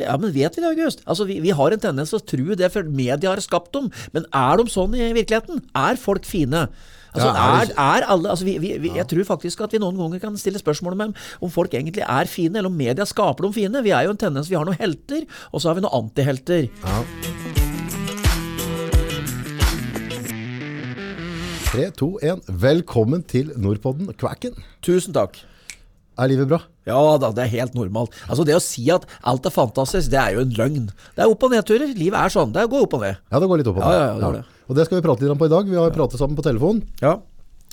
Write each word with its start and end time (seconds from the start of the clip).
vi, 0.00 0.06
ja, 0.08 0.16
men 0.20 0.32
vet 0.34 0.56
vi 0.56 0.64
det, 0.64 0.70
August? 0.72 1.04
Altså, 1.06 1.26
vi, 1.28 1.40
vi 1.44 1.52
har 1.56 1.74
en 1.76 1.82
tendens 1.82 2.12
til 2.14 2.20
å 2.20 2.28
tro 2.32 2.56
det, 2.58 2.72
for 2.74 2.88
media 2.88 3.34
har 3.34 3.42
skapt 3.44 3.72
dem. 3.76 3.90
Men 4.16 4.26
er 4.32 4.60
de 4.60 4.72
sånn 4.72 4.96
i 4.96 5.12
virkeligheten? 5.16 5.62
Er 5.76 6.00
folk 6.00 6.26
fine? 6.28 6.68
Altså, 7.10 7.26
Ja, 7.26 7.34
er 7.34 7.64
er, 7.66 7.72
er 7.82 8.06
alle, 8.06 8.30
altså 8.30 8.46
vi, 8.46 8.52
vi, 8.62 8.68
vi, 8.78 8.92
Jeg 8.94 9.08
tror 9.10 9.24
faktisk 9.32 9.64
at 9.66 9.72
vi 9.74 9.80
noen 9.82 9.98
ganger 9.98 10.22
kan 10.22 10.36
stille 10.38 10.60
spørsmål 10.62 10.94
om 10.94 11.14
om 11.42 11.50
folk 11.50 11.74
egentlig 11.74 12.04
er 12.06 12.30
fine, 12.30 12.58
eller 12.58 12.70
om 12.70 12.76
media 12.76 13.04
skaper 13.04 13.48
dem 13.48 13.52
fine. 13.56 13.82
Vi 13.82 13.90
er 13.90 14.06
jo 14.06 14.14
en 14.14 14.20
tendens, 14.20 14.50
vi 14.50 14.58
har 14.58 14.64
noen 14.68 14.78
helter, 14.78 15.26
og 15.50 15.60
så 15.60 15.70
har 15.70 15.78
vi 15.78 15.86
noen 15.86 16.06
antihelter. 16.06 16.70
Ja. 16.84 17.02
3, 21.70 21.90
2, 21.94 22.18
1. 22.22 22.48
Velkommen 22.62 23.22
til 23.22 23.52
Nordpodden, 23.56 24.10
Kvæken. 24.18 24.58
Tusen 24.82 25.14
takk. 25.14 25.38
Er 26.18 26.30
livet 26.30 26.50
bra? 26.50 26.64
Ja 26.88 27.00
da, 27.20 27.28
det 27.36 27.44
er 27.44 27.50
helt 27.60 27.74
normalt. 27.76 28.14
Altså 28.28 28.44
Det 28.48 28.54
å 28.56 28.62
si 28.64 28.86
at 28.90 29.04
alt 29.28 29.44
er 29.46 29.52
fantastisk, 29.54 30.10
det 30.10 30.18
er 30.20 30.32
jo 30.38 30.40
en 30.46 30.54
løgn. 30.56 30.86
Det 31.16 31.24
er 31.24 31.28
opp- 31.28 31.42
og 31.44 31.50
nedturer. 31.52 31.92
Livet 31.94 32.16
er 32.18 32.32
sånn. 32.32 32.52
Det 32.54 32.64
går 32.72 32.86
opp 32.86 32.94
og 32.94 33.00
ned. 33.04 33.16
Ja, 33.30 33.38
det 33.42 33.48
går 33.50 33.58
litt 33.60 33.68
opp 33.68 33.76
og 33.76 33.82
Ja, 33.84 33.90
ned. 33.90 34.00
ja, 34.00 34.14
det 34.14 34.22
gjør 34.24 34.38
det. 34.38 34.44
Og 34.70 34.76
det 34.76 34.86
skal 34.86 35.00
vi 35.00 35.04
prate 35.08 35.20
litt 35.26 35.30
om 35.34 35.38
på 35.38 35.46
i 35.46 35.52
dag. 35.52 35.68
Vi 35.68 35.76
har 35.76 35.90
pratet 35.90 36.18
sammen 36.18 36.36
på 36.38 36.42
telefon, 36.46 36.82
Ja. 37.02 37.18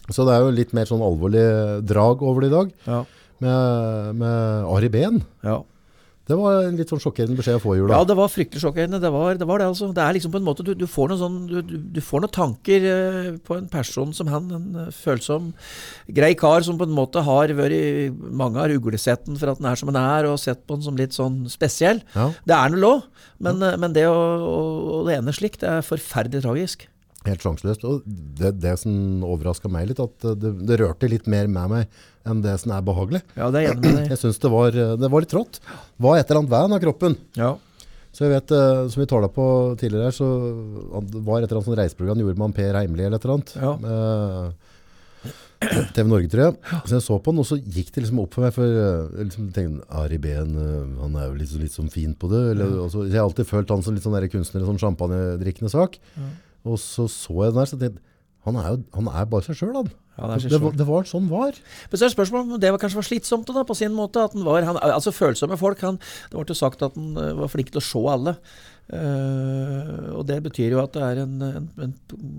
så 0.10 0.26
det 0.28 0.34
er 0.36 0.40
jo 0.44 0.52
litt 0.52 0.74
mer 0.74 0.86
sånn 0.86 1.02
alvorlig 1.02 1.86
drag 1.86 2.22
over 2.22 2.42
det 2.42 2.52
i 2.52 2.56
dag. 2.56 2.72
Ja. 2.88 3.04
Med, 3.40 4.16
med 4.18 4.66
Ari 4.66 4.90
Behn. 4.90 5.24
ja. 5.44 5.62
Det 6.28 6.36
var 6.36 6.66
en 6.66 6.76
litt 6.76 6.92
sånn 6.92 7.00
sjokkerende 7.00 7.38
beskjed 7.40 7.60
å 7.60 7.62
få 7.64 7.76
i 7.76 7.80
jula. 7.80 7.96
Ja, 7.96 8.08
det 8.08 8.18
var 8.20 8.32
fryktelig 8.32 8.60
sjokkerende. 8.64 9.00
Det 9.00 9.12
var 9.14 9.38
det, 9.40 9.48
var 9.48 9.62
det 9.62 9.70
altså. 9.70 9.88
Det 9.96 10.04
er 10.04 10.18
liksom 10.18 10.34
på 10.34 10.42
en 10.42 10.48
måte 10.48 10.66
Du, 10.68 10.74
du 10.76 10.84
får 10.90 11.12
noen 11.12 11.22
sånn 11.22 11.38
du, 11.48 11.78
du, 11.96 12.02
får 12.04 12.24
noen 12.24 12.34
tanker 12.36 12.88
eh, 12.92 13.30
på 13.48 13.56
en 13.56 13.70
person 13.72 14.12
som 14.16 14.32
han, 14.32 14.50
en 14.58 14.82
eh, 14.84 14.90
følsom, 14.96 15.54
grei 16.20 16.34
kar 16.40 16.66
som 16.68 16.80
på 16.80 16.88
en 16.88 16.98
måte 16.98 17.24
har 17.24 17.56
vært 17.56 18.18
Mange 18.28 18.60
har 18.60 18.76
uglesett 18.76 19.24
den 19.28 19.40
for 19.40 19.54
at 19.54 19.62
den 19.62 19.70
er 19.72 19.80
som 19.80 19.92
den 19.92 20.02
er, 20.02 20.28
og 20.28 20.42
sett 20.42 20.66
på 20.68 20.76
den 20.76 20.86
som 20.86 21.00
litt 21.00 21.16
sånn 21.16 21.46
spesiell. 21.52 22.04
Ja. 22.16 22.30
Det 22.48 22.58
er 22.58 22.76
den 22.76 22.84
lov, 22.84 23.08
men, 23.44 23.64
ja. 23.64 23.80
men 23.80 23.96
det 23.96 24.08
å, 24.12 24.18
å, 24.18 24.60
å 25.00 25.02
det 25.08 25.20
ene 25.22 25.36
slikt, 25.36 25.62
det 25.64 25.72
er 25.72 25.86
forferdelig 25.88 26.44
tragisk. 26.44 26.88
Helt 27.28 27.44
sjanseløst. 27.44 27.84
Og 27.88 28.02
det, 28.40 28.54
det 28.64 28.74
som 28.82 29.24
overraska 29.28 29.70
meg 29.72 29.90
litt, 29.92 30.00
at 30.04 30.28
det, 30.40 30.54
det 30.70 30.80
rørte 30.82 31.10
litt 31.12 31.28
mer 31.30 31.48
med 31.52 31.70
meg 31.76 32.02
enn 32.28 32.42
det 32.44 32.58
som 32.64 32.74
er 32.76 32.84
behagelig. 32.88 33.22
Ja, 33.38 33.52
det 33.52 33.62
er 33.66 33.72
enig 33.74 33.84
med 33.86 33.98
deg. 34.02 34.12
Jeg 34.16 34.22
syns 34.24 34.40
det, 34.44 34.52
var- 34.52 34.76
det 35.04 35.10
var 35.12 35.24
litt 35.24 35.32
trått. 35.32 35.60
Var 36.04 36.20
et 36.22 36.28
eller 36.32 36.42
annet 36.44 36.54
veien 36.58 36.76
av 36.78 36.84
kroppen. 36.84 37.18
Ja. 37.40 37.54
Så 38.18 38.26
jeg 38.26 38.32
vet, 38.34 38.52
eh, 38.56 38.88
som 38.90 39.02
vi 39.04 39.06
talte 39.12 39.30
på 39.36 39.44
tidligere 39.78 40.08
her, 40.10 40.16
så 40.16 40.26
var 41.22 41.44
et 41.44 41.46
eller 41.52 41.60
annet 41.60 41.68
sånn 41.70 41.78
reiseprogram, 41.78 42.24
gjorde 42.24 42.42
man 42.42 42.56
Per 42.58 42.74
Heimli 42.80 43.06
eller 43.06 43.20
et 43.20 43.28
eller 43.28 43.38
annet. 43.38 43.54
Ja. 43.62 43.76
Eh, 43.92 44.56
TV 45.96 46.06
Norge, 46.10 46.30
tror 46.30 46.44
jeg. 46.44 46.56
Så 46.86 46.96
jeg 46.98 47.04
så 47.06 47.16
på 47.22 47.34
den, 47.34 47.42
og 47.42 47.48
så 47.50 47.58
gikk 47.58 47.88
det 47.96 48.04
liksom 48.04 48.20
opp 48.22 48.36
for 48.38 48.46
meg, 48.46 48.54
for 48.54 48.66
eh, 48.70 49.08
jeg 49.18 49.30
liksom 49.30 49.48
tenkte, 49.56 49.86
Ari 50.02 50.20
Behn, 50.22 50.52
eh, 50.62 50.98
han 51.02 51.16
er 51.18 51.30
jo 51.32 51.38
litt, 51.40 51.54
litt 51.64 51.74
sånn 51.78 51.90
fin 51.94 52.14
på 52.18 52.30
det. 52.34 52.42
Eller, 52.56 52.76
og 52.84 52.92
så, 52.94 53.06
jeg 53.10 53.18
har 53.18 53.26
alltid 53.26 53.50
følt 53.50 53.74
han 53.74 53.82
som 53.86 53.96
litt 53.98 54.06
sånn 54.06 54.14
kunstner 54.18 54.34
kunstner, 54.34 54.68
sånn 54.70 54.82
champagnedrikkende 54.84 55.72
sak. 55.74 55.98
Og 56.68 56.82
så 56.82 57.08
så 57.12 57.34
jeg 57.44 57.56
den 57.56 57.62
der, 57.62 57.70
så 57.70 57.80
tenkte 57.80 58.02
jeg, 58.02 58.04
han 58.48 58.60
er 58.60 58.68
jo 58.72 58.84
han 58.96 59.10
er 59.12 59.26
bare 59.28 59.44
seg 59.44 59.60
sjøl, 59.60 59.74
han. 59.76 59.90
Ja, 60.18 60.32
det 60.34 60.50
det, 60.50 60.58
var, 60.62 60.74
det 60.74 60.86
var 60.88 61.06
sånn 61.06 61.28
var. 61.30 61.58
Men 61.92 62.00
så 62.00 62.08
er 62.08 62.14
spørsmålet 62.14 62.56
om 62.56 62.62
det 62.62 62.72
var 62.74 62.82
kanskje 62.82 62.98
var 62.98 63.06
slitsomt 63.06 63.52
da, 63.54 63.64
på 63.68 63.76
sin 63.78 63.94
måte. 63.94 64.24
At 64.24 64.34
han 64.34 64.48
var, 64.48 64.66
han, 64.66 64.80
altså 64.82 65.14
Følsomme 65.14 65.60
folk. 65.62 65.84
Han, 65.86 66.00
det 66.32 66.40
ble 66.40 66.48
jo 66.48 66.58
sagt 66.58 66.82
at 66.86 66.98
han 66.98 67.12
eh, 67.22 67.36
var 67.38 67.52
flink 67.54 67.70
til 67.70 67.84
å 67.84 67.86
se 67.86 68.02
alle. 68.10 68.34
Uh, 68.88 70.16
og 70.16 70.22
det 70.30 70.38
betyr 70.46 70.72
jo 70.72 70.80
at 70.80 70.94
det 70.96 71.04
er 71.04 71.20
en, 71.26 71.34
en, 71.44 71.66
en 71.84 71.94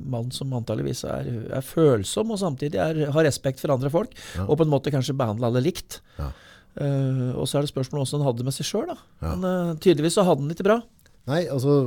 mann 0.09 0.31
som 0.33 0.55
antageligvis 0.57 1.03
er, 1.05 1.29
er 1.59 1.65
følsom, 1.65 2.33
og 2.33 2.41
samtidig 2.41 2.81
er, 2.81 3.03
har 3.13 3.27
respekt 3.29 3.61
for 3.61 3.75
andre 3.75 3.93
folk. 3.93 4.17
Og 4.47 4.57
på 4.57 4.65
en 4.65 4.73
måte 4.73 4.93
kanskje 4.95 5.17
behandler 5.19 5.53
alle 5.53 5.67
likt. 5.69 6.01
Ja. 6.19 6.33
Uh, 6.79 7.35
og 7.35 7.47
så 7.51 7.59
er 7.59 7.67
det 7.67 7.73
spørsmålet 7.73 8.07
hvordan 8.07 8.23
han 8.23 8.29
hadde 8.31 8.43
det 8.43 8.49
med 8.49 8.55
seg 8.59 8.69
sjøl. 8.69 8.91
Ja. 8.91 9.35
Men 9.35 9.45
uh, 9.45 9.77
tydeligvis 9.83 10.19
så 10.19 10.27
hadde 10.27 10.43
han 10.43 10.51
det 10.51 10.59
ikke 10.59 10.71
bra. 10.71 10.81
Nei, 11.29 11.43
altså, 11.53 11.79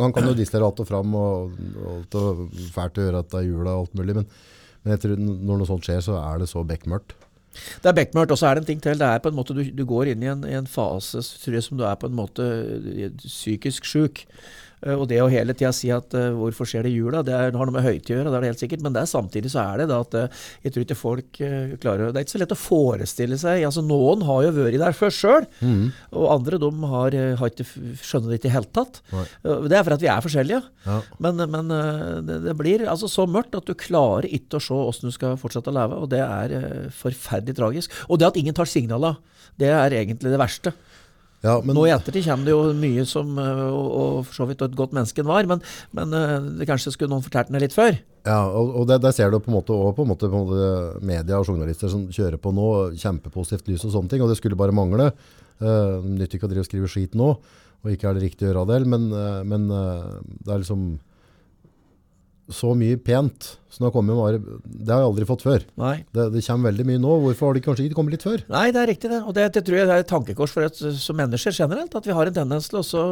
han 0.00 0.14
kan 0.16 0.28
jo 0.28 0.36
disse 0.36 0.56
alt 0.56 0.80
og 0.80 0.88
fram, 0.88 1.16
og, 1.18 1.56
og 1.84 2.04
det 2.12 2.20
er 2.24 2.70
fælt 2.72 3.00
å 3.00 3.06
gjøre 3.06 3.24
at 3.24 3.32
det 3.32 3.42
er 3.42 3.48
jula 3.50 3.74
og 3.74 3.82
alt 3.84 3.98
mulig, 4.00 4.14
men, 4.20 4.30
men 4.80 4.94
jeg 4.94 5.02
tror 5.02 5.20
når 5.20 5.60
noe 5.60 5.68
sånt 5.68 5.84
skjer, 5.84 6.00
så 6.06 6.16
er 6.22 6.40
det 6.40 6.48
så 6.48 6.64
bekmørkt. 6.64 7.12
Det 7.82 7.90
er 7.90 7.96
bekmørkt, 7.98 8.32
og 8.32 8.38
så 8.38 8.48
er 8.48 8.56
det 8.56 8.62
en 8.62 8.68
ting 8.70 8.82
til. 8.82 8.98
Det 8.98 9.06
er 9.06 9.22
på 9.22 9.30
en 9.32 9.36
måte, 9.36 9.54
Du, 9.58 9.62
du 9.74 9.84
går 9.88 10.12
inn 10.12 10.22
i 10.22 10.30
en, 10.30 10.44
i 10.46 10.56
en 10.56 10.68
fase 10.70 11.22
tror 11.42 11.56
jeg, 11.58 11.66
som 11.66 11.80
du 11.80 11.84
er 11.84 11.98
på 11.98 12.08
en 12.08 12.16
måte 12.16 12.46
eh, 12.94 13.10
psykisk 13.24 13.88
sjuk. 13.90 14.24
Eh, 14.80 14.96
Og 14.96 15.06
det 15.10 15.18
å 15.20 15.28
hele 15.30 15.54
tida 15.56 15.72
si 15.76 15.90
at 15.92 16.14
uh, 16.16 16.30
hvorfor 16.36 16.68
skjer 16.68 16.86
det 16.86 16.92
i 16.92 16.98
jula, 16.98 17.20
det 17.26 17.34
er, 17.36 17.52
har 17.52 17.68
noe 17.68 17.74
med 17.74 17.84
høytid 17.84 18.14
å 18.14 18.18
gjøre, 18.18 18.30
det 18.32 18.38
er 18.38 18.44
det 18.44 18.50
helt 18.52 18.62
sikkert. 18.62 18.84
Men 18.86 18.96
det 18.96 19.02
er, 19.02 19.10
samtidig 19.10 19.52
så 19.52 19.62
er 19.64 19.82
det 19.82 19.88
da 19.90 19.98
at 20.04 20.16
uh, 20.16 20.42
jeg 20.64 20.74
tror 20.74 20.86
ikke 20.86 20.98
folk 20.98 21.40
uh, 21.44 21.74
klarer 21.82 22.10
Det 22.10 22.20
er 22.22 22.26
ikke 22.26 22.34
så 22.36 22.42
lett 22.42 22.54
å 22.56 22.60
forestille 22.60 23.38
seg. 23.40 23.64
altså 23.68 23.84
Noen 23.84 24.24
har 24.28 24.46
jo 24.46 24.54
vært 24.56 24.80
der 24.80 24.96
før 24.96 25.12
sjøl, 25.14 25.48
og 26.16 26.26
andre 26.32 26.58
de 26.62 26.70
har, 26.92 27.16
har 27.40 27.52
ikke, 27.52 27.66
skjønner 28.00 28.32
det 28.32 28.38
ikke 28.40 28.46
i 28.46 28.48
det 28.48 28.54
hele 28.54 28.70
tatt. 28.80 29.00
Det 29.42 29.76
er 29.76 29.84
for 29.84 29.96
at 29.96 30.02
vi 30.04 30.10
er 30.12 30.24
forskjellige. 30.24 30.60
Ja. 30.86 30.98
Men, 31.22 31.42
men 31.52 31.72
det, 32.26 32.38
det 32.46 32.54
blir 32.58 32.86
altså 32.88 33.08
så 33.10 33.26
mørkt 33.28 33.56
at 33.58 33.68
du 33.68 33.74
klarer 33.78 34.28
ikke 34.30 34.58
å 34.58 34.64
se 34.64 34.76
hvordan 34.76 35.10
du 35.12 35.16
skal 35.16 35.36
fortsette 35.40 35.72
å 35.72 35.76
leve, 35.76 35.98
og 36.00 36.10
det 36.12 36.22
er 36.24 36.54
forferdelig 36.96 37.58
tragisk. 37.58 37.98
Og 38.08 38.20
det 38.20 38.30
at 38.30 38.38
ingen 38.40 38.56
tar 38.56 38.70
signala, 38.70 39.16
det 39.60 39.72
er 39.74 39.98
egentlig 40.00 40.32
det 40.32 40.40
verste. 40.40 40.72
Ja, 41.40 41.54
men, 41.64 41.72
Nå 41.72 41.86
i 41.88 41.92
ettertid 41.94 42.26
kommer 42.26 42.48
det 42.48 42.52
jo 42.52 42.72
mye 42.76 43.06
som 43.08 43.38
eh, 43.40 43.60
Og, 43.72 43.86
og 43.88 44.16
for 44.28 44.42
så 44.42 44.46
vidt 44.50 44.60
et 44.66 44.76
godt 44.76 44.92
menneske 44.96 45.22
en 45.22 45.30
var, 45.30 45.48
men, 45.48 45.62
men 45.96 46.16
eh, 46.16 46.34
det 46.60 46.68
kanskje 46.68 46.92
skulle 46.92 47.12
noen 47.14 47.24
fortalt 47.24 47.48
den 47.48 47.62
litt 47.62 47.76
før. 47.76 47.96
ja, 48.28 48.40
og, 48.44 48.74
og 48.82 48.90
der 48.90 49.14
ser 49.16 49.32
du 49.32 49.38
på 49.40 49.48
en 49.48 49.56
måte 49.56 49.72
også 49.72 49.96
på 49.96 50.04
en 50.04 50.10
måte, 50.12 50.28
på 50.28 50.36
en 50.36 50.50
måte 50.50 51.06
media 51.12 51.38
og 51.40 51.48
journalister 51.48 51.88
som 51.88 52.04
kjører 52.12 52.36
på 52.36 52.52
nå, 52.52 52.66
kjempepositivt 53.00 53.70
lys 53.72 53.86
og 53.88 53.94
sånne 53.94 54.12
ting, 54.12 54.24
og 54.24 54.28
det 54.28 54.36
skulle 54.36 54.58
bare 54.60 54.76
mangle. 54.76 55.08
Uh, 55.60 56.04
nytter 56.04 56.36
ikke 56.36 56.48
å 56.48 56.52
drive 56.52 56.64
og 56.64 56.68
skrive 56.68 56.88
skit 56.92 57.16
nå, 57.16 57.30
og 57.80 57.94
ikke 57.94 58.10
er 58.10 58.16
det 58.16 58.26
riktig 58.26 58.46
å 58.46 58.50
gjøre 58.50 58.66
det, 58.68 58.78
men, 58.92 59.08
uh, 59.12 59.40
men 59.48 59.66
uh, 59.72 60.20
det 60.44 60.52
er 60.52 60.62
liksom 60.62 60.84
så 62.54 62.74
mye 62.78 62.98
pent 63.00 63.54
som 63.70 63.84
det 63.84 63.86
har 63.86 63.94
kommet, 63.94 64.18
bare, 64.18 64.38
det 64.66 64.90
har 64.90 64.98
jeg 65.04 65.08
aldri 65.12 65.26
fått 65.28 65.44
før. 65.46 65.62
Det, 66.10 66.24
det 66.34 66.40
kommer 66.42 66.72
veldig 66.72 66.86
mye 66.88 67.00
nå. 67.00 67.12
Hvorfor 67.22 67.46
har 67.46 67.54
det 67.56 67.62
kanskje 67.62 67.84
ikke 67.86 67.98
kommet 68.00 68.16
litt 68.16 68.24
før? 68.26 68.42
Nei, 68.50 68.64
det 68.74 68.80
er 68.82 68.88
riktig, 68.90 69.10
det. 69.12 69.20
Og 69.22 69.36
det, 69.36 69.44
det 69.54 69.62
tror 69.66 69.78
jeg 69.78 69.86
det 69.86 69.94
er 69.94 70.02
et 70.02 70.10
tankekors 70.10 70.54
for 70.56 70.66
oss 70.66 70.82
som 70.98 71.18
mennesker 71.20 71.54
generelt. 71.54 71.94
At 71.94 72.08
vi 72.08 72.16
har 72.16 72.26
en 72.26 72.34
tendens 72.40 72.66
til 72.72 72.80
å 72.80 72.82
så 72.86 73.04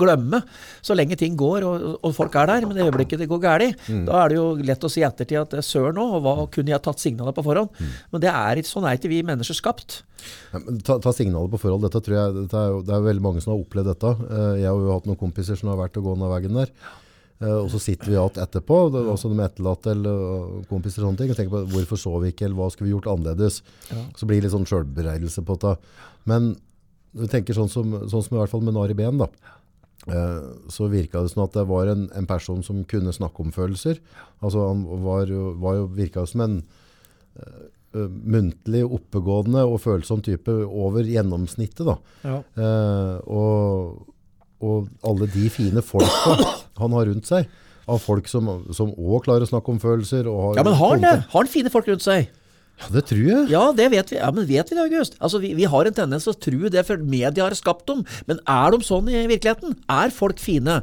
glemme 0.00 0.40
så 0.80 0.96
lenge 0.96 1.18
ting 1.20 1.36
går 1.38 1.66
og, 1.68 1.84
og 2.00 2.14
folk 2.16 2.38
er 2.40 2.48
der. 2.48 2.68
Men 2.70 2.80
i 2.80 2.86
øyeblikket 2.86 3.20
det 3.20 3.28
går 3.28 3.42
galt, 3.44 3.84
da 4.08 4.22
er 4.22 4.32
det 4.32 4.38
jo 4.40 4.46
lett 4.70 4.88
å 4.88 4.92
si 4.92 5.04
i 5.04 5.06
ettertid 5.06 5.42
at 5.42 5.52
det 5.52 5.60
er 5.60 5.68
søren 5.68 6.00
nå, 6.00 6.06
og 6.16 6.24
hva 6.24 6.34
kunne 6.54 6.72
jeg 6.72 6.84
tatt 6.86 7.04
signaler 7.04 7.36
på 7.36 7.44
forhånd? 7.44 7.84
Men 8.14 8.24
det 8.24 8.32
er 8.32 8.62
ikke 8.62 8.72
sånn 8.72 8.88
er 8.88 8.96
ikke 8.96 9.12
vi 9.12 9.20
mennesker 9.26 9.58
skapt. 9.58 10.00
Ja, 10.54 10.62
men 10.64 10.80
ta, 10.84 10.96
ta 11.02 11.12
signaler 11.16 11.52
på 11.52 11.60
forhold. 11.60 11.84
Dette 11.84 12.00
tror 12.04 12.16
jeg, 12.16 12.34
dette 12.40 12.64
er 12.64 12.80
det 12.88 12.96
er 12.96 13.04
veldig 13.04 13.26
mange 13.28 13.44
som 13.44 13.52
har 13.52 13.60
opplevd 13.60 13.92
dette. 13.92 14.16
Eh, 14.32 14.50
jeg 14.62 14.68
har 14.72 14.80
jo 14.80 14.96
hatt 14.96 15.06
noen 15.08 15.20
kompiser 15.20 15.60
som 15.60 15.72
har 15.72 15.80
vært 15.80 16.00
og 16.00 16.08
gått 16.08 16.20
den 16.20 16.32
veien 16.32 16.60
der. 16.62 16.74
Eh, 17.40 17.56
og 17.56 17.70
så 17.72 17.80
sitter 17.80 18.10
vi 18.10 18.16
igjen 18.16 18.42
etterpå, 18.44 18.80
det, 18.94 19.04
også 19.08 19.30
de 19.32 19.44
etterlatte 19.44 19.94
eller 19.94 20.64
kompiser 20.70 21.04
og 21.04 21.10
sånne 21.10 21.22
ting, 21.22 21.32
og 21.32 21.38
tenker 21.38 21.54
på 21.54 21.62
hvorfor 21.74 22.00
så 22.00 22.16
vi 22.20 22.34
ikke, 22.34 22.48
eller 22.48 22.60
hva 22.60 22.68
skulle 22.72 22.90
vi 22.90 22.96
gjort 22.96 23.08
annerledes. 23.14 23.62
Så 24.18 24.28
blir 24.28 24.40
det 24.40 24.48
litt 24.48 24.56
sånn 24.56 24.68
selvbereidelse 24.68 25.44
på 25.48 25.56
det. 25.64 25.76
Men 26.28 26.52
du 27.16 27.24
tenker 27.30 27.56
sånn 27.56 27.72
som, 27.72 27.96
sånn 28.10 28.22
som 28.26 28.36
i 28.36 28.42
hvert 28.42 28.52
fall 28.52 28.66
med 28.66 28.76
Nari 28.76 28.96
Ben 28.98 29.18
da. 29.20 29.30
Eh, 30.08 30.36
så 30.72 30.88
virka 30.92 31.24
det 31.24 31.32
som 31.32 31.44
at 31.44 31.56
det 31.56 31.66
var 31.68 31.90
en, 31.90 32.06
en 32.16 32.28
person 32.28 32.62
som 32.64 32.84
kunne 32.88 33.12
snakke 33.12 33.44
om 33.44 33.52
følelser. 33.52 34.00
Altså 34.40 34.68
han 34.68 34.84
var 35.04 35.32
var 35.60 35.80
jo 35.80 35.90
virka 35.96 36.24
som 36.28 36.44
en 36.44 36.60
uh, 37.40 38.06
muntlig, 38.08 38.84
oppegående 38.86 39.64
og 39.68 39.80
følsom 39.84 40.22
type 40.24 40.52
over 40.64 41.04
gjennomsnittet. 41.04 41.84
Da. 41.88 41.96
Ja. 42.24 42.38
Uh, 42.56 43.16
og, 43.28 44.09
og 44.60 44.90
alle 45.06 45.28
de 45.32 45.48
fine 45.52 45.82
folka 45.84 46.36
han 46.80 46.96
har 46.96 47.08
rundt 47.10 47.28
seg, 47.28 47.48
av 47.90 47.98
folk 48.02 48.28
som 48.30 48.48
òg 48.48 49.24
klarer 49.24 49.44
å 49.44 49.50
snakke 49.50 49.72
om 49.72 49.80
følelser. 49.82 50.28
Og 50.30 50.50
har 50.50 50.60
Ja, 50.60 50.66
men 50.66 50.78
har 50.78 50.94
han 50.94 51.06
det? 51.06 51.16
Har 51.32 51.42
han 51.42 51.50
fine 51.50 51.72
folk 51.72 51.88
rundt 51.90 52.04
seg? 52.06 52.30
Ja, 52.80 52.88
det 52.94 53.04
tror 53.10 53.26
jeg. 53.26 53.44
Ja, 53.52 53.62
det 53.76 53.90
vet 53.92 54.12
vi. 54.12 54.16
Ja, 54.16 54.30
men 54.32 54.48
vet 54.48 54.70
vi 54.70 54.78
det, 54.78 54.86
August? 54.86 55.16
Altså, 55.20 55.40
vi, 55.42 55.52
vi 55.58 55.68
har 55.68 55.88
en 55.88 55.96
tendens 55.96 56.24
til 56.24 56.32
å 56.32 56.40
tro 56.46 56.72
det, 56.72 56.84
for 56.88 57.02
media 57.02 57.44
har 57.44 57.56
skapt 57.58 57.86
dem. 57.90 58.06
Men 58.30 58.40
er 58.48 58.72
de 58.72 58.86
sånn 58.86 59.10
i 59.12 59.26
virkeligheten? 59.28 59.76
Er 59.92 60.14
folk 60.14 60.40
fine? 60.40 60.80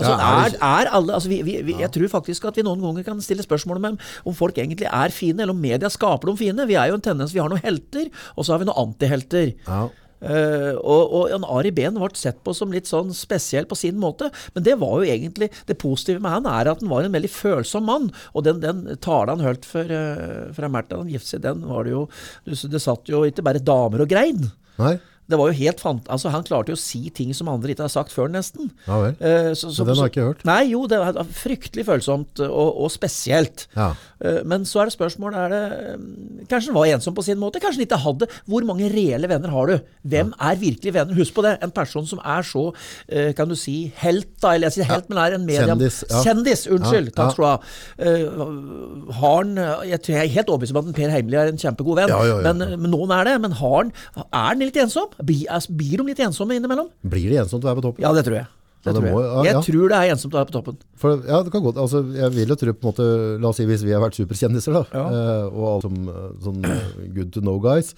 Altså, 0.00 0.14
er 0.14 0.54
er, 0.56 0.88
alle, 0.96 1.12
altså 1.12 1.28
vi, 1.28 1.40
vi, 1.44 1.58
vi, 1.66 1.74
Jeg 1.82 1.92
tror 1.92 2.08
faktisk 2.08 2.46
at 2.48 2.56
vi 2.56 2.64
noen 2.64 2.80
ganger 2.80 3.04
kan 3.04 3.18
stille 3.20 3.44
spørsmål 3.44 3.82
om 3.82 3.98
om 3.98 4.36
folk 4.36 4.56
egentlig 4.56 4.88
er 4.88 5.12
fine, 5.12 5.42
eller 5.42 5.52
om 5.52 5.60
media 5.60 5.90
skaper 5.92 6.30
dem 6.30 6.38
fine. 6.40 6.66
Vi 6.70 6.78
er 6.78 6.88
jo 6.88 6.96
en 6.96 7.04
tendens, 7.04 7.34
vi 7.34 7.42
har 7.42 7.50
noen 7.52 7.60
helter, 7.64 8.08
og 8.36 8.46
så 8.46 8.54
har 8.54 8.62
vi 8.62 8.70
noen 8.70 8.80
antihelter. 8.86 9.52
Ja. 9.66 9.82
Eh, 10.20 10.74
og, 10.76 11.14
og 11.16 11.30
Jan 11.32 11.46
Ari 11.48 11.72
Behn 11.74 11.98
ble 12.00 12.10
sett 12.18 12.40
på 12.44 12.54
som 12.56 12.72
litt 12.74 12.90
sånn 12.90 13.12
spesiell 13.16 13.68
på 13.70 13.78
sin 13.78 13.98
måte, 14.00 14.28
men 14.54 14.66
det 14.66 14.76
var 14.80 15.00
jo 15.00 15.08
egentlig 15.08 15.50
det 15.68 15.78
positive 15.80 16.22
med 16.22 16.34
han 16.38 16.48
er 16.50 16.72
at 16.72 16.82
han 16.82 16.92
var 16.92 17.06
en 17.06 17.16
veldig 17.16 17.32
følsom 17.32 17.88
mann. 17.88 18.10
Og 18.34 18.46
den, 18.46 18.60
den 18.62 18.84
talen 19.02 19.38
han 19.38 19.46
holdt 19.50 19.68
for, 19.68 19.88
uh, 19.88 20.50
fra 20.56 20.70
Märtha 20.72 21.00
han 21.00 21.10
giftet 21.12 21.36
seg, 21.36 21.44
den 21.44 21.64
var 21.68 21.86
det 21.86 21.94
jo 21.94 22.06
Det 22.44 22.80
satt 22.82 23.08
jo 23.10 23.22
ikke 23.28 23.44
bare 23.46 23.62
damer 23.64 24.04
og 24.04 24.10
grein. 24.10 24.50
Nei? 24.80 24.96
Det 25.30 25.38
var 25.38 25.50
jo 25.50 25.56
helt 25.60 25.80
fant 25.82 26.08
altså 26.12 26.30
Han 26.34 26.44
klarte 26.46 26.72
jo 26.72 26.78
å 26.78 26.80
si 26.80 27.02
ting 27.14 27.32
som 27.36 27.48
andre 27.52 27.72
ikke 27.74 27.86
har 27.86 27.92
sagt 27.92 28.12
før, 28.14 28.28
nesten. 28.32 28.70
Ja 28.86 28.98
vel. 29.04 29.14
Eh, 29.18 29.50
så, 29.58 29.70
så, 29.72 29.86
den 29.86 29.96
har 29.98 30.08
jeg 30.08 30.14
ikke 30.16 30.26
hørt. 30.28 30.44
Nei, 30.48 30.60
jo, 30.72 30.84
det 30.90 30.98
var 31.00 31.18
fryktelig 31.40 31.86
følsomt 31.88 32.42
og, 32.46 32.70
og 32.84 32.90
spesielt. 32.92 33.66
Ja. 33.76 33.92
Eh, 34.20 34.40
Men 34.50 34.66
så 34.68 34.82
er 34.82 34.90
det 34.90 34.96
spørsmål 34.96 35.36
er 35.38 35.54
det, 35.54 35.62
mm, 36.00 36.44
Kanskje 36.50 36.72
han 36.72 36.78
var 36.78 36.90
ensom 36.96 37.16
på 37.16 37.24
sin 37.26 37.40
måte? 37.40 37.62
Kanskje 37.62 37.80
han 37.82 37.86
ikke 37.88 38.00
hadde 38.04 38.28
Hvor 38.50 38.66
mange 38.68 38.90
reelle 38.92 39.30
venner 39.30 39.52
har 39.54 39.70
du? 39.70 39.76
Hvem 40.10 40.34
er 40.36 40.60
virkelig 40.60 40.94
venner? 40.96 41.16
Husk 41.18 41.36
på 41.36 41.44
det. 41.46 41.56
En 41.64 41.72
person 41.74 42.06
som 42.06 42.20
er 42.24 42.44
så, 42.46 42.66
eh, 43.08 43.32
kan 43.38 43.48
du 43.50 43.56
si, 43.58 43.92
helt, 44.02 44.32
da. 44.42 44.54
Eller 44.54 44.68
jeg 44.70 44.80
sier 44.80 44.90
helt, 44.90 45.08
men 45.12 45.22
er 45.22 45.38
en 45.38 45.46
medium... 45.46 45.76
Kjendis, 45.78 46.02
ja. 46.10 46.22
Kjendis, 46.26 46.66
unnskyld. 46.68 47.10
Ja, 47.10 47.14
ja. 47.14 47.16
Takk 47.20 47.34
skal 47.36 47.44
du 47.44 47.50
ha. 47.50 47.56
Eh, 47.98 49.14
Har 49.20 49.36
han 49.40 49.54
Jeg 49.88 50.00
jeg 50.10 50.16
er 50.24 50.32
helt 50.34 50.50
overbevist 50.50 50.74
om 50.74 50.88
at 50.90 50.96
Per 50.96 51.10
Heimly 51.12 51.38
er 51.38 51.50
en 51.50 51.60
kjempegod 51.60 51.98
venn. 52.00 52.10
Ja, 52.12 52.20
ja, 52.26 52.38
ja, 52.40 52.52
Men, 52.52 52.80
men 52.82 52.92
noen 52.92 53.12
er 53.14 53.28
det. 53.28 53.34
Men 53.44 53.54
har 53.60 53.76
han, 53.76 53.92
er 54.20 54.46
han 54.50 54.62
litt 54.62 54.78
ensom? 54.80 55.12
Blir, 55.24 55.44
er- 55.50 55.72
blir 55.76 56.00
de 56.00 56.06
litt 56.12 56.22
ensomme 56.24 56.56
innimellom? 56.56 56.88
Blir 57.02 57.28
det 57.32 57.42
ensomt 57.44 57.64
å 57.64 57.70
være 57.70 57.80
på 57.80 57.86
toppen? 57.90 58.02
Ja, 58.06 58.12
det 58.16 58.24
tror 58.28 58.38
jeg. 58.40 58.46
Det 58.80 58.94
tror 58.96 59.04
jeg. 59.04 59.12
må- 59.12 59.24
ja, 59.24 59.42
jeg 59.44 59.52
ja. 59.54 59.60
tror 59.66 59.88
det 59.92 59.96
er 59.98 60.12
ensomt 60.14 60.32
å 60.32 60.38
være 60.40 60.48
på 60.48 60.56
toppen. 60.56 60.78
For, 60.96 61.18
ja, 61.28 61.42
det 61.44 61.52
kan 61.52 61.62
godt. 61.62 61.76
Altså, 61.76 62.00
jeg 62.16 62.30
vil 62.32 62.48
jo 62.48 62.56
tro 62.56 62.72
på 62.72 62.86
en 62.86 62.92
måte, 62.94 63.08
la 63.42 63.48
oss 63.50 63.56
si 63.60 63.66
hvis 63.68 63.84
vi 63.84 63.92
har 63.92 64.00
vært 64.00 64.16
superkjendiser 64.16 64.72
da, 64.72 64.86
eh, 64.88 65.44
og 65.50 65.66
alle 65.74 65.82
som 65.84 66.08
eh, 66.08 66.32
sånn 66.46 66.64
eh, 66.64 67.12
good 67.12 67.30
to 67.34 67.42
know 67.44 67.58
guys, 67.60 67.92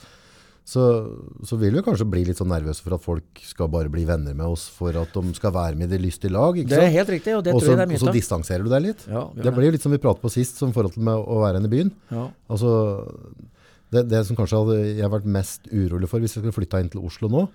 så, 0.65 0.83
så 1.47 1.57
vil 1.59 1.75
vi 1.75 1.83
kanskje 1.83 2.07
bli 2.07 2.25
litt 2.27 2.39
sånn 2.39 2.51
nervøse 2.51 2.83
for 2.83 2.95
at 2.95 3.03
folk 3.03 3.41
skal 3.47 3.71
bare 3.71 3.91
bli 3.91 4.05
venner 4.07 4.35
med 4.35 4.47
oss, 4.47 4.69
for 4.71 4.95
at 4.95 5.15
de 5.15 5.33
skal 5.35 5.55
være 5.55 5.75
med 5.79 5.91
i 5.91 5.97
det 5.97 6.03
lystige 6.05 6.31
lag, 6.35 6.55
Det 6.55 6.79
er 6.79 6.91
helt 6.95 7.11
riktig, 7.11 7.35
og 7.37 7.43
det 7.47 7.55
også, 7.55 7.67
tror 7.67 7.73
jeg 7.75 7.79
det 7.79 7.87
er 7.87 7.91
mye 7.91 7.99
og 7.99 8.05
så 8.07 8.15
distanserer 8.15 8.63
du 8.67 8.71
deg 8.71 8.83
litt. 8.87 9.07
Ja, 9.11 9.25
det 9.35 9.55
blir 9.55 9.71
jo 9.71 9.75
litt 9.75 9.83
som 9.83 9.95
vi 9.95 9.99
pratet 10.03 10.23
på 10.23 10.31
sist, 10.31 10.59
som 10.63 10.75
forhold 10.75 10.95
til 10.95 11.03
med 11.07 11.15
å 11.19 11.41
være 11.43 11.59
igjen 11.59 11.67
i 11.67 11.73
byen. 11.75 11.91
Ja. 12.15 12.29
Altså, 12.51 12.71
det, 13.93 14.07
det 14.11 14.25
som 14.29 14.39
kanskje 14.39 14.61
hadde 14.61 14.81
jeg 14.83 15.01
hadde 15.03 15.15
vært 15.19 15.33
mest 15.39 15.71
urolig 15.73 16.11
for 16.11 16.23
hvis 16.23 16.37
jeg 16.37 16.43
skulle 16.43 16.57
flytta 16.57 16.81
inn 16.83 16.93
til 16.93 17.05
Oslo 17.07 17.31
nå, 17.33 17.47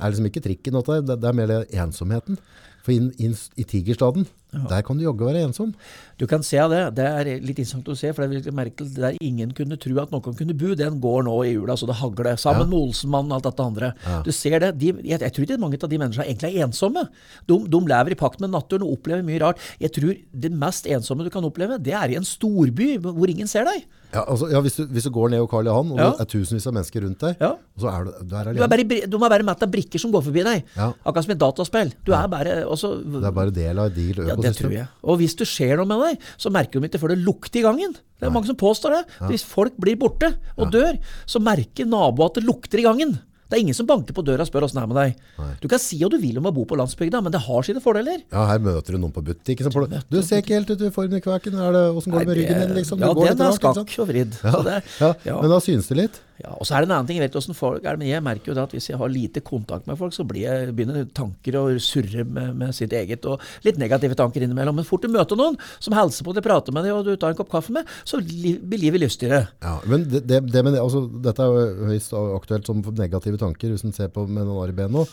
er 0.00 0.12
liksom 0.12 0.28
ikke 0.30 0.42
trikken, 0.44 0.80
det, 0.80 1.16
det 1.20 1.28
er 1.28 1.36
mer 1.36 1.50
det 1.50 1.62
ensomheten. 1.76 2.38
For 2.80 2.94
inn, 2.94 3.10
inn 3.20 3.34
i 3.60 3.64
Tigerstaden, 3.68 4.24
der 4.70 4.80
kan 4.86 4.96
du 4.96 5.04
jogge 5.04 5.26
være 5.26 5.42
ensom. 5.44 5.74
Du 6.18 6.24
kan 6.30 6.40
se 6.46 6.56
det. 6.72 6.78
Det 6.96 7.04
er 7.04 7.28
litt 7.44 7.58
interessant 7.58 7.90
å 7.92 7.96
se, 7.98 8.08
for 8.16 8.24
det 8.24 8.48
er 8.48 8.56
merkelig, 8.56 8.94
der 8.96 9.18
ingen 9.20 9.52
kunne 9.56 9.76
tro 9.80 9.98
at 10.00 10.14
noen 10.14 10.38
kunne 10.38 10.56
bo, 10.56 10.72
den 10.78 10.96
går 11.02 11.26
nå 11.28 11.36
i 11.44 11.52
jula 11.52 11.76
så 11.76 11.88
det 11.90 11.98
hagler. 12.00 12.32
Sammen 12.40 12.70
med 12.72 12.78
Olsenmannen 12.80 13.34
og 13.34 13.38
alt 13.38 13.50
dette 13.50 13.68
andre. 13.68 13.92
Du 14.24 14.32
ser 14.32 14.56
det. 14.64 14.72
De, 14.80 14.94
jeg, 14.96 15.20
jeg 15.20 15.36
tror 15.36 15.46
ikke 15.46 15.60
mange 15.60 15.76
av 15.76 15.92
de 15.92 16.00
menneskene 16.00 16.28
egentlig 16.32 16.54
er 16.54 16.66
ensomme. 16.70 17.04
De, 17.44 17.60
de 17.76 17.84
lever 17.92 18.16
i 18.16 18.20
pakt 18.24 18.40
med 18.40 18.54
naturen 18.56 18.88
og 18.88 18.96
opplever 18.96 19.28
mye 19.28 19.44
rart. 19.44 19.70
Jeg 19.82 19.92
tror 20.00 20.16
det 20.16 20.54
mest 20.64 20.88
ensomme 20.88 21.28
du 21.28 21.32
kan 21.34 21.44
oppleve, 21.44 21.76
det 21.76 21.92
er 22.00 22.14
i 22.14 22.18
en 22.18 22.26
storby 22.26 22.94
hvor 23.04 23.28
ingen 23.28 23.50
ser 23.50 23.68
deg. 23.68 23.84
Ja, 24.12 24.24
altså, 24.26 24.48
ja, 24.50 24.58
hvis, 24.64 24.74
du, 24.80 24.86
hvis 24.90 25.04
du 25.06 25.10
går 25.14 25.30
ned 25.30 25.44
Karl 25.50 25.66
Johan, 25.70 25.92
og 25.94 25.98
Ja. 26.00 26.10
det 26.18 26.24
er 26.24 26.30
tusenvis 26.32 26.66
av 26.66 26.74
mennesker 26.74 27.04
rundt 27.04 27.18
deg, 27.22 27.36
Ja. 27.40 27.50
og 27.52 27.78
så 27.84 27.88
er 27.92 28.04
du, 28.04 28.10
du 28.26 28.34
er 28.36 28.52
Du 28.54 28.62
er 28.64 28.68
bare, 28.68 28.80
i 28.80 28.84
de 28.84 29.02
er 29.06 29.18
bare 29.30 29.42
mett 29.46 29.62
av 29.62 29.70
brikker 29.70 30.00
som 30.02 30.10
går 30.10 30.22
forbi 30.26 30.42
deg. 30.42 30.64
Ja. 30.76 30.92
Akkurat 31.06 31.24
som 31.24 31.30
et 31.36 31.38
dataspill. 31.38 31.92
Du 32.04 32.12
er 32.12 32.26
bare 32.28 32.64
også, 32.66 32.90
Det 33.04 33.24
er 33.24 33.30
bare 33.32 33.50
del 33.54 33.78
av 33.78 33.86
et 33.86 33.94
digert 33.94 34.26
Ja, 34.26 34.34
det 34.34 34.38
økosystem. 34.44 34.66
tror 34.66 34.72
jeg. 34.72 34.88
Og 35.04 35.18
hvis 35.18 35.36
det 35.36 35.46
skjer 35.46 35.76
noe 35.76 35.86
med 35.86 36.00
deg, 36.08 36.18
så 36.36 36.50
merker 36.50 36.80
de 36.80 36.88
ikke 36.88 37.00
før 37.00 37.08
det 37.14 37.24
lukter 37.24 37.60
i 37.60 37.62
gangen. 37.62 37.92
Det 38.20 38.26
er 38.26 38.30
mange 38.34 38.46
som 38.46 38.56
påstår 38.56 38.90
det. 38.98 39.04
Hvis 39.30 39.44
folk 39.44 39.72
blir 39.78 39.96
borte 39.96 40.34
og 40.58 40.70
dør, 40.72 40.98
så 41.26 41.40
merker 41.40 41.86
naboen 41.86 42.26
at 42.26 42.34
det 42.34 42.44
lukter 42.44 42.78
i 42.80 42.82
gangen. 42.82 43.18
Det 43.50 43.58
er 43.58 43.64
ingen 43.64 43.74
som 43.74 43.88
banker 43.88 44.14
på 44.14 44.22
døra 44.22 44.44
og 44.46 44.50
spør 44.50 44.68
åssen 44.68 44.78
det 44.78 44.84
er 44.86 44.90
med 44.92 45.00
deg. 45.00 45.58
Du 45.60 45.66
kan 45.70 45.82
si 45.82 45.98
hva 45.98 46.10
du 46.12 46.16
vil 46.22 46.38
om 46.38 46.46
å 46.46 46.54
bo 46.54 46.64
på 46.70 46.78
landsbygda, 46.78 47.20
men 47.26 47.34
det 47.34 47.42
har 47.42 47.66
sine 47.66 47.82
fordeler. 47.82 48.22
Ja, 48.30 48.46
her 48.52 48.62
møter 48.62 48.94
du 48.94 49.02
noen 49.02 49.14
på 49.14 49.24
butikken 49.26 49.66
som 49.66 49.74
får 49.74 49.90
Du 50.06 50.20
ser 50.22 50.44
ikke 50.44 50.54
helt 50.60 50.70
ut 50.70 50.86
i 50.86 50.92
formen 50.94 51.18
i 51.18 51.24
kvaken. 51.24 51.58
Hvordan 51.58 52.14
går 52.14 52.24
det 52.24 52.30
med 52.30 52.40
ryggen 52.40 52.62
din, 52.62 52.74
liksom? 52.78 53.02
Ja, 53.02 53.12
den 53.18 53.46
er 53.46 53.58
skakk 53.58 53.94
og 53.98 54.10
vridd. 54.12 54.38
Ja, 54.44 54.54
Så 54.54 54.66
det, 54.66 54.82
ja, 55.00 55.14
ja. 55.26 55.38
Men 55.42 55.50
da 55.50 55.60
synes 55.66 55.90
det 55.90 55.98
litt. 55.98 56.20
Ja, 56.40 56.54
og 56.56 56.64
så 56.64 56.76
er 56.76 56.84
det 56.84 56.88
en 56.88 56.94
annen 56.96 57.08
ting, 57.08 57.18
jeg 57.18 57.26
vet 57.26 57.34
hvordan 57.36 57.56
folk 57.56 57.84
er 57.84 57.98
men 58.00 58.08
jeg 58.08 58.24
merker 58.24 58.50
jo 58.50 58.54
det 58.56 58.62
at 58.62 58.72
hvis 58.72 58.86
jeg 58.88 58.98
har 59.00 59.12
lite 59.12 59.42
kontakt 59.44 59.88
med 59.90 59.98
folk, 60.00 60.14
så 60.16 60.24
blir 60.24 60.46
jeg, 60.46 60.70
begynner 60.76 61.04
tanker 61.16 61.58
å 61.60 61.64
surre 61.84 62.24
med, 62.24 62.54
med 62.56 62.72
sitt 62.76 62.94
eget, 62.96 63.26
og 63.28 63.42
litt 63.66 63.80
negative 63.80 64.16
tanker 64.16 64.46
innimellom. 64.46 64.78
Men 64.80 64.88
fort 64.88 65.04
du 65.04 65.10
møter 65.12 65.36
noen 65.36 65.58
som 65.76 65.96
hilser 65.96 66.24
på 66.24 66.32
deg, 66.36 66.44
prater 66.46 66.72
med 66.72 66.86
deg, 66.86 66.94
og 66.96 67.04
du 67.04 67.12
tar 67.20 67.34
en 67.34 67.38
kopp 67.40 67.50
kaffe 67.52 67.74
med, 67.76 67.88
så 68.08 68.22
blir 68.24 68.80
livet 68.80 69.04
lystigere. 69.04 69.42
Ja, 69.60 69.76
men 69.90 70.06
det, 70.08 70.22
det, 70.30 70.40
det, 70.48 70.64
men 70.64 70.78
altså, 70.80 71.04
dette 71.26 71.44
er 71.44 71.52
jo 71.52 71.90
høyst 71.90 72.16
aktuelt 72.16 72.72
som 72.72 72.80
negative 72.96 73.39
tanker, 73.40 73.72
hvis 73.72 73.84
en 73.88 73.94
ser 73.96 74.12
på 74.12 74.26
med 74.28 74.44
noen 74.46 74.60
år 74.62 74.72
i 74.72 74.76
ben 74.82 74.92
nå. 74.94 75.06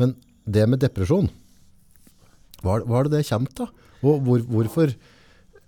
Men 0.00 0.16
det 0.48 0.66
med 0.68 0.80
depresjon, 0.82 1.28
hva, 2.64 2.78
er- 2.80 3.08
det 3.08 3.18
det 3.20 3.28
kommer 3.30 3.52
til? 3.56 3.68
Og 4.02 4.20
hvor, 4.24 4.40
hvorfor, 4.48 4.94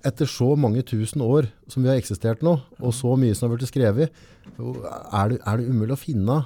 etter 0.05 0.27
så 0.27 0.55
mange 0.59 0.83
tusen 0.89 1.21
år 1.23 1.47
som 1.71 1.85
vi 1.85 1.89
har 1.93 2.01
eksistert 2.01 2.43
nå, 2.43 2.57
og 2.81 2.93
så 2.97 3.13
mye 3.21 3.37
som 3.37 3.49
har 3.51 3.57
vært 3.57 3.69
skrevet, 3.71 4.11
er 4.59 5.29
det, 5.33 5.39
er 5.47 5.61
det 5.61 5.69
umulig 5.69 5.95
å 5.95 6.01
finne 6.01 6.39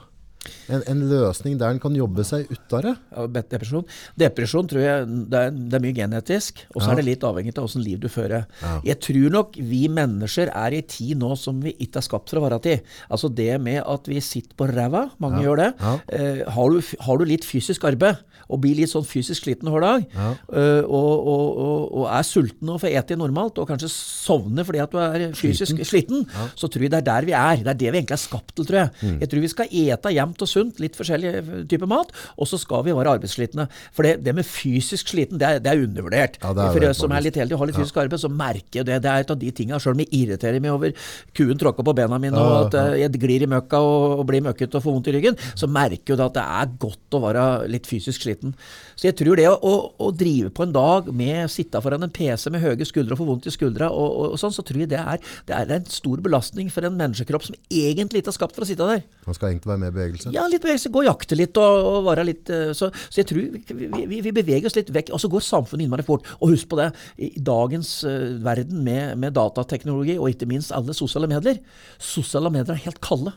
en, 0.69 0.82
en 0.87 1.00
løsning 1.10 1.58
der 1.60 1.70
en 1.75 1.81
kan 1.82 1.94
jobbe 1.96 2.25
seg 2.26 2.50
ut 2.50 2.72
av 2.78 2.82
det? 2.87 2.94
Ja, 3.16 3.26
Depresjon 3.26 3.84
Depresjon 4.19 4.69
tror 4.70 4.82
jeg 4.84 5.06
det 5.31 5.40
er, 5.40 5.50
det 5.56 5.78
er 5.78 5.84
mye 5.84 5.96
genetisk, 5.96 6.64
og 6.75 6.82
så 6.82 6.88
Ja. 6.88 6.93
er 6.93 7.00
det 7.02 7.06
litt 7.10 7.25
avhengig 7.26 7.54
av 7.58 7.64
åssen 7.69 7.82
liv 7.84 8.00
du 8.02 8.08
fører. 8.12 8.46
Ja. 8.62 8.81
Jeg 8.93 9.00
tror 9.06 9.31
nok 9.34 9.56
vi 9.58 9.82
mennesker 9.93 10.50
er 10.54 10.76
i 10.76 10.82
tid 10.82 11.19
nå 11.19 11.32
som 11.38 11.60
vi 11.64 11.75
ikke 11.78 12.00
er 12.02 12.06
skapt 12.08 12.31
for 12.31 12.40
å 12.40 12.44
være 12.48 12.60
til. 12.62 12.81
Altså 13.10 13.28
det 13.32 13.60
med 13.60 13.82
at 13.87 14.06
vi 14.10 14.20
sitter 14.20 14.54
på 14.56 14.69
ræva, 14.70 15.10
mange 15.22 15.43
gjør 15.44 15.56
det. 15.64 15.70
Ja. 15.81 15.94
Eh, 16.08 16.43
har, 16.56 16.70
du, 16.70 16.81
har 17.06 17.19
du 17.19 17.25
litt 17.28 17.44
fysisk 17.44 17.84
arbeid, 17.88 18.19
og 18.48 18.60
blir 18.62 18.76
litt 18.78 18.90
sånn 18.93 19.04
fysisk 19.06 19.44
sliten 19.46 19.69
hver 19.72 19.82
dag, 19.82 20.04
Ja. 20.14 20.28
eh, 20.52 20.82
og, 20.87 21.26
og, 21.26 21.58
og, 21.58 21.81
og 22.00 22.06
er 22.14 22.22
sulten 22.26 22.69
og 22.70 22.81
får 22.82 22.94
ete 23.00 23.16
normalt, 23.19 23.58
og 23.58 23.69
kanskje 23.69 23.90
sovner 23.90 24.64
fordi 24.66 24.82
at 24.84 24.93
du 24.93 24.98
er 25.02 25.25
fysisk 25.34 25.81
sliten, 25.87 26.26
så 26.56 26.69
tror 26.70 26.87
jeg 26.87 26.93
det 26.94 27.00
er 27.02 27.06
der 27.08 27.26
vi 27.26 27.34
er. 27.37 27.56
Det 27.64 27.72
er 27.75 27.81
det 27.81 27.90
vi 27.93 27.98
egentlig 28.00 28.16
er 28.19 28.22
skapt 28.22 28.54
til, 28.56 28.66
tror 28.69 28.78
jeg. 28.84 28.90
Mm. 29.02 29.19
Jeg 29.25 29.31
tror 29.32 29.40
vi 29.46 29.50
skal 29.52 29.66
ete 29.82 30.12
jevnt 30.14 30.43
og 30.46 30.48
sunt, 30.50 30.81
litt 30.82 30.96
forskjellig 30.98 31.32
type 31.70 31.88
mat, 31.90 32.12
og 32.37 32.46
så 32.50 32.58
skal 32.60 32.84
vi 32.87 32.94
være 32.96 33.16
arbeidsslitne. 33.19 33.69
For 33.96 34.06
det, 34.06 34.16
det 34.26 34.34
med 34.37 34.46
fysisk 34.46 35.08
sliten, 35.14 35.38
det 35.42 35.49
er, 35.49 35.58
det 35.64 35.72
er 35.72 35.82
undervurdert. 35.87 36.38
Ja, 36.42 36.52
det 36.54 36.66
er 36.69 36.76
For 36.76 36.88
oss 36.90 37.02
som 37.02 37.12
er 37.16 37.25
litt 37.26 37.38
heldige 37.40 37.56
og 37.58 37.64
har 37.64 37.70
litt 37.72 37.81
fysisk 37.81 37.96
arbeid, 38.04 38.20
så 38.22 38.31
merker 38.31 38.81
jeg 38.82 38.87
det. 38.90 39.00
Det 39.02 39.10
er 39.10 39.25
et 39.26 39.31
av 39.34 39.38
de 39.40 39.50
tingene, 39.50 39.81
selv 39.82 39.96
om 39.96 40.04
jeg 40.04 40.12
irriterer 40.22 40.60
meg 40.62 40.75
over 40.76 40.94
kuen 41.37 41.58
tråkker 41.60 41.87
på 41.87 41.94
bena 41.96 42.19
mine, 42.22 42.37
og 42.38 42.66
at 42.69 42.75
eh, 42.81 43.00
jeg 43.02 43.19
glir 43.22 43.42
i 43.46 43.50
møkka 43.50 43.81
og, 43.82 44.20
og 44.20 44.26
blir 44.28 44.44
møkkete 44.44 44.76
og 44.78 44.84
får 44.84 44.92
vondt 44.99 45.10
i 45.10 45.16
ryggen, 45.16 45.38
så 45.56 45.66
merker 45.70 46.14
jeg 46.14 46.20
det 46.20 46.26
at 46.31 46.37
det 46.38 46.44
er 46.60 46.72
godt 46.87 47.16
å 47.16 47.22
være 47.26 47.44
litt 47.72 47.87
fysisk 47.88 48.20
sliten. 48.22 48.34
Så 48.97 49.09
jeg 49.09 49.17
tror 49.21 49.38
det 49.38 49.47
å, 49.50 49.55
å, 49.56 49.75
å 50.03 50.11
drive 50.17 50.50
på 50.56 50.67
en 50.67 50.75
dag 50.75 51.11
med 51.15 51.53
sitte 51.53 51.81
foran 51.85 52.03
en 52.06 52.12
PC 52.12 52.50
med 52.53 52.65
høye 52.65 52.88
skuldre 52.88 53.15
og 53.15 53.21
få 53.23 53.29
vondt 53.29 53.49
i 53.49 53.55
skuldra, 53.55 53.91
og, 53.93 54.09
og, 54.09 54.35
og 54.35 54.43
sånn, 54.43 54.55
så 54.56 54.65
tror 54.67 54.83
jeg 54.83 54.91
det 54.93 55.00
er, 55.00 55.23
det 55.49 55.56
er 55.56 55.75
en 55.79 55.88
stor 55.91 56.23
belastning 56.25 56.73
for 56.73 56.87
en 56.87 56.99
menneskekropp 56.99 57.47
som 57.47 57.56
egentlig 57.71 58.25
ikke 58.25 58.35
er 58.35 58.38
skapt 58.41 58.59
for 58.59 58.67
å 58.67 58.69
sitte 58.69 58.91
der. 58.91 59.05
Man 59.29 59.38
skal 59.38 59.53
egentlig 59.53 59.73
være 59.73 59.83
med 59.85 59.93
i 59.93 59.97
bevegelse. 59.97 60.35
Ja, 60.35 60.49
litt 60.50 60.65
bevegelse. 60.65 60.93
Gå 60.94 61.05
og 61.05 61.11
jakte 61.11 61.38
litt 61.38 61.62
og, 61.62 61.91
og 61.93 62.11
være 62.11 62.27
litt 62.27 62.53
eh, 62.53 62.73
så, 62.77 62.91
så 63.06 63.23
jeg 63.23 63.31
tror 63.31 63.43
vi, 63.47 63.88
vi, 64.11 64.21
vi 64.25 64.35
beveger 64.35 64.71
oss 64.71 64.79
litt 64.79 64.91
vekk. 64.94 65.15
Og 65.15 65.23
så 65.23 65.31
går 65.31 65.44
samfunnet 65.44 65.87
innmari 65.87 66.06
fort. 66.06 66.27
Og 66.41 66.55
husk 66.55 66.71
på 66.71 66.79
det, 66.81 66.91
i 67.23 67.37
i 67.37 67.43
dagens 67.44 67.91
eh, 68.09 68.37
verden 68.44 68.83
med, 68.85 69.17
med 69.21 69.37
datateknologi, 69.37 70.17
og 70.19 70.33
ikke 70.33 70.49
minst 70.50 70.75
alle 70.75 70.97
sosiale 70.97 71.29
medier 71.31 71.61
Sosiale 72.03 72.53
medier 72.53 72.77
er 72.77 72.87
helt 72.87 73.03
kalde. 73.05 73.35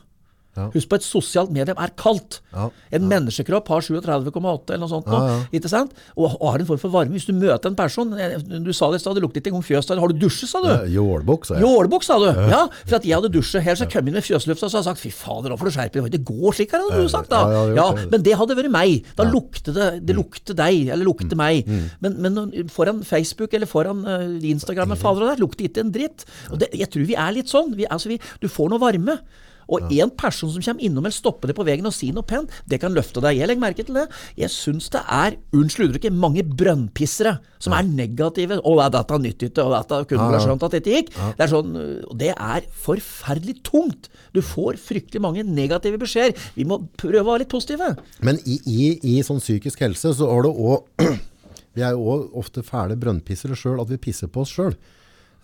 Ja. 0.58 0.64
Husk 0.74 0.88
på 0.90 0.98
et 0.98 1.04
sosialt 1.06 1.52
medium 1.54 1.78
er 1.78 1.92
kaldt. 1.94 2.40
Ja, 2.50 2.64
En 2.92 3.04
menneskekropp 3.06 3.68
har 3.70 3.84
37,8 3.86 4.72
eller 4.74 4.82
noe 4.82 4.90
sånt. 4.90 5.06
nå, 5.06 5.18
Ja. 5.20 5.36
Ikke 5.54 5.70
sant? 5.70 5.92
Og, 6.16 6.34
har 6.40 6.58
en 6.58 6.66
form 6.66 6.80
for 6.82 6.90
varme. 6.90 7.14
Hvis 7.14 7.26
du 7.28 7.32
møter 7.32 7.70
en 7.70 7.76
person 7.78 8.12
eh, 8.18 8.36
Du 8.38 8.72
sa 8.72 8.90
det 8.90 8.98
i 8.98 9.04
stad, 9.04 9.14
det 9.14 9.22
lukter 9.22 9.38
ikke 9.40 9.52
engang 9.52 9.62
fjøs 9.64 9.86
der. 9.86 10.00
Har 10.02 10.08
du 10.10 10.18
dusjet, 10.18 10.48
sa 10.50 10.60
du? 10.60 10.66
Ja, 10.68 10.82
Jålbukk, 10.90 11.46
sa 11.46 11.54
jeg. 11.54 11.62
Jålbukk, 11.62 12.02
sa 12.02 12.18
du. 12.18 12.26
Ja, 12.50 12.64
for 12.84 12.96
at 12.98 13.04
jeg 13.06 13.14
hadde 13.14 13.30
dusjet 13.30 13.62
her, 13.62 13.74
så 13.78 13.86
kom 13.86 14.02
jeg 14.02 14.10
inn 14.10 14.18
med 14.18 14.26
fjøslufta 14.26 14.66
og 14.66 14.70
så 14.72 14.80
hadde 14.80 14.90
jeg 14.90 14.96
sagt 14.96 15.04
fy 15.04 15.10
fader, 15.14 15.50
nå 15.50 15.58
får 15.60 15.70
du 15.70 15.74
skjerpe 15.76 16.02
deg. 16.02 16.10
Det 16.18 16.24
går 16.26 16.56
slik 16.58 16.74
her, 16.74 16.82
hadde 16.88 17.04
du 17.04 17.08
sagt 17.12 17.30
da. 17.30 17.42
Ja, 17.78 17.86
men 18.10 18.22
det 18.26 18.34
hadde 18.40 18.56
vært 18.58 18.74
meg. 18.74 19.04
Da 19.16 19.28
lukter 19.30 19.76
det, 19.76 19.88
det 20.06 20.16
lukter 20.18 20.58
deg, 20.58 20.88
eller 20.90 21.06
lukter 21.06 21.38
meg. 21.38 21.68
Men, 22.00 22.18
men 22.18 22.68
foran 22.74 23.04
Facebook 23.06 23.54
eller 23.54 23.70
foran 23.70 24.02
eh, 24.04 24.50
Instagram 24.50 24.90
eller 24.90 25.00
fader 25.00 25.22
og 25.22 25.30
der, 25.30 25.40
lukter 25.46 25.68
ikke 25.68 25.84
en 25.86 25.94
dritt. 25.94 26.26
Og 26.50 26.58
det, 26.58 26.72
jeg 26.74 26.90
tror 26.90 27.06
vi 27.06 27.14
er 27.14 27.32
litt 27.38 27.48
sånn. 27.52 27.70
Vi, 27.78 27.86
altså 27.86 28.10
vi, 28.10 28.18
du 28.42 28.48
får 28.50 28.72
noe 28.74 28.82
varme. 28.82 29.20
Og 29.70 29.92
en 29.94 30.10
person 30.18 30.50
som 30.52 30.62
kommer 30.64 30.82
innom 30.86 31.04
eller 31.06 31.14
stopper 31.14 31.50
deg 31.50 31.56
på 31.58 31.66
veien 31.68 31.86
og 31.86 31.94
sier 31.94 32.16
noe 32.16 32.26
pent, 32.26 32.50
det 32.68 32.80
kan 32.82 32.94
løfte 32.96 33.22
deg. 33.24 33.38
Jeg 33.38 33.48
legger 33.50 33.62
merke 33.62 33.86
til 33.86 33.96
det. 34.00 34.06
Jeg 34.40 34.50
syns 34.54 34.90
det 34.94 35.02
er, 35.06 35.36
unnskyld 35.56 35.92
uttrykket, 35.92 36.16
mange 36.16 36.42
brønnpissere 36.44 37.36
som 37.60 37.74
er 37.76 37.86
negative. 37.86 38.58
'Å, 38.60 38.74
ja, 38.80 38.88
dette 38.92 39.14
er 39.14 39.22
nyttig, 39.24 39.50
og 39.62 39.72
'dette 39.76 40.00
kunne 40.10 40.26
vel 40.30 40.38
ha 40.38 40.42
skjønt 40.44 40.66
at 40.66 40.76
dette 40.76 40.90
gikk'. 40.96 41.12
Det 41.36 41.44
er 41.46 41.52
sånn, 41.52 41.72
det 42.18 42.32
er 42.34 42.68
forferdelig 42.84 43.56
tungt. 43.66 44.08
Du 44.34 44.40
får 44.42 44.78
fryktelig 44.80 45.20
mange 45.22 45.42
negative 45.46 45.98
beskjeder. 46.00 46.36
Vi 46.56 46.64
må 46.64 46.80
prøve 46.98 47.22
å 47.22 47.28
være 47.32 47.44
litt 47.44 47.52
positive. 47.52 47.94
Men 48.20 48.38
i, 48.46 48.60
i, 48.66 49.16
i 49.16 49.22
sånn 49.26 49.40
psykisk 49.42 49.80
helse 49.84 50.14
så 50.16 50.30
har 50.30 50.42
det 50.46 50.52
også, 50.54 51.18
vi 51.76 51.82
er 51.86 51.92
jo 51.94 52.06
òg 52.14 52.38
ofte 52.40 52.62
fæle 52.66 52.96
brønnpissere 53.00 53.56
selv, 53.58 53.80
at 53.84 53.90
vi 53.92 54.00
pisser 54.08 54.30
på 54.32 54.42
oss 54.46 54.54
selv. 54.56 54.78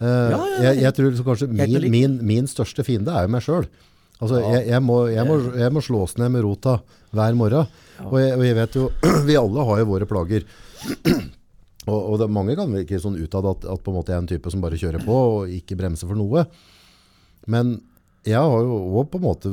Uh, 0.00 0.06
Ja, 0.06 0.28
ja, 0.28 0.36
ja. 0.36 0.62
Jeg, 0.72 0.82
jeg 0.82 0.94
tror 0.94 1.20
kanskje 1.24 1.46
min, 1.48 1.90
min, 1.90 2.16
min 2.26 2.46
største 2.50 2.84
fiende 2.84 3.14
er 3.16 3.24
jo 3.24 3.32
meg 3.32 3.44
selv. 3.46 3.70
Altså, 4.16 4.40
jeg, 4.40 4.62
jeg, 4.70 4.80
må, 4.80 5.00
jeg, 5.12 5.24
må, 5.28 5.38
jeg 5.60 5.72
må 5.74 5.82
slås 5.84 6.16
ned 6.20 6.32
med 6.32 6.44
rota 6.46 6.78
hver 7.16 7.36
morgen. 7.36 7.68
Og, 8.06 8.16
jeg, 8.20 8.36
og 8.36 8.44
jeg 8.46 8.56
vet 8.56 8.78
jo, 8.78 8.86
vi 9.28 9.36
alle 9.38 9.66
har 9.68 9.82
jo 9.82 9.88
våre 9.90 10.08
plager. 10.08 10.46
og, 11.90 11.98
og 11.98 12.14
det, 12.22 12.30
mange 12.32 12.56
kan 12.58 12.72
virke 12.72 13.00
sånn 13.02 13.18
utad 13.20 13.48
at, 13.52 13.66
at 13.74 13.82
på 13.84 13.92
en 13.92 13.98
måte 13.98 14.14
jeg 14.14 14.18
er 14.20 14.24
en 14.24 14.30
type 14.30 14.52
som 14.52 14.64
bare 14.64 14.80
kjører 14.80 15.04
på 15.04 15.18
og 15.32 15.52
ikke 15.52 15.78
bremser 15.78 16.08
for 16.08 16.18
noe. 16.18 16.46
Men 17.52 17.76
jeg 18.26 18.40
har 18.40 18.64
jo 18.64 18.78
også 18.88 19.10
på 19.12 19.20
en 19.20 19.26
måte 19.26 19.52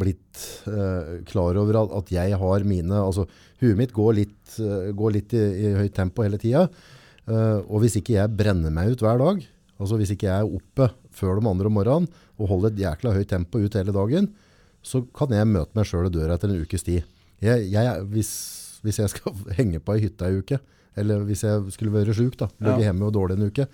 blitt 0.00 0.42
eh, 0.70 1.20
klar 1.28 1.58
over 1.60 1.78
at, 1.82 1.94
at 2.00 2.12
jeg 2.14 2.36
har 2.40 2.66
mine 2.68 2.98
altså 3.02 3.26
Huet 3.60 3.76
mitt 3.76 3.90
går 3.92 4.14
litt, 4.16 4.54
eh, 4.56 4.88
går 4.96 5.12
litt 5.12 5.34
i, 5.36 5.40
i 5.60 5.72
høyt 5.76 5.92
tempo 5.92 6.24
hele 6.24 6.38
tida. 6.40 6.62
Eh, 7.28 7.58
og 7.60 7.82
hvis 7.82 7.98
ikke 8.00 8.14
jeg 8.16 8.32
brenner 8.32 8.72
meg 8.72 8.94
ut 8.94 9.02
hver 9.04 9.20
dag, 9.20 9.42
altså 9.76 9.98
hvis 10.00 10.14
ikke 10.14 10.30
jeg 10.30 10.46
er 10.46 10.54
oppe 10.56 10.88
før 11.12 11.36
de 11.36 11.50
andre 11.50 11.68
om 11.68 11.76
morgenen 11.76 12.08
og 12.40 12.48
holder 12.50 12.72
et 12.72 12.80
jækla 12.82 13.12
høyt 13.16 13.28
tempo 13.30 13.60
ut 13.60 13.76
hele 13.78 13.92
dagen, 13.94 14.30
så 14.82 15.02
kan 15.16 15.32
jeg 15.36 15.46
møte 15.50 15.76
meg 15.76 15.86
sjøl 15.90 16.08
i 16.08 16.14
døra 16.14 16.38
etter 16.38 16.48
en 16.52 16.62
ukes 16.64 16.82
tid. 16.86 17.04
Jeg, 17.44 17.68
jeg, 17.72 18.02
hvis, 18.12 18.32
hvis 18.84 18.98
jeg 19.02 19.12
skal 19.12 19.36
henge 19.58 19.80
på 19.84 19.96
ei 19.96 20.06
hytte 20.08 20.26
ei 20.28 20.40
uke, 20.40 20.58
eller 20.98 21.22
hvis 21.28 21.44
jeg 21.46 21.70
skulle 21.76 21.92
være 21.94 22.16
sjuk, 22.16 22.36
da, 22.40 22.48
ligge 22.58 22.80
Ja. 22.80 22.90
hjemme 22.90 23.06
og 23.08 23.14
dårlig 23.16 23.36
en 23.38 23.48
uke, 23.52 23.66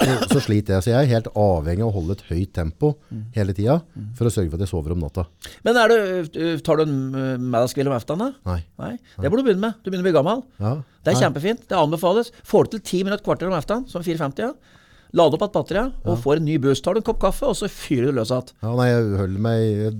så, 0.00 0.14
så 0.30 0.40
sliter 0.40 0.78
jeg. 0.78 0.82
Så 0.84 0.90
jeg 0.94 0.96
er 1.04 1.08
helt 1.10 1.26
avhengig 1.36 1.82
av 1.84 1.90
å 1.90 1.94
holde 1.98 2.14
et 2.16 2.22
høyt 2.30 2.52
tempo 2.56 2.94
hele 3.34 3.52
tida 3.52 3.74
for 4.16 4.28
å 4.28 4.32
sørge 4.32 4.48
for 4.48 4.56
at 4.56 4.64
jeg 4.64 4.70
sover 4.72 4.94
om 4.94 5.02
natta. 5.04 5.26
Men 5.66 5.76
er 5.76 5.92
du, 5.92 6.38
tar 6.64 6.80
du 6.80 6.84
en 6.86 6.94
middagskveld 7.42 7.90
om 7.92 8.22
da? 8.22 8.30
Nei. 8.48 8.58
Nei, 8.80 8.94
det 9.20 9.28
burde 9.28 9.44
du 9.44 9.50
begynne 9.50 9.66
med. 9.66 9.76
Du 9.84 9.90
begynner 9.90 10.06
å 10.06 10.08
bli 10.08 10.14
gammel. 10.16 10.40
Ja. 10.62 10.72
Det 11.04 11.12
er 11.12 11.20
kjempefint. 11.20 11.66
Det 11.68 11.76
anbefales. 11.76 12.32
Får 12.48 12.70
du 12.70 12.78
til 12.78 12.84
ti 12.92 13.02
minutter 13.04 13.26
kvarter 13.26 13.50
om 13.50 13.58
aftenen, 13.58 13.84
som 13.92 14.00
4.50, 14.06 14.40
ja. 14.40 14.78
Lade 15.16 15.36
opp 15.36 15.42
igjen 15.42 15.54
batteriet 15.56 16.08
og 16.08 16.18
får 16.22 16.40
en 16.40 16.46
ny 16.46 16.56
boost. 16.62 16.84
Tar 16.86 16.94
du 16.94 17.00
en 17.02 17.06
kopp 17.06 17.20
kaffe, 17.22 17.48
og 17.50 17.56
så 17.58 17.68
fyrer 17.72 18.10
du 18.10 18.18
løs 18.20 18.30
igjen. 18.30 18.52
Ja, 18.62 18.74
nei, 18.78 18.88
jeg 18.92 19.06
holder 19.20 19.44
meg 19.46 19.62
jeg, 19.66 19.94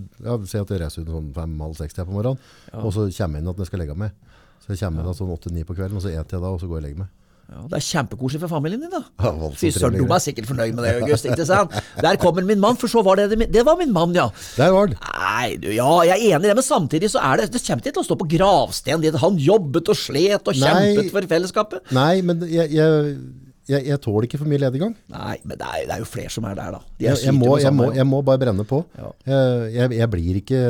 ser 0.53 0.65
at 0.67 0.75
jeg 0.75 0.83
reiser 0.85 1.07
ut 1.07 1.15
sånn 1.17 1.31
fem-halv 1.37 1.79
seks 1.79 1.99
på 1.99 2.11
morgenen, 2.11 2.39
og 2.79 2.93
så 2.95 3.09
kommer 3.09 3.41
jeg 3.41 3.45
inn 3.45 3.55
at 3.55 3.65
jeg 3.65 3.71
skal 3.73 3.83
legge 3.85 3.97
meg. 3.99 4.13
Så 4.61 4.75
jeg 4.75 4.85
kommer 4.85 5.03
inn 5.03 5.11
at 5.15 5.19
sånn 5.19 5.33
åtte-ni 5.35 5.65
på 5.67 5.75
kvelden, 5.79 5.99
og 5.99 6.05
så 6.05 6.13
eter 6.13 6.39
jeg 6.39 6.45
da, 6.45 6.53
og 6.53 6.61
så 6.63 6.69
går 6.71 6.79
jeg 6.79 6.85
og 6.85 6.87
legger 6.89 7.03
meg. 7.05 7.17
Ja, 7.51 7.65
det 7.67 7.81
er 7.81 7.83
kjempekoselig 7.83 8.41
for 8.45 8.53
familien 8.53 8.85
din, 8.85 8.93
da. 8.93 9.01
Ja, 9.19 9.49
Fy 9.59 9.73
søren, 9.75 9.97
du 9.99 10.13
er 10.15 10.23
sikkert 10.23 10.47
fornøyd 10.47 10.77
med 10.77 10.85
det, 10.87 10.93
August. 11.01 11.27
ikke 11.27 11.47
sant? 11.49 11.73
Der 11.99 12.19
kommer 12.23 12.47
min 12.47 12.61
mann, 12.63 12.79
for 12.79 12.87
så 12.93 13.03
var 13.03 13.19
det 13.19 13.25
det 13.33 13.49
Det 13.51 13.65
var 13.67 13.75
min 13.81 13.91
mann, 13.91 14.15
ja. 14.15 14.29
Der 14.55 14.71
var 14.71 14.87
den. 14.87 15.01
Nei, 15.03 15.57
du, 15.59 15.67
ja, 15.75 15.89
jeg 16.07 16.15
er 16.15 16.37
enig 16.37 16.47
i 16.47 16.53
det, 16.53 16.55
men 16.61 16.67
samtidig 16.69 17.11
så 17.11 17.19
er 17.27 17.43
det 17.43 17.49
Det 17.57 17.65
kommer 17.67 17.83
ikke 17.83 17.97
til 17.97 18.05
å 18.05 18.07
stå 18.07 18.19
på 18.21 18.29
gravsteinen 18.37 19.03
din. 19.03 19.19
Han 19.19 19.43
jobbet 19.43 19.91
og 19.91 19.99
slet 19.99 20.47
og 20.47 20.63
Nei. 20.63 21.09
for 21.11 21.27
fellesskapet. 21.35 21.91
Nei, 21.91 22.23
men 22.23 22.47
jeg, 22.47 22.71
jeg, 22.71 23.19
jeg, 23.71 23.87
jeg 23.89 24.01
tåler 24.05 24.27
ikke 24.27 24.41
for 24.41 24.51
mye 24.51 24.63
lediggang. 24.63 24.97
Nei, 25.13 25.37
men 25.45 25.61
det 25.61 25.69
er, 25.69 25.85
det 25.89 25.95
er 25.97 26.03
jo 26.03 26.09
flere 26.09 26.33
som 26.33 26.47
er 26.49 26.57
der, 26.59 26.77
da. 26.77 26.81
De 26.99 27.07
er 27.07 27.15
Jeg, 27.15 27.29
jeg, 27.29 27.37
må, 27.37 27.53
må, 27.77 27.91
jeg 27.97 28.09
må 28.09 28.23
bare 28.27 28.43
brenne 28.43 28.67
på. 28.69 28.83
Ja. 28.99 29.13
Jeg, 29.71 29.93
jeg, 29.97 30.11
blir 30.13 30.41
ikke 30.41 30.63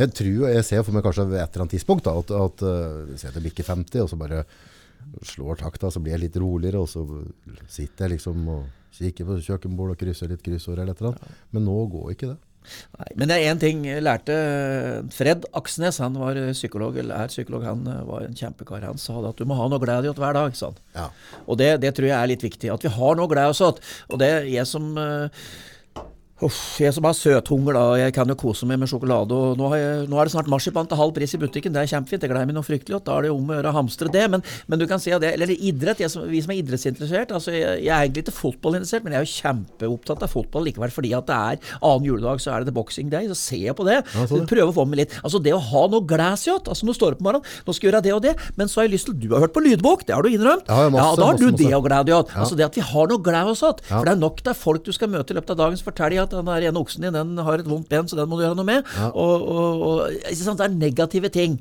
Jeg 0.00 0.12
tror, 0.16 0.44
jeg 0.54 0.66
ser 0.68 0.84
for 0.86 0.96
meg 0.96 1.06
kanskje 1.06 1.28
ved 1.30 1.40
et 1.42 1.48
eller 1.48 1.66
annet 1.66 1.76
tidspunkt 1.76 2.08
da, 2.08 2.16
at, 2.22 2.34
at 2.36 2.66
uh, 2.66 3.24
jeg 3.24 3.44
bikker 3.48 3.72
50, 3.72 4.04
og 4.04 4.12
så 4.12 4.20
bare 4.20 4.44
slår 5.26 5.60
takta, 5.62 5.90
så 5.90 6.02
blir 6.02 6.14
jeg 6.16 6.26
litt 6.26 6.38
roligere, 6.40 6.80
og 6.80 6.88
så 6.88 7.04
sitter 7.68 8.06
jeg 8.06 8.18
liksom 8.18 8.46
og 8.52 8.68
kikker 9.00 9.28
på 9.28 9.38
kjøkkenbordet 9.46 9.96
og 9.96 10.00
krysser 10.02 10.30
litt 10.30 10.42
kryssord 10.44 10.78
eller 10.78 10.94
et 10.94 11.02
eller 11.02 11.14
annet. 11.14 11.42
Men 11.54 11.66
nå 11.68 11.76
går 11.92 12.14
ikke 12.14 12.32
det. 12.32 12.38
Nei, 12.98 13.08
men 13.16 13.30
det 13.30 13.36
er 13.38 13.50
én 13.50 13.60
ting 13.62 13.82
jeg 13.88 14.04
lærte 14.04 14.34
Fred 15.14 15.46
Aksnes, 15.56 15.98
han 16.02 16.18
var 16.20 16.38
psykolog, 16.52 16.98
eller 17.00 17.24
er 17.24 17.32
psykolog, 17.32 17.64
han 17.66 17.86
eh, 17.88 18.02
var 18.08 18.26
en 18.26 18.36
kjempekar. 18.36 18.84
Han 18.86 19.00
sa 19.00 19.16
at 19.28 19.40
du 19.40 19.48
må 19.48 19.58
ha 19.58 19.66
noe 19.70 19.82
glede 19.82 20.10
i 20.10 20.14
hver 20.20 20.36
dag. 20.36 20.54
sa 20.56 20.70
han. 20.70 20.78
Ja. 20.96 21.08
Og 21.46 21.58
det, 21.60 21.72
det 21.84 21.94
tror 21.96 22.10
jeg 22.10 22.18
er 22.18 22.30
litt 22.30 22.46
viktig. 22.46 22.70
At 22.72 22.86
vi 22.86 22.92
har 22.94 23.18
noe 23.18 23.30
glede 23.30 23.54
oss 23.54 23.64
åt. 23.64 23.82
Og 24.10 24.20
det 24.22 24.30
er 24.36 24.48
jeg 24.50 24.68
som 24.68 24.92
eh, 25.00 25.44
Uff, 26.40 26.78
jeg 26.80 26.94
som 26.96 27.04
har 27.04 27.12
søthunger, 27.16 27.76
da. 27.76 27.82
Jeg 28.00 28.14
kan 28.16 28.30
jo 28.30 28.36
kose 28.38 28.64
meg 28.68 28.78
med 28.80 28.88
sjokolade. 28.88 29.36
Og 29.36 29.58
nå, 29.60 29.66
har 29.74 29.80
jeg, 29.80 30.04
nå 30.08 30.16
er 30.16 30.28
det 30.28 30.32
snart 30.32 30.48
marsipan 30.48 30.88
til 30.88 30.96
halv 30.96 31.12
pris 31.16 31.34
i 31.36 31.40
butikken. 31.40 31.74
Det 31.74 31.82
er 31.82 31.90
kjempefint. 31.90 32.24
Jeg 32.24 32.32
gleder 32.32 32.48
meg 32.48 32.56
noe 32.56 32.64
fryktelig 32.64 32.96
godt. 32.96 33.04
Da 33.10 33.16
er 33.18 33.26
det 33.26 33.30
jo 33.30 33.36
om 33.36 33.50
å 33.50 33.58
gjøre 33.58 33.72
å 33.72 33.76
hamstre 33.76 34.08
det. 34.14 34.22
Men, 34.32 34.44
men 34.70 34.80
du 34.80 34.86
kan 34.88 35.02
si 35.02 35.12
at 35.12 35.20
det, 35.20 35.34
eller 35.36 35.52
idrett, 35.52 36.00
jeg 36.00 36.12
som, 36.12 36.24
vi 36.30 36.40
som 36.40 36.54
er 36.54 36.62
idrettsinteressert 36.62 37.34
altså 37.36 37.52
jeg, 37.52 37.82
jeg 37.84 37.92
er 37.92 38.06
egentlig 38.06 38.24
ikke 38.24 38.36
fotballinteressert, 38.38 39.04
men 39.04 39.14
jeg 39.14 39.20
er 39.20 39.28
jo 39.28 39.34
kjempeopptatt 39.34 40.24
av 40.24 40.32
fotball 40.32 40.64
likevel. 40.70 40.94
Fordi 40.96 41.12
at 41.18 41.28
det 41.28 41.36
er 41.36 41.76
annen 41.76 42.08
juledag, 42.08 42.40
så 42.40 42.54
er 42.54 42.64
det 42.64 42.70
The 42.70 42.76
Boxing 42.78 43.12
Day. 43.12 43.28
Så 43.28 43.36
ser 43.42 43.66
jeg 43.66 43.76
på 43.76 43.84
det. 43.90 43.98
Ja, 44.00 44.24
det. 44.24 44.40
Prøver 44.54 44.72
å 44.72 44.76
få 44.80 44.86
med 44.88 45.02
litt. 45.02 45.18
Altså 45.20 45.42
det 45.44 45.52
å 45.56 45.60
ha 45.60 45.84
noe 45.92 46.08
glass 46.08 46.46
i 46.48 46.54
altså 46.56 46.88
Nå 46.88 46.94
står 46.96 47.14
det 47.14 47.20
på 47.20 47.26
morgenen, 47.28 47.44
nå 47.66 47.74
skal 47.76 47.86
jeg 47.86 47.92
gjøre 47.92 48.02
det 48.06 48.16
og 48.16 48.24
det. 48.24 48.34
Men 48.56 48.70
så 48.72 48.80
har 48.80 48.88
jeg 48.88 48.94
lyst 48.96 49.10
til 49.10 49.18
Du 49.20 49.28
har 49.34 49.44
hørt 49.44 49.52
på 49.52 49.60
lydbok, 49.60 50.06
det 50.08 50.16
har 50.16 50.24
du 50.24 50.32
innrømt. 50.32 50.64
Ja, 50.72 50.86
ja, 50.86 50.90
da 50.96 51.04
har 51.04 51.20
du 51.36 51.44
masse, 51.44 51.50
masse. 51.52 51.60
det 51.60 51.76
å 51.76 51.82
glede 51.84 52.08
deg 52.08 52.16
åt. 52.16 52.32
Altså 52.32 52.56
det 52.56 52.64
at 52.70 52.80
vi 52.80 52.86
har 52.88 53.12
noe 53.12 53.20
glede 53.28 53.52
oss. 53.52 53.60
Ja. 53.60 53.74
For 53.90 54.08
det 54.08 54.14
er 54.16 54.22
nok 54.24 54.40
det 54.40 54.54
er 54.54 54.58
folk 54.58 54.86
du 54.86 54.92
skal 54.96 55.12
møte 55.12 55.34
i 55.34 55.36
løpet 55.36 55.52
av 55.52 55.60
dagen 55.60 55.76
som 55.76 55.90
forteller 55.90 56.24
at 56.24 56.29
den 56.34 56.50
der 56.50 56.68
ene 56.70 56.80
oksen 56.82 57.06
din 57.06 57.16
den 57.16 57.38
har 57.46 57.62
et 57.62 57.68
vondt 57.70 57.88
ben, 57.90 58.08
så 58.08 58.18
den 58.18 58.28
må 58.30 58.38
du 58.38 58.44
gjøre 58.46 58.58
noe 58.58 58.68
med. 58.68 58.84
Ja. 58.96 59.10
Og, 59.14 59.46
og, 59.46 59.86
og? 59.90 60.18
Det 60.30 60.66
er 60.66 60.74
negative 60.74 61.30
ting. 61.32 61.60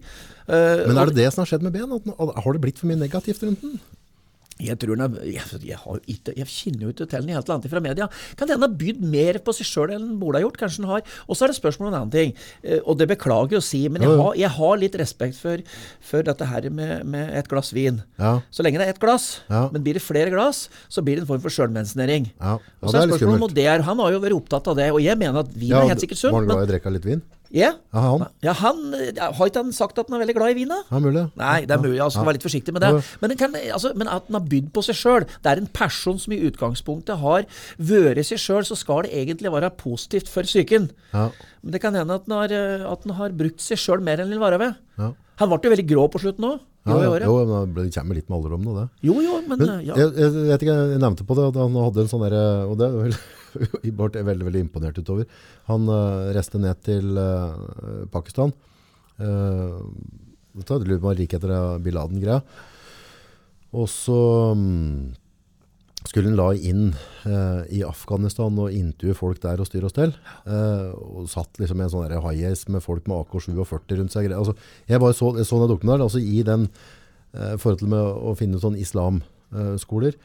Eh, 0.50 0.86
Men 0.88 0.98
er 0.98 1.12
det 1.12 1.20
det 1.20 1.30
som 1.34 1.44
har 1.44 1.52
skjedd 1.52 1.66
med 1.66 1.76
ben? 1.76 1.92
At, 1.94 2.44
har 2.44 2.54
det 2.56 2.62
blitt 2.64 2.82
for 2.82 2.90
mye 2.90 3.00
negativt 3.00 3.44
rundt 3.46 3.62
den? 3.66 3.80
Jeg 4.60 4.76
tror 4.82 4.98
den 5.00 5.14
jeg, 5.32 5.44
jeg, 5.64 5.78
har 5.80 6.00
ikke, 6.12 6.34
jeg 6.36 6.48
kjenner 6.52 6.82
jo 6.84 6.90
ikke 6.92 7.06
til 7.08 7.22
den 7.24 7.30
i 7.32 7.36
helt 7.38 7.50
annet 7.54 7.70
fra 7.72 7.80
media. 7.84 8.08
Kan 8.36 8.50
den 8.50 8.60
ha 8.66 8.68
bydd 8.82 9.00
mer 9.08 9.40
på 9.46 9.54
seg 9.56 9.70
sjøl 9.70 9.94
enn 9.96 10.18
Bola 10.20 10.42
har 10.42 10.44
gjort? 10.48 10.58
Kanskje 10.60 10.82
den 10.84 10.90
har. 10.92 11.06
Og 11.28 11.38
så 11.40 11.46
er 11.46 11.54
det 11.54 11.58
spørsmål 11.62 11.88
om 11.88 11.94
en 11.94 12.00
annen 12.02 12.12
ting, 12.12 12.34
eh, 12.64 12.82
og 12.84 12.98
det 13.00 13.08
beklager 13.14 13.56
jeg 13.56 13.64
å 13.64 13.68
si, 13.70 13.82
men 13.88 14.04
jeg 14.04 14.18
har, 14.20 14.36
jeg 14.42 14.52
har 14.58 14.82
litt 14.84 14.98
respekt 15.00 15.40
for, 15.40 15.64
for 16.12 16.28
dette 16.28 16.50
her 16.52 16.68
med, 16.76 17.06
med 17.08 17.32
et 17.40 17.48
glass 17.52 17.72
vin. 17.76 18.02
Ja. 18.20 18.36
Så 18.52 18.66
lenge 18.68 18.82
det 18.84 18.90
er 18.90 18.94
ett 18.98 19.02
glass, 19.02 19.30
Ja. 19.48 19.66
men 19.72 19.84
blir 19.86 19.96
det 19.96 20.04
flere 20.04 20.30
glass, 20.34 20.66
så 20.92 21.02
blir 21.06 21.16
det 21.20 21.24
en 21.24 21.32
form 21.32 21.42
for 21.46 21.56
sjølmedisinering. 21.56 22.30
Ja. 22.40 22.58
Og 22.84 22.92
så 22.92 23.00
er 23.00 23.08
spørsmålet 23.14 23.48
om 23.50 23.56
det 23.56 23.66
er, 23.72 23.88
Han 23.88 24.04
har 24.04 24.12
jo 24.12 24.20
vært 24.28 24.36
opptatt 24.42 24.68
av 24.68 24.76
det, 24.76 24.92
og 24.92 25.00
jeg 25.02 25.16
mener 25.18 25.40
at 25.40 25.56
vin 25.56 25.72
er 25.72 25.88
helt 25.88 26.04
sikkert 26.04 26.20
sunt. 26.20 26.34
Var 26.36 26.44
han 26.44 26.52
glad 26.52 26.66
i 26.66 26.68
å 26.68 26.72
drikke 26.76 26.94
litt 27.00 27.08
vin? 27.08 27.24
Ja, 27.52 27.72
Ja, 27.94 28.02
han. 28.04 28.26
ja, 28.46 28.54
han, 28.54 28.82
har 28.94 29.50
ikke 29.50 29.64
han 29.64 29.72
sagt 29.74 29.98
at 29.98 30.10
han 30.10 30.20
er 30.20 30.24
veldig 30.26 30.36
glad 30.38 30.52
i 30.54 30.58
vin, 30.60 30.70
da? 30.70 30.84
Ja, 30.92 31.00
mulig. 31.02 31.24
Nei, 31.40 31.66
det 31.66 31.74
er 31.74 31.82
mulig. 31.82 32.00
altså 32.04 32.20
Ja. 32.22 32.26
Vær 32.28 32.38
litt 32.38 32.46
forsiktig 32.46 32.74
med 32.76 32.84
det. 32.86 32.92
Men, 33.22 33.36
kan, 33.38 33.56
altså, 33.56 33.92
men 33.98 34.08
at 34.08 34.28
han 34.30 34.38
har 34.38 34.46
bydd 34.52 34.70
på 34.76 34.84
seg 34.86 35.00
sjøl. 35.00 35.26
Det 35.26 35.50
er 35.52 35.62
en 35.64 35.72
person 35.74 36.20
som 36.22 36.36
i 36.36 36.42
utgangspunktet 36.50 37.18
har 37.24 37.48
vært 37.80 38.22
seg 38.30 38.38
sjøl, 38.42 38.62
så 38.68 38.78
skal 38.78 39.08
det 39.08 39.16
egentlig 39.18 39.52
være 39.52 39.72
positivt 39.82 40.30
for 40.30 40.46
psyken. 40.46 40.92
Ja. 41.14 41.30
Men 41.64 41.74
det 41.74 41.82
kan 41.82 41.98
hende 41.98 42.14
at 42.20 42.30
han 42.30 42.38
har, 42.38 42.54
eh, 42.54 42.86
at 42.86 43.04
han 43.08 43.16
har 43.18 43.30
brukt 43.42 43.62
seg 43.66 43.82
sjøl 43.82 44.02
mer 44.06 44.20
enn 44.20 44.30
han 44.30 44.38
vil 44.38 44.46
være 44.46 44.60
ved. 44.62 44.76
Ja. 45.02 45.14
Han 45.42 45.50
ble 45.50 45.60
jo 45.64 45.74
veldig 45.74 45.88
grå 45.90 46.06
på 46.12 46.22
slutten 46.22 46.46
òg. 46.46 46.60
Ja, 46.88 46.96
Jo, 46.96 47.12
ja. 47.20 47.26
Jo, 47.28 47.36
men 47.46 47.74
det 47.76 47.90
kommer 47.94 48.16
litt 48.16 48.30
med 48.30 48.38
alderdommen 48.38 48.70
og 48.72 48.78
det. 48.80 48.86
jo, 49.10 49.18
jo, 49.22 49.36
men, 49.48 49.60
Men 49.60 49.84
ja. 49.84 49.98
jeg, 50.00 50.14
jeg, 50.16 50.32
vet 50.48 50.64
ikke, 50.64 50.78
jeg 50.94 51.02
nevnte 51.04 51.28
på 51.28 51.36
det 51.38 51.50
at 51.52 51.60
han 51.60 51.76
hadde 51.76 52.06
en 52.06 52.12
sånn 52.12 52.24
derre 52.24 52.44
Og 52.70 52.80
det 52.80 52.90
vel 52.96 53.18
Ibart 53.90 54.16
er 54.16 54.28
veldig 54.28 54.46
veldig 54.48 54.64
imponert 54.64 54.98
utover. 55.02 55.26
Han 55.70 55.90
uh, 55.90 56.30
reiste 56.36 56.62
ned 56.62 56.82
til 56.86 57.18
uh, 57.18 58.06
Pakistan. 58.14 58.54
Uh, 59.18 59.82
det 60.54 60.78
lurer 60.86 61.02
på 61.02 61.10
om 61.10 61.18
like 61.18 61.38
etter 61.38 61.52
det 61.52 61.62
Bin 61.86 61.98
Laden-greia. 61.98 62.44
Og 63.74 63.90
så 63.90 64.20
mm, 64.58 65.18
skulle 66.08 66.30
han 66.30 66.38
la 66.40 66.48
inn 66.56 66.94
eh, 67.28 67.62
i 67.76 67.82
Afghanistan 67.84 68.56
og 68.62 68.74
intervjue 68.74 69.18
folk 69.18 69.42
der 69.44 69.60
og 69.60 69.68
styre 69.68 69.90
og 69.90 69.94
stell. 69.94 70.14
Eh, 70.48 70.88
og 70.96 71.28
satt 71.32 71.60
liksom 71.60 71.82
i 71.82 71.86
en 71.86 71.92
sånn 71.92 72.16
high-ace 72.24 72.72
med 72.72 72.84
folk 72.86 73.08
med 73.10 73.26
AK-47 73.26 74.00
rundt 74.00 74.16
seg. 74.16 74.32
Altså, 74.32 74.56
jeg 74.88 75.04
bare 75.04 75.18
så, 75.18 75.34
jeg 75.38 75.50
så 75.50 75.60
den 75.62 75.74
dokumentaren, 75.74 76.08
altså 76.08 76.24
i 76.24 76.44
den 76.48 76.68
eh, 77.36 77.56
til 77.60 77.92
med 77.92 78.00
å 78.00 78.36
finne 78.40 78.62
sånn 78.64 78.80
islamskoler. 78.80 80.16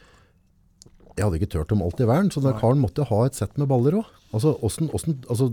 jeg 1.14 1.22
hadde 1.24 1.38
ikke 1.38 1.52
tørt 1.58 1.74
om 1.74 1.82
alt 1.82 2.00
i 2.02 2.08
verden, 2.10 2.30
så 2.30 2.42
den 2.42 2.58
karen 2.58 2.82
måtte 2.82 3.06
ha 3.10 3.24
et 3.26 3.38
sett 3.38 3.58
med 3.58 3.70
baller 3.70 3.98
òg. 4.00 4.14
Altså, 4.34 4.54
altså, 4.62 5.52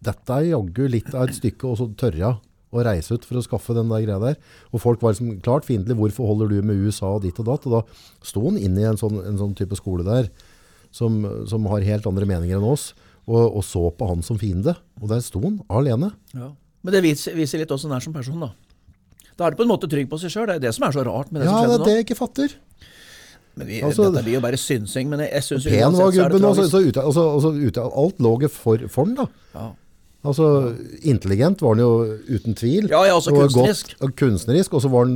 dette 0.00 0.36
er 0.36 0.50
jaggu 0.54 0.86
litt 0.88 1.12
av 1.14 1.28
et 1.28 1.36
stykke, 1.36 1.68
og 1.68 1.76
så 1.80 1.92
tørre 1.96 2.40
å 2.70 2.84
reise 2.86 3.16
ut 3.16 3.24
for 3.26 3.40
å 3.40 3.42
skaffe 3.44 3.74
den 3.74 3.90
der 3.90 4.04
greia 4.04 4.20
der. 4.22 4.38
Og 4.70 4.82
folk 4.82 5.02
var 5.02 5.14
liksom 5.14 5.40
klart 5.42 5.66
fiendtlige. 5.66 5.98
Hvorfor 5.98 6.30
holder 6.30 6.52
du 6.52 6.62
med 6.62 6.78
USA 6.86 7.16
og 7.16 7.24
ditt 7.24 7.38
og 7.42 7.48
datt? 7.50 7.66
Og 7.66 7.78
da 7.78 7.82
sto 8.26 8.44
han 8.46 8.58
inne 8.60 8.84
i 8.84 8.88
en 8.90 9.00
sånn, 9.00 9.18
en 9.26 9.38
sånn 9.40 9.56
type 9.58 9.78
skole 9.78 10.06
der, 10.06 10.30
som, 10.94 11.20
som 11.50 11.66
har 11.70 11.86
helt 11.86 12.06
andre 12.10 12.26
meninger 12.30 12.58
enn 12.58 12.66
oss, 12.66 12.92
og, 13.30 13.42
og 13.60 13.62
så 13.66 13.84
på 13.94 14.08
han 14.10 14.24
som 14.26 14.38
fiende. 14.40 14.76
Og 15.02 15.10
der 15.10 15.22
sto 15.24 15.42
han 15.44 15.60
alene. 15.70 16.12
Ja. 16.34 16.52
Men 16.86 16.96
det 16.96 17.02
viser, 17.04 17.36
viser 17.36 17.60
litt 17.62 17.72
åssen 17.74 17.92
han 17.92 18.00
er 18.00 18.06
som 18.06 18.14
person, 18.16 18.40
da. 18.42 18.52
Da 19.36 19.46
er 19.46 19.54
du 19.54 19.60
på 19.60 19.64
en 19.64 19.70
måte 19.72 19.88
trygg 19.90 20.08
på 20.10 20.18
seg 20.20 20.32
sjøl. 20.32 20.48
Det 20.50 20.58
er 20.58 20.64
det 20.68 20.74
som 20.76 20.86
er 20.86 20.94
så 20.96 21.04
rart 21.06 21.30
med 21.32 21.42
det 21.42 21.48
Ja, 21.48 21.54
som 21.54 21.64
skjedde 21.64 21.70
nå. 21.70 21.74
Ja, 21.74 21.78
det 21.78 21.84
er 21.84 21.90
det 21.90 21.98
jeg 22.00 22.06
ikke 22.08 22.18
fatter. 22.18 22.56
Men 23.60 23.66
vi, 23.66 23.82
Altså- 23.82 24.08
dette 24.10 24.24
blir 24.24 24.34
jo 24.38 24.40
bare 24.44 24.58
synsing. 24.60 25.08
Men 25.10 25.22
jeg, 25.24 25.32
jeg 25.32 25.42
synes 25.48 25.64
Pen 25.64 25.96
var 25.98 26.12
gubben, 26.14 26.44
og 26.44 26.56
så, 26.56 26.66
tragisk. 26.68 26.88
ute, 26.88 27.02
altså, 27.02 27.24
altså, 27.34 27.86
alt 28.04 28.18
lå 28.20 28.32
for, 28.48 28.88
for 28.88 29.04
den 29.08 29.16
da. 29.18 29.26
Ja. 29.54 29.66
Altså, 30.20 30.46
intelligent 31.08 31.62
var 31.64 31.76
han 31.76 31.80
jo 31.80 31.92
uten 32.28 32.56
tvil. 32.58 32.90
Ja, 32.92 33.06
ja, 33.08 33.16
også 33.16 33.32
Og 33.32 33.46
kunstnerisk. 33.46 33.94
Godt, 33.94 34.02
og 34.04 34.16
kunstnerisk, 34.20 34.74
og 34.76 34.82
så 34.84 34.90
var 34.92 35.06
han, 35.08 35.14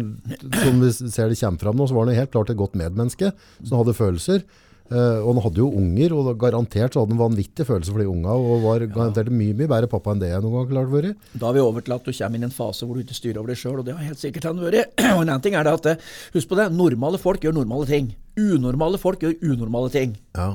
som 0.63 0.79
vi 0.81 0.93
ser 0.97 1.29
det 1.29 1.41
kommer 1.41 1.61
fram 1.61 1.77
nå, 1.77 1.89
så 1.91 1.97
var 1.97 2.09
han 2.09 2.17
helt 2.17 2.33
klart 2.33 2.53
et 2.55 2.61
godt 2.61 2.79
medmenneske, 2.81 3.35
som 3.61 3.83
hadde 3.83 3.97
følelser. 3.99 4.47
Eh, 4.93 5.21
og 5.25 5.31
han 5.33 5.43
hadde 5.47 5.61
jo 5.63 5.69
unger, 5.77 6.13
og 6.17 6.27
garantert 6.41 6.93
så 6.93 7.03
hadde 7.03 7.17
han 7.17 7.23
vanvittige 7.23 7.69
følelser 7.69 7.95
for 7.95 8.03
de 8.03 8.09
unga, 8.09 8.33
og 8.37 8.65
var 8.67 8.85
garantert 8.93 9.31
mye, 9.33 9.57
mye 9.57 9.69
bedre 9.71 9.89
pappa 9.93 10.13
enn 10.13 10.21
det 10.21 10.29
jeg 10.33 10.45
noen 10.45 10.59
gang 10.59 10.73
klart 10.73 10.93
vært. 10.93 11.31
Da 11.33 11.49
har 11.49 11.57
vi 11.57 11.65
over 11.65 11.85
til 11.85 11.97
at 11.97 12.05
du 12.05 12.13
kommer 12.13 12.41
inn 12.41 12.45
i 12.45 12.51
en 12.51 12.57
fase 12.57 12.85
hvor 12.85 12.97
du 12.97 13.05
ikke 13.05 13.17
styrer 13.17 13.41
over 13.41 13.53
deg 13.53 13.61
sjøl, 13.61 13.79
og 13.81 13.89
det 13.89 13.97
har 13.97 14.05
helt 14.11 14.21
sikkert 14.21 14.49
han 14.51 14.61
vært. 14.61 14.93
Og 15.15 15.23
en 15.23 15.29
annen 15.29 15.45
ting 15.45 15.57
er 15.57 15.69
det 15.69 15.73
at, 15.81 15.89
eh, 15.95 16.13
husk 16.37 16.53
på 16.53 16.61
det, 16.61 16.69
normale 16.77 17.21
folk 17.21 17.45
gjør 17.45 17.57
normale 17.61 17.89
ting. 17.89 18.13
Unormale 18.41 19.01
folk 19.01 19.25
gjør 19.25 19.37
unormale 19.53 19.93
ting. 19.95 20.17
Ja. 20.37 20.53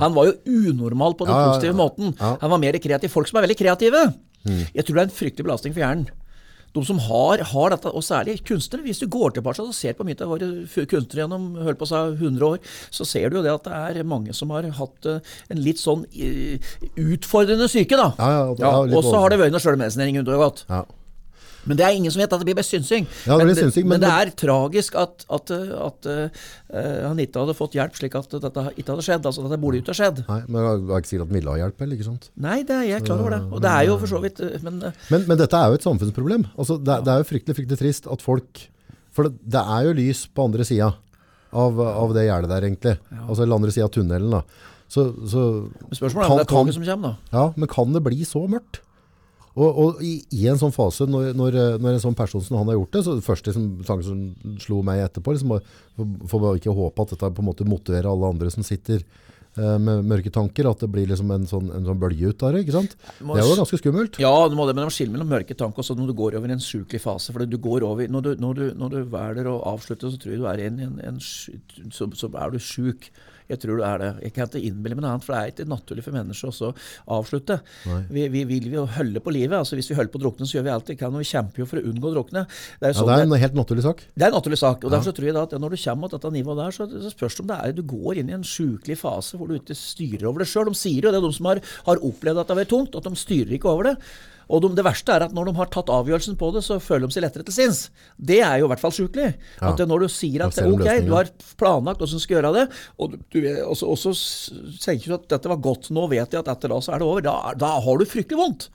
Han 0.00 0.14
var 0.16 0.30
jo 0.30 0.34
unormal 0.72 1.14
på 1.18 1.26
den 1.28 1.34
Ja, 1.34 1.38
ja, 1.40 1.46
ja. 1.46 1.52
positive 1.54 1.76
måten. 1.78 2.14
Ja. 2.18 2.34
Mm. 2.34 2.40
Han 2.42 2.50
var 2.56 2.58
mer 2.58 2.78
kreativ. 2.78 3.12
Folk 3.12 3.28
som 3.30 3.38
er 3.40 3.46
veldig 3.48 3.58
kreative. 3.58 4.02
Jeg 4.44 4.84
tror 4.84 4.96
det 4.96 5.02
er 5.02 5.08
en 5.08 5.16
fryktelig 5.20 5.46
belastning 5.46 5.74
for 5.74 5.84
hjernen. 5.84 6.08
De 6.72 6.80
som 6.88 6.96
har, 7.04 7.42
har 7.44 7.68
dette, 7.74 7.90
og 7.92 8.00
særlig 8.00 8.38
kunstnere. 8.48 8.86
Hvis 8.86 9.02
du 9.02 9.06
går 9.12 9.34
tilbake 9.36 9.60
og 9.60 9.74
ser 9.76 9.92
på 9.92 10.06
mye 10.08 10.16
av 10.24 10.30
våre 10.32 10.46
kunstnere 10.88 11.26
gjennom 11.26 11.50
holdt 11.60 11.78
på 11.82 11.88
seg 11.90 12.14
si 12.16 12.24
100 12.24 12.46
år, 12.48 12.58
så 12.90 13.04
ser 13.04 13.28
du 13.28 13.36
jo 13.36 13.42
det 13.44 13.52
at 13.52 13.68
det 13.68 14.00
er 14.00 14.08
mange 14.08 14.32
som 14.32 14.50
har 14.56 14.64
hatt 14.78 15.08
eh, 15.10 15.20
en 15.52 15.60
litt 15.60 15.82
sånn 15.82 16.06
eh, 16.16 16.56
utfordrende 16.96 17.68
syke. 17.68 17.98
da. 18.00 18.08
Ja, 18.16 18.30
ja, 18.32 18.56
Ja, 18.64 18.72
og 18.88 19.04
så 19.04 19.20
har 19.20 19.34
det 19.34 19.40
vært 19.42 19.52
noe 19.52 19.60
sjølmedisinering 19.60 20.22
under 20.22 20.38
og 20.38 20.44
godt. 20.46 20.64
Ja. 20.72 20.82
Men 21.64 21.78
det 21.78 21.84
er 21.86 21.94
ingen 21.94 22.10
som 22.10 22.18
vet 22.18 22.32
at 22.34 22.40
det 22.42 22.46
blir 22.48 22.56
best 22.58 22.72
synsing. 22.74 23.04
Ja, 23.26 23.36
det 23.38 23.46
men, 23.46 23.54
synsing, 23.54 23.84
men 23.86 24.00
men 24.00 24.02
det 24.02 24.08
det- 24.10 24.22
er 24.22 24.30
tragisk 24.46 24.96
at, 24.98 25.24
at, 25.30 25.52
at 25.54 26.08
uh, 26.10 26.42
han 27.08 27.20
ikke 27.22 27.44
hadde 27.44 27.54
fått 27.54 27.76
hjelp 27.78 27.94
slik 27.98 28.16
at 28.18 28.34
dette 28.42 28.64
ikke 28.74 28.90
hadde 28.96 29.04
skjedd. 29.06 29.28
Altså 29.30 29.44
at 29.44 29.50
dette 29.50 29.60
burde 29.62 29.78
ikke 29.82 29.94
ha 29.94 29.98
skjedd. 30.00 30.24
Nei, 30.26 30.40
men 30.48 30.58
jeg 30.66 30.82
har 30.90 31.04
ikke 31.04 31.12
sikkert 31.12 31.28
at 31.28 31.36
Mille 31.36 31.54
har 31.54 31.60
hjelp, 31.62 31.84
eller 31.86 31.98
ikke 31.98 32.08
sant? 32.08 32.28
Nei, 32.48 32.58
det 32.66 32.76
er 32.80 32.84
jeg 32.90 33.06
klar 33.06 33.22
over 33.22 33.36
det. 33.36 33.40
Og 33.52 33.62
det 33.62 33.72
er 33.76 33.86
jo 33.90 33.96
for 34.02 34.10
så 34.10 34.22
vidt 34.24 34.42
uh, 34.42 34.50
Men 34.66 34.82
uh, 34.90 35.06
Men, 35.14 35.24
men 35.30 35.38
dette 35.44 35.62
er 35.62 35.70
jo 35.70 35.78
et 35.78 35.86
samfunnsproblem. 35.86 36.48
Altså, 36.56 36.80
det, 36.82 36.98
det 37.06 37.14
er 37.14 37.22
jo 37.22 37.30
fryktelig, 37.30 37.58
fryktelig 37.60 37.80
trist 37.84 38.10
at 38.10 38.26
folk 38.26 38.66
For 39.14 39.28
det, 39.28 39.38
det 39.54 39.62
er 39.62 39.86
jo 39.86 39.96
lys 40.02 40.26
på 40.34 40.48
andre 40.48 40.66
sida 40.66 40.90
av, 41.52 41.78
av 41.84 42.14
det 42.16 42.26
gjerdet 42.26 42.48
der, 42.48 42.64
egentlig. 42.64 42.98
Altså 43.28 43.44
den 43.44 43.52
andre 43.54 43.70
sida 43.74 43.84
av 43.86 43.92
tunnelen. 43.92 44.32
da. 44.32 44.42
Så, 44.92 45.06
så 45.28 45.42
spørsmålet 45.92 46.24
er 46.26 46.32
om 46.32 46.38
det 46.40 46.44
er 46.46 46.50
toget 46.52 46.74
som 46.76 46.84
kommer, 46.86 47.12
da. 47.12 47.36
Ja, 47.36 47.44
men 47.56 47.68
kan 47.70 47.92
det 47.94 48.02
bli 48.04 48.24
så 48.28 48.42
mørkt? 48.48 48.80
Og, 49.52 49.68
og 49.82 49.98
i, 50.00 50.14
i 50.32 50.46
en 50.48 50.56
sånn 50.56 50.72
fase, 50.72 51.04
når, 51.04 51.34
når, 51.36 51.56
når 51.82 51.96
en 51.98 52.04
sånn 52.06 52.16
person 52.16 52.40
som 52.40 52.56
han 52.56 52.70
har 52.70 52.78
gjort 52.78 52.94
det, 52.96 53.02
så 53.04 53.16
det 53.18 53.26
første 53.26 53.50
liksom, 53.52 53.66
tanken 53.84 54.06
som 54.06 54.56
slo 54.64 54.78
meg 54.86 55.02
etterpå, 55.04 55.34
liksom, 55.36 55.58
for 56.30 56.40
bare 56.40 56.56
ikke 56.62 56.72
håpe 56.72 57.04
at 57.04 57.12
dette 57.12 57.28
på 57.36 57.44
en 57.44 57.48
måte 57.50 57.66
motiverer 57.68 58.08
alle 58.08 58.30
andre 58.32 58.48
som 58.54 58.64
sitter 58.64 59.02
eh, 59.04 59.76
med 59.76 60.06
mørke 60.08 60.32
tanker, 60.32 60.70
at 60.70 60.80
det 60.80 60.88
blir 60.94 61.10
liksom 61.10 61.34
en 61.36 61.44
sånn, 61.50 61.68
en 61.76 61.84
sånn 61.84 62.00
bølge 62.00 62.30
ut 62.32 62.46
av 62.48 62.54
det, 62.56 62.62
ikke 62.64 62.78
sant? 62.78 62.96
Må- 63.20 63.36
Det 63.36 63.42
er 63.44 63.50
jo 63.50 63.58
ganske 63.60 63.80
skummelt. 63.82 64.16
Ja, 64.24 64.32
du 64.48 64.56
må 64.56 64.64
det, 64.70 64.76
men 64.78 64.88
de 64.88 64.94
skiller 64.96 65.12
mellom 65.18 65.28
mørke 65.34 65.58
tanker 65.60 65.84
og 65.84 65.88
så 65.90 65.98
når 66.00 66.08
du 66.14 66.16
går 66.22 66.38
over 66.40 66.48
i 66.48 66.56
en 66.56 66.64
sjukelig 66.64 67.02
fase. 67.04 67.34
For 67.36 67.44
du 67.44 67.58
går 67.68 67.84
over, 67.90 68.08
når, 68.08 68.22
du, 68.30 68.32
når, 68.46 68.54
du, 68.56 68.64
når 68.80 68.96
du 68.96 69.02
velger 69.12 69.52
å 69.52 69.58
avslutte, 69.74 70.08
så 70.08 70.16
tror 70.22 70.32
jeg 70.32 70.40
du 70.40 70.48
er 70.48 70.64
i 70.64 70.70
en, 70.70 70.80
en, 70.88 70.96
en 71.12 71.20
så, 71.20 72.08
så 72.16 72.32
er 72.40 72.56
du 72.56 72.58
sjuk. 72.72 73.10
Jeg 73.52 73.60
tror 73.62 73.80
det 73.82 73.86
er 73.88 74.00
det. 74.02 74.10
Jeg 74.26 74.32
kan 74.36 74.48
ikke 74.48 74.62
innbille 74.70 74.96
meg 74.96 75.04
noe 75.04 75.12
annet, 75.14 75.26
for 75.26 75.34
det 75.36 75.40
er 75.42 75.52
ikke 75.52 75.68
naturlig 75.70 76.04
for 76.06 76.16
mennesker 76.16 76.48
også 76.50 76.70
å 76.72 77.18
avslutte. 77.20 77.58
Vi, 78.12 78.26
vi 78.32 78.44
vil 78.48 78.68
jo 78.72 78.86
holde 78.96 79.20
på 79.24 79.34
livet. 79.34 79.58
altså 79.58 79.76
Hvis 79.78 79.90
vi 79.92 79.96
holder 79.98 80.12
på 80.14 80.20
å 80.20 80.24
drukne, 80.24 80.48
så 80.48 80.56
gjør 80.58 80.66
vi 80.68 80.72
alt 80.74 80.92
vi 80.92 80.96
kan, 81.00 81.12
og 81.12 81.20
vi 81.22 81.28
kjemper 81.28 81.62
jo 81.62 81.68
for 81.68 81.80
å 81.82 81.84
unngå 81.92 82.10
å 82.10 82.14
drukne. 82.16 82.44
Det 82.80 82.88
er 82.88 82.94
jo 82.94 82.96
Ja, 82.96 82.98
sånn 83.02 83.10
det 83.12 83.18
er 83.20 83.26
en 83.28 83.44
helt 83.44 83.58
naturlig 83.60 83.84
sak. 83.86 84.02
det 84.16 84.24
er 84.26 84.32
en 84.32 84.38
naturlig 84.40 84.60
sak. 84.62 84.84
og 84.84 84.90
derfor 84.96 85.10
så 85.10 85.14
tror 85.18 85.28
jeg 85.30 85.36
da 85.38 85.42
at 85.46 85.52
Når 85.60 85.76
du 85.76 85.78
kommer 85.84 86.08
til 86.08 86.18
dette 86.18 86.32
nivået 86.38 86.60
der, 86.64 86.76
så, 86.78 86.88
så 87.06 87.12
spørs 87.12 87.36
det 87.36 87.44
om 87.44 87.50
det 87.52 87.58
er 87.62 87.72
du 87.76 87.82
går 87.92 88.22
inn 88.22 88.32
i 88.32 88.36
en 88.40 88.42
sjukelig 88.46 88.98
fase 88.98 89.36
hvor 89.36 89.48
du 89.52 89.58
ikke 89.60 89.76
styrer 89.76 90.26
over 90.32 90.42
det 90.44 90.48
sjøl. 90.48 90.70
De 90.72 90.74
sier 90.78 91.02
jo 91.04 91.10
det, 91.12 91.20
er 91.20 91.26
de 91.28 91.32
som 91.36 91.46
har, 91.52 91.60
har 91.86 92.02
opplevd 92.02 92.38
at 92.42 92.48
det 92.48 92.54
har 92.56 92.62
vært 92.64 92.72
tungt, 92.72 92.96
at 92.96 93.04
de 93.04 93.16
styrer 93.20 93.56
ikke 93.58 93.68
over 93.70 93.92
det. 93.92 93.96
Og 94.52 94.60
de, 94.60 94.68
det 94.76 94.84
verste 94.84 95.14
er 95.14 95.24
at 95.24 95.32
når 95.32 95.48
de 95.48 95.54
har 95.56 95.70
tatt 95.72 95.88
avgjørelsen 95.88 96.36
på 96.36 96.50
det, 96.52 96.60
så 96.66 96.76
føler 96.84 97.08
de 97.08 97.14
seg 97.16 97.24
lettere 97.24 97.46
til 97.48 97.54
sinns. 97.56 97.78
Det 98.20 98.42
er 98.44 98.58
jo 98.60 98.66
i 98.68 98.72
hvert 98.74 98.82
fall 98.82 98.92
sjukelig. 98.92 99.30
At 99.72 99.80
når 99.88 100.04
du 100.04 100.08
sier 100.12 100.44
at 100.44 100.52
ok, 100.76 100.84
du 101.08 101.14
har 101.16 101.30
planlagt 101.62 102.02
hvordan 102.02 102.20
du 102.20 102.24
skal 102.26 102.36
gjøre 102.36 102.52
det, 102.58 102.66
og 103.00 103.16
du, 103.32 103.38
også, 103.40 103.64
og 103.70 103.76
så- 103.80 103.88
og 103.88 103.98
så 103.98 104.12
s- 104.12 104.84
tenker 104.84 105.06
du 105.08 105.14
at 105.16 105.28
dette 105.32 105.48
var 105.48 105.56
godt, 105.56 105.88
nå 105.90 106.04
vet 106.12 106.30
jeg 106.36 106.44
at 106.44 106.52
etter 106.56 106.68
da 106.68 106.80
så 106.84 106.92
er 106.94 106.98
det 107.00 107.08
over. 107.08 107.20
Da, 107.24 107.54
da 107.56 107.72
har 107.80 107.96
du 107.98 108.04
fryktelig 108.04 108.36
vondt. 108.44 108.68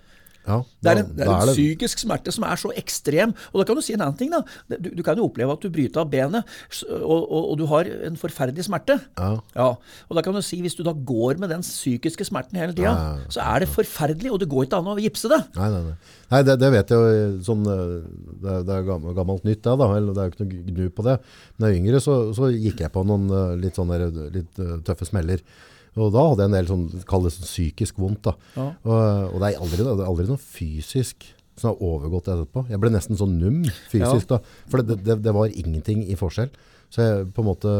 Ja, 0.47 0.61
Det 0.81 0.91
er 0.93 0.99
en, 1.03 1.09
det 1.17 1.25
er 1.25 1.29
en 1.29 1.41
er 1.41 1.45
det- 1.49 1.55
psykisk 1.57 1.99
smerte 2.05 2.31
som 2.31 2.43
er 2.47 2.55
så 2.55 2.71
ekstrem. 2.79 3.33
Og 3.51 3.59
da 3.59 3.65
kan 3.67 3.75
du 3.75 3.81
si 3.83 3.93
en 3.93 4.01
annen 4.05 4.17
ting. 4.17 4.31
da. 4.31 4.41
Du, 4.79 4.89
du 4.95 5.03
kan 5.03 5.17
jo 5.19 5.25
oppleve 5.27 5.51
at 5.57 5.61
du 5.61 5.69
bryter 5.69 5.99
av 6.01 6.09
benet, 6.09 6.45
og, 6.87 7.21
og, 7.27 7.51
og 7.51 7.57
du 7.59 7.65
har 7.67 7.83
en 8.07 8.15
forferdelig 8.15 8.63
smerte. 8.69 8.95
Ja. 9.19 9.67
Og 10.07 10.15
da 10.15 10.23
kan 10.23 10.33
du 10.33 10.41
si, 10.41 10.61
hvis 10.63 10.75
du 10.77 10.83
da 10.87 10.93
går 10.93 11.37
med 11.43 11.49
den 11.51 11.61
psykiske 11.67 12.23
smerten 12.29 12.55
hele 12.61 12.71
tida, 12.73 12.87
Ja, 12.87 12.95
ja, 12.95 13.17
ja. 13.19 13.29
så 13.35 13.43
er 13.43 13.59
det 13.65 13.69
forferdelig, 13.75 14.31
og 14.31 14.39
det 14.39 14.49
går 14.49 14.65
ikke 14.69 14.79
an 14.79 14.87
å 14.93 14.97
gipse 15.01 15.27
det. 15.31 15.41
Nei, 15.59 15.69
nei, 15.73 15.81
nei. 15.91 15.95
nei 16.31 16.41
det, 16.47 16.57
det 16.63 16.71
vet 16.71 16.89
jeg 16.95 16.97
jo. 16.97 17.29
Sånn, 17.47 17.63
eh, 17.67 17.95
det, 18.63 18.69
er- 18.79 18.87
gammelt, 18.87 19.15
gammelt 19.17 19.43
nytt, 19.43 19.61
det. 19.67 19.77
da, 19.83 19.87
eller 19.97 20.13
Det 20.15 20.23
er 20.23 20.29
jo 20.29 20.35
ikke 20.37 20.45
noe 20.47 20.71
gnu 20.71 20.89
på 20.95 21.03
det. 21.11 21.17
Da 21.59 21.67
jeg 21.67 21.75
var 21.75 21.81
yngre 21.81 21.99
så, 22.07 22.15
så 22.37 22.49
gikk 22.55 22.79
jeg 22.85 22.91
på 22.95 23.03
noen 23.05 23.27
eh, 23.29 23.55
litt, 23.59 23.75
sånne, 23.75 23.99
litt 24.31 24.59
eh, 24.63 24.77
tøffe 24.87 25.05
smeller. 25.11 25.43
Og 25.97 26.13
da 26.13 26.23
hadde 26.29 26.45
jeg 26.45 26.51
en 26.51 26.57
del 26.57 26.69
sånn, 26.69 26.85
kall 27.09 27.25
det 27.25 27.33
sånn 27.35 27.49
psykisk 27.49 27.99
vondt. 28.01 28.29
da. 28.29 28.35
Ja. 28.55 28.67
Og, 28.85 29.33
og 29.33 29.41
det 29.41 29.49
er 29.49 29.61
aldri, 29.65 29.81
det 29.83 29.95
er 29.95 30.07
aldri 30.11 30.27
noe 30.29 30.41
fysisk 30.41 31.27
som 31.57 31.71
har 31.71 31.81
overgått 31.81 32.29
etterpå. 32.29 32.67
Jeg 32.69 32.81
ble 32.81 32.91
nesten 32.93 33.17
sånn 33.17 33.37
num 33.41 33.63
fysisk 33.91 34.29
da. 34.29 34.41
For 34.69 34.85
det, 34.85 34.99
det, 35.05 35.19
det 35.25 35.33
var 35.33 35.49
ingenting 35.49 36.03
i 36.05 36.17
forskjell. 36.19 36.51
Så 36.87 37.03
jeg, 37.03 37.25
på 37.35 37.43
en 37.43 37.47
måte, 37.49 37.71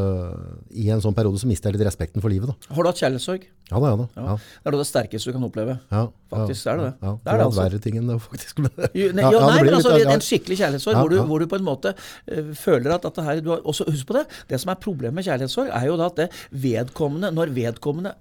i 0.76 0.90
en 0.92 1.00
sånn 1.04 1.16
periode 1.16 1.40
så 1.40 1.48
mister 1.48 1.72
jeg 1.72 1.78
litt 1.78 1.88
respekten 1.88 2.24
for 2.24 2.32
livet. 2.32 2.52
da. 2.52 2.76
Har 2.76 2.84
du 2.84 2.90
hatt 2.90 3.00
kjærlighetssorg? 3.00 3.46
Ja 3.68 3.80
da, 3.80 3.92
ja 3.92 4.00
da. 4.00 4.08
Ja. 4.16 4.34
Det 4.38 4.72
er 4.72 4.76
det 4.76 4.88
sterkeste 4.88 5.32
du 5.32 5.36
kan 5.38 5.46
oppleve. 5.48 5.78
Ja, 5.92 6.02
Faktisk 6.32 6.68
ja, 6.68 6.74
er 6.74 6.78
det 6.82 6.86
det. 6.88 6.92
Ja, 7.08 7.14
Det 7.24 7.32
er 7.32 7.40
det 7.40 7.46
altså. 7.48 7.62
verre 7.62 7.80
ting 7.84 7.98
enn 8.02 8.12
det, 8.12 8.18
faktisk. 8.26 8.60
Men, 8.64 8.84
Jo, 9.00 9.08
nei, 9.16 9.30
jo, 9.34 9.42
nei 9.48 9.58
men 9.64 9.78
altså, 9.80 9.96
En 10.04 10.24
skikkelig 10.28 10.60
kjærlighetssorg 10.60 11.00
hvor, 11.00 11.18
hvor 11.32 11.44
du 11.44 11.48
på 11.52 11.60
en 11.60 11.68
måte 11.68 11.96
uh, 11.96 12.54
føler 12.60 12.96
at 12.98 13.08
dette 13.08 13.28
her 13.30 13.42
du 13.44 13.52
har, 13.56 13.64
også 13.64 13.88
Husk 13.88 14.12
på 14.12 14.20
det. 14.20 14.26
Det 14.52 14.60
som 14.64 14.74
er 14.76 14.80
problemet 14.84 15.20
med 15.20 15.28
kjærlighetssorg, 15.28 15.72
er 15.72 15.88
jo 15.88 15.98
da 16.00 16.12
at 16.12 16.20
det 16.20 16.30
vedkommende, 16.68 17.32
når 17.36 17.56
vedkommende 17.56 18.16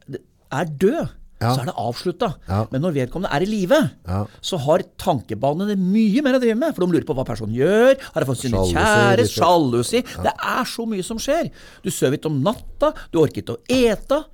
er 0.55 0.70
død, 0.70 1.14
Ja. 1.40 1.51
så 1.55 1.61
er 1.61 1.66
det 1.68 1.75
avslutta. 1.77 2.29
Ja. 2.49 2.62
Men 2.72 2.81
når 2.81 2.94
vedkommende 2.96 3.29
er 3.37 3.42
i 3.44 3.49
live, 3.51 3.90
Ja. 4.09 4.22
så 4.40 4.57
har 4.59 4.79
tankebanene 4.96 5.77
mye 5.77 6.22
mer 6.25 6.38
å 6.38 6.40
drive 6.40 6.57
med. 6.57 6.75
For 6.75 6.87
de 6.87 6.92
lurer 6.94 7.05
på 7.05 7.14
hva 7.14 7.27
personen 7.29 7.53
gjør. 7.55 8.01
Har 8.14 8.20
de 8.25 8.27
fått 8.31 8.38
sine 8.46 8.57
kjære? 8.72 9.27
Sjalusi. 9.29 10.01
Det 10.22 10.33
er 10.33 10.64
så 10.64 10.87
mye 10.88 11.05
som 11.05 11.18
skjer. 11.18 11.51
Du 11.85 11.90
sover 11.90 12.16
ikke 12.16 12.31
om 12.33 12.42
natta. 12.42 12.94
Du 13.12 13.18
orker 13.20 13.42
ikke 13.42 13.57
å 13.59 13.62
ete. 13.68 14.25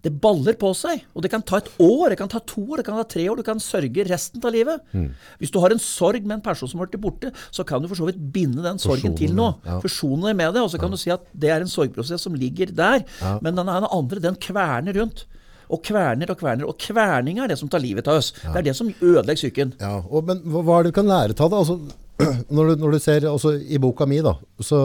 Det 0.00 0.12
baller 0.22 0.54
på 0.54 0.68
seg, 0.78 1.00
og 1.12 1.24
det 1.24 1.30
kan 1.32 1.42
ta 1.42 1.56
et 1.58 1.68
år, 1.82 2.10
det 2.10 2.18
kan 2.20 2.28
ta 2.30 2.38
to 2.38 2.62
år, 2.70 2.76
det 2.78 2.84
kan 2.86 2.94
ta 3.00 3.02
tre 3.02 3.24
år. 3.28 3.36
Du 3.36 3.42
kan 3.42 3.58
sørge 3.58 4.04
resten 4.06 4.38
av 4.46 4.52
livet. 4.54 4.78
Mm. 4.94 5.08
Hvis 5.40 5.50
du 5.50 5.58
har 5.58 5.70
en 5.74 5.80
sorg 5.82 6.22
med 6.22 6.36
en 6.36 6.40
person 6.40 6.68
som 6.70 6.78
har 6.78 6.86
vært 6.86 7.00
borte, 7.02 7.32
så 7.50 7.66
kan 7.66 7.82
du 7.82 7.88
for 7.90 7.96
så 7.98 8.06
vidt 8.06 8.20
binde 8.32 8.62
den 8.62 8.78
sorgen 8.78 9.10
Forsone 9.10 9.18
til 9.18 9.34
noe. 9.34 9.56
ja. 9.66 9.80
Forsone 9.82 10.22
deg 10.30 10.36
med 10.38 10.54
det, 10.54 10.62
og 10.62 10.70
så 10.70 10.78
kan 10.78 10.94
du 10.94 10.96
si 10.96 11.10
at 11.10 11.26
det 11.34 11.50
er 11.50 11.60
en 11.66 11.66
sorgprosess 11.66 12.22
som 12.22 12.32
ligger 12.38 12.70
der. 12.72 13.02
Men 13.42 13.56
den 13.58 13.66
ene 13.68 13.90
andre, 13.90 14.20
den 14.22 14.36
kverner 14.36 14.94
rundt. 14.94 15.26
Og 15.68 15.82
kverner 15.84 16.32
og 16.32 16.40
kverner. 16.40 16.68
Og 16.68 16.78
kverning 16.80 17.40
er 17.42 17.50
det 17.50 17.58
som 17.60 17.70
tar 17.70 17.82
livet 17.82 18.08
av 18.08 18.22
oss. 18.22 18.32
Det 18.40 18.56
er 18.56 18.68
det 18.70 18.76
som 18.76 18.90
ødelegger 18.90 19.42
psyken. 19.42 19.74
Ja, 19.80 19.98
og, 20.00 20.22
men 20.28 20.40
hva, 20.48 20.62
er 20.78 20.86
det 20.86 20.94
du 20.94 20.98
kan 20.98 21.10
lære 21.10 21.36
av 21.36 21.52
det? 21.52 21.62
Altså, 21.62 21.78
når, 22.54 22.70
du, 22.70 22.84
når 22.84 22.96
du 22.96 23.00
ser, 23.02 23.26
altså, 23.30 23.54
I 23.58 23.80
boka 23.82 24.06
mi, 24.08 24.20
da, 24.24 24.34
så, 24.64 24.80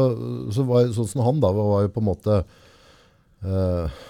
så 0.53 0.65
var 0.67 0.91
sånn 0.95 1.09
som 1.09 1.23
han 1.25 1.39
da, 1.43 1.53
var 1.55 1.87
jo 1.87 1.93
på 1.93 2.03
en 2.03 2.09
måte 2.09 2.41
uh, 2.43 4.01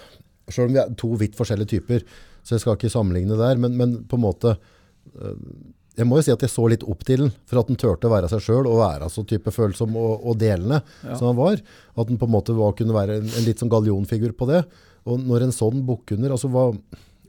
Selv 0.52 0.68
om 0.68 0.74
vi 0.74 0.82
er 0.82 0.98
to 1.00 1.14
vidt 1.22 1.38
forskjellige 1.38 1.78
typer, 1.78 2.04
så 2.44 2.58
jeg 2.58 2.66
skal 2.66 2.76
ikke 2.76 2.92
sammenligne 2.92 3.38
der, 3.40 3.62
men, 3.62 3.78
men 3.80 3.96
på 4.10 4.20
en 4.20 4.26
måte 4.26 4.58
uh, 4.58 5.38
Jeg 5.96 6.10
må 6.10 6.20
jo 6.20 6.26
si 6.26 6.34
at 6.34 6.44
jeg 6.44 6.52
så 6.52 6.66
litt 6.74 6.84
opp 6.84 7.06
til 7.08 7.24
den, 7.24 7.32
for 7.48 7.62
at 7.62 7.70
han 7.72 7.80
turte 7.80 8.10
å 8.10 8.16
være 8.16 8.32
seg 8.34 8.44
sjøl 8.44 8.68
og 8.68 8.82
være 8.82 9.08
så 9.14 9.24
type 9.30 9.54
følsom 9.56 9.96
og, 10.00 10.26
og 10.26 10.42
delende 10.42 10.82
som 11.06 11.30
han 11.30 11.38
var. 11.38 11.62
At 11.94 12.10
han 12.10 12.18
på 12.18 12.28
en 12.28 12.34
måte 12.34 12.56
var, 12.58 12.74
kunne 12.80 12.98
være 12.98 13.22
en, 13.22 13.30
en 13.30 13.46
litt 13.46 13.62
sånn 13.62 13.72
gallionfigur 13.72 14.34
på 14.36 14.50
det. 14.50 14.64
Og 15.10 15.20
når 15.20 15.48
en 15.48 15.56
sånn 15.56 15.82
bukkunder 15.88 16.32
altså 16.36 16.48
hva, 16.54 16.68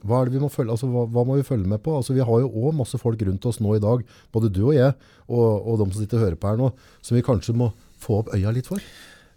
hva 0.05 0.21
er 0.21 0.29
det 0.29 0.35
vi 0.37 0.43
må 0.43 0.49
følge, 0.53 0.71
altså 0.75 0.87
hva, 0.91 1.03
hva 1.11 1.23
må 1.27 1.35
vi 1.39 1.43
følge 1.47 1.67
med 1.67 1.81
på? 1.83 1.95
Altså 1.97 2.13
Vi 2.15 2.23
har 2.23 2.39
jo 2.43 2.51
òg 2.51 2.75
masse 2.77 2.99
folk 3.01 3.21
rundt 3.27 3.45
oss 3.49 3.59
nå 3.63 3.75
i 3.75 3.81
dag, 3.83 4.05
både 4.31 4.51
du 4.53 4.61
og 4.69 4.75
jeg, 4.77 4.93
og, 5.27 5.67
og 5.67 5.81
de 5.81 5.89
som 5.91 6.01
sitter 6.01 6.19
og 6.21 6.25
hører 6.27 6.39
på 6.39 6.51
her 6.51 6.61
nå, 6.61 6.71
som 7.01 7.17
vi 7.17 7.25
kanskje 7.25 7.57
må 7.57 7.71
få 8.05 8.21
opp 8.21 8.33
øya 8.35 8.53
litt 8.55 8.69
for. 8.69 8.79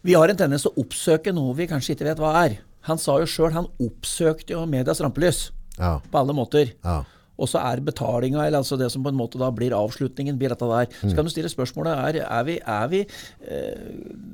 Vi 0.06 0.14
har 0.14 0.30
en 0.30 0.38
tendens 0.38 0.62
til 0.66 0.70
å 0.74 0.84
oppsøke 0.84 1.32
noe 1.34 1.56
vi 1.58 1.66
kanskje 1.70 1.96
ikke 1.96 2.06
vet 2.12 2.20
hva 2.22 2.34
er. 2.44 2.58
Han 2.86 3.00
sa 3.02 3.16
jo 3.20 3.26
sjøl, 3.28 3.50
han 3.56 3.66
oppsøkte 3.82 4.54
jo 4.54 4.62
medias 4.70 5.00
rampelys. 5.02 5.48
Ja, 5.78 5.98
På 6.10 6.20
alle 6.22 6.34
måter. 6.34 6.70
ja, 6.84 7.00
Og 7.38 7.48
så 7.50 7.60
er 7.62 7.80
betalinga, 7.86 8.42
eller 8.44 8.58
altså 8.58 8.76
det 8.80 8.90
som 8.90 9.04
på 9.04 9.12
en 9.12 9.18
måte 9.18 9.38
da 9.38 9.48
blir 9.54 9.74
avslutningen, 9.76 10.36
blir 10.40 10.50
dette 10.50 10.66
der. 10.68 10.88
Så 11.04 11.14
kan 11.14 11.24
du 11.28 11.30
stille 11.30 11.50
spørsmålet 11.52 11.94
er, 11.94 12.20
er 12.26 12.44
vi, 12.48 12.56
er 12.66 12.88
vi 12.90 13.00
eh, 13.04 13.86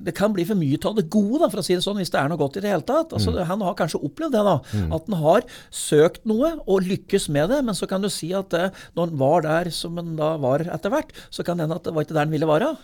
Det 0.07 0.15
kan 0.17 0.33
bli 0.35 0.45
for 0.49 0.59
mye 0.59 0.79
av 0.89 0.97
det 0.99 1.07
gode, 1.13 1.43
da, 1.45 1.51
for 1.53 1.61
å 1.61 1.67
si 1.67 1.77
det 1.77 1.85
sånn, 1.85 2.01
hvis 2.01 2.13
det 2.15 2.21
er 2.21 2.33
noe 2.33 2.41
godt 2.41 2.59
i 2.61 2.65
det 2.65 2.73
hele 2.73 2.87
tatt. 2.89 3.13
Altså, 3.17 3.35
Han 3.45 3.65
har 3.65 3.77
kanskje 3.79 4.01
opplevd 4.05 4.37
det, 4.37 4.45
da. 4.49 4.57
At 4.97 5.09
han 5.09 5.19
har 5.23 5.47
søkt 5.71 6.25
noe 6.29 6.55
og 6.67 6.85
lykkes 6.89 7.29
med 7.35 7.51
det. 7.53 7.63
Men 7.65 7.77
så 7.79 7.89
kan 7.91 8.05
du 8.05 8.11
si 8.13 8.33
at 8.37 8.53
eh, 8.57 8.71
når 8.97 9.11
han 9.13 9.19
var 9.21 9.45
der 9.49 9.71
som 9.75 9.97
han 10.01 10.15
da 10.19 10.35
var 10.41 10.65
etter 10.65 10.93
hvert, 10.93 11.13
så 11.31 11.45
kan 11.47 11.59
det 11.59 11.67
hende 11.69 11.77
at 11.81 11.85
det 11.87 11.95
var 11.95 12.07
ikke 12.07 12.17
der 12.17 12.27
han 12.27 12.35
ville 12.35 12.49
være. 12.49 12.75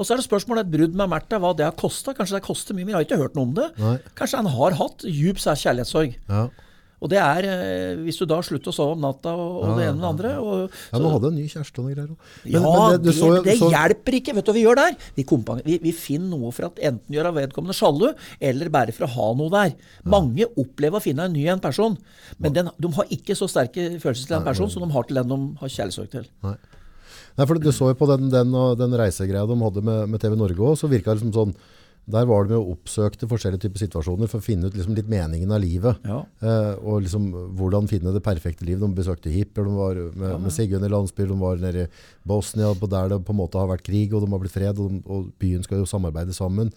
Og 0.00 0.06
så 0.08 0.14
er 0.14 0.20
det 0.22 0.24
spørsmålet 0.24 0.66
et 0.66 0.72
brudd 0.72 0.94
med 0.96 1.10
Märtha, 1.12 1.38
hva 1.42 1.52
det 1.56 1.66
har 1.66 1.76
kosta. 1.76 2.14
Kanskje 2.16 2.38
det 2.38 2.46
koster 2.46 2.76
mye, 2.76 2.86
men 2.86 2.94
jeg 2.94 3.00
har 3.00 3.08
ikke 3.08 3.20
hørt 3.20 3.34
noe 3.36 3.48
om 3.50 3.56
det. 3.58 3.68
Nei. 3.80 3.96
Kanskje 4.16 4.40
han 4.40 4.48
har 4.54 4.76
hatt 4.80 5.04
djup 5.04 5.40
kjærlighetssorg. 5.42 6.16
ja. 6.32 6.46
Og 7.02 7.10
det 7.10 7.18
er 7.18 7.46
eh, 7.50 7.96
hvis 8.06 8.20
du 8.20 8.26
da 8.30 8.36
slutter 8.46 8.70
å 8.70 8.74
sove 8.76 8.94
om 8.94 9.00
natta 9.02 9.32
og, 9.34 9.56
og 9.66 9.72
det 9.80 9.88
ene 9.88 9.96
med 9.98 10.04
det 10.04 10.10
andre. 10.12 10.30
Og, 10.38 10.76
Ja, 10.92 11.00
nå 11.02 11.10
hadde 11.16 11.30
en 11.32 11.38
ny 11.40 11.46
kjæreste 11.50 11.82
og 11.82 11.88
noe 11.88 11.96
greier. 11.96 12.12
også. 12.14 12.52
Ja, 12.54 12.60
men 12.62 12.92
det, 12.94 13.00
du 13.02 13.08
det, 13.10 13.14
så 13.18 13.30
jo- 13.34 13.56
så- 13.58 13.70
hjelper 13.74 14.18
ikke. 14.20 14.34
Vet 14.38 14.46
du 14.46 14.52
hva 14.52 14.56
vi 14.60 14.62
gjør 14.62 14.78
der? 14.78 14.96
Vi, 15.18 15.24
vi, 15.66 15.78
vi 15.82 15.92
finner 15.98 16.30
noe 16.38 16.52
for 16.54 16.68
at 16.70 16.78
enten 16.78 17.16
gjøre 17.18 17.34
vedkommende 17.40 17.74
sjalu, 17.74 18.12
eller 18.40 18.70
bare 18.70 18.94
for 18.94 19.08
å 19.08 19.10
ha 19.16 19.28
noe 19.42 19.50
der. 19.50 19.74
Mange 20.06 20.46
opplever 20.54 21.00
å 21.00 21.02
finne 21.02 21.26
en 21.26 21.34
ny 21.34 21.48
en 21.50 21.60
person, 21.64 21.98
men 22.38 22.52
den, 22.54 22.70
de 22.78 22.92
har 22.94 23.10
ikke 23.18 23.34
så 23.36 23.50
sterke 23.50 23.88
følelser 23.98 24.30
til 24.30 24.38
en 24.38 24.46
person 24.46 24.70
som 24.70 24.86
de 24.86 24.92
har 24.94 25.08
til 25.10 25.18
den 25.18 25.28
de 25.34 25.40
har 25.60 25.68
kjærlighetssorg 25.74 26.10
til. 26.14 26.28
Nei. 26.46 26.54
Nei, 27.32 27.46
for 27.48 27.56
Du 27.58 27.70
så 27.72 27.88
jo 27.88 27.94
på 27.96 28.06
den, 28.10 28.26
den, 28.30 28.50
den 28.78 28.92
reisegreia 29.00 29.46
de 29.48 29.56
hadde 29.56 29.82
med, 29.82 30.08
med 30.12 30.20
TV 30.20 30.36
Norge 30.36 30.60
òg, 30.60 30.74
så 30.76 30.86
virka 30.90 31.14
det 31.16 31.22
som 31.24 31.32
sånn 31.32 31.54
Der 32.10 32.26
var 32.26 32.48
de 32.48 32.56
og 32.58 32.72
oppsøkte 32.72 33.28
forskjellige 33.30 33.62
typer 33.62 33.84
situasjoner 33.84 34.30
for 34.30 34.42
å 34.42 34.44
finne 34.44 34.66
ut 34.66 34.74
liksom 34.74 34.96
litt 34.96 35.10
meningen 35.10 35.52
av 35.54 35.60
livet. 35.62 36.02
Ja. 36.08 36.24
Eh, 36.42 36.72
og 36.82 37.04
liksom 37.04 37.28
hvordan 37.58 37.86
finne 37.90 38.10
det 38.14 38.24
perfekte 38.26 38.66
livet. 38.66 38.82
De 38.82 38.98
besøkte 38.98 39.30
hippier, 39.30 39.68
de 39.68 39.76
var 39.76 40.00
med, 40.10 40.34
med 40.42 40.54
Sigurd 40.54 40.82
i 40.82 40.90
landsbyen, 40.90 41.30
de 41.30 41.38
var 41.38 41.62
nede 41.62 41.86
i 41.86 42.02
Bosnia, 42.26 42.72
på 42.74 42.90
der 42.90 43.12
det 43.12 43.20
på 43.22 43.36
en 43.36 43.38
måte 43.38 43.60
har 43.60 43.70
vært 43.70 43.86
krig, 43.86 44.10
og 44.10 44.24
de 44.24 44.32
har 44.34 44.42
blitt 44.42 44.56
fred, 44.56 44.82
og, 44.82 44.90
de, 44.90 45.02
og 45.06 45.30
byen 45.42 45.62
skal 45.62 45.84
jo 45.84 45.88
samarbeide 45.88 46.34
sammen. 46.34 46.74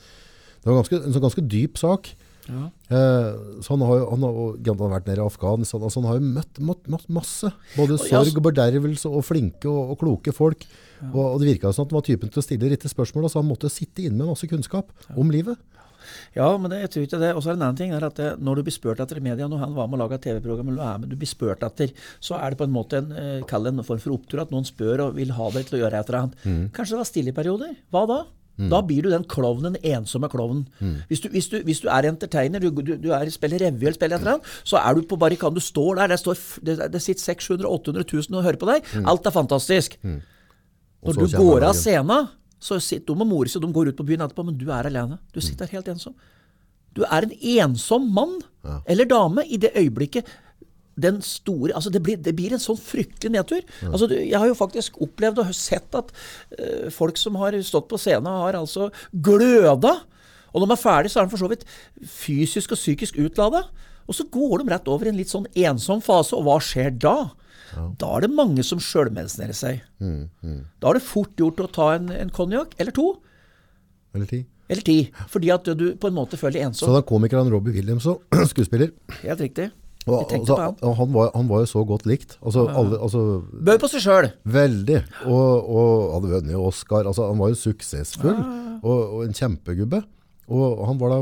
Det 0.61 0.69
var 0.69 0.77
ganske, 0.83 1.01
en 1.01 1.17
sånn 1.17 1.25
ganske 1.25 1.45
dyp 1.55 1.81
sak. 1.81 2.13
Ja. 2.45 2.65
Eh, 2.93 3.60
så 3.65 3.73
han 3.73 3.81
har, 3.88 3.99
jo- 4.01 4.10
han, 4.12 4.25
har, 4.27 4.39
han 4.69 4.81
har 4.81 4.91
vært 4.99 5.08
nede 5.10 5.21
i 5.21 5.25
Afghanistan. 5.25 5.81
Altså 5.88 6.01
han 6.03 6.10
har 6.12 6.19
jo 6.19 6.34
møtt, 6.36 6.60
møtt, 6.62 6.89
møtt 6.93 7.08
masse. 7.10 7.51
Både 7.75 7.97
sorg 8.01 8.38
og 8.38 8.43
bedervelse 8.51 9.10
og 9.10 9.23
flinke 9.25 9.65
og, 9.71 9.95
og 9.95 9.99
kloke 10.03 10.34
folk. 10.36 10.65
Og, 11.12 11.21
og 11.34 11.39
det 11.41 11.49
virka 11.55 11.71
som 11.73 11.86
at 11.88 11.91
han 11.93 11.99
var 12.01 12.05
typen 12.08 12.29
til 12.31 12.41
å 12.41 12.45
stille 12.45 12.69
rette 12.71 12.91
spørsmål. 12.91 13.29
Så 13.29 13.41
han 13.41 13.49
måtte 13.49 13.71
sitte 13.73 14.05
inne 14.05 14.21
med 14.21 14.34
masse 14.36 14.47
kunnskap 14.51 14.93
om 15.17 15.31
livet. 15.34 15.58
Ja, 16.36 16.51
men 16.62 16.69
det, 16.69 16.84
jeg 16.84 16.89
tror 16.93 17.05
ikke 17.08 17.19
det. 17.23 17.31
Og 17.34 17.41
så 17.41 17.49
er 17.49 17.55
det 17.55 17.60
en 17.62 17.65
annen 17.65 17.79
ting. 17.79 17.93
er 17.97 18.03
at 18.05 18.19
det, 18.19 18.27
Når 18.39 18.60
du 18.60 18.63
blir 18.67 18.75
spurt 18.75 18.99
etter 19.01 19.17
i 19.17 19.23
media, 19.25 19.47
når 19.49 19.63
han 19.63 19.73
var 19.73 19.88
med 19.89 19.97
å 19.97 20.03
lage 20.05 20.19
TV-program, 20.21 20.69
eller 20.69 20.77
du 20.84 20.86
er 20.86 20.99
med, 21.01 21.10
du 21.10 21.17
blir 21.17 21.31
spurt 21.31 21.63
etter, 21.65 21.93
så 22.21 22.38
er 22.38 22.53
det 22.53 22.60
på 22.62 22.67
en 22.67 22.75
måte 22.75 22.99
en, 23.01 23.12
eh, 23.12 23.41
en 23.41 23.84
form 23.84 23.99
for 24.03 24.13
opptur 24.13 24.43
at 24.43 24.51
noen 24.53 24.67
spør 24.67 25.08
og 25.08 25.15
vil 25.17 25.31
ha 25.34 25.49
deg 25.55 25.65
til 25.65 25.79
å 25.79 25.81
gjøre 25.81 25.99
et 26.03 26.10
eller 26.12 26.19
annet. 26.21 26.71
Kanskje 26.75 26.93
det 26.93 27.01
var 27.01 27.10
stille 27.10 27.34
i 27.34 27.38
perioder. 27.41 27.73
Hva 27.89 28.05
da? 28.12 28.19
Da 28.72 28.80
blir 28.88 29.04
du 29.04 29.10
den 29.12 29.26
klovnen, 29.28 29.76
ensomme 29.84 30.30
klovnen. 30.32 30.65
Hvis, 31.10 31.20
du, 31.20 31.30
hvis, 31.34 31.50
du, 31.52 31.58
hvis 31.68 31.82
du 31.84 31.89
er 31.91 32.08
entertainer, 32.08 32.60
du, 32.63 32.70
du, 32.72 33.10
er, 33.12 33.30
spiller 33.34 33.60
revy 33.60 33.84
eller 33.84 33.98
spiller 33.98 34.15
et 34.15 34.22
eller 34.24 34.38
annet, 34.38 34.54
så 34.63 34.80
er 34.80 34.96
du 34.96 35.02
på 35.10 35.18
barrikaden. 35.20 35.58
Du 35.58 35.63
står 35.63 35.96
der, 36.00 36.13
det, 36.13 36.20
står, 36.22 36.39
det, 36.63 36.78
det 36.94 37.02
sitter 37.04 37.22
600 37.36 37.68
800 37.68 38.06
000 38.13 38.39
og 38.39 38.48
hører 38.48 38.62
på 38.62 38.70
deg. 38.72 38.88
Alt 39.06 39.28
er 39.28 39.36
fantastisk. 39.36 39.98
Og 41.06 41.12
Når 41.15 41.28
du 41.28 41.38
går 41.38 41.68
av 41.68 41.76
scenen, 41.78 42.32
så 42.65 42.80
sitter 42.80 43.12
de 43.13 43.22
og 43.22 43.28
morer 43.30 43.52
seg, 43.52 43.62
de 43.62 43.74
går 43.76 43.91
ut 43.91 43.98
på 44.00 44.08
byen 44.08 44.24
etterpå, 44.26 44.46
men 44.48 44.56
du 44.58 44.70
er 44.72 44.88
alene. 44.88 45.20
Du 45.36 45.41
sitter 45.44 45.68
der 45.68 45.76
helt 45.78 45.91
ensom. 45.91 46.15
Du 46.96 47.04
er 47.04 47.28
en 47.28 47.34
ensom 47.60 48.08
mann 48.15 48.38
eller 48.88 49.06
dame 49.06 49.44
i 49.52 49.58
det 49.62 49.74
øyeblikket 49.76 50.26
den 50.95 51.21
store, 51.25 51.73
altså 51.75 51.91
det, 51.91 51.99
blir, 52.05 52.17
det 52.23 52.31
blir 52.38 52.53
en 52.55 52.62
sånn 52.63 52.79
fryktelig 52.79 53.34
nedtur. 53.36 53.63
Altså, 53.89 54.08
jeg 54.15 54.38
har 54.39 54.47
jo 54.47 54.58
faktisk 54.58 54.99
opplevd 55.03 55.41
og 55.43 55.53
sett 55.58 55.97
at 55.99 56.13
uh, 56.55 56.88
folk 56.93 57.19
som 57.19 57.36
har 57.41 57.58
stått 57.67 57.89
på 57.91 57.99
scenen, 57.99 58.29
har 58.31 58.55
altså 58.60 58.89
gløda. 59.12 59.97
Og 60.55 60.63
når 60.63 60.71
de 60.71 60.77
er 60.77 60.84
ferdig, 60.86 61.12
så 61.12 61.19
er 61.19 61.27
de 61.27 61.36
for 61.36 61.43
så 61.43 61.51
vidt 61.51 61.65
fysisk 62.08 62.71
og 62.71 62.79
psykisk 62.79 63.19
utlada. 63.19 63.65
Og 64.08 64.15
så 64.15 64.23
går 64.31 64.62
de 64.62 64.71
rett 64.71 64.88
over 64.88 65.10
i 65.10 65.12
en 65.12 65.19
litt 65.19 65.31
sånn 65.34 65.49
ensom 65.58 66.03
fase, 66.05 66.38
og 66.38 66.45
hva 66.47 66.60
skjer 66.63 66.93
da? 66.95 67.17
Da 67.99 68.10
er 68.15 68.23
det 68.23 68.31
mange 68.31 68.63
som 68.63 68.79
sjølmedisinerer 68.79 69.58
seg. 69.58 69.81
Da 69.99 70.91
er 70.91 70.99
det 70.99 71.03
fort 71.03 71.34
gjort 71.41 71.63
å 71.65 71.71
ta 71.75 71.88
en, 71.97 72.12
en 72.13 72.31
konjakk, 72.31 72.75
eller 72.79 72.95
to, 72.95 73.10
Eller 74.15 74.29
ti. 74.29 74.45
eller 74.71 74.86
ti. 74.86 74.99
Fordi 75.31 75.51
at 75.51 75.67
du 75.75 75.88
på 75.99 76.08
en 76.08 76.15
måte 76.15 76.39
føler 76.39 76.62
deg 76.62 76.77
Så 76.79 76.93
da 76.93 77.01
komikeren 77.03 77.51
Robbie 77.51 77.75
Williams, 77.75 78.08
og 78.08 78.23
skuespiller, 78.53 78.93
Helt 79.25 79.43
riktig. 79.43 79.73
Og, 80.06 80.32
altså, 80.38 80.56
han. 81.00 81.13
var, 81.15 81.32
han 81.34 81.48
var 81.50 81.63
jo 81.63 81.70
så 81.72 81.82
godt 81.89 82.06
likt. 82.06 82.38
Altså, 82.46 82.68
alle, 82.70 83.00
altså, 83.02 83.22
Bød 83.65 83.80
på 83.82 83.89
seg 83.89 84.04
sjøl. 84.06 84.28
veldig. 84.46 85.00
Og, 85.26 85.70
og 85.76 86.13
hadde 86.20 86.34
vunnet 86.36 86.60
Oscar. 86.62 87.08
Altså, 87.10 87.26
han 87.32 87.39
var 87.41 87.50
jo 87.54 87.58
suksessfull 87.63 88.38
og, 88.84 89.00
og 89.02 89.22
en 89.26 89.34
kjempegubbe. 89.34 90.04
Og 90.46 90.82
han 90.86 91.00
var 91.02 91.10
da 91.15 91.22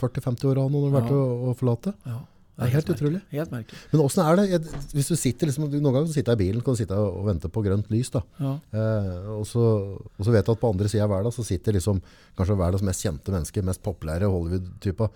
40-50 0.00 0.46
år 0.48 0.62
han 0.64 0.76
hadde 0.78 0.92
vært 0.94 1.10
å, 1.12 1.24
å 1.52 1.56
forlate. 1.60 1.92
Ja. 2.08 2.20
Det 2.62 2.66
er 2.68 2.72
helt 2.76 2.90
utrolig. 2.92 3.18
Helt 3.32 3.50
merkelig. 3.52 3.78
Men 3.90 4.00
åssen 4.04 4.20
er 4.22 4.36
det? 4.38 4.42
Jeg, 4.52 4.82
hvis 4.92 5.08
du 5.08 5.14
sitter 5.16 5.48
liksom, 5.48 5.64
du- 5.72 5.78
Noen 5.80 5.94
ganger 5.96 6.12
sitter 6.12 6.34
jeg 6.34 6.38
i 6.38 6.42
bilen 6.46 6.62
kan 6.64 6.76
du 6.76 6.80
sitte 6.82 6.96
og 7.00 7.24
vente 7.26 7.48
på 7.52 7.62
grønt 7.64 7.88
lys. 7.90 8.10
da. 8.12 8.20
Ja. 8.38 8.52
Eh, 8.76 9.30
og, 9.38 9.44
så, 9.48 9.62
og 10.04 10.20
så 10.24 10.34
vet 10.34 10.46
du 10.46 10.52
at 10.52 10.60
på 10.60 10.70
andre 10.70 10.88
sida 10.92 11.04
av 11.08 11.14
verden 11.14 11.32
så 11.34 11.44
sitter 11.48 11.74
liksom, 11.78 12.00
kanskje 12.38 12.56
verdens 12.60 12.84
mest 12.86 13.02
kjente 13.04 13.32
mennesker, 13.34 13.64
mest 13.66 13.82
populære 13.82 14.28
Hollywood-typer. 14.30 15.08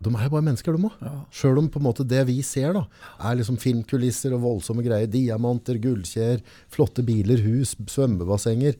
De 0.00 0.12
er 0.14 0.24
jo 0.24 0.32
bare 0.32 0.46
mennesker, 0.46 0.76
de 0.76 0.88
òg. 0.88 1.16
Sjøl 1.34 1.58
om 1.60 1.68
på 1.72 1.80
en 1.80 1.84
måte 1.84 2.06
det 2.08 2.22
vi 2.30 2.38
ser, 2.46 2.72
da, 2.76 2.86
er 3.20 3.36
liksom 3.36 3.58
filmkulisser 3.60 4.32
og 4.36 4.46
voldsomme 4.46 4.84
greier. 4.86 5.10
Diamanter, 5.10 5.76
gullkjeder, 5.82 6.40
flotte 6.72 7.04
biler, 7.04 7.42
hus, 7.44 7.74
svømmebassenger. 7.92 8.78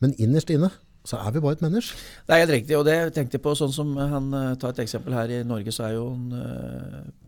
Men 0.00 0.14
innerst 0.22 0.52
inne 0.54 0.70
så 1.06 1.18
er 1.24 1.32
vi 1.34 1.42
bare 1.42 1.56
et 1.58 1.64
menneske. 1.64 1.96
Det 2.28 2.36
er 2.36 2.42
helt 2.44 2.54
riktig. 2.54 2.76
Og 2.78 2.84
det 2.86 2.98
tenkte 3.16 3.38
jeg 3.38 3.44
på 3.44 3.56
sånn 3.58 3.72
som 3.74 3.96
han 3.98 4.30
eh, 4.36 4.52
tar 4.60 4.74
et 4.74 4.82
eksempel 4.84 5.16
her 5.16 5.32
i 5.32 5.42
Norge, 5.48 5.72
så 5.74 5.88
er 5.88 5.96
jo 5.96 6.10
en, 6.12 6.30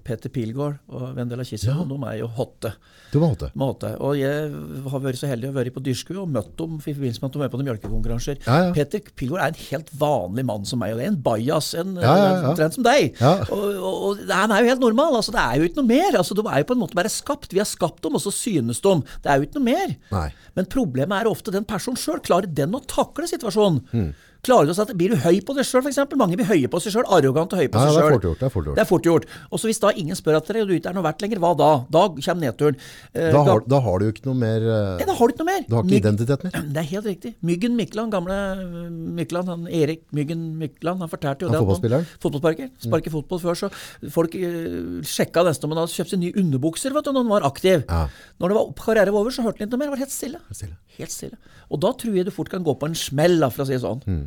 Peter 0.05 0.31
Pilgaard 0.33 0.79
og 0.91 1.12
Vendela 1.17 1.45
Kissen, 1.47 1.79
de 1.88 1.97
er 2.11 2.17
jo 2.21 2.27
hotte. 2.37 2.73
De 3.12 3.21
var 3.21 3.33
hotte. 3.35 3.51
hotte. 3.59 3.91
Og 4.03 4.17
jeg 4.19 4.51
har 4.91 5.03
vært 5.05 5.19
så 5.21 5.29
heldig 5.31 5.51
å 5.51 5.55
være 5.57 5.73
på 5.75 5.83
Dyrskue 5.85 6.17
og 6.23 6.31
møtt 6.33 6.53
dem 6.59 6.79
i 6.81 6.95
forbindelse 6.95 7.23
med 7.23 7.29
at 7.29 7.37
de 7.37 7.43
var 7.43 7.51
på 7.53 7.61
noen 7.61 7.69
mjølkekonkurranser. 7.71 8.38
Ja, 8.47 8.57
ja. 8.67 8.73
Peter 8.77 9.03
Pilgaard 9.15 9.43
er 9.45 9.53
en 9.55 9.61
helt 9.69 9.93
vanlig 10.01 10.45
mann 10.49 10.65
som 10.69 10.81
meg, 10.83 10.95
og 10.95 11.01
det 11.03 11.07
er 11.07 11.12
en 11.12 11.21
bajas, 11.27 11.73
en 11.79 11.95
Ja, 12.01 12.15
ja, 12.17 12.27
ja. 12.33 12.51
omtrent 12.53 12.79
som 12.79 12.87
deg. 12.87 13.15
Ja. 13.21 13.35
Og, 13.53 13.65
og, 13.77 14.01
og 14.09 14.25
han 14.33 14.55
er 14.57 14.65
jo 14.65 14.73
helt 14.73 14.85
normal. 14.87 15.19
altså 15.21 15.35
Det 15.37 15.45
er 15.45 15.61
jo 15.61 15.69
ikke 15.71 15.81
noe 15.83 15.91
mer. 15.93 16.19
altså 16.23 16.35
De 16.38 16.47
er 16.49 16.65
jo 16.65 16.71
på 16.73 16.77
en 16.79 16.83
måte 16.83 16.99
bare 16.99 17.12
skapt. 17.12 17.53
Vi 17.53 17.61
har 17.62 17.69
skapt 17.69 18.03
dem, 18.03 18.17
og 18.19 18.25
så 18.25 18.33
synes 18.35 18.81
de. 18.83 18.97
Det 19.23 19.31
er 19.33 19.38
jo 19.41 19.47
ikke 19.49 19.61
noe 19.61 19.69
mer. 19.71 19.95
Nei. 20.12 20.27
Men 20.57 20.67
problemet 20.73 21.21
er 21.23 21.31
ofte 21.31 21.55
den 21.55 21.65
personen 21.69 22.01
sjøl. 22.01 22.21
Klarer 22.25 22.49
den 22.51 22.75
å 22.75 22.83
takle 22.88 23.29
situasjonen? 23.31 23.83
Hmm. 23.93 24.12
Klarer 24.42 24.66
du 24.66 24.72
å 24.72 24.74
sette, 24.74 24.94
Blir 24.98 25.12
du 25.14 25.20
høy 25.22 25.37
på 25.46 25.55
deg 25.55 25.62
sjøl, 25.62 25.85
f.eks.? 25.87 26.00
Mange 26.18 26.35
blir 26.35 26.48
høye 26.48 26.66
på 26.66 26.81
seg 26.83 26.90
sjøl. 26.96 27.05
Arrogant 27.14 27.52
og 27.55 27.61
høye 27.61 27.68
på 27.70 27.78
Ja, 27.78 27.85
seg 27.87 27.94
det 27.94 28.00
sjøl. 28.02 28.14
Det. 28.18 28.31
Det 28.40 28.46
er 28.48 28.50
fort 28.50 28.64
gjort. 28.66 28.74
Det 28.74 28.83
er 28.83 28.88
fort 28.88 29.05
gjort. 29.07 29.26
Og 29.55 29.61
så 29.62 29.68
hvis 29.70 29.78
da 29.85 29.92
ingen 29.94 30.18
spør 30.18 30.35
etter 30.40 30.57
deg, 30.59 30.64
og 30.64 30.72
du 30.72 30.74
ikke 30.74 30.90
er 30.90 30.96
noe 30.96 31.05
verdt 31.07 31.22
lenger, 31.22 31.38
hva 31.44 31.52
da? 31.61 31.68
Da 31.94 32.02
kommer 32.11 32.42
nedturen. 32.42 32.81
Eh, 33.14 33.28
Da 33.31 33.42
har, 33.46 33.62
da 33.70 33.78
har 33.85 34.02
du 34.02 34.07
jo 34.09 34.14
ikke 34.16 34.24
noe 34.26 34.35
mer 34.40 34.66
eh, 34.66 34.88
Nei, 34.98 35.07
da 35.07 35.14
har 35.14 35.31
du 35.31 35.35
ikke 35.37 35.44
noe 35.44 35.50
mer. 35.52 35.62
Du 35.68 35.76
har 35.78 35.87
ikke 35.87 36.00
identitet 36.00 36.42
mer. 36.48 36.57
Det 36.74 36.83
er 36.83 36.88
helt 36.90 37.07
riktig. 37.12 37.33
Myggen 37.52 37.78
Mykland, 37.78 38.11
gamle 38.16 38.40
øh, 38.64 38.90
Mykland, 39.20 39.52
han 39.55 39.70
Erik 39.70 40.02
Myggen 40.11 40.42
Mykland, 40.59 41.07
han 41.07 41.12
fortalte 41.14 41.46
jo 41.46 41.52
det. 41.55 41.62
fotballspilleren? 41.62 42.11
Mm. 42.11 42.18
Fotballsparker. 42.26 42.74
Sparker 42.88 43.14
fotball 43.14 43.42
før, 43.46 43.61
så 43.62 43.70
folk 44.18 44.35
uh, 44.35 45.07
sjekka 45.07 45.46
nesten 45.46 45.70
om 45.70 45.76
han 45.76 45.85
hadde 45.85 45.94
kjøpt 45.94 46.16
seg 46.16 46.22
nye 46.24 46.35
underbukser 46.42 46.98
vet 46.98 47.07
du, 47.07 47.14
når 47.14 47.28
han 47.28 47.33
var 47.37 47.46
aktiv. 47.46 47.87
Ja. 47.87 48.02
Når 48.42 48.50
det 48.50 48.59
var 48.59 48.74
karriere 48.83 49.14
over, 49.14 49.31
så 49.31 49.46
hørte 49.46 49.62
han 49.62 49.70
ikke 49.70 49.78
noe 49.78 49.85
mer. 49.87 49.92
Det 49.92 49.98
var 50.00 50.02
helt 50.02 50.18
stille. 50.18 50.42
Stille. 50.50 50.74
Helt 50.98 51.14
stille. 51.14 51.38
Og 51.72 51.78
da 51.87 51.94
tror 51.96 52.18
jeg 52.18 52.26
du 52.26 52.35
fort 52.35 52.50
kan 52.52 52.66
gå 52.66 52.74
på 52.83 52.90
en 52.90 52.98
smell, 52.98 53.38
da, 53.40 53.48
for 53.55 53.62
å 53.64 53.70
si 53.70 53.78
det 53.78 53.85
sånn. 53.87 54.02
Mm. 54.05 54.24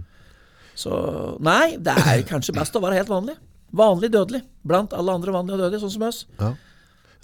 Så 0.76 0.92
nei, 1.44 1.78
det 1.80 1.94
er 1.96 2.24
kanskje 2.28 2.54
best 2.58 2.76
å 2.76 2.82
være 2.84 2.98
helt 3.00 3.12
vanlig. 3.12 3.36
Vanlig 3.76 4.10
dødelig. 4.14 4.42
Blant 4.68 4.94
alle 4.96 5.14
andre 5.16 5.32
vanlige 5.36 5.56
og 5.58 5.64
dødelige, 5.66 5.82
sånn 5.86 5.94
som 5.96 6.06
oss. 6.10 6.26
Ja. 6.40 6.54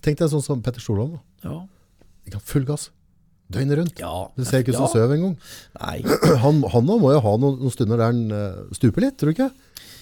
Tenk 0.02 0.18
deg 0.20 0.32
sånn 0.32 0.44
som 0.44 0.62
Petter 0.66 0.82
Stordalen. 0.84 1.20
da. 1.44 1.52
Ja. 2.32 2.40
Full 2.48 2.64
gass. 2.66 2.90
Døgnet 3.52 3.78
rundt. 3.78 4.00
Ja. 4.00 4.30
Det 4.38 4.48
ser 4.48 4.64
ikke 4.64 4.72
ut 4.72 4.80
som 4.80 4.88
Ja. 4.88 4.94
søv 4.96 5.12
engang. 5.18 5.36
Han, 6.44 6.64
han 6.64 6.86
må 6.88 7.12
jo 7.12 7.20
ha 7.20 7.34
noen, 7.38 7.60
noen 7.60 7.72
stunder 7.74 7.98
der 8.00 8.06
han 8.14 8.32
eh, 8.32 8.62
stuper 8.78 9.02
litt, 9.04 9.18
tror 9.20 9.32
du 9.32 9.36
ikke? 9.36 9.50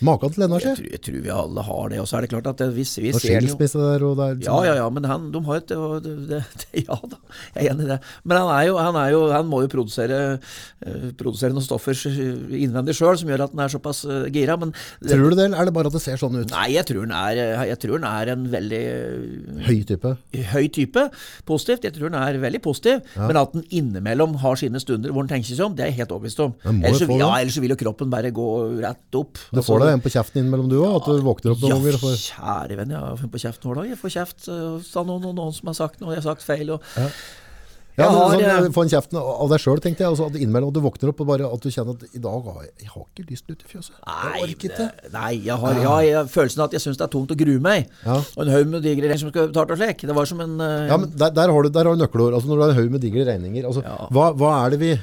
Maken 0.06 0.34
til 0.36 0.46
energi. 0.46 0.70
Jeg 0.70 0.80
tror, 0.80 0.90
jeg 0.94 1.02
tror 1.06 1.24
vi 1.26 1.32
alle 1.34 1.64
har 1.70 1.90
det. 1.92 2.00
Og 2.00 2.08
så 2.10 2.18
er 2.18 2.26
det 2.26 2.32
klart 2.32 2.48
at 2.52 2.62
det, 2.62 2.70
vi, 2.76 2.86
vi 2.86 3.12
Og 3.14 3.22
ser 3.22 3.44
det 3.44 3.52
jo 3.52 3.84
der 3.84 4.06
og 4.08 4.16
der. 4.20 4.38
Ja, 4.46 4.58
ja, 4.68 4.76
ja, 4.80 4.88
men 4.94 5.08
han, 5.10 5.30
de 5.34 5.42
har 5.48 5.60
et 5.60 5.70
det, 5.70 6.14
det, 6.30 6.42
det, 6.64 6.86
Ja 6.88 6.98
da, 7.04 7.20
jeg 7.56 7.66
er 7.66 7.74
enig 7.74 7.88
i 7.88 7.92
det. 7.92 8.00
Men 8.24 8.42
han, 8.42 8.52
er 8.56 8.68
jo, 8.70 8.78
han, 8.80 9.00
er 9.00 9.14
jo, 9.14 9.22
han 9.34 9.50
må 9.50 9.62
jo 9.66 9.72
produsere, 9.72 10.20
eh, 10.86 11.10
produsere 11.20 11.56
noen 11.56 11.66
stoffer 11.66 11.98
innvendig 12.00 12.96
sjøl 12.98 13.18
som 13.20 13.32
gjør 13.32 13.46
at 13.46 13.56
han 13.56 13.64
er 13.66 13.74
såpass 13.74 14.04
uh, 14.08 14.28
gira. 14.32 14.56
Men 14.60 14.74
det, 15.02 15.12
Tror 15.14 15.34
du 15.34 15.38
det, 15.38 15.50
eller 15.50 15.64
er 15.64 15.70
det 15.70 15.76
bare 15.76 15.92
at 15.92 15.98
det 15.98 16.04
ser 16.04 16.20
sånn 16.22 16.40
ut? 16.40 16.54
nei, 16.54 16.68
jeg 16.76 16.88
tror, 16.90 17.04
han 17.06 17.16
er, 17.16 17.42
eh, 17.44 17.66
jeg 17.72 17.82
tror 17.84 17.98
han 18.00 18.08
er 18.10 18.34
en 18.36 18.48
veldig 18.54 18.82
eh, 18.94 19.68
Høy 19.68 19.80
type. 19.90 20.14
høy 20.54 20.66
type. 20.76 21.06
Positivt. 21.50 21.88
Jeg 21.88 21.98
tror 21.98 22.14
han 22.14 22.20
er 22.22 22.40
veldig 22.42 22.64
positiv. 22.64 23.04
Men 23.20 23.42
at 23.42 23.56
han 23.56 23.66
innimellom 23.68 24.38
har 24.44 24.60
sine 24.60 24.82
stunder 24.82 25.14
hvor 25.14 25.26
han 25.26 25.32
tenker 25.32 25.52
seg 25.52 25.66
om, 25.68 25.76
det 25.78 25.86
er 25.86 25.92
jeg 25.94 26.02
helt 26.04 26.16
overbevist 26.16 26.44
om. 26.46 26.56
Ellers, 26.70 27.04
det. 27.04 27.20
ja, 27.20 27.30
ellers 27.42 27.60
vil 27.62 27.76
jo 27.76 27.80
kroppen 27.80 28.12
bare 28.12 28.32
gå 28.36 28.50
rett 28.80 29.20
opp. 29.20 29.42
Du 29.54 29.62
får 29.66 29.89
deg 29.90 29.98
en 29.98 30.06
på 30.06 30.14
kjeften 30.14 30.40
innimellom 30.44 30.70
du 30.72 30.78
òg, 30.80 30.96
at 31.02 31.10
du 31.10 31.26
våkner 31.26 31.56
opp 31.58 31.66
noen 31.66 31.74
Ja, 31.74 31.82
ganger. 31.82 32.00
For... 32.06 32.24
kjære 32.30 32.80
venn, 32.80 32.96
jeg 32.96 33.04
har 33.04 33.20
fått 33.26 33.34
på 33.36 33.44
kjeften 33.44 33.70
hver 33.74 33.82
dag. 33.84 33.92
Jeg 33.92 34.02
får 34.06 34.16
kjeft 34.16 34.50
av 34.54 35.06
noen, 35.12 35.30
noen, 35.36 35.54
som 35.60 35.74
har 35.74 35.80
sagt 35.84 36.00
noe, 36.04 36.14
jeg 36.16 36.22
har 36.24 36.32
sagt 36.34 36.46
feil. 36.48 36.76
Og, 36.78 36.90
Ja, 38.00 38.06
Jeg 38.06 38.14
men 38.14 38.16
har, 38.16 38.30
sånn, 38.32 38.44
eh, 38.64 38.72
Få 38.72 38.84
en 38.86 38.92
kjeften 38.94 39.18
av 39.20 39.50
deg 39.52 39.60
sjøl, 39.60 39.80
tenkte 39.84 40.06
jeg. 40.06 40.08
Altså, 40.14 40.28
at 40.30 40.36
innimellom 40.40 40.70
at 40.72 40.76
du 40.78 40.80
våkner 40.86 41.10
opp 41.12 41.20
og 41.20 41.28
bare 41.28 41.50
at 41.52 41.66
du 41.66 41.68
kjenner 41.74 41.98
at 41.98 42.16
i 42.16 42.22
dag 42.24 42.46
har 42.46 42.62
jeg, 42.64 42.70
jeg 42.86 42.92
har 42.94 43.04
ikke 43.10 43.26
lyst 43.28 43.50
ut 43.50 43.66
i 43.66 43.68
fjøset. 43.74 43.98
Nei, 44.08 44.54
det- 44.62 45.12
nei, 45.18 45.32
jeg 45.50 45.58
har 45.66 45.82
ja, 45.84 45.96
jeg 46.08 46.30
følelsen 46.32 46.62
av 46.64 46.70
at 46.70 46.78
jeg 46.78 46.86
syns 46.86 46.96
det 47.02 47.04
er 47.10 47.12
tungt 47.12 47.34
å 47.36 47.40
grue 47.42 47.60
meg. 47.60 47.90
Ja. 48.06 48.16
Og 48.38 48.46
en 48.46 48.54
haug 48.54 48.72
med 48.72 48.86
digre 48.88 49.04
regninger 49.10 49.20
som 49.26 49.34
skal 49.34 49.50
betalt 49.52 49.74
og 49.76 49.82
slik. 49.82 50.06
Det 50.08 50.16
var 50.16 50.26
som 50.32 50.40
en 50.46 50.56
uh, 50.64 50.88
Ja, 50.88 50.96
men 51.02 51.12
der, 51.12 51.36
der 51.42 51.52
har 51.52 51.62
du, 51.68 51.70
der 51.76 51.84
har 51.92 51.98
du 52.00 52.00
nøkkelord. 52.06 52.38
Altså, 52.40 52.48
når 52.48 52.56
du 52.56 52.64
har 52.64 52.72
en 52.72 52.80
haug 52.80 52.92
med 52.96 53.02
digre 53.04 53.26
regninger. 53.34 53.68
Altså, 53.68 53.84
Ja. 53.84 53.98
hva, 54.16 54.30
hva, 54.32 54.54
er 54.64 54.70
det 54.78 54.80
vi, 54.86 54.94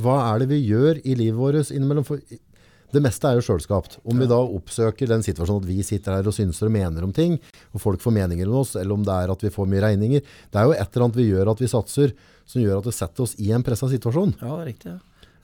hva 0.00 0.16
er 0.32 0.38
det 0.40 0.48
vi 0.54 0.62
gjør 0.64 1.02
i 1.04 1.14
livet 1.14 1.36
vårt 1.36 1.70
innimellom? 1.76 2.08
For 2.08 2.24
det 2.96 3.02
meste 3.04 3.28
er 3.28 3.38
jo 3.38 3.44
sjølskapt. 3.46 3.98
Om 4.08 4.22
vi 4.24 4.28
da 4.30 4.38
oppsøker 4.42 5.10
den 5.12 5.24
situasjonen 5.26 5.62
at 5.62 5.68
vi 5.68 5.82
sitter 5.86 6.16
her 6.18 6.30
og 6.30 6.34
synser 6.36 6.70
og 6.70 6.74
mener 6.76 7.04
om 7.06 7.12
ting, 7.16 7.36
og 7.76 7.82
folk 7.82 8.00
får 8.02 8.16
meninger 8.16 8.48
om 8.48 8.62
oss, 8.64 8.74
eller 8.80 8.96
om 8.96 9.04
det 9.06 9.12
er 9.14 9.32
at 9.36 9.44
vi 9.44 9.52
får 9.52 9.68
mye 9.72 9.84
regninger. 9.84 10.24
Det 10.50 10.60
er 10.62 10.70
jo 10.70 10.76
et 10.76 10.88
eller 10.88 11.06
annet 11.10 11.20
vi 11.20 11.28
gjør 11.30 11.52
at 11.52 11.60
vi 11.62 11.68
satser, 11.70 12.16
som 12.46 12.62
gjør 12.64 12.80
at 12.80 12.88
det 12.90 12.96
setter 12.96 13.26
oss 13.26 13.36
i 13.42 13.52
en 13.52 13.64
pressa 13.66 13.88
situasjon. 13.92 14.34
Ja, 14.40 14.48
det 14.56 14.64
er 14.64 14.70
riktig. 14.72 14.94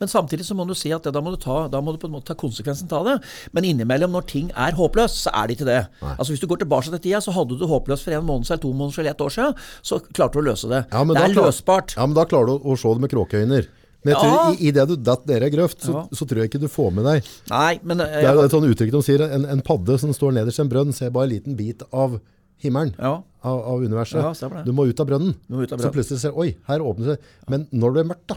Men 0.02 0.10
samtidig 0.10 0.42
så 0.42 0.56
må 0.58 0.64
du 0.66 0.72
si 0.74 0.90
at 0.90 1.04
det, 1.06 1.12
da, 1.14 1.20
må 1.22 1.30
du 1.30 1.36
ta, 1.38 1.68
da 1.70 1.78
må 1.84 1.92
du 1.94 1.98
på 2.02 2.08
en 2.08 2.14
måte 2.16 2.32
ta 2.32 2.34
konsekvensen 2.34 2.88
av 2.98 3.04
det. 3.06 3.12
Men 3.54 3.68
innimellom, 3.68 4.10
når 4.16 4.24
ting 4.32 4.48
er 4.58 4.74
håpløst, 4.74 5.20
så 5.28 5.30
er 5.38 5.46
det 5.46 5.54
ikke 5.60 5.68
det. 5.68 5.76
Altså 6.16 6.32
Hvis 6.32 6.42
du 6.42 6.48
går 6.50 6.64
tilbake 6.64 6.90
til 6.90 6.98
tida, 7.04 7.20
så 7.22 7.30
hadde 7.36 7.54
du 7.54 7.60
det 7.62 7.68
håpløst 7.70 8.08
for 8.08 8.16
en 8.16 8.26
måned 8.26 8.50
eller 8.50 8.62
to 8.64 8.72
måneder 8.74 8.98
eller 9.04 9.14
ett 9.14 9.22
år 9.22 9.30
siden, 9.36 9.54
så 9.86 10.00
klarte 10.10 10.34
du 10.34 10.42
å 10.42 10.48
løse 10.48 10.66
det. 10.72 10.80
Ja, 10.90 11.04
det 11.06 11.20
er 11.22 11.36
klar- 11.36 11.46
løsbart. 11.52 11.94
Ja, 11.94 12.08
men 12.08 12.18
da 12.18 12.24
klarer 12.26 12.50
du 12.50 12.56
å, 12.56 12.74
å 12.74 12.78
se 12.82 12.90
det 12.96 13.04
med 13.04 13.14
kråkeøyner. 13.14 13.68
Men 14.02 14.14
jeg 14.14 14.18
tror, 14.18 14.32
Ja. 14.34 14.50
i, 14.52 14.66
i 14.66 14.70
det 14.74 14.84
du 14.90 14.96
datt 14.96 15.26
ned 15.30 15.42
i 15.42 15.46
ei 15.46 15.50
grøft, 15.54 15.80
så, 15.86 16.04
så 16.10 16.26
tror 16.26 16.42
jeg 16.42 16.50
ikke 16.50 16.60
du 16.62 16.68
får 16.68 16.88
med 16.96 17.04
deg 17.06 17.28
Nei, 17.52 17.78
men 17.86 18.00
eh, 18.02 18.16
Det 18.18 18.28
er 18.30 18.34
jo 18.34 18.42
et 18.48 18.54
sånt 18.56 18.66
uttrykk 18.66 18.90
de 18.96 19.02
sier, 19.06 19.22
en, 19.28 19.44
en 19.46 19.62
padde 19.62 19.98
som 20.02 20.10
står 20.16 20.32
nederst 20.40 20.58
i 20.58 20.62
en 20.64 20.70
brønn, 20.72 20.92
ser 20.96 21.10
bare 21.14 21.28
en 21.30 21.34
liten 21.36 21.54
bit 21.58 21.84
av 21.94 22.16
himmelen, 22.62 22.94
ja, 22.98 23.12
av, 23.42 23.60
av 23.72 23.82
universet. 23.82 24.42
Du 24.66 24.72
må 24.74 24.84
ut 24.86 25.00
av 25.02 25.06
brønnen. 25.08 25.34
Du 25.48 25.54
må 25.56 25.64
ut 25.66 25.72
av 25.74 25.80
Så 25.82 25.90
plutselig 25.94 26.20
ser 26.22 26.34
oi, 26.38 26.52
her 26.68 26.82
åpner 26.82 27.08
det 27.12 27.16
seg. 27.16 27.30
Men 27.50 27.64
når 27.74 27.88
det 27.90 27.96
blir 28.00 28.08
mørkt, 28.12 28.26
da, 28.30 28.36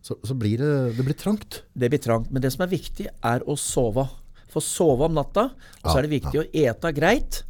så, 0.00 0.16
så 0.24 0.36
blir 0.40 0.56
det, 0.62 0.70
det 0.96 1.04
blir 1.04 1.16
trangt. 1.20 1.62
det 1.76 1.90
blir 1.92 2.00
trangt. 2.00 2.30
Men 2.32 2.40
det 2.40 2.52
som 2.54 2.64
er 2.64 2.70
viktig, 2.72 3.08
er 3.20 3.44
å 3.44 3.56
sove. 3.60 4.06
Få 4.50 4.62
sove 4.64 5.04
om 5.10 5.16
natta. 5.18 5.50
Og 5.82 5.90
så 5.92 5.98
er 6.00 6.08
det 6.08 6.12
viktig 6.14 6.40
å 6.40 6.46
ete 6.56 6.92
greit. 6.96 7.42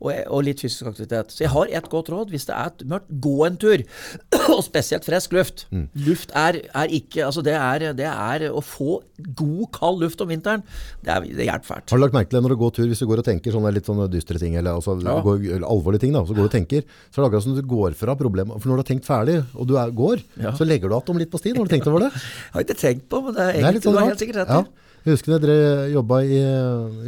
Og, 0.00 0.14
og 0.32 0.44
litt 0.46 0.62
fysisk 0.62 0.86
aktivitet. 0.88 1.34
Så 1.34 1.44
jeg 1.44 1.52
har 1.52 1.68
et 1.76 1.88
godt 1.92 2.08
råd. 2.12 2.30
Hvis 2.32 2.46
det 2.48 2.54
er 2.56 2.86
mørkt, 2.88 3.10
gå 3.20 3.34
en 3.46 3.58
tur. 3.60 3.82
og 4.54 4.62
spesielt 4.64 5.04
frisk 5.04 5.34
luft. 5.36 5.66
Mm. 5.70 5.86
Luft 6.06 6.32
er, 6.36 6.62
er 6.72 6.94
ikke 6.96 7.26
Altså, 7.26 7.42
det 7.44 7.52
er, 7.54 7.84
det 7.98 8.06
er 8.08 8.46
å 8.48 8.62
få 8.64 9.00
god, 9.36 9.66
kald 9.76 10.00
luft 10.00 10.22
om 10.24 10.30
vinteren. 10.32 10.64
Det, 11.04 11.12
er, 11.12 11.26
det 11.28 11.46
hjelper 11.50 11.68
fælt. 11.68 11.92
Har 11.92 12.00
du 12.00 12.04
lagt 12.06 12.16
merke 12.16 12.32
til 12.32 12.38
det 12.38 12.44
når 12.46 12.54
du 12.56 12.60
går 12.64 12.74
tur, 12.78 12.88
hvis 12.90 13.02
du 13.02 13.06
går 13.10 13.22
og 13.22 13.28
tenker 13.28 13.54
sånne 13.54 13.74
litt 13.76 13.88
sånne 13.90 14.08
dystre 14.12 14.40
ting, 14.40 14.56
eller, 14.60 14.80
altså, 14.80 14.96
Ja. 15.04 15.18
går, 15.24 15.44
eller 15.58 15.68
alvorlige 15.68 16.06
ting, 16.06 16.16
da, 16.16 16.24
så 16.24 16.34
går 16.36 16.46
du 16.46 16.50
og 16.50 16.54
tenker, 16.56 16.84
så 17.10 17.20
er 17.20 17.22
det 17.22 17.28
akkurat 17.30 17.46
som 17.46 17.56
du 17.58 17.62
går 17.76 17.96
fra 17.98 18.16
problemet. 18.18 18.56
For 18.60 18.70
når 18.72 18.80
du 18.80 18.84
har 18.84 18.90
tenkt 18.94 19.08
ferdig, 19.08 19.38
og 19.54 19.68
du 19.68 19.76
går, 19.76 20.24
Ja. 20.40 20.52
så 20.56 20.64
legger 20.66 20.88
du 20.88 20.96
igjen 20.96 21.14
om 21.14 21.20
litt 21.20 21.30
på 21.32 21.40
stien. 21.42 21.56
Har 21.56 21.68
du 21.68 21.74
tenkt 21.76 21.90
over 21.90 22.06
det? 22.06 22.12
Jeg 22.20 22.52
Har 22.54 22.64
ikke 22.64 22.80
tenkt 22.80 23.08
på, 23.12 23.20
men 23.24 23.34
det 23.36 23.42
er, 23.42 23.52
Det 23.52 23.54
er 23.54 23.60
egentlig, 23.60 23.74
litt 23.80 23.88
sånn 23.88 23.94
du 23.94 24.00
har 24.00 24.10
helt 24.10 24.24
sikkert 24.24 24.40
rett 24.42 24.50
i. 24.50 24.60
Ja. 24.60 24.88
Jeg 25.04 25.14
husker 25.16 25.32
når 25.32 25.42
dere 25.44 25.88
jobba, 25.94 26.20
i, 26.28 26.40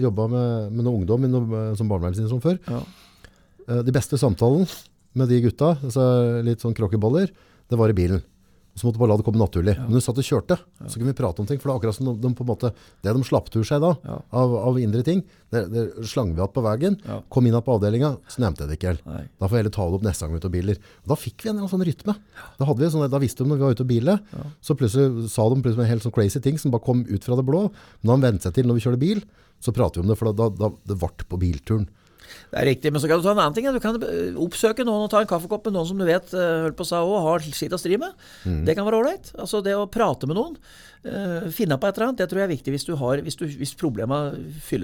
jobba 0.01 0.27
med, 0.33 0.73
med 0.73 0.87
noen 0.87 1.03
ungdom 1.03 1.27
noe, 1.29 1.63
som 1.77 1.91
barnevernsinstitusjon 1.91 2.45
før. 2.45 2.59
Ja. 2.71 2.81
Eh, 3.69 3.83
De 3.85 3.93
beste 3.95 4.17
samtalen 4.21 4.65
med 5.19 5.29
de 5.29 5.43
gutta, 5.45 5.75
altså 5.85 6.05
litt 6.47 6.63
sånn 6.65 6.73
krokkeboller, 6.77 7.29
det 7.69 7.79
var 7.79 7.93
i 7.93 7.97
bilen. 7.97 8.23
Og 8.73 8.81
så 8.81 8.87
måtte 8.87 8.97
du 8.97 9.01
bare 9.03 9.11
la 9.13 9.17
det 9.21 9.25
komme 9.27 9.37
naturlig. 9.43 9.75
Men 9.77 9.91
når 9.93 10.01
du 10.01 10.05
satt 10.07 10.17
og 10.23 10.25
kjørte, 10.25 10.57
så 10.89 10.97
kunne 10.97 11.11
vi 11.13 11.17
prate 11.19 11.43
om 11.43 11.47
ting. 11.49 11.59
For 11.61 11.69
det 11.69 11.73
er 11.75 11.81
akkurat 11.83 11.97
som 11.99 12.07
de, 12.09 12.15
de 12.25 12.31
på 12.39 12.41
en 12.45 12.49
måte, 12.49 12.71
det 13.05 13.13
de 13.13 13.25
slapp 13.29 13.51
tur 13.53 13.67
seg 13.69 13.83
da, 13.85 13.91
Ja. 14.09 14.15
av, 14.41 14.55
av 14.71 14.79
indre 14.81 15.03
ting, 15.05 15.21
det, 15.53 15.61
det 15.75 15.83
slang 16.09 16.31
vi 16.33 16.41
igjen 16.41 16.53
på 16.57 16.65
veien. 16.65 16.97
Ja. 17.05 17.19
Kom 17.29 17.45
inn 17.45 17.53
igjen 17.53 17.67
på 17.67 17.75
avdelinga, 17.77 18.15
så 18.33 18.41
nevnte 18.41 18.65
jeg 18.65 18.71
det 18.73 18.79
ikke 18.81 18.95
helt. 18.95 19.05
Nei. 19.13 19.27
Da 19.37 19.45
får 19.51 19.59
jeg 19.59 19.65
heller 19.67 19.75
ta 19.77 19.85
det 19.93 19.99
opp 20.01 20.07
neste 20.09 20.25
gang 20.25 20.33
vi 20.33 20.39
er 20.41 20.45
ute 20.47 20.49
og 20.49 20.57
biler. 20.57 20.81
Og 21.05 21.13
da 21.13 21.21
fikk 21.21 21.45
vi 21.45 21.53
en 21.53 21.61
eller 21.61 21.73
sånn 21.75 21.85
rytme. 21.91 22.17
Da, 22.57 22.65
hadde 22.71 22.81
vi 22.81 22.91
sånn, 22.97 23.07
da 23.13 23.21
visste 23.29 23.45
de 23.45 23.53
når 23.53 23.61
vi 23.61 23.67
var 23.69 23.77
ute 23.77 23.85
og 23.85 23.93
bile, 23.93 24.19
så 24.65 24.79
plutselig 24.81 25.29
sa 25.37 25.49
de 25.53 25.61
plutselig 25.61 25.85
en 25.85 25.93
helt 25.93 26.07
sånn 26.09 26.17
crazy 26.17 26.41
ting 26.49 26.57
som 26.63 26.73
bare 26.73 26.87
kom 26.89 27.05
ut 27.13 27.29
fra 27.29 27.37
det 27.37 27.45
blå. 27.45 27.67
Men 28.01 28.09
da 28.09 28.17
han 28.17 28.25
ventet 28.25 28.49
seg 28.49 28.57
til 28.57 28.73
når 28.73 28.81
vi 28.81 28.87
kjørte 28.89 29.03
bil, 29.05 29.21
så 29.63 29.77
prater 29.77 30.01
vi 30.01 30.07
om 30.09 30.15
det, 30.15 30.17
for 30.19 30.33
da, 30.33 30.49
da, 30.49 30.73
det 30.89 30.97
ble 30.97 31.29
på 31.29 31.39
bilturen. 31.45 31.85
Det 32.53 32.61
er 32.61 32.67
riktig, 32.69 32.91
men 32.93 33.01
så 33.01 33.09
kan 33.09 33.17
du 33.17 33.25
ta 33.25 33.33
en 33.33 33.39
annen 33.41 33.55
ting. 33.57 33.67
Du 33.73 33.81
kan 33.81 33.97
eh, 34.05 34.35
oppsøke 34.37 34.85
noen 34.85 35.07
og 35.07 35.13
ta 35.13 35.23
en 35.23 35.29
kaffekopp 35.31 35.71
med 35.71 35.79
noen 35.79 35.89
som 35.89 36.01
du 36.01 36.05
vet 36.05 36.35
eh, 36.37 36.67
holdt 36.67 36.77
på 36.77 36.85
å 36.85 36.89
også, 37.01 37.21
har 37.25 37.47
sitt 37.49 37.73
å 37.73 37.81
stri 37.81 37.97
med. 38.01 38.13
Det 38.67 38.75
kan 38.77 38.85
være 38.85 38.99
ålreit. 39.01 39.31
Altså 39.41 39.63
det 39.65 39.73
å 39.73 39.87
prate 39.89 40.29
med 40.29 40.37
noen, 40.37 40.59
uh, 41.07 41.49
finne 41.55 41.79
på 41.81 41.89
et 41.89 41.97
eller 41.97 42.11
annet, 42.11 42.21
det 42.21 42.29
tror 42.29 42.43
jeg 42.43 42.49
er 42.51 42.53
viktig 42.53 42.75
hvis, 42.75 42.85
du 42.85 42.93
har, 43.01 43.23
hvis, 43.25 43.39
du, 43.41 43.47
hvis 43.57 43.73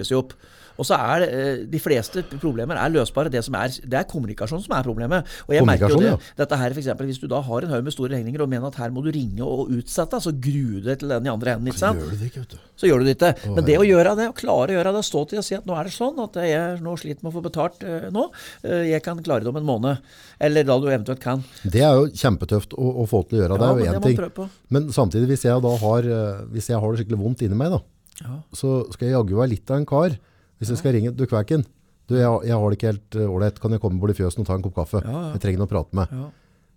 seg 0.09 0.17
opp. 0.17 0.33
Og 0.79 0.87
så 0.87 0.95
er 0.95 1.25
de 1.67 1.79
fleste 1.83 2.23
problemer 2.39 2.79
er 2.79 2.91
løsbare. 2.93 3.29
Det, 3.29 3.41
som 3.43 3.57
er, 3.59 3.73
det 3.83 3.97
er 3.99 4.07
kommunikasjon 4.07 4.63
som 4.63 4.77
er 4.77 4.85
problemet. 4.87 5.27
Og 5.49 5.53
jeg 5.57 5.67
merker 5.67 5.91
jo 5.91 5.99
det. 5.99 6.13
Dette 6.39 6.59
her 6.61 6.71
for 6.71 6.79
eksempel, 6.79 7.09
Hvis 7.09 7.19
du 7.19 7.27
da 7.27 7.41
har 7.43 7.67
en 7.67 7.73
haug 7.73 7.83
med 7.83 7.93
store 7.93 8.15
regninger 8.15 8.45
og 8.45 8.49
mener 8.49 8.71
at 8.71 8.79
her 8.79 8.93
må 8.95 9.03
du 9.03 9.11
ringe 9.11 9.43
og 9.43 9.73
utsette, 9.75 10.21
så 10.23 10.31
gruer 10.31 10.79
du 10.79 10.87
deg 10.87 11.03
til 11.03 11.11
den 11.11 11.27
i 11.27 11.33
andre 11.33 11.57
enden. 11.57 11.67
ikke 11.67 11.83
sant? 11.83 11.99
Gjør 11.99 12.15
du 12.15 12.23
det 12.23 12.31
ikke, 12.31 12.45
vet 12.45 12.55
du? 12.55 12.69
så 12.79 12.87
gjør 12.87 13.01
du 13.01 13.09
det 13.09 13.15
ikke. 13.17 13.33
Men 13.57 13.65
det 13.67 13.75
å 13.75 13.83
gjøre 13.83 14.15
det, 14.15 14.29
å 14.31 14.35
klare 14.35 14.71
å 14.71 14.77
gjøre 14.77 14.93
det, 14.95 15.03
stå 15.03 15.23
til 15.27 15.41
og 15.41 15.45
si 15.45 15.55
at 15.57 15.65
nå 15.67 15.75
er 15.75 15.89
det 15.89 15.95
sånn 15.95 16.21
at 16.23 16.37
jeg 16.47 16.77
nå 16.85 16.93
sliter 17.01 17.25
med 17.25 17.31
å 17.31 17.35
få 17.35 17.43
betalt 17.43 17.58
eh, 17.85 18.07
nå, 18.15 18.23
eh, 18.63 18.85
jeg 18.89 19.03
kan 19.05 19.19
klare 19.25 19.43
det 19.45 19.51
om 19.51 19.57
en 19.59 19.67
måned. 19.67 19.97
Eller 20.39 20.63
da 20.67 20.77
du 20.79 20.87
eventuelt 20.89 21.19
kan. 21.23 21.43
Det 21.63 21.81
er 21.85 21.93
jo 21.99 22.07
kjempetøft 22.09 22.73
å, 22.77 22.89
å 23.03 23.07
få 23.09 23.21
til 23.29 23.39
å 23.39 23.41
gjøre. 23.43 23.57
Ja, 23.59 23.59
det 23.59 23.87
er 23.87 23.93
jo 23.99 23.99
én 23.99 24.07
ting. 24.07 24.49
Men 24.75 24.87
samtidig, 24.95 25.27
hvis 25.33 25.43
jeg 25.47 25.61
da 25.65 25.73
har, 25.83 26.09
eh, 26.09 26.41
hvis 26.55 26.69
jeg 26.71 26.79
har 26.79 26.91
det 26.95 27.03
skikkelig 27.03 27.21
vondt 27.25 27.43
inni 27.47 27.59
meg, 27.59 27.75
da, 27.75 27.81
Ja. 28.23 28.39
så 28.51 28.91
skal 28.93 29.07
jeg 29.07 29.15
jaggu 29.15 29.35
være 29.37 29.53
litt 29.53 29.71
av 29.71 29.77
en 29.79 29.85
kar. 29.85 30.17
Hvis 30.59 30.69
jeg 30.73 30.77
skal 30.81 30.91
ringe 30.97 31.15
Du 31.15 31.25
Kvæken, 31.25 31.63
du, 32.09 32.15
jeg, 32.17 32.27
jeg 32.49 32.57
har 32.57 32.69
det 32.69 32.77
ikke 32.79 32.89
helt 32.91 33.15
ålreit. 33.29 33.59
Kan 33.61 33.71
jeg 33.71 33.79
komme 33.83 33.99
bort 34.01 34.11
i 34.11 34.17
fjøsen 34.17 34.41
og 34.41 34.47
ta 34.49 34.55
en 34.57 34.63
kopp 34.65 34.75
kaffe? 34.81 35.03
Jeg 35.05 35.39
trenger 35.43 35.61
noe 35.61 35.69
å 35.69 35.73
prate 35.75 35.93
med. 35.95 36.09
Ja. 36.11 36.29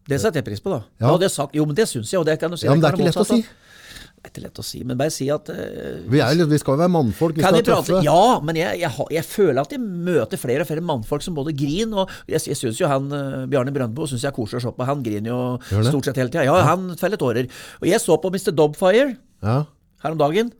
Det 0.08 0.18
setter 0.20 0.40
jeg 0.42 0.46
pris 0.50 0.60
på, 0.62 0.70
da. 0.74 0.82
Ja. 1.00 1.12
Det 1.18 1.30
sagt, 1.30 1.54
jo, 1.54 1.64
men 1.68 1.76
det 1.78 1.86
syns 1.88 2.10
jeg, 2.10 2.18
og 2.20 2.26
det 2.26 2.34
kan 2.42 2.50
du 2.50 2.56
si. 2.58 2.66
Ja, 2.66 2.74
men 2.74 2.82
det 2.82 2.90
er 2.90 2.96
ikke 2.98 3.06
lett 3.06 3.20
å 3.22 3.26
si. 3.26 3.38
Det 4.22 4.28
er 4.28 4.34
ikke 4.36 4.42
lett 4.44 4.58
å 4.62 4.62
si, 4.62 4.80
men 4.86 4.98
bare 5.00 5.10
si 5.10 5.26
at 5.34 5.48
uh, 5.50 5.56
Vi, 6.06 6.20
er, 6.22 6.38
vi 6.46 6.58
skal 6.62 6.76
jo 6.76 6.80
være 6.84 6.92
mannfolk. 6.94 7.34
Vi 7.34 7.42
kan 7.42 7.56
skal 7.56 7.64
prate? 7.66 7.88
tøffe. 7.88 8.04
Ja, 8.06 8.38
men 8.46 8.54
jeg, 8.60 8.78
jeg, 8.84 9.06
jeg 9.16 9.26
føler 9.26 9.60
at 9.64 9.74
jeg 9.74 9.82
møter 9.82 10.38
flere 10.38 10.62
og 10.62 10.70
flere 10.70 10.84
mannfolk 10.92 11.24
som 11.26 11.34
både 11.34 11.50
griner 11.58 12.04
og 12.04 12.14
Jeg, 12.30 12.44
jeg 12.52 12.60
syns 12.60 12.78
jo 12.78 12.86
han 12.92 13.10
uh, 13.10 13.42
Bjarne 13.50 13.74
Brøndbo 13.74 14.06
synes 14.06 14.22
jeg 14.22 14.30
er 14.30 14.38
koselig 14.38 14.62
å 14.62 14.68
se 14.68 14.74
på. 14.78 14.86
Han 14.86 15.02
griner 15.02 15.34
jo 15.34 15.42
stort 15.90 16.06
sett 16.06 16.22
hele 16.22 16.30
tida. 16.30 16.46
Ja, 16.46 16.60
han 16.70 16.92
feller 17.02 17.18
tårer. 17.18 17.50
Og 17.82 17.90
jeg 17.90 17.98
så 18.04 18.14
på 18.22 18.30
Mr. 18.30 18.54
Dobfire 18.54 19.16
Ja. 19.42 19.64
her 20.06 20.14
om 20.14 20.22
dagen. 20.22 20.54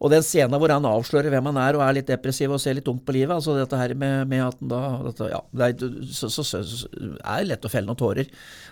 Og 0.00 0.08
den 0.08 0.22
scenen 0.24 0.56
hvor 0.56 0.72
han 0.72 0.86
avslører 0.88 1.28
hvem 1.28 1.48
han 1.50 1.58
er 1.60 1.76
og 1.76 1.82
er 1.84 1.98
litt 1.98 2.08
depressiv 2.08 2.48
og 2.54 2.60
ser 2.62 2.72
litt 2.78 2.86
tungt 2.86 3.02
på 3.04 3.12
livet. 3.12 3.34
altså 3.34 3.52
dette 3.58 3.76
her 3.76 3.92
med, 3.92 4.30
med 4.30 4.40
at 4.46 4.56
han 4.56 4.70
da 4.70 4.78
dette, 5.04 5.26
ja, 5.28 5.40
det 5.52 5.66
er, 5.74 5.90
så, 6.08 6.30
så, 6.32 6.40
så, 6.48 6.62
så 6.64 6.88
er 7.20 7.42
det 7.42 7.50
lett 7.50 7.66
å 7.68 7.72
felle 7.72 7.84
noen 7.90 7.98
tårer. 8.00 8.30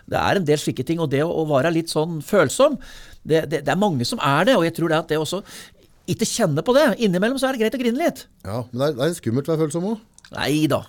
Det 0.08 0.16
er 0.16 0.40
en 0.40 0.46
del 0.48 0.56
slike 0.62 0.86
ting. 0.88 1.02
Og 1.04 1.10
det 1.12 1.20
å, 1.26 1.28
å 1.28 1.44
være 1.50 1.74
litt 1.74 1.92
sånn 1.92 2.22
følsom, 2.24 2.78
det, 3.28 3.42
det, 3.52 3.62
det 3.66 3.72
er 3.74 3.80
mange 3.80 4.06
som 4.08 4.20
er 4.24 4.48
det. 4.48 4.56
Og 4.58 4.64
jeg 4.66 4.74
tror 4.78 4.92
det 4.92 4.98
at 5.02 5.10
det 5.12 5.18
også 5.22 5.42
ikke 6.08 6.24
kjenne 6.28 6.64
på 6.64 6.72
det. 6.76 6.86
Innimellom 7.04 7.38
så 7.40 7.50
er 7.50 7.56
det 7.58 7.66
greit 7.66 7.76
å 7.76 7.82
grine 7.82 8.00
litt. 8.00 8.24
ja. 8.46 8.62
Men 8.72 8.80
det 8.80 8.86
er, 8.88 8.96
det 9.02 9.10
er 9.12 9.18
skummelt 9.20 9.50
å 9.50 9.54
være 9.54 9.66
følsom 9.66 9.90
òg. 9.92 10.00
Nei 10.38 10.54
da. 10.70 10.82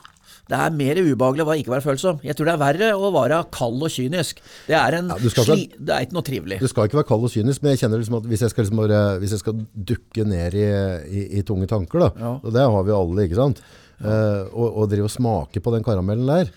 Det 0.49 0.57
er 0.57 0.71
mer 0.73 0.97
ubehagelig 0.97 1.43
å 1.45 1.53
ikke 1.61 1.69
være 1.75 1.83
følsom. 1.85 2.21
Jeg 2.25 2.33
tror 2.33 2.47
det 2.49 2.53
er 2.55 2.61
verre 2.63 2.87
å 2.97 3.09
være 3.13 3.37
kald 3.53 3.83
og 3.85 3.91
kynisk. 3.93 4.39
Det 4.65 4.73
er, 4.73 4.95
en 4.97 5.11
Ja, 5.13 5.17
ikke- 5.21 5.43
sli, 5.45 5.67
det 5.77 5.93
er 5.93 6.07
ikke 6.07 6.15
noe 6.17 6.25
trivelig. 6.25 6.57
Du 6.63 6.67
skal 6.71 6.87
ikke 6.89 6.97
være 6.97 7.09
kald 7.11 7.27
og 7.27 7.33
kynisk, 7.35 7.61
men 7.61 7.75
jeg 7.75 7.83
kjenner 7.83 8.01
liksom 8.01 8.17
at 8.17 8.25
hvis 8.31 8.41
jeg 8.47 8.49
skal, 8.55 8.65
liksom 8.65 8.81
bare, 8.81 9.01
hvis 9.21 9.35
jeg 9.35 9.43
skal 9.43 9.59
dukke 9.91 10.25
ned 10.25 10.57
i, 10.57 10.65
i, 11.19 11.21
i 11.37 11.43
tunge 11.45 11.67
tanker, 11.69 11.99
da, 12.07 12.09
Ja. 12.17 12.31
og 12.41 12.49
det 12.55 12.65
har 12.65 12.83
vi 12.89 12.95
alle, 12.97 13.27
ikke 13.29 13.37
sant? 13.37 13.61
Eh, 13.99 14.41
og, 14.55 14.67
og 14.79 14.89
drive 14.89 15.05
og 15.05 15.13
smake 15.13 15.61
på 15.61 15.75
den 15.75 15.83
karamellen 15.85 16.25
der. 16.25 16.49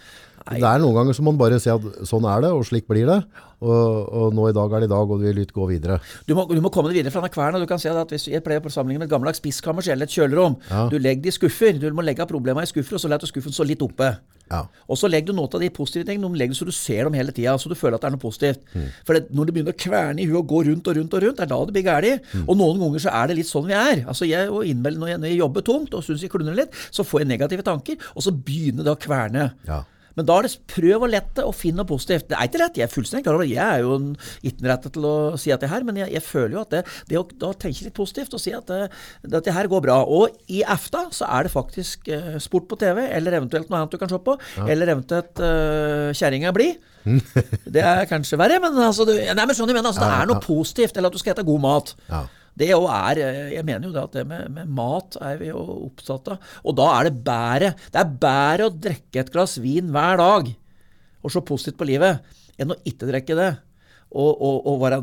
Det 0.49 0.67
er 0.67 0.83
noen 0.83 0.97
ganger 0.97 1.17
som 1.17 1.27
man 1.29 1.39
bare 1.41 1.59
sier 1.63 1.79
at 1.79 2.07
sånn 2.09 2.27
er 2.29 2.45
det, 2.45 2.51
og 2.57 2.65
slik 2.67 2.89
blir 2.91 3.07
det. 3.09 3.21
Og, 3.63 4.09
og 4.11 4.35
nå 4.35 4.49
i 4.51 4.55
dag 4.57 4.73
er 4.75 4.83
det 4.83 4.89
i 4.89 4.91
dag, 4.91 5.07
og 5.07 5.21
du 5.21 5.27
vil 5.29 5.39
litt 5.39 5.53
gå 5.55 5.69
videre. 5.71 6.01
Du 6.27 6.35
må, 6.35 6.49
du 6.51 6.59
må 6.65 6.73
komme 6.75 6.91
deg 6.91 6.99
videre 6.99 7.15
fra 7.15 7.23
denne 7.23 7.35
kverna. 7.35 7.61
Du 7.63 7.69
kan 7.71 7.79
se 7.79 7.93
at 7.95 8.11
hvis 8.11 8.27
Jeg 8.33 8.43
pleier 8.43 8.63
på 8.65 8.73
sammenligne 8.75 9.05
med 9.05 9.07
et 9.07 9.15
gammeldags 9.15 9.39
spiskammers 9.39 9.87
eller 9.93 10.11
et 10.11 10.15
kjølerom. 10.17 10.59
Ja. 10.71 10.89
Du 10.91 10.99
legger 10.99 11.29
det 11.29 11.35
i 11.35 11.39
skuffer. 11.39 11.79
Du 11.79 11.87
må 11.95 12.03
legge 12.03 12.27
problemene 12.27 12.67
i 12.67 12.71
skuffer, 12.71 12.99
og 12.99 13.05
så 13.05 13.11
lar 13.13 13.23
du 13.23 13.29
skuffen 13.31 13.55
stå 13.55 13.69
litt 13.69 13.85
oppe. 13.87 14.17
Ja. 14.51 14.65
Og 14.91 14.99
så 15.01 15.09
legger 15.09 15.31
du 15.31 15.39
noe 15.39 15.49
av 15.49 15.63
de 15.63 15.71
positive 15.73 16.05
tingene 16.09 16.29
de 16.35 16.41
legger 16.43 16.59
så 16.59 16.67
du 16.69 16.75
ser 16.77 17.07
dem 17.07 17.15
hele 17.17 17.33
tida, 17.33 17.55
så 17.61 17.71
du 17.71 17.77
føler 17.79 17.97
at 17.97 18.03
det 18.03 18.11
er 18.11 18.17
noe 18.17 18.25
positivt. 18.25 18.67
For 19.07 19.17
det, 19.17 19.31
når 19.33 19.49
du 19.49 19.55
begynner 19.55 19.77
å 19.77 19.81
kverne 19.85 20.21
i 20.21 20.27
huet 20.29 20.41
og 20.43 20.51
gå 20.51 20.65
rundt 20.69 20.91
og 20.91 20.99
rundt 20.99 21.17
og 21.17 21.25
rundt, 21.25 21.39
det 21.39 21.47
er 21.47 21.53
da 21.55 21.61
det 21.69 21.77
blir 21.79 21.87
galt. 21.87 22.29
Og 22.43 22.59
noen 22.59 22.83
ganger 22.83 23.07
så 23.07 23.15
er 23.23 23.31
det 23.31 23.39
litt 23.39 23.49
sånn 23.49 23.71
vi 23.71 23.79
er. 23.79 24.03
Altså 24.11 24.29
jeg, 24.29 24.51
og 24.53 24.67
innmeld, 24.69 25.01
når 25.01 25.15
jeg, 25.15 25.23
når 25.23 25.33
jeg 25.33 25.41
jobber 25.41 25.67
tungt 25.71 25.97
og 25.97 26.05
syns 26.05 26.27
jeg 26.27 26.35
klunner 26.35 26.59
litt, 26.59 26.77
så 26.91 27.07
får 27.07 27.23
jeg 27.23 27.33
negative 27.33 27.65
tanker, 27.71 28.11
og 28.13 28.27
så 28.27 28.35
begynner 28.35 28.85
det 28.87 28.93
å 28.93 29.01
kverne. 29.01 29.49
Ja. 29.71 29.81
Men 30.19 30.29
da 30.29 30.39
er 30.39 30.47
det 30.47 30.53
prøv 30.71 31.07
å 31.07 31.11
lette 31.11 31.45
og 31.47 31.55
finne 31.57 31.83
noe 31.83 31.89
positivt. 31.89 32.29
Det 32.31 32.39
er 32.39 32.49
ikke 32.49 32.61
lett, 32.63 32.79
jeg 32.81 32.87
er 32.87 32.93
fullstendig 32.93 33.27
klar 33.27 33.39
over. 33.39 33.49
Jeg 33.49 33.63
er 33.63 33.85
jo 33.85 33.97
en 33.99 34.11
ikke-rettet 34.49 34.97
til 34.97 35.09
å 35.09 35.15
si 35.41 35.55
at 35.55 35.65
det 35.65 35.71
her, 35.73 35.87
men 35.89 36.01
jeg, 36.03 36.13
jeg 36.17 36.25
føler 36.27 36.57
jo 36.57 36.65
at 36.65 36.75
det, 36.75 36.83
det 37.11 37.21
å 37.21 37.25
da 37.45 37.53
tenke 37.65 37.87
litt 37.87 37.97
positivt 37.97 38.37
og 38.37 38.43
si 38.43 38.55
at 38.57 38.69
det, 38.71 38.83
dette 39.35 39.57
her 39.57 39.71
går 39.73 39.85
bra. 39.87 39.99
Og 40.05 40.37
i 40.53 40.63
EFTA 40.63 41.07
så 41.15 41.29
er 41.31 41.49
det 41.49 41.55
faktisk 41.55 42.13
eh, 42.13 42.37
sport 42.43 42.69
på 42.71 42.79
TV, 42.81 43.05
eller 43.09 43.39
eventuelt 43.41 43.73
noe 43.73 43.83
annet 43.83 43.95
du 43.95 44.01
kan 44.01 44.13
se 44.13 44.21
på, 44.23 44.37
eller 44.67 44.93
eventuelt 44.95 45.43
uh, 45.43 46.11
kjerringa 46.17 46.53
blir. 46.55 46.77
det 47.75 47.83
er 47.83 48.07
kanskje 48.11 48.39
verre, 48.39 48.61
men 48.63 48.77
altså 48.79 49.07
du, 49.09 49.17
Nei, 49.17 49.35
men 49.35 49.57
skjønner 49.57 49.75
du, 49.75 49.79
mener, 49.79 49.91
altså, 49.91 50.05
det 50.05 50.13
Ja, 50.13 50.21
er 50.23 50.31
noe 50.31 50.45
positivt, 50.45 50.97
eller 50.97 51.11
at 51.11 51.17
du 51.17 51.23
skal 51.23 51.35
spise 51.35 51.49
god 51.49 51.65
mat. 51.65 51.95
Ja. 52.11 52.23
Det 52.59 52.69
jo 52.69 52.83
er, 52.85 53.19
eh, 53.19 53.55
Jeg 53.55 53.65
mener 53.65 53.89
jo 53.89 53.95
det 53.95 54.03
at 54.03 54.13
det 54.19 54.27
med, 54.29 54.51
med 54.53 54.69
mat 54.69 55.17
er 55.25 55.39
vi 55.41 55.49
jo 55.49 55.63
opptatt 55.89 56.29
av. 56.35 56.39
Og 56.67 56.77
da 56.77 56.89
er 56.99 57.09
det 57.09 57.25
bedre 57.25 57.75
Det 57.91 58.01
er 58.03 58.15
bedre 58.27 58.69
å 58.69 58.75
drikke 58.89 59.21
et 59.25 59.33
glass 59.33 59.59
vin 59.63 59.89
hver 59.95 60.21
dag 60.21 60.55
og 61.23 61.31
se 61.31 61.39
positivt 61.47 61.77
på 61.79 61.87
livet, 61.87 62.19
enn 62.59 62.73
å 62.75 62.77
ikke 62.83 63.07
drikke 63.07 63.37
det. 63.39 63.51
Og, 64.13 64.41
og, 64.45 64.57
og 64.69 64.81
være, 64.83 64.97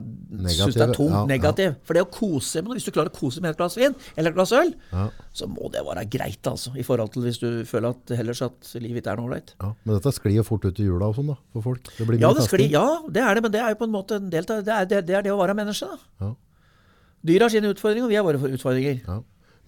synes 0.52 0.76
det 0.76 0.84
er 0.84 0.92
Negativ, 0.92 0.98
tungt, 1.00 1.32
ja, 1.32 1.70
ja. 1.72 1.72
For 1.88 1.98
det 1.98 2.04
å 2.04 2.10
kose 2.14 2.62
med 2.62 2.76
hvis 2.76 2.86
du 2.86 2.92
klarer 2.94 3.10
å 3.10 3.16
kose 3.16 3.42
med 3.42 3.56
et 3.56 3.58
glass 3.58 3.78
vin 3.80 3.96
eller 4.20 4.30
et 4.30 4.36
glass 4.38 4.52
øl, 4.54 4.74
Ja. 4.92 5.06
så 5.34 5.48
må 5.50 5.72
det 5.74 5.82
være 5.88 6.04
greit, 6.12 6.44
altså. 6.52 6.76
I 6.78 6.84
forhold 6.86 7.14
til 7.16 7.24
hvis 7.26 7.40
du 7.42 7.48
føler 7.66 7.96
at 7.96 8.14
ellers 8.20 8.44
at 8.46 8.70
livet 8.84 9.02
ikke 9.02 9.16
er 9.16 9.22
noe 9.22 9.32
ålreit. 9.32 9.56
Ja. 9.64 9.72
Men 9.82 9.96
dette 9.98 10.14
sklir 10.14 10.36
jo 10.38 10.46
fort 10.46 10.68
ut 10.68 10.78
i 10.84 10.86
jula 10.86 11.10
og 11.10 11.18
sånn 11.18 11.32
da, 11.32 11.40
for 11.56 11.66
folk. 11.72 11.90
Det 11.98 12.06
blir 12.12 12.22
Ja, 12.22 12.34
det 12.38 12.46
sklir, 12.46 12.68
ja, 12.70 12.86
det 13.10 13.24
er 13.24 13.40
det, 13.40 13.46
men 13.48 13.56
det 13.56 13.64
er 13.64 13.74
jo 13.74 13.80
på 13.82 13.88
en 13.90 13.96
måte 13.96 14.20
en 14.20 14.30
del 14.30 14.46
av 14.46 14.62
det 14.68 14.76
er 14.76 14.92
det, 14.92 15.02
det, 15.08 15.18
er 15.18 15.26
det 15.26 15.34
å 15.34 15.40
være 15.42 15.58
menneske. 15.58 15.90
da. 16.20 16.34
Dyr 17.28 17.42
har 17.42 17.52
sine 17.52 17.70
utfordringer, 17.70 18.04
og 18.04 18.10
vi 18.10 18.16
har 18.16 18.24
våre 18.24 18.54
utfordringer. 18.54 19.00
Ja. 19.08 19.20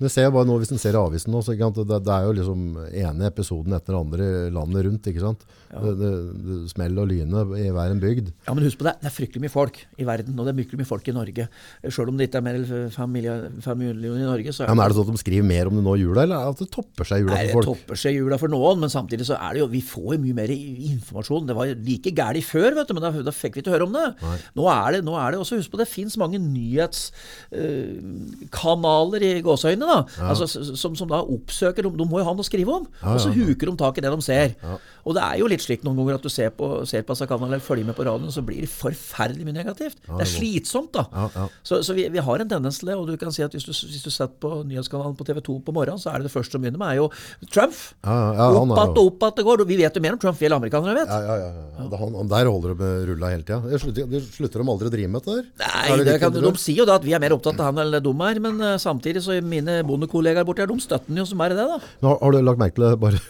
Jeg 0.01 0.09
ser 0.15 0.31
bare 0.33 0.47
nå, 0.49 0.55
Hvis 0.61 0.71
en 0.73 0.81
ser 0.81 0.95
avisen 0.97 1.29
nå, 1.33 1.39
så 1.45 1.49
det, 1.53 1.97
det 2.05 2.13
er 2.15 2.23
jo 2.25 2.33
liksom 2.37 2.59
ene 2.89 3.23
episoden 3.29 3.71
etter 3.77 3.91
den 3.93 4.01
andre 4.01 4.25
landet 4.53 4.79
rundt. 4.87 5.03
ikke 5.11 5.21
sant? 5.23 5.41
Det, 5.71 5.91
det, 6.01 6.11
det 6.43 6.55
smell 6.73 6.95
og 6.99 7.05
lyne 7.07 7.39
i 7.61 7.63
hver 7.71 7.89
en 7.93 8.01
bygd. 8.01 8.27
Ja, 8.47 8.51
men 8.57 8.63
husk 8.65 8.77
på 8.81 8.85
det, 8.87 8.93
det 8.99 9.07
er 9.07 9.13
fryktelig 9.15 9.41
mye 9.45 9.53
folk 9.53 9.75
i 10.01 10.03
verden, 10.07 10.33
og 10.35 10.43
det 10.47 10.51
er 10.51 10.57
fryktelig 10.59 10.79
mye 10.81 10.89
folk 10.89 11.05
i 11.07 11.13
Norge. 11.15 11.43
Selv 11.87 12.07
om 12.11 12.15
det 12.19 12.25
ikke 12.27 12.39
er 12.41 12.45
mer 12.47 12.55
enn 12.59 12.91
fem 12.91 13.09
millioner, 13.13 14.19
i 14.19 14.27
Norge, 14.27 14.51
så 14.55 14.61
Ja, 14.67 14.73
men 14.75 14.83
Er 14.83 14.87
det 14.91 14.97
sånn 14.97 15.07
at 15.07 15.15
de 15.15 15.21
skriver 15.23 15.45
mer 15.47 15.65
om 15.71 15.75
det 15.79 15.83
nå 15.85 15.93
i 15.95 16.01
jula, 16.03 16.21
eller 16.25 16.39
at 16.51 16.59
det 16.59 16.67
topper 16.73 17.05
seg 17.07 17.17
i 17.21 17.23
jula 17.23 17.35
for 17.37 17.47
folk? 17.55 17.63
Det 17.63 17.69
topper 17.71 17.95
seg 18.03 18.11
jula 18.17 18.35
for 18.41 18.49
noen, 18.51 18.77
men 18.83 18.89
samtidig 18.91 19.25
så 19.29 19.35
er 19.37 19.49
det 19.55 19.61
jo 19.63 19.67
Vi 19.71 19.81
får 19.85 20.09
jo 20.17 20.23
mye 20.25 20.37
mer 20.41 20.49
informasjon. 20.51 21.47
Det 21.47 21.55
var 21.57 21.65
like 21.91 22.09
gærent 22.19 22.47
før, 22.49 22.69
vet 22.81 22.87
du, 22.89 22.93
men 22.97 23.03
da, 23.05 23.09
da 23.29 23.33
fikk 23.35 23.53
vi 23.55 23.59
ikke 23.63 23.75
høre 23.77 23.87
om 23.87 23.95
det. 23.95 24.07
Nå 24.57 24.63
er 24.73 24.87
det, 24.97 25.01
nå 25.07 25.13
er 25.21 25.27
det 25.31 25.39
også, 25.45 25.55
Husk 25.61 25.71
på 25.71 25.79
det 25.79 25.87
fins 25.91 26.15
mange 26.19 26.37
nyhetskanaler 26.41 29.19
i 29.27 29.31
gåseøynene, 29.45 29.90
da. 29.91 29.99
Altså, 30.31 30.47
som, 30.75 30.95
som 30.95 31.09
da 31.11 31.19
oppsøker 31.21 31.85
De 31.91 32.07
må 32.07 32.21
jo 32.21 32.25
ha 32.27 32.33
noe 32.33 32.45
å 32.45 32.47
skrive 32.47 32.73
om. 32.81 32.87
og 33.03 33.19
så 33.21 33.29
huker 33.35 33.69
de 33.71 33.75
tak 33.83 33.97
i 33.99 34.05
det 34.07 34.11
de 34.15 34.21
ser. 34.25 34.55
Og 35.05 35.15
det 35.17 35.23
er 35.25 35.39
jo 35.41 35.49
litt 35.51 35.63
slik 35.63 35.85
noen 35.85 35.97
ganger 35.99 36.19
at 36.19 36.25
du 36.25 36.31
ser 36.31 36.51
på, 36.55 36.69
ser 36.89 37.05
på 37.07 37.15
Sakana 37.17 37.47
eller 37.47 37.63
følger 37.63 37.87
med 37.87 37.97
på 37.97 38.05
radioen, 38.07 38.33
så 38.33 38.43
blir 38.45 38.63
det 38.65 38.71
forferdelig 38.71 39.47
mye 39.47 39.57
negativt. 39.57 39.99
det 40.05 40.25
er 40.25 40.29
slitsomt, 40.29 40.91
da. 40.95 41.05
Ja, 41.11 41.27
ja. 41.35 41.47
Så, 41.63 41.81
så 41.85 41.95
vi, 41.97 42.07
vi 42.11 42.23
har 42.23 42.43
en 42.43 42.51
tendens 42.51 42.81
til 42.81 42.91
det. 42.91 42.97
Og 42.99 43.09
du 43.09 43.15
kan 43.21 43.33
si 43.33 43.43
at 43.45 43.55
hvis 43.55 43.67
du, 43.67 43.73
hvis 43.73 44.05
du 44.05 44.11
setter 44.13 44.37
på 44.41 44.61
nyhetskanalen 44.67 45.17
på 45.17 45.27
TV 45.27 45.41
2 45.47 45.57
på 45.65 45.75
morgenen, 45.75 46.01
så 46.01 46.11
er 46.13 46.21
det 46.21 46.29
det 46.29 46.33
første 46.35 46.57
som 46.57 46.63
begynner 46.63 46.81
med, 46.81 46.93
er 46.93 47.01
jo 47.01 47.09
Trump. 47.51 47.77
Ja, 48.05 48.17
ja, 48.37 48.49
ja, 48.51 48.61
opp 48.61 48.77
at 48.77 48.89
att 48.91 48.97
og 48.97 49.11
opp 49.13 49.23
att 49.23 49.35
det 49.35 49.43
går. 49.47 49.65
Vi 49.65 49.77
vet 49.77 49.95
jo 49.95 50.01
mer 50.01 50.17
om 50.17 50.21
Trump 50.21 50.41
vi 50.41 50.51
amerikanere 50.51 50.95
vet. 51.01 51.09
Ja, 51.09 51.21
ja, 51.21 51.35
ja, 51.37 51.65
ja. 51.79 51.97
Han, 52.01 52.15
han 52.15 52.31
der 52.31 52.51
holder 52.51 52.73
det 52.73 52.77
med 52.83 53.07
rulla 53.09 53.31
hele 53.33 53.43
tida. 53.43 53.59
Det 53.65 53.81
slutter, 53.81 54.09
det 54.11 54.23
slutter 54.27 54.63
de 54.63 54.73
aldri 54.75 54.91
å 54.91 54.93
drive 54.95 55.11
med 55.11 55.21
dette 55.21 55.37
der? 55.37 55.49
Nei, 55.63 55.83
Er 55.91 56.05
det 56.05 56.17
kan, 56.21 56.33
De 56.35 56.53
sier 56.61 56.81
jo 56.83 56.87
da 56.89 56.97
at 56.99 57.05
vi 57.05 57.15
er 57.15 57.23
mer 57.23 57.35
opptatt 57.35 57.59
av 57.59 57.71
han 57.71 57.81
eller 57.85 58.03
de 58.03 58.13
er, 58.27 58.41
men 58.43 58.61
uh, 58.61 58.75
samtidig 58.81 59.23
så 59.25 59.35
er 59.37 59.45
mine 59.45 59.81
bondekollegaer 59.87 60.47
borti 60.47 60.63
her, 60.63 60.71
de 60.71 60.83
støtter 60.83 61.11
han 61.11 61.21
jo 61.21 61.27
som 61.29 61.41
bare 61.41 61.57
det, 61.57 61.67
da. 61.67 61.79
Har, 62.07 62.17
har 62.21 62.35
du 62.35 62.41
lagt 62.45 62.61
merke 62.61 62.77
til 62.77 62.87
det, 62.87 62.95
bare 63.01 63.21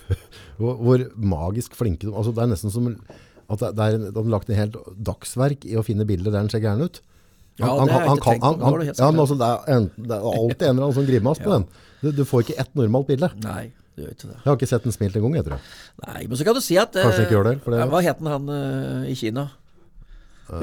hvor, 0.61 0.77
hvor 0.81 1.03
magisk 1.35 1.75
flinke 1.77 2.07
de 2.07 2.13
altså 2.13 2.33
Det 2.35 2.43
er 2.45 2.51
nesten 2.53 2.73
som 2.73 2.87
at 3.51 3.59
det, 3.75 3.83
er 3.83 3.97
de 3.99 4.11
har 4.15 4.29
lagt 4.31 4.49
en 4.49 4.55
helt 4.61 4.77
dagsverk 5.03 5.65
i 5.67 5.75
å 5.75 5.83
finne 5.83 6.05
bilder 6.07 6.31
der 6.31 6.45
han 6.45 6.49
ser 6.53 6.61
gæren 6.63 6.85
ut. 6.87 7.01
Ja, 7.59 7.73
det 7.83 7.91
har 7.91 8.05
jeg 8.05 8.15
ikke 8.15 8.29
tenkt 8.29 8.45
på, 8.45 8.51
var 8.63 8.83
ja, 8.87 9.09
men 9.11 9.19
altså, 9.25 9.35
det, 9.41 9.49
er 9.51 9.75
en, 9.75 9.87
det 9.97 10.15
er 10.15 10.23
alltid 10.31 10.63
en 10.65 10.71
eller 10.71 10.85
annen 10.87 10.95
sånn 10.95 11.09
grimas 11.09 11.41
på 11.43 11.51
den. 11.51 11.65
Du, 12.01 12.07
du 12.15 12.23
får 12.25 12.45
ikke 12.45 12.55
ett 12.63 12.71
normalt 12.79 13.09
bilde. 13.11 13.27
Nei, 13.43 13.65
du 13.97 14.05
gjør 14.05 14.13
ikke 14.15 14.29
det. 14.29 14.37
Jeg 14.37 14.47
har 14.47 14.57
ikke 14.57 14.69
sett 14.71 14.87
den 14.87 14.95
smilt 14.95 15.17
engang, 15.19 15.35
jeg 15.37 15.45
tror 15.49 15.57
jeg. 15.57 15.73
Nei, 16.05 16.21
men 16.31 16.39
så 16.39 16.47
kan 16.47 16.57
du 16.57 16.61
si 16.63 16.77
at 16.81 16.95
eh, 16.95 17.05
Kanskje 17.05 17.25
ikke 17.27 17.35
gjør 17.35 17.49
det, 17.49 17.55
for 17.65 17.75
det- 17.75 17.81
ja, 17.83 17.89
Hva 17.91 18.01
het 18.07 18.23
han, 18.23 18.31
han 18.37 18.53
eh, 18.55 19.11
i 19.11 19.17
Kina? 19.19 19.49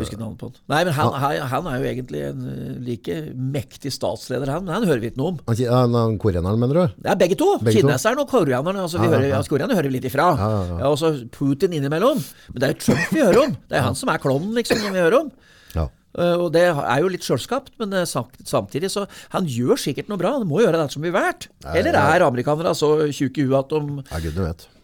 Ikke 0.04 0.18
navnet 0.20 0.38
på 0.40 0.48
han. 0.50 0.56
Nei, 0.68 0.80
men 0.84 0.92
han, 0.98 1.12
han, 1.22 1.36
han 1.52 1.68
er 1.70 1.78
jo 1.80 1.86
egentlig 1.88 2.20
en 2.28 2.42
eh, 2.52 2.72
like 2.84 3.16
mektig 3.56 3.92
statsleder, 3.94 4.50
han. 4.52 4.66
Men 4.66 4.74
han 4.76 4.86
hører 4.90 5.00
vi 5.00 5.10
ikke 5.12 5.20
noe 5.22 5.32
om. 5.32 5.38
Han, 5.48 5.96
han 5.96 6.18
koreaneren, 6.20 6.60
mener 6.60 6.80
du? 6.82 6.96
Det 7.06 7.12
er 7.14 7.20
begge 7.22 7.38
to. 7.40 7.50
Begge 7.62 7.80
to. 7.80 7.86
Kineseren 7.88 8.20
og 8.20 8.28
koreaneren. 8.28 8.82
Altså, 8.84 9.00
vi 9.00 9.08
Ja, 9.08 9.14
hører, 9.16 9.28
ja. 9.32 9.42
koreanerne 9.48 9.78
hører 9.80 9.88
vi 9.88 9.96
litt 9.96 10.08
ifra. 10.10 10.26
Ja, 10.36 10.90
og 10.90 10.98
så 11.00 11.14
Putin 11.32 11.72
innimellom. 11.78 12.20
Men 12.52 12.60
det 12.60 12.68
er 12.68 12.74
jo 12.74 12.80
Trump 12.84 13.14
vi 13.16 13.22
hører 13.24 13.40
om. 13.46 13.54
Det 13.70 13.78
er 13.80 13.86
han 13.88 13.96
som 13.98 14.12
er 14.12 14.20
klovnen, 14.22 14.52
liksom, 14.60 14.82
som 14.84 14.92
vi 14.92 15.00
hører 15.06 15.22
om. 15.22 15.30
Ja. 15.76 15.86
Uh, 16.18 16.34
og 16.46 16.52
det 16.54 16.64
er 16.72 17.00
jo 17.04 17.10
litt 17.12 17.22
sjølskapt, 17.22 17.74
men 17.78 17.92
uh, 17.94 18.02
samtidig 18.08 18.88
så 18.90 19.04
Han 19.36 19.44
gjør 19.46 19.78
sikkert 19.78 20.08
noe 20.10 20.18
bra. 20.18 20.32
Han 20.38 20.48
må 20.48 20.62
gjøre 20.64 20.80
det 20.80 20.90
som 20.94 21.04
blir 21.04 21.12
valgt. 21.14 21.50
Eller 21.76 21.94
er 21.94 22.24
amerikanere 22.26 22.72
så 22.74 22.94
tjukke 23.14 23.44
i 23.44 23.48
huet 23.48 23.60
at 23.60 23.74
de. 23.76 24.04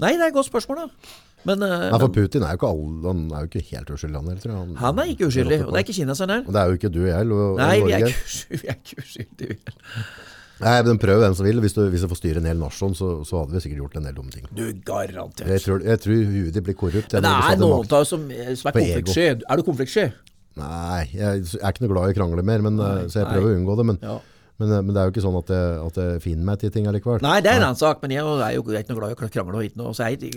Nei, 0.04 0.12
det 0.14 0.20
er 0.20 0.28
et 0.30 0.36
godt 0.36 0.50
spørsmål, 0.52 0.84
da. 0.84 1.14
Men, 1.44 1.62
eh, 1.62 1.90
Nei, 1.92 1.98
for 2.00 2.08
Putin 2.14 2.42
er 2.46 2.54
jo 2.54 2.58
ikke, 2.60 2.68
all, 2.72 2.84
han 3.04 3.24
er 3.36 3.40
jo 3.44 3.48
ikke 3.50 3.64
helt 3.70 3.90
uskyldig, 3.94 4.16
han 4.20 4.28
heller, 4.32 4.52
han, 4.56 4.76
han 4.80 4.98
er 5.02 5.10
ikke 5.12 5.26
uskyldig. 5.28 5.58
Og 5.66 5.72
det 5.74 5.80
er 5.80 5.84
ikke 5.84 5.96
kineseren 5.98 6.30
her. 6.34 6.44
Og 6.46 6.52
det 6.56 6.60
er 6.62 6.70
jo 6.70 6.78
ikke 6.78 6.90
du 6.94 7.00
og 7.04 7.08
jeg. 7.10 7.30
og- 7.38 7.58
Nei, 7.60 7.74
vi 7.84 7.92
er 7.92 8.06
ikke. 8.06 8.22
Vi 8.62 8.68
er 8.72 8.78
ikke 8.80 9.02
uskyldige. 9.04 9.48
vi. 9.48 9.76
Nei, 10.64 10.74
men 10.86 10.98
prøv 11.02 11.18
hvem 11.20 11.34
som 11.34 11.44
vil. 11.48 11.58
Hvis 11.60 11.74
du, 11.76 11.80
hvis 11.90 12.04
du 12.04 12.08
får 12.08 12.20
styre 12.22 12.40
en 12.40 12.46
hel 12.48 12.56
nasjon, 12.60 12.94
så, 12.96 13.08
så 13.26 13.40
hadde 13.42 13.56
vi 13.56 13.60
sikkert 13.64 13.80
gjort 13.82 13.96
en 14.00 14.04
del 14.08 14.14
dumme 14.16 14.30
ting. 14.32 14.44
Du, 14.54 14.62
garantert. 14.86 15.48
Jeg 15.50 15.60
tror, 15.66 15.82
jeg 15.84 16.00
tror 16.04 16.20
huet 16.30 16.52
ditt 16.54 16.64
blir 16.64 16.76
korrupt. 16.78 17.12
Men 17.18 17.26
det 17.26 17.32
er 17.34 17.58
noen 17.60 17.88
av 17.90 17.98
oss 18.00 18.12
som, 18.14 18.22
som 18.30 18.70
er 18.70 18.76
konfliktsky. 18.78 19.26
Er 19.34 19.56
du 19.60 19.64
konfliktsky? 19.66 20.06
Nei, 20.56 21.00
jeg 21.10 21.42
er 21.58 21.72
ikke 21.74 21.82
noe 21.82 21.90
glad 21.90 22.06
i 22.08 22.14
å 22.14 22.16
krangle 22.20 22.44
mer, 22.46 22.62
men, 22.62 22.78
eh, 22.78 23.02
så 23.10 23.18
jeg 23.20 23.26
nei. 23.26 23.32
prøver 23.34 23.50
å 23.50 23.56
unngå 23.58 23.76
det. 23.80 23.86
Men, 23.90 23.98
Ja. 24.06 24.16
Men, 24.58 24.70
eh, 24.72 24.82
men 24.82 24.94
det 24.94 25.00
er 25.02 25.08
jo 25.08 25.12
ikke 25.14 25.24
sånn 25.26 25.38
at 25.40 25.50
jeg, 25.54 25.78
at 25.86 25.96
jeg 26.02 26.22
finner 26.22 26.44
meg 26.48 26.58
til 26.62 26.70
ting 26.70 26.86
allikevel. 26.86 27.22
Nei, 27.24 27.40
det 27.44 27.50
er 27.52 27.56
en 27.60 27.68
annen 27.70 27.80
sak, 27.80 28.00
men 28.02 28.10
jeg 28.14 28.22
er 28.22 28.54
jo 28.54 28.62
ikke 28.62 28.92
noe 28.94 29.00
glad 29.00 29.10
i 29.10 29.16
å 29.18 29.30
krangle 29.32 29.58
og 29.58 29.62
hit 29.66 29.76
nå. 29.80 29.90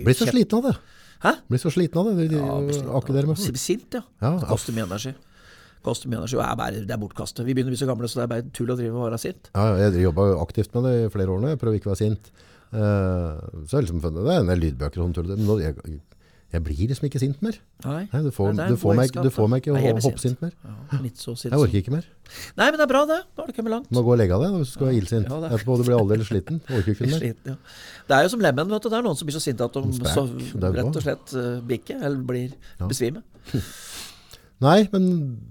Blir 0.04 0.18
så 0.18 0.26
sliten 0.30 0.58
av 0.58 0.68
det. 0.70 0.74
Hæ? 1.22 1.32
Blir 1.50 1.58
så 1.62 1.70
sliten 1.74 1.98
av 1.98 2.10
det. 2.10 2.16
De, 2.18 2.28
de, 2.34 2.42
Ja, 2.42 2.58
med. 3.28 3.58
Sint, 3.58 3.88
ja. 3.94 4.02
Ja, 4.22 4.36
det 4.38 4.48
koster 4.50 4.72
mye 4.76 4.86
energi. 4.86 5.14
Koster 5.86 6.10
mye 6.10 6.18
energi, 6.22 6.36
og 6.38 6.44
er 6.44 6.56
bare, 6.58 6.84
det 6.86 6.94
er 6.94 7.00
bortkastet. 7.02 7.44
Vi 7.46 7.54
begynner 7.54 7.70
å 7.70 7.74
bli 7.76 7.80
så 7.80 7.86
gamle, 7.90 8.10
så 8.10 8.18
det 8.20 8.26
er 8.26 8.32
bare 8.34 8.46
tull 8.54 8.70
å 8.74 8.76
drive 8.78 8.94
og 8.98 9.06
være 9.08 9.18
sint. 9.22 9.50
Ja, 9.54 9.66
jeg 9.86 10.02
jobba 10.02 10.28
aktivt 10.42 10.74
med 10.74 10.86
det 10.88 10.94
i 11.06 11.08
flere 11.14 11.34
år 11.34 11.42
nå. 11.42 11.52
Jeg 11.54 11.60
prøver 11.62 11.78
ikke 11.78 11.90
å 11.90 11.94
være 11.94 12.02
sint. 12.02 12.30
Uh, 12.74 13.38
så 13.66 13.78
jeg 13.78 13.86
liksom, 13.86 14.00
funnet- 14.02 14.26
det 14.26 14.34
er 14.34 14.40
en 14.42 14.50
del 14.50 14.60
lydbøker 14.66 14.98
og 15.00 15.06
sånn 15.08 15.14
tull. 15.14 15.30
Men 15.30 15.46
nå- 15.46 15.60
Jeg, 15.62 15.74
jeg 16.48 16.62
blir 16.64 16.78
liksom 16.88 17.04
ikke 17.04 17.20
sint 17.20 17.42
mer. 17.44 17.56
Nei, 17.84 18.06
Nei, 18.08 18.20
du, 18.24 18.30
får, 18.32 18.54
du, 18.56 18.76
får 18.80 18.94
meg, 18.96 19.10
du 19.12 19.28
får 19.28 19.48
meg 19.52 19.60
ikke 19.60 19.74
Nei, 19.74 19.82
sint 19.84 20.06
hoppsint 20.06 20.38
mer. 20.40 20.54
Ja, 20.64 21.00
så. 21.20 21.34
Jeg 21.42 21.58
orker 21.58 21.76
ikke 21.82 21.92
mer. 21.92 22.06
Nei, 22.56 22.68
men 22.70 22.78
det 22.80 22.86
er 22.86 22.88
bra, 22.88 23.02
det. 23.10 23.18
Da 23.36 23.42
har 23.44 23.50
du 23.50 23.56
kommet 23.58 23.74
langt. 23.74 23.90
Du 23.90 23.98
må 23.98 24.02
gå 24.06 24.14
og 24.14 24.16
legge 24.16 24.32
av 24.32 24.46
deg 24.46 24.54
hvis 24.56 24.70
du 24.72 24.78
skal 24.78 24.88
være 24.88 25.02
illsint. 25.02 25.28
Ja, 25.28 25.42
er- 25.42 25.58
Etterpå 25.58 25.76
du 25.76 25.84
blir 25.84 25.98
aldeles 25.98 26.30
sliten. 26.30 26.62
Orker 26.78 26.94
ikke 26.94 27.04
mer. 27.04 27.20
Sliten, 27.20 27.52
ja. 27.52 27.76
Det 28.08 28.16
er 28.16 28.24
jo 28.24 28.32
som 28.32 28.46
lemen, 28.48 28.72
vet 28.72 28.86
du. 28.86 28.88
Det 28.88 28.96
er 28.96 29.04
noen 29.04 29.20
som 29.20 29.28
blir 29.28 29.36
så 29.36 29.44
sinte 29.44 29.68
at 29.68 29.76
de 29.76 30.08
så, 30.08 30.24
rett 30.78 30.88
og 30.88 31.04
slett 31.04 31.36
uh, 31.36 31.50
bikker, 31.68 32.00
eller 32.00 32.24
blir 32.32 32.56
besvime. 32.88 33.20
Nei, 34.68 34.78
men 34.94 35.10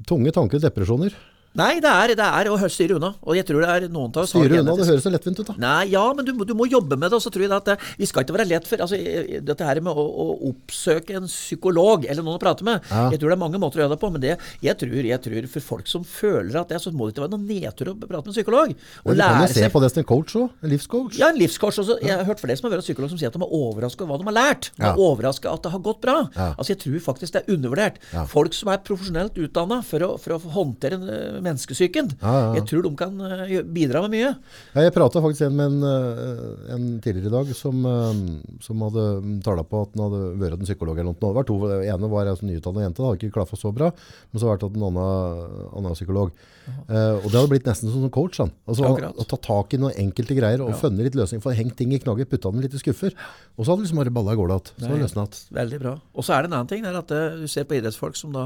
tunge 0.10 0.33
tanker, 0.33 0.57
og 0.57 0.65
depresjoner. 0.65 1.13
Nei, 1.57 1.79
det 1.81 1.89
er, 1.89 2.11
det 2.19 2.25
er 2.27 2.49
å 2.53 2.57
styre 2.69 2.97
unna. 2.99 3.09
Og 3.25 3.33
jeg 3.37 3.45
tror 3.47 3.63
det 3.63 3.69
er 3.73 3.85
noen 3.89 4.11
av 4.13 4.23
oss 4.23 4.29
Styre 4.35 4.59
unna, 4.61 4.75
det 4.77 4.85
høres 4.87 5.03
så 5.07 5.11
lettvint 5.13 5.39
ut 5.41 5.47
da. 5.49 5.55
Nei, 5.63 5.87
ja, 5.89 6.03
men 6.13 6.25
du, 6.27 6.31
du 6.45 6.53
må 6.57 6.67
jobbe 6.69 6.97
med 6.99 7.09
det. 7.09 7.17
Og 7.17 7.23
så 7.25 7.31
tror 7.33 7.47
jeg 7.47 7.53
at 7.55 7.71
det, 7.71 7.77
vi 7.97 8.05
skal 8.09 8.25
ikke 8.25 8.35
være 8.37 8.45
lett 8.51 8.67
for 8.69 8.83
altså, 8.85 8.99
eh, 8.99 9.39
Dette 9.41 9.65
her 9.65 9.81
med 9.81 9.97
å, 9.97 10.05
å 10.05 10.25
oppsøke 10.51 11.15
en 11.17 11.25
psykolog 11.31 12.05
eller 12.05 12.21
noen 12.25 12.37
å 12.37 12.41
prate 12.43 12.65
med 12.67 12.85
Ja. 12.91 13.07
Jeg 13.13 13.19
tror 13.21 13.31
det 13.31 13.37
er 13.37 13.41
mange 13.41 13.59
måter 13.61 13.79
å 13.81 13.83
gjøre 13.85 13.95
det 13.95 13.99
på, 14.03 14.09
men 14.13 14.21
det, 14.23 14.35
jeg, 14.63 14.77
tror, 14.77 14.93
jeg 15.09 15.21
tror 15.25 15.47
for 15.55 15.65
folk 15.71 15.89
som 15.89 16.05
føler 16.07 16.59
at 16.61 16.69
det, 16.71 16.79
så 16.83 16.91
må 16.93 17.07
det 17.07 17.15
ikke 17.15 17.25
være 17.25 17.33
noen 17.33 17.47
nedtur 17.49 17.91
å 17.91 17.95
prate 17.99 18.27
med 18.27 18.31
en 18.31 18.35
psykolog. 18.37 18.73
Og 19.03 19.09
Men 19.11 19.17
du 19.17 19.23
kan 19.23 19.41
jo 19.41 19.49
se 19.53 19.63
seg 19.65 19.73
på 19.73 19.81
det 19.83 19.89
som 19.93 20.01
en 20.03 20.07
coach 20.13 20.35
òg. 20.37 20.47
En 20.61 20.71
livscoach. 20.75 21.17
ja, 21.19 21.31
en 21.33 21.39
livscoach 21.41 21.81
også. 21.83 21.97
Jeg 22.05 22.13
har 22.21 22.25
hørt 22.29 22.41
flere 22.43 22.57
som 22.59 22.67
har 22.69 22.75
vært 22.77 22.85
psykolog 22.87 23.11
som 23.11 23.19
sier 23.21 23.31
at 23.33 23.37
de 23.37 23.41
er 23.43 23.57
overraska 23.57 24.05
over 24.05 24.13
hva 24.13 24.21
de 24.21 24.29
har 24.29 24.37
lært. 24.37 24.69
De 24.77 24.85
Ja. 24.85 24.93
er 24.93 25.01
overraska 25.07 25.53
at 25.53 25.63
det 25.65 25.71
har 25.73 25.83
gått 25.89 26.01
bra. 26.05 26.17
Ja. 26.35 26.49
Altså, 26.53 26.75
Jeg 26.75 26.81
tror 26.85 26.99
faktisk 27.09 27.33
det 27.33 27.43
er 27.43 27.53
undervurdert. 27.57 27.97
Ja. 28.13 28.25
Folk 28.29 28.53
som 28.53 28.69
er 28.73 28.77
profesjonelt 28.85 29.37
utdanna 29.41 29.81
for, 29.83 30.05
for 30.21 30.37
å 30.37 30.39
håndtere 30.57 30.99
eh, 31.01 31.41
menneskesyken, 31.47 32.12
Ja, 32.21 32.33
ja, 32.33 32.41
ja. 32.45 32.53
jeg 32.60 32.67
tror 32.69 32.86
de 32.86 32.91
kan 32.99 33.21
eh, 33.27 33.62
bidra 33.63 34.03
med 34.05 34.13
mye. 34.17 34.31
Ja, 34.75 34.83
jeg 34.86 34.93
prata 34.95 35.23
faktisk 35.23 35.47
med 35.55 35.65
en, 35.65 35.79
eh, 35.88 36.73
en 36.75 36.86
tidligere 37.03 37.31
i 37.31 37.36
dag 37.38 37.53
som, 37.55 37.86
eh, 37.86 38.21
som 38.63 38.83
hadde 38.86 39.07
tala 39.45 39.63
på 39.63 39.81
at 39.88 39.95
han 39.95 40.05
hadde 40.07 40.21
vært 40.43 40.60
en 40.60 40.67
psykolog 40.67 40.99
eller 40.99 41.13
noe. 41.13 41.33
Det 41.38 41.47
to, 41.49 41.57
ene 41.81 42.12
var 42.12 42.29
en 42.29 42.43
nyutdanna 42.51 42.86
jente, 42.86 43.01
det 43.01 43.07
hadde 43.07 43.19
ikke 43.23 43.38
klaffa 43.39 43.57
så 43.60 43.73
bra. 43.73 43.91
Men 44.31 44.41
så 44.41 44.51
har 44.51 44.57
det 44.60 44.67
vært 44.67 44.77
en 44.77 44.88
annen, 44.91 45.57
annen 45.77 45.97
psykolog. 45.97 46.31
Eh, 46.67 47.15
og 47.23 47.27
det 47.31 47.38
hadde 47.38 47.51
blitt 47.51 47.67
nesten 47.67 47.91
som 47.91 48.03
en 48.03 48.12
coach. 48.13 48.39
Han. 48.43 48.51
Altså, 48.67 48.88
å 48.88 49.25
ta 49.27 49.39
tak 49.39 49.73
i 49.75 49.79
noen 49.81 49.95
enkelte 49.95 50.36
greier 50.38 50.63
og 50.63 50.75
funnet 50.79 51.07
litt 51.07 51.17
løsning. 51.17 51.41
For 51.43 51.55
hengt 51.55 51.77
ting 51.79 51.93
i 51.95 51.99
knagger, 52.03 52.27
putta 52.29 52.51
dem 52.51 52.63
litt 52.63 52.75
i 52.75 52.81
skuffer. 52.81 53.15
Og 53.55 53.63
så 53.65 53.71
hadde 53.71 53.86
liksom 53.86 54.01
bare 54.01 54.13
balla 54.13 54.36
i 54.36 54.39
går 54.39 54.51
igjen. 54.51 54.71
Så 54.75 54.83
hadde 54.86 54.97
det 54.97 55.05
løsna. 55.05 55.27
Veldig 55.57 55.79
bra. 55.83 55.93
Og 56.13 56.27
så 56.27 56.36
er 56.36 56.43
det 56.43 56.51
en 56.51 56.57
annen 56.60 56.71
ting. 56.71 56.83
Det 56.83 56.91
er 56.91 56.99
at 56.99 57.13
det, 57.13 57.23
Du 57.41 57.47
ser 57.51 57.67
på 57.69 57.77
idrettsfolk 57.77 58.17
som 58.19 58.33
da 58.36 58.43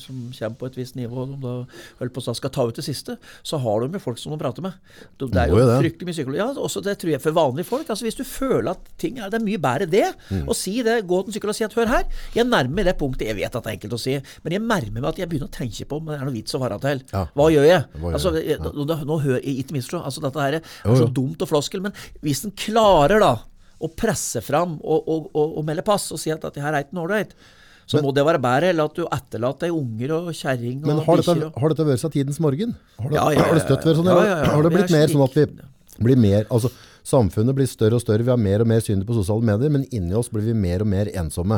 som 0.00 0.20
kommer 0.36 0.58
på 0.60 0.68
et 0.70 0.78
visst 0.78 0.96
nivå, 0.98 1.26
de 1.30 1.38
da 1.40 1.54
holder 2.10 2.16
på 2.18 2.32
å 2.32 2.36
skal 2.36 2.50
ta 2.54 2.66
ut 2.68 2.76
det 2.76 2.84
siste, 2.84 3.16
så 3.46 3.58
har 3.62 3.80
du 3.80 3.96
jo 3.96 4.02
folk 4.02 4.18
som 4.18 4.32
du 4.34 4.38
prater 4.40 4.62
med. 4.64 4.76
Det, 5.18 5.30
det 5.30 5.40
er 5.44 5.48
jo 5.52 5.58
jo 5.60 5.66
det. 5.68 5.78
fryktelig 5.84 6.08
mye 6.08 6.16
psykolog. 6.16 6.38
Ja, 6.40 6.48
også 6.54 6.82
det 6.84 6.96
tror 7.00 7.12
jeg 7.14 7.22
for 7.22 7.36
vanlige 7.36 7.68
folk. 7.68 7.88
altså 7.88 8.04
Hvis 8.06 8.18
du 8.18 8.24
føler 8.24 8.72
at 8.74 8.90
ting 8.98 9.18
er 9.18 9.30
Det 9.30 9.40
er 9.40 9.44
mye 9.44 9.58
bedre 9.60 9.86
det, 9.90 10.08
Mm. 10.30 10.46
å 10.48 10.54
si 10.54 10.82
det, 10.82 11.06
gå 11.06 11.22
til 11.22 11.30
en 11.30 11.32
psykolog 11.32 11.50
og 11.54 11.56
si 11.56 11.64
at 11.64 11.74
hør 11.74 11.86
her, 11.90 12.04
jeg 12.34 12.44
nærmer 12.46 12.74
meg 12.74 12.84
det 12.84 12.96
punktet, 12.98 13.26
jeg 13.28 13.36
vet 13.36 13.54
at 13.54 13.62
det 13.64 13.70
er 13.70 13.76
enkelt 13.78 13.94
å 13.96 14.00
si, 14.00 14.14
men 14.44 14.52
jeg 14.52 14.62
nærmer 14.62 15.00
meg 15.00 15.08
at 15.10 15.18
jeg 15.18 15.28
begynner 15.28 15.48
å 15.48 15.54
tenke 15.54 15.86
på 15.86 15.96
om 15.98 16.06
det 16.06 16.18
er 16.18 16.24
noe 16.24 16.34
vits 16.34 16.54
å 16.54 16.60
være 16.60 16.78
til. 16.80 17.02
Ja. 17.12 17.26
Hva 17.34 17.46
gjør 17.50 17.66
jeg? 17.66 17.84
Hva 17.94 18.10
gjør 18.10 18.18
altså, 18.18 18.32
jeg? 18.36 18.58
Ja. 18.58 18.98
nå, 19.10 19.18
ikke 19.40 19.76
misforstå, 19.76 20.02
altså 20.04 20.24
dette 20.24 20.40
her 20.44 20.58
er 20.60 20.62
Jo, 20.84 20.96
så 20.96 21.08
dumt 21.12 21.42
og 21.42 21.48
floskel, 21.50 21.82
men 21.82 21.92
hvis 22.22 22.44
en 22.46 22.52
klarer 22.52 23.22
da 23.22 23.32
å 23.80 23.88
presse 23.96 24.42
fram 24.44 24.76
og, 24.82 25.08
og, 25.08 25.30
og, 25.34 25.56
og 25.58 25.64
melde 25.64 25.84
pass 25.86 26.10
og 26.12 26.20
si 26.20 26.30
at 26.32 26.42
dette 26.44 26.60
her 26.60 26.74
er 26.74 26.84
ikke 26.84 27.00
ålreit, 27.00 27.34
så 27.90 28.00
må 28.04 28.12
det 28.14 28.22
være 28.28 28.40
bedre 28.42 28.70
eller 28.72 28.86
at 28.90 28.94
du 29.00 29.02
etterlater 29.06 29.66
deg 29.66 29.74
unger 29.76 30.12
og 30.18 30.30
kjerring 30.36 30.80
Men 30.86 31.00
har 31.06 31.20
dette, 31.22 31.50
har 31.58 31.72
dette 31.74 31.86
vært 31.88 32.02
seg 32.04 32.14
tidens 32.14 32.38
morgen? 32.42 32.76
Har 33.00 33.10
det, 33.10 33.18
Ja, 33.18 33.24
ja, 33.32 33.38
ja, 33.40 33.46
har 33.48 33.58
det 33.58 33.64
støtt 33.66 33.88
vært 33.90 34.00
sånn? 34.00 34.10
Har 34.54 34.62
det 34.66 34.72
blitt 34.76 34.94
mer 34.94 35.10
sånn 35.10 35.26
at 35.26 35.38
vi 35.40 35.46
blir 36.06 36.16
mer 36.20 36.46
altså, 36.48 36.70
Samfunnet 37.10 37.56
blir 37.56 37.66
større 37.66 37.96
og 37.96 38.02
større, 38.04 38.22
vi 38.22 38.30
har 38.30 38.36
mer 38.38 38.60
og 38.62 38.68
mer 38.68 38.82
synder 38.84 39.06
på 39.08 39.14
sosiale 39.16 39.42
medier, 39.48 39.70
men 39.72 39.86
inni 39.90 40.12
oss 40.14 40.28
blir 40.30 40.44
vi 40.44 40.52
mer 40.54 40.82
og 40.84 40.88
mer 40.92 41.08
ensomme. 41.16 41.56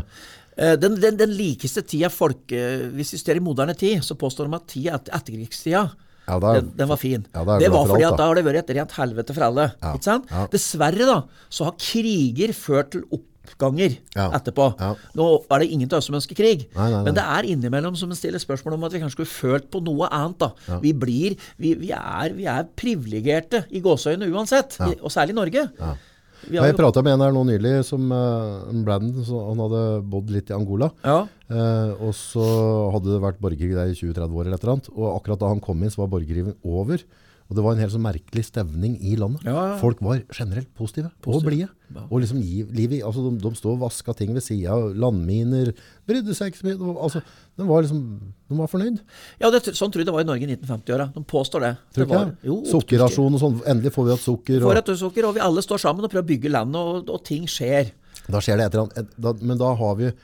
Eh, 0.57 0.77
Den, 0.79 0.95
den, 1.03 1.16
den 1.18 1.33
likeste 1.35 1.83
tida 1.83 2.09
folk 2.12 2.53
eh, 2.55 2.85
Hvis 2.95 3.11
vi 3.16 3.18
ser 3.18 3.38
i 3.40 3.42
moderne 3.42 3.75
tid, 3.75 4.05
så 4.07 4.14
påstår 4.21 4.47
de 4.49 4.55
at 4.61 4.66
tida 4.71 4.95
etter 5.01 5.16
etterkrigstida 5.18 5.83
Ja, 6.29 6.37
er- 6.38 6.61
den, 6.61 6.71
den 6.79 6.88
var 6.92 7.01
fin. 7.03 7.27
Ja, 7.35 7.42
da 7.45 7.57
er 7.59 7.64
det 7.64 7.71
var 7.75 7.88
fordi 7.90 8.05
alt, 8.07 8.12
at 8.12 8.18
da. 8.18 8.23
da 8.23 8.29
har 8.31 8.38
det 8.38 8.45
vært 8.47 8.61
et 8.62 8.75
rent 8.79 8.92
helvete 9.01 9.35
for 9.35 9.47
alle. 9.49 9.66
Ja. 9.83 10.47
Dessverre 10.55 11.09
da, 11.11 11.18
så 11.51 11.66
har 11.68 11.75
kriger 11.83 12.55
ført 12.55 12.92
til 12.95 13.03
opp, 13.11 13.27
ganger 13.59 13.96
Ja. 14.16 14.31
etterpå. 14.38 14.66
Ja. 14.78 14.94
Nå 15.18 15.26
er 15.50 15.59
det 15.64 15.70
ingen 15.70 15.88
av 15.92 15.98
oss 15.98 16.07
som 16.11 16.14
ønsker 16.18 16.35
krig, 16.38 16.68
Nei, 16.76 16.87
nei, 16.90 16.90
nei. 16.96 17.02
men 17.05 17.14
det 17.14 17.24
er 17.24 17.42
innimellom 17.52 17.96
som 17.96 18.11
en 18.11 18.16
stiller 18.16 18.38
spørsmål 18.42 18.74
om 18.78 18.85
at 18.85 18.92
vi 18.92 19.00
kanskje 19.02 19.16
skulle 19.18 19.35
følt 19.35 19.70
på 19.70 19.83
noe 19.85 20.09
annet. 20.11 20.38
da. 20.38 20.78
Vi 20.81 20.92
blir, 20.92 21.37
vi, 21.59 21.74
vi 21.74 21.90
er, 21.92 22.33
vi 22.35 22.46
er 22.46 22.64
privilegerte 22.76 23.64
i 23.70 23.81
gåseøynene 23.85 24.31
uansett, 24.33 24.78
i, 24.81 24.96
og 25.02 25.11
særlig 25.12 25.35
i 25.37 25.40
Norge. 25.40 25.68
Ja, 26.50 26.64
jeg 26.66 26.74
prata 26.74 27.02
med 27.07 27.12
en 27.14 27.20
her 27.22 27.31
nå 27.35 27.44
nylig, 27.46 27.85
som 27.87 28.09
uh, 28.11 28.66
Brandon, 28.83 29.22
så 29.24 29.44
han 29.50 29.61
hadde 29.62 29.83
bodd 30.11 30.31
litt 30.35 30.50
i 30.50 30.57
Angola. 30.59 30.90
ja, 31.05 31.26
Eh, 31.52 31.90
og 32.00 32.14
så 32.16 32.40
hadde 32.94 33.11
det 33.12 33.18
vært 33.20 33.37
borgerkrig 33.42 33.74
der 33.76 33.90
i 33.90 33.92
20-30 33.92 34.33
år 34.40 34.46
eller 34.46 34.57
et 34.57 34.62
eller 34.64 34.72
annet. 34.72 34.87
Og 34.96 35.09
akkurat 35.18 35.38
da 35.42 35.50
han 35.50 35.59
kom 35.61 35.83
inn, 35.85 35.90
så 35.92 36.00
var 36.00 36.09
borgerkrigen 36.14 36.55
over. 36.64 37.02
Og 37.53 37.57
det 37.59 37.62
var 37.67 37.75
en 37.77 37.83
helt 37.85 37.93
sånn 37.93 38.05
merkelig 38.07 38.47
stevning 38.49 38.95
i 39.05 39.11
landet. 39.21 39.43
Ja, 39.45 39.53
ja. 39.53 39.73
Folk 39.77 39.99
var 40.01 40.23
generelt 40.33 40.71
positive, 40.79 41.11
og 41.29 41.43
blide. 41.45 41.69
Og 42.07 42.23
liksom 42.23 42.38
liv 42.41 42.95
altså 43.05 43.27
de, 43.27 43.33
de 43.43 43.51
stod 43.59 43.75
og 43.75 43.83
vaska 43.83 44.15
ting 44.17 44.33
ved 44.33 44.41
sida 44.47 44.73
landminer. 44.97 45.75
Brydde 46.09 46.33
seg 46.38 46.48
ikke 46.48 46.63
så 46.63 46.69
mye. 46.71 46.94
Altså, 46.94 47.21
de 47.61 47.69
var 47.69 47.85
liksom 47.85 48.00
de 48.48 48.57
var 48.57 48.73
fornøyd. 48.73 49.03
ja 49.42 49.53
det, 49.53 49.63
sånn 49.77 49.92
tror 49.92 50.00
jeg 50.00 50.09
det 50.09 50.17
var 50.17 50.25
i 50.25 50.31
Norge 50.31 50.48
i 50.48 50.57
1950-åra. 50.57 51.11
De 51.13 51.25
påstår 51.29 51.67
det. 51.67 51.73
Tror 51.92 52.09
det 52.09 52.17
var, 52.17 52.35
jo, 52.48 52.59
Sukkerrasjon 52.73 53.37
og 53.37 53.44
sånn. 53.44 53.61
Endelig 53.69 53.92
får 53.92 54.09
vi 54.09 54.15
hatt 54.17 54.25
sukker. 54.25 54.65
Får 54.65 54.81
et 54.81 54.92
sukker, 55.05 55.29
og 55.29 55.37
vi 55.37 55.44
alle 55.44 55.65
står 55.69 55.85
sammen 55.85 56.09
og 56.09 56.13
prøver 56.15 56.25
å 56.25 56.33
bygge 56.33 56.57
landet, 56.57 56.81
og, 56.81 57.13
og 57.13 57.25
ting 57.29 57.44
skjer. 57.44 57.92
da 58.33 58.40
skjer 58.40 58.63
det 58.63 58.71
et 58.71 58.79
eller 58.79 58.88
annet. 58.88 59.44
Men 59.44 59.61
da 59.61 59.77
har 59.77 60.00
vi 60.00 60.15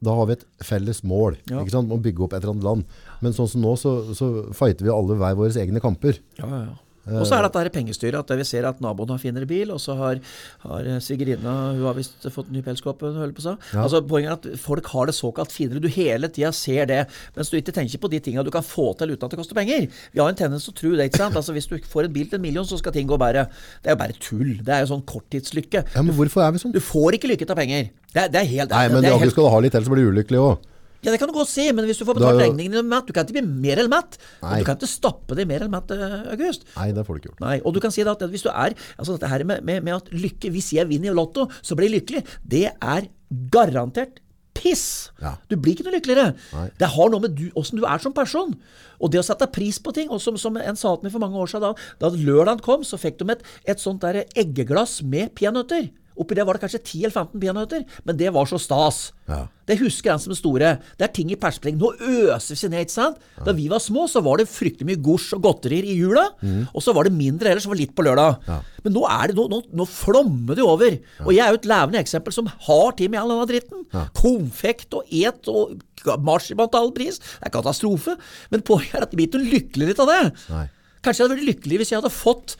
da 0.00 0.14
har 0.16 0.28
vi 0.30 0.36
et 0.38 0.44
felles 0.64 1.02
mål 1.04 1.36
Ja. 1.50 1.60
ikke 1.60 1.74
sant? 1.74 1.90
om 1.90 1.98
å 1.98 2.02
bygge 2.02 2.24
opp 2.24 2.32
et 2.36 2.42
eller 2.42 2.54
annet 2.56 2.64
land. 2.68 2.84
Men 3.20 3.32
sånn 3.36 3.48
som 3.48 3.60
nå, 3.64 3.74
så, 3.80 3.96
så 4.16 4.30
fighter 4.56 4.86
vi 4.86 4.94
alle 4.94 5.16
hver 5.20 5.36
våre 5.36 5.52
egne 5.60 5.80
kamper. 5.82 6.20
Ja, 6.40 6.46
ja, 6.48 6.62
ja. 6.70 6.78
Og 7.10 7.24
så 7.26 7.34
er 7.34 7.40
det 7.42 7.48
dette 7.48 7.60
her 7.64 7.70
pengestyret, 7.74 8.14
at 8.20 8.30
vi 8.38 8.44
ser 8.44 8.66
at 8.68 8.78
naboen 8.84 9.08
har 9.10 9.18
finere 9.18 9.46
bil, 9.48 9.70
og 9.72 9.80
så 9.82 9.94
har, 9.98 10.18
har 10.62 10.88
Sigrid-Rina 11.02 11.54
hun 11.72 11.86
har 11.88 11.96
visst 11.96 12.26
fått 12.30 12.50
ny 12.52 12.60
pelskåpe, 12.62 13.08
si. 13.40 13.54
Altså, 13.80 14.02
poenget 14.06 14.30
er 14.30 14.36
at 14.52 14.60
folk 14.60 14.86
har 14.92 15.08
det 15.08 15.14
såkalt 15.16 15.50
finere. 15.50 15.80
Du 15.82 15.88
hele 15.90 16.28
tida 16.30 16.52
ser 16.54 16.86
det, 16.86 17.00
mens 17.34 17.50
du 17.50 17.56
ikke 17.58 17.74
tenker 17.74 17.98
på 18.04 18.10
de 18.12 18.20
tinga 18.22 18.44
du 18.46 18.52
kan 18.54 18.62
få 18.62 18.90
til 19.00 19.14
uten 19.16 19.26
at 19.26 19.32
det 19.34 19.40
koster 19.40 19.58
penger. 19.58 19.88
Vi 20.12 20.20
har 20.22 20.28
en 20.30 20.38
tendens 20.38 20.68
til 20.68 20.74
å 20.76 20.78
tro 20.82 20.92
det, 21.00 21.08
ikke 21.10 21.22
sant. 21.24 21.40
Altså, 21.40 21.56
hvis 21.56 21.66
du 21.72 21.78
får 21.82 22.06
en 22.06 22.14
bil 22.14 22.28
til 22.30 22.38
en 22.38 22.44
million, 22.44 22.68
så 22.68 22.78
skal 22.78 22.94
ting 22.94 23.08
gå 23.10 23.18
bedre. 23.18 23.48
Det 23.80 23.90
er 23.90 23.96
jo 23.96 24.02
bare 24.04 24.18
tull. 24.20 24.52
Det 24.60 24.76
er 24.76 24.84
jo 24.84 24.92
sånn 24.92 25.04
korttidslykke. 25.08 25.86
Ja, 25.96 26.04
men 26.04 26.14
hvorfor 26.20 26.44
er 26.46 26.54
vi 26.54 26.62
sånn? 26.62 26.76
Du 26.76 26.82
får 26.84 27.16
ikke 27.18 27.32
lykke 27.32 27.48
av 27.50 27.58
penger. 27.64 27.90
Det 28.14 28.26
det 28.34 28.40
er 28.42 28.48
helt 28.50 28.74
Nei, 28.74 28.88
men 28.90 29.04
det 29.04 29.12
helt, 29.14 29.32
skal 29.34 29.46
du 29.46 29.52
ha 29.54 29.62
litt 29.62 29.76
så 29.76 29.92
blir 29.92 30.08
du 30.08 30.12
ulykkelig 30.14 30.42
òg. 30.42 30.66
Ja, 31.00 31.12
det 31.14 31.18
kan 31.20 31.30
du 31.30 31.32
godt 31.32 31.48
si, 31.48 31.64
men 31.72 31.86
hvis 31.88 31.96
du 31.96 32.04
får 32.04 32.18
betalt 32.18 32.36
jo- 32.36 32.42
regningen 32.44 32.74
din 32.76 32.88
mett, 32.88 33.06
du 33.08 33.14
kan 33.16 33.24
ikke 33.24 33.38
bli 33.40 33.46
mer 33.48 33.78
eller 33.78 33.88
mett. 33.88 34.18
Nei. 34.42 34.58
du 34.60 34.66
kan 34.68 34.76
ikke 34.76 34.90
stappe 34.90 35.34
deg 35.38 35.48
mer 35.48 35.62
eller 35.62 35.72
mett, 35.72 35.90
eh, 35.90 36.32
August. 36.34 36.66
Nei, 36.76 36.90
det 36.92 37.06
får 37.06 37.14
du 37.16 37.20
ikke 37.20 37.30
gjort. 37.30 37.40
Nei, 37.40 37.60
og 37.64 37.72
du 37.74 37.80
kan 37.80 37.90
si 37.90 38.02
at 38.02 38.18
hvis 38.20 38.44
du 38.44 38.50
er 38.50 38.74
altså 38.98 39.16
dette 39.16 39.30
her 39.30 39.44
med, 39.44 39.64
med, 39.64 39.82
med 39.82 39.94
at 39.94 40.10
lykke 40.12 40.50
Hvis 40.52 40.72
jeg 40.76 40.88
vinner 40.88 41.12
i 41.12 41.14
Lotto, 41.16 41.48
så 41.62 41.74
blir 41.74 41.88
jeg 41.88 42.02
lykkelig. 42.02 42.26
Det 42.44 42.66
er 42.68 43.08
garantert 43.48 44.20
piss. 44.52 45.10
Ja. 45.22 45.36
Du 45.48 45.56
blir 45.56 45.72
ikke 45.72 45.86
noe 45.86 45.96
lykkeligere. 45.96 46.34
Nei. 46.52 46.68
Det 46.76 46.88
har 46.92 47.08
noe 47.12 47.22
med 47.24 47.36
du, 47.38 47.46
åssen 47.56 47.80
du 47.80 47.86
er 47.88 48.02
som 48.02 48.12
person. 48.12 48.52
Og 49.00 49.10
det 49.10 49.22
å 49.22 49.24
sette 49.24 49.48
pris 49.54 49.78
på 49.80 49.94
ting. 49.96 50.10
Og 50.10 50.20
som, 50.20 50.36
som 50.36 50.56
en 50.60 50.76
sa 50.76 50.92
til 50.96 51.06
meg 51.06 51.14
for 51.14 51.22
mange 51.22 51.38
år 51.40 51.48
siden, 51.48 51.70
da, 51.70 52.10
da 52.10 52.12
lørdagen 52.12 52.60
kom, 52.60 52.84
så 52.84 53.00
fikk 53.00 53.22
de 53.22 53.30
et, 53.32 53.46
et 53.64 53.80
sånt 53.80 54.04
der 54.04 54.24
eggeglass 54.36 55.00
med 55.06 55.32
peanøtter. 55.38 55.88
Oppi 56.20 56.36
det 56.36 56.44
var 56.46 56.56
det 56.58 56.62
kanskje 56.66 56.82
10 56.82 57.06
eller 57.06 57.16
15 57.16 57.40
peanøtter, 57.40 57.84
men 58.04 58.18
det 58.20 58.28
var 58.34 58.48
så 58.50 58.58
stas. 58.60 58.98
Ja. 59.30 59.46
Det 59.70 59.76
husker 59.80 60.10
jeg 60.10 60.20
som 60.24 60.32
det 60.32 60.38
store. 60.40 60.70
Det 60.98 61.06
er 61.06 61.12
ting 61.14 61.30
i 61.32 61.38
perspektiv. 61.38 61.78
Nå 61.80 61.92
øser 62.34 62.58
vi 62.58 62.70
ned, 62.72 62.84
ikke 62.84 62.94
sant? 62.96 63.20
Da 63.46 63.54
vi 63.56 63.68
var 63.70 63.80
små, 63.80 64.04
så 64.10 64.20
var 64.26 64.40
det 64.40 64.48
fryktelig 64.50 64.88
mye 64.88 65.00
gors 65.00 65.28
og 65.36 65.44
godterier 65.46 65.86
i 65.86 65.94
jula, 65.96 66.26
og 66.74 66.82
så 66.84 66.92
var 66.96 67.06
det 67.08 67.14
mindre 67.16 67.52
ellers, 67.52 67.64
så 67.68 67.72
var 67.72 67.78
litt 67.80 67.94
på 67.96 68.04
lørdag. 68.04 68.40
Men 68.84 68.96
nå 68.96 69.04
er 69.08 69.30
det, 69.30 69.36
nå, 69.38 69.46
nå, 69.52 69.60
nå 69.80 69.86
flommer 69.88 70.58
det 70.58 70.66
over. 70.66 70.98
Og 71.24 71.30
jeg 71.36 71.44
er 71.46 71.54
jo 71.54 71.60
et 71.62 71.70
levende 71.70 72.02
eksempel 72.02 72.34
som 72.34 72.50
har 72.66 72.90
tid 72.98 73.12
med 73.14 73.22
all 73.22 73.32
denne 73.34 73.46
dritten. 73.50 73.86
Konfekt 74.18 74.98
og 74.98 75.08
et 75.14 75.48
og 75.52 75.78
marsipan 76.24 76.68
til 76.72 76.80
all 76.80 76.92
pris. 76.96 77.20
Det 77.22 77.48
er 77.48 77.54
katastrofe. 77.54 78.16
Men 78.52 78.66
poenget 78.66 78.98
er 78.98 79.06
at 79.06 79.14
jeg 79.14 79.20
blir 79.20 79.30
ikke 79.30 79.54
lykkelig 79.56 79.90
litt 79.92 80.04
av 80.04 80.10
det. 80.10 80.20
Nei. 80.50 80.66
Kanskje 81.00 81.22
jeg 81.22 81.28
hadde 81.30 81.38
vært 81.38 81.48
lykkelig 81.48 81.80
hvis 81.80 81.92
jeg 81.94 82.00
hadde 82.02 82.12
fått 82.12 82.56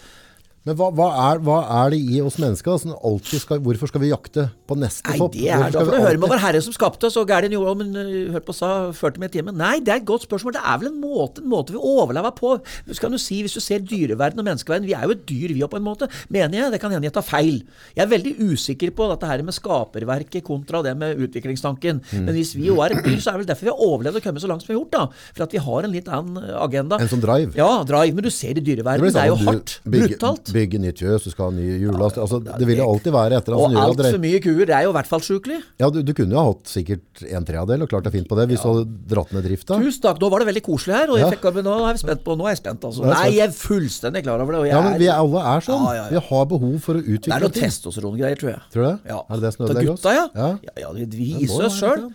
Men 0.69 0.77
hva, 0.77 0.91
hva, 0.93 1.07
er, 1.31 1.39
hva 1.41 1.59
er 1.81 1.95
det 1.95 1.99
i 2.05 2.19
oss 2.21 2.35
mennesker? 2.37 2.83
alltid 3.01 3.41
skal, 3.41 3.61
hvorfor 3.65 3.89
skal 3.89 4.03
vi 4.03 4.11
jakte 4.11 4.43
på 4.69 4.77
neste 4.77 5.09
Nei, 5.09 5.17
topp? 5.17 5.33
det 5.33 5.47
er 5.49 5.73
da 5.73 5.85
for 5.89 5.97
å 5.97 6.01
høre 6.05 6.21
med 6.21 6.29
vår 6.29 6.43
Herre 6.43 6.61
som 6.61 6.75
skapte 6.77 7.09
oss, 7.09 7.17
og 7.17 7.31
gæren 7.33 7.55
gjorde 7.55 7.73
om 7.73 7.81
hun 7.81 7.97
hørte 8.35 8.45
på 8.45 8.55
sa 8.59 8.69
40 8.93 9.23
med 9.23 9.33
i 9.33 9.39
timen. 9.39 9.57
Nei, 9.57 9.79
det 9.81 9.95
er 9.95 10.03
et 10.03 10.09
godt 10.11 10.27
spørsmål. 10.27 10.59
Det 10.59 10.61
er 10.61 10.83
vel 10.83 10.91
en 10.91 10.99
måte, 11.01 11.41
en 11.41 11.49
måte 11.49 11.73
vi 11.73 11.81
overlever 11.81 12.35
på. 12.37 12.53
Skal 12.93 13.15
du 13.15 13.17
si, 13.17 13.41
Hvis 13.41 13.57
du 13.57 13.63
ser 13.65 13.81
dyreverden 13.81 14.43
og 14.43 14.47
menneskeverden, 14.51 14.85
vi 14.85 14.93
er 14.99 15.07
jo 15.09 15.15
et 15.17 15.23
dyr 15.31 15.55
vi 15.57 15.65
òg, 15.65 15.71
på 15.73 15.81
en 15.81 15.87
måte. 15.87 16.11
Mener 16.29 16.59
jeg. 16.59 16.75
Det 16.75 16.83
kan 16.83 16.93
hende 16.93 17.09
jeg 17.09 17.17
tar 17.17 17.25
feil. 17.25 17.63
Jeg 17.97 18.05
er 18.05 18.13
veldig 18.13 18.35
usikker 18.53 18.93
på 18.93 19.09
dette 19.15 19.33
her 19.33 19.47
med 19.47 19.57
skaperverket 19.57 20.45
kontra 20.45 20.85
det 20.85 20.93
med 21.01 21.25
utviklingstanken. 21.25 22.05
Mm. 22.05 22.29
Men 22.29 22.37
hvis 22.37 22.53
vi 22.59 22.69
jo 22.69 22.83
er 22.85 22.99
et 22.99 23.09
dyr, 23.09 23.17
så 23.17 23.33
er 23.33 23.41
det 23.41 23.47
vel 23.47 23.51
derfor 23.55 23.71
vi 23.71 23.73
har 23.73 23.87
overlevd 23.89 24.21
og 24.21 24.29
kommet 24.29 24.45
så 24.45 24.53
langt 24.53 24.67
som 24.67 24.75
vi 24.75 24.77
har 24.77 24.83
gjort. 24.83 24.93
da. 24.99 25.33
For 25.33 25.49
at 25.49 25.57
vi 25.57 25.65
har 25.71 25.89
en 25.89 25.97
litt 25.97 26.13
annen 26.13 26.53
agenda. 26.61 27.01
En 27.01 27.13
som 27.17 27.25
drive. 27.25 27.57
Ja, 27.57 27.73
drive. 27.89 28.13
Men 28.13 28.29
du 28.29 28.33
ser 28.35 28.61
i 28.61 28.69
dyreverden, 28.69 29.09
det, 29.09 29.17
det 29.17 29.25
er 29.25 29.33
jo 29.33 29.41
hardt. 29.49 29.79
Brutalt. 29.89 30.50
Bygger 30.55 30.83
nytt 30.83 31.01
fjøs, 31.03 31.25
du 31.27 31.31
skal 31.33 31.49
ha 31.49 31.55
ny 31.57 31.67
hjullast. 31.83 32.19
Altså, 32.21 32.41
det 32.45 32.67
vil 32.69 32.81
jo 32.81 32.87
alltid 32.91 33.15
være 33.15 33.39
et 33.39 33.49
eller 33.49 33.59
Og 33.59 33.67
annet 33.69 33.77
som 33.77 33.81
gjør 33.81 33.93
at 33.95 34.03
altfor 34.05 34.23
mye 34.25 34.41
kuer, 34.45 34.65
det 34.71 34.75
er 34.77 34.87
jo 34.87 34.93
i 34.93 34.97
hvert 34.97 35.11
fall 35.11 35.23
sjukelig. 35.25 35.59
Ja, 35.83 35.91
du, 35.95 35.99
du 36.07 36.13
kunne 36.17 36.37
jo 36.37 36.41
ha 36.41 36.47
hatt 36.51 36.73
sikkert 36.73 37.25
en 37.31 37.47
tredjedel 37.49 37.85
og 37.87 37.91
klart 37.93 38.09
deg 38.09 38.17
fint 38.19 38.29
på 38.31 38.39
det 38.41 38.47
hvis 38.51 38.65
du 38.65 38.69
hadde 38.71 38.85
dratt 39.13 39.35
ned 39.37 39.47
drifta. 39.49 39.79
Tusen 39.81 40.05
takk. 40.07 40.21
Nå 40.23 40.31
var 40.33 40.45
det 40.45 40.49
veldig 40.51 40.65
koselig 40.67 40.97
her. 40.97 41.13
Og 41.15 41.21
jeg 41.21 41.35
fikk, 41.37 41.49
nå 41.61 41.77
er 41.89 41.97
vi 41.99 42.03
spent 42.05 42.25
på 42.27 42.39
Nå 42.41 42.49
er 42.49 42.55
jeg 42.57 42.63
spent, 42.63 42.89
altså. 42.91 43.07
Nei, 43.11 43.27
jeg 43.37 43.47
er 43.49 43.55
fullstendig 43.57 44.25
klar 44.27 44.43
over 44.45 44.57
det. 44.57 44.63
Og 44.65 44.71
Ja, 44.71 44.81
men 44.87 44.99
vi 45.01 45.11
er, 45.11 45.19
alle 45.21 45.45
er 45.55 45.67
sånn. 45.67 45.87
Vi 46.11 46.25
har 46.31 46.51
behov 46.55 46.75
for 46.85 46.99
å 46.99 47.05
utvikle 47.05 47.21
ting. 47.21 47.31
det 47.31 47.39
er 47.39 47.47
noe 47.47 47.57
testosterongreier, 47.61 48.41
tror 48.41 48.53
jeg. 48.55 48.63
Tror 48.75 48.83
du 48.85 48.89
det? 48.91 48.97
Ja. 49.13 49.21
Er 49.29 49.41
det 49.41 49.47
det 49.49 49.55
som 49.57 49.67
ødelegger 49.69 49.95
oss? 49.95 50.03
gutta, 50.03 50.17
ja. 50.17 50.27
Ja. 50.35 50.83
ja, 50.87 50.93
vi 50.97 51.07
viser 51.41 51.69
oss 51.69 51.79
sjøl. 51.81 52.11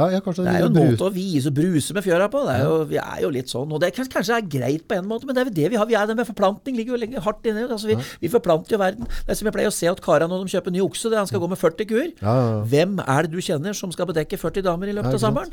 Ja, 0.00 0.06
ja, 0.16 0.20
kanskje 0.24 0.46
Det 0.46 0.52
er 0.54 0.64
jo 0.64 0.70
en 0.70 0.76
måte 0.78 1.06
å 1.06 1.12
vise 1.12 1.50
og 1.50 1.56
bruse 1.58 1.96
med 1.96 2.04
fjøra 2.06 2.28
på. 2.32 2.42
Det 2.46 2.54
er 2.56 2.64
jo, 2.64 2.76
vi 2.88 2.98
er 3.02 3.18
jo 3.24 3.30
litt 3.34 3.52
sånn. 3.52 3.74
Og 3.76 3.82
det 3.82 3.92
kan, 3.96 4.08
kanskje 4.10 4.38
er 4.38 4.46
greit 4.56 4.86
på 4.88 4.96
en 4.96 5.08
måte, 5.10 5.28
men 5.28 5.36
det 5.36 5.42
er 5.42 5.50
jo 5.50 5.54
det 5.58 5.72
vi 5.74 5.80
har. 5.80 5.88
Vi 5.90 5.98
er 5.98 6.08
det 6.08 6.16
med 6.18 6.28
forplantning 6.28 6.78
ligger 6.78 6.96
jo 6.96 7.00
lenge 7.02 7.24
hardt 7.24 7.48
inne. 7.50 7.66
Altså, 7.68 7.90
vi, 7.90 7.98
vi 8.22 8.32
forplanter 8.32 8.76
jo 8.76 8.80
verden. 8.80 9.10
Det 9.10 9.34
er 9.34 9.40
som 9.40 9.50
jeg 9.50 9.56
pleier 9.56 9.72
å 9.72 9.76
se 9.76 9.90
at 9.90 10.02
kara 10.04 10.28
når 10.30 10.46
de 10.46 10.54
kjøper 10.54 10.74
ny 10.74 10.82
okse, 10.86 11.10
det 11.12 11.18
er 11.18 11.24
han 11.24 11.30
skal 11.30 11.44
gå 11.44 11.50
med 11.52 11.60
40 11.60 11.90
kuer. 11.90 12.08
Ja, 12.22 12.32
ja, 12.32 12.48
ja. 12.54 12.62
Hvem 12.72 12.96
er 13.04 13.28
det 13.28 13.34
du 13.34 13.40
kjenner 13.44 13.76
som 13.76 13.92
skal 13.94 14.08
bedekke 14.10 14.40
40 14.40 14.66
damer 14.66 14.90
i 14.90 14.96
løpet 14.96 15.18
av 15.18 15.22
sommeren? 15.26 15.52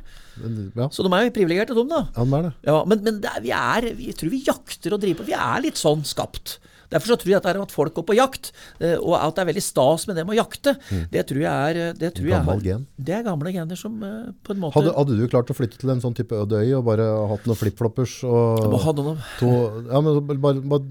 Ja, 0.78 0.90
Så 0.94 1.04
de 1.06 1.12
er 1.12 1.28
jo 1.28 1.36
privilegerte, 1.36 1.76
de, 1.78 1.86
da. 1.92 2.06
det. 2.48 2.56
Men, 2.88 3.04
men 3.04 3.22
det 3.24 3.34
er, 3.34 3.44
vi 3.44 3.54
er, 3.58 3.92
jeg 4.08 4.18
tror 4.20 4.34
vi 4.34 4.44
jakter 4.48 4.96
og 4.96 5.04
driver 5.04 5.24
på. 5.24 5.30
Vi 5.32 5.38
er 5.38 5.64
litt 5.68 5.82
sånn 5.82 6.06
skapt. 6.08 6.58
Derfor 6.90 7.08
så 7.12 7.18
tror 7.20 7.32
jeg 7.34 7.38
at, 7.38 7.44
det 7.44 7.56
er 7.56 7.62
at 7.62 7.72
folk 7.76 7.94
går 7.98 8.06
på 8.08 8.16
jakt, 8.16 8.52
eh, 8.80 8.96
og 8.98 9.16
at 9.20 9.36
det 9.36 9.42
er 9.44 9.50
veldig 9.54 9.64
stas 9.64 10.08
med 10.08 10.16
dem 10.16 10.28
å 10.32 10.36
jakte. 10.38 10.76
Det 11.12 11.26
tror 11.28 11.42
jeg 11.44 11.52
er 11.52 11.94
det 11.94 12.14
tror 12.16 12.28
jeg 12.30 12.38
Mm. 12.38 12.46
Gammel 12.46 12.54
har- 12.54 12.62
gen. 12.64 12.88
Det 12.98 13.14
er 13.16 13.24
gamle 13.24 13.52
gener 13.54 13.76
som 13.78 14.04
eh, 14.04 14.32
på 14.44 14.52
en 14.56 14.60
måte 14.62 14.74
Hadde, 14.78 14.94
hadde 14.96 15.18
du 15.20 15.28
klart 15.28 15.50
å 15.52 15.56
flytte 15.58 15.78
til 15.78 15.90
en 15.90 16.00
sånn 16.02 16.16
type 16.16 16.32
øde 16.32 16.62
øy 16.64 16.74
og 16.78 16.86
bare 16.86 17.06
hatt 17.30 17.44
noen 17.46 17.58
flipfloppers 17.60 18.24
og 18.24 18.72
noen- 18.96 19.18
to, 19.40 19.48
ja, 19.92 20.02
men 20.02 20.20
bare, 20.28 20.62
bare, 20.62 20.84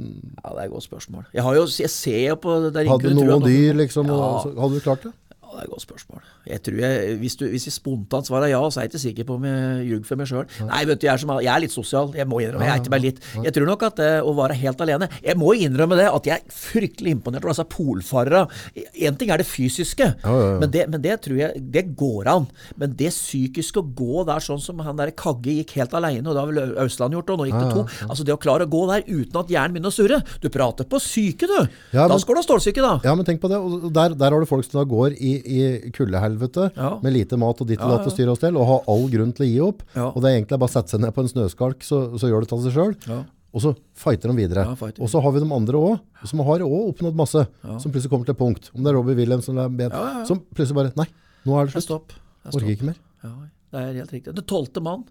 Ja, 0.44 0.50
det 0.52 0.58
er 0.58 0.64
et 0.66 0.72
godt 0.72 0.84
spørsmål. 0.88 1.24
Jeg, 1.32 1.42
har 1.42 1.54
jo, 1.54 1.64
jeg 1.66 1.90
ser 1.90 2.28
jo 2.28 2.36
på 2.36 2.72
der 2.72 2.86
Hadde 2.88 3.14
noen 3.14 3.42
dyr, 3.42 3.74
liksom? 3.74 4.10
Og, 4.10 4.18
Ja. 4.20 4.42
så, 4.44 4.54
hadde 4.60 4.74
du 4.74 4.80
klart 4.80 5.02
det? 5.02 5.12
Det 5.56 5.62
er 5.64 5.68
et 5.70 5.72
godt 5.72 5.84
spørsmål. 5.86 6.24
Jeg 6.46 6.62
tror 6.66 6.80
jeg, 6.84 7.16
hvis, 7.22 7.36
du, 7.40 7.44
hvis 7.48 7.64
jeg 7.68 7.74
spontant 7.74 8.28
svarer 8.28 8.50
ja, 8.52 8.60
så 8.68 8.80
er 8.82 8.86
jeg 8.86 8.92
ikke 8.92 9.02
sikker 9.06 9.28
på 9.28 9.36
om 9.38 9.46
jeg 9.48 9.86
ljuger 9.88 10.08
for 10.10 10.20
meg 10.20 10.28
sjøl. 10.30 10.46
Nei, 10.68 10.82
vet 10.90 11.00
du, 11.00 11.06
jeg 11.08 11.12
er, 11.14 11.22
som, 11.22 11.32
jeg 11.40 11.52
er 11.52 11.62
litt 11.64 11.74
sosial. 11.74 12.12
Jeg 12.16 12.28
må 12.28 12.40
innrømme. 12.44 12.66
Jeg 12.68 12.74
er 12.74 12.82
ikke 12.82 12.92
bare 12.92 13.04
litt. 13.06 13.22
Jeg 13.46 13.54
tror 13.56 13.70
nok 13.70 13.86
at 13.88 13.96
det, 14.02 14.10
å 14.26 14.34
være 14.36 14.56
helt 14.60 14.82
alene 14.84 15.08
Jeg 15.24 15.38
må 15.40 15.54
innrømme 15.56 15.96
det, 15.98 16.06
at 16.12 16.28
jeg 16.28 16.36
er 16.44 16.56
fryktelig 16.56 17.16
imponert 17.16 17.46
over 17.46 17.54
disse 17.56 17.66
polfarerne. 17.72 18.44
Én 18.76 19.16
ting 19.18 19.32
er 19.32 19.40
det 19.42 19.48
fysiske, 19.48 20.10
Ja, 20.22 20.34
ja, 20.36 20.46
ja. 20.52 20.58
Men, 20.60 20.70
det, 20.74 20.84
men 20.92 21.02
det 21.04 21.16
tror 21.24 21.40
jeg 21.40 21.64
det 21.72 21.84
går 21.98 22.28
an. 22.30 22.46
Men 22.76 22.94
det 22.98 23.10
psykiske 23.14 23.80
å 23.80 23.86
gå 23.96 24.26
der 24.28 24.44
sånn 24.44 24.60
som 24.62 24.80
han 24.84 24.98
der 25.00 25.12
Kagge 25.16 25.54
gikk 25.60 25.76
helt 25.80 25.94
alene, 25.96 26.24
og 26.28 26.36
det 26.36 26.42
har 26.42 26.50
vel 26.52 26.76
Austland 26.84 27.16
gjort, 27.16 27.32
og 27.32 27.40
nå 27.40 27.48
gikk 27.48 27.58
det 27.62 27.72
to. 27.72 27.84
Altså 28.08 28.26
det 28.26 28.34
å 28.36 28.40
klare 28.42 28.66
å 28.66 28.70
gå 28.72 28.82
der 28.90 29.06
uten 29.08 29.40
at 29.40 29.52
hjernen 29.52 29.76
begynner 29.76 29.92
å 29.92 29.96
surre. 29.96 30.20
Du 30.42 30.48
prater 30.52 30.88
på 30.88 31.00
syke, 31.02 31.48
du. 31.50 31.56
Ja, 31.96 32.06
da 32.10 32.18
skal 32.20 32.36
du 32.36 32.42
ha 32.42 32.46
stålsyke, 32.46 32.82
da. 32.84 32.94
Ja, 33.06 33.14
men 33.18 33.26
tenk 33.28 33.40
på 33.42 33.50
det. 33.52 33.58
Og 33.60 33.88
der, 33.94 34.14
der 34.18 34.34
har 34.34 34.42
du 34.42 34.48
folk 34.48 34.66
som 34.66 34.80
da 34.80 34.86
går 34.88 35.16
i, 35.16 35.36
i 35.46 35.90
kuldehelvete 35.94 36.70
Ja. 36.76 36.98
med 37.02 37.12
lite 37.14 37.36
mat 37.40 37.60
og 37.60 37.66
ditt 37.68 37.80
og 37.80 37.90
datt 37.94 38.06
og 38.06 38.12
styre 38.12 38.30
og 38.34 38.36
stell, 38.40 38.56
og 38.56 38.66
har 38.66 38.84
all 38.92 39.08
grunn 39.12 39.32
til 39.32 39.46
å 39.46 39.48
gi 39.48 39.60
opp. 39.64 39.82
Ja. 39.94 40.08
Og 40.10 40.20
det 40.22 40.30
er 40.30 40.36
egentlig 40.40 40.58
bare 40.58 40.68
å 40.68 40.74
sette 40.76 40.90
seg 40.94 41.00
ned 41.00 41.14
på 41.14 41.22
en 41.24 41.28
snøskalk, 41.32 41.82
så, 41.86 42.02
så 42.18 42.28
gjør 42.30 42.44
det 42.46 42.52
av 42.52 42.62
seg 42.66 42.72
sjøl. 42.76 43.24
Og 43.56 43.62
så 43.62 43.70
fighter 43.96 44.28
de 44.28 44.36
videre. 44.36 44.66
Ja, 44.68 44.90
og 45.00 45.08
så 45.08 45.20
har 45.24 45.32
vi 45.32 45.40
de 45.40 45.46
andre 45.54 45.78
òg, 45.80 46.00
som 46.28 46.40
har 46.44 46.60
også 46.60 46.80
oppnådd 46.92 47.14
masse. 47.16 47.46
Som 47.80 47.92
plutselig 47.94 48.10
kommer 48.12 48.26
til 48.28 48.34
et 48.34 48.38
punkt. 48.42 48.70
Om 48.74 48.82
det 48.84 48.90
er 48.92 48.96
Robbie 48.98 49.16
Williams 49.16 49.48
eller 49.48 49.68
ben, 49.72 49.90
Ja, 49.90 50.02
ja, 50.02 50.18
ja. 50.18 50.24
som 50.28 50.42
plutselig 50.52 50.76
bare 50.76 50.92
Nei, 50.98 51.06
nå 51.46 51.56
er 51.56 51.66
det 51.70 51.72
Det 51.72 51.82
slutt. 51.82 51.88
stopp. 51.88 52.08
Det 52.44 52.52
er 52.52 52.58
Orker 52.60 52.74
ikke 52.74 52.88
mer. 52.90 52.98
Ja, 53.24 53.32
det 53.72 53.80
er 53.80 53.92
helt 54.02 54.12
riktig. 54.12 54.34
Den 54.36 54.44
tolvte 54.44 54.82
mann. 54.82 55.06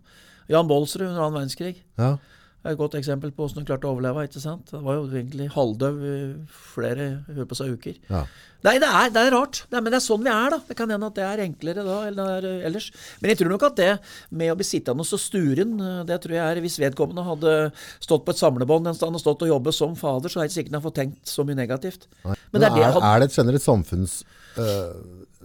Jan 0.47 0.67
Bolsrud 0.69 1.07
under 1.07 1.23
annen 1.25 1.39
verdenskrig. 1.41 1.75
Ja. 1.97 2.17
Det 2.65 2.71
er 2.71 2.73
et 2.73 2.79
godt 2.81 2.95
eksempel 2.97 3.29
på 3.29 3.43
hvordan 3.45 3.61
hun 3.61 3.65
klarte 3.67 3.85
å 3.85 3.91
overleve. 3.93 4.23
ikke 4.25 4.41
sant? 4.41 4.71
Det 4.73 4.79
var 4.81 4.95
jo 4.97 5.03
egentlig 5.11 5.45
halvdøv 5.53 5.99
i 6.01 6.13
flere 6.73 7.03
hør 7.35 7.45
på 7.51 7.57
seg 7.59 7.75
uker. 7.77 7.99
Ja. 8.09 8.23
Nei, 8.65 8.73
det 8.81 8.87
er, 8.89 9.11
det 9.13 9.21
er 9.21 9.29
rart. 9.35 9.59
Det 9.69 9.77
er, 9.77 9.83
men 9.85 9.93
det 9.93 9.99
er 9.99 10.03
sånn 10.07 10.23
vi 10.25 10.31
er, 10.33 10.47
da. 10.55 10.57
Det 10.65 10.73
kan 10.79 10.89
hende 10.89 11.05
at 11.11 11.19
det 11.19 11.25
er 11.27 11.43
enklere 11.43 11.83
da 11.85 11.97
enn 12.07 12.17
det 12.17 12.25
er 12.39 12.47
eh, 12.49 12.63
ellers. 12.65 12.87
Men 13.21 13.29
jeg 13.29 13.37
tror 13.43 13.51
nok 13.53 13.65
at 13.67 13.75
det 13.77 13.91
med 14.41 14.49
å 14.49 14.55
bli 14.57 14.65
sittende 14.65 15.05
så 15.05 15.19
sturen, 15.21 15.75
eh, 15.77 15.99
det 16.09 16.17
tror 16.23 16.33
jeg 16.39 16.41
er 16.55 16.63
Hvis 16.65 16.79
vedkommende 16.81 17.27
hadde 17.27 17.53
stått 18.01 18.25
på 18.25 18.33
et 18.33 18.41
samlebånd 18.41 18.89
en 18.89 18.97
stand 18.97 19.13
og 19.13 19.21
stått 19.21 19.45
og 19.45 19.51
jobbet 19.53 19.77
som 19.77 19.93
fader, 20.01 20.33
så 20.33 20.41
er 20.41 20.47
jeg 20.47 20.55
ikke 20.55 20.57
sikkert 20.57 20.73
han 20.73 20.81
har 20.81 20.87
fått 20.89 20.97
tenkt 21.03 21.35
så 21.35 21.45
mye 21.45 21.59
negativt. 21.61 22.09
Men, 22.25 22.33
Men 22.49 22.65
det 22.65 22.71
er 22.71 22.75
det 22.79 22.87
er, 22.89 22.97
han- 22.97 23.07
er 23.13 23.21
det 23.21 23.29
et 23.29 23.37
generelt 23.37 23.67
samfunns... 23.69 24.17
øh, 24.57 24.97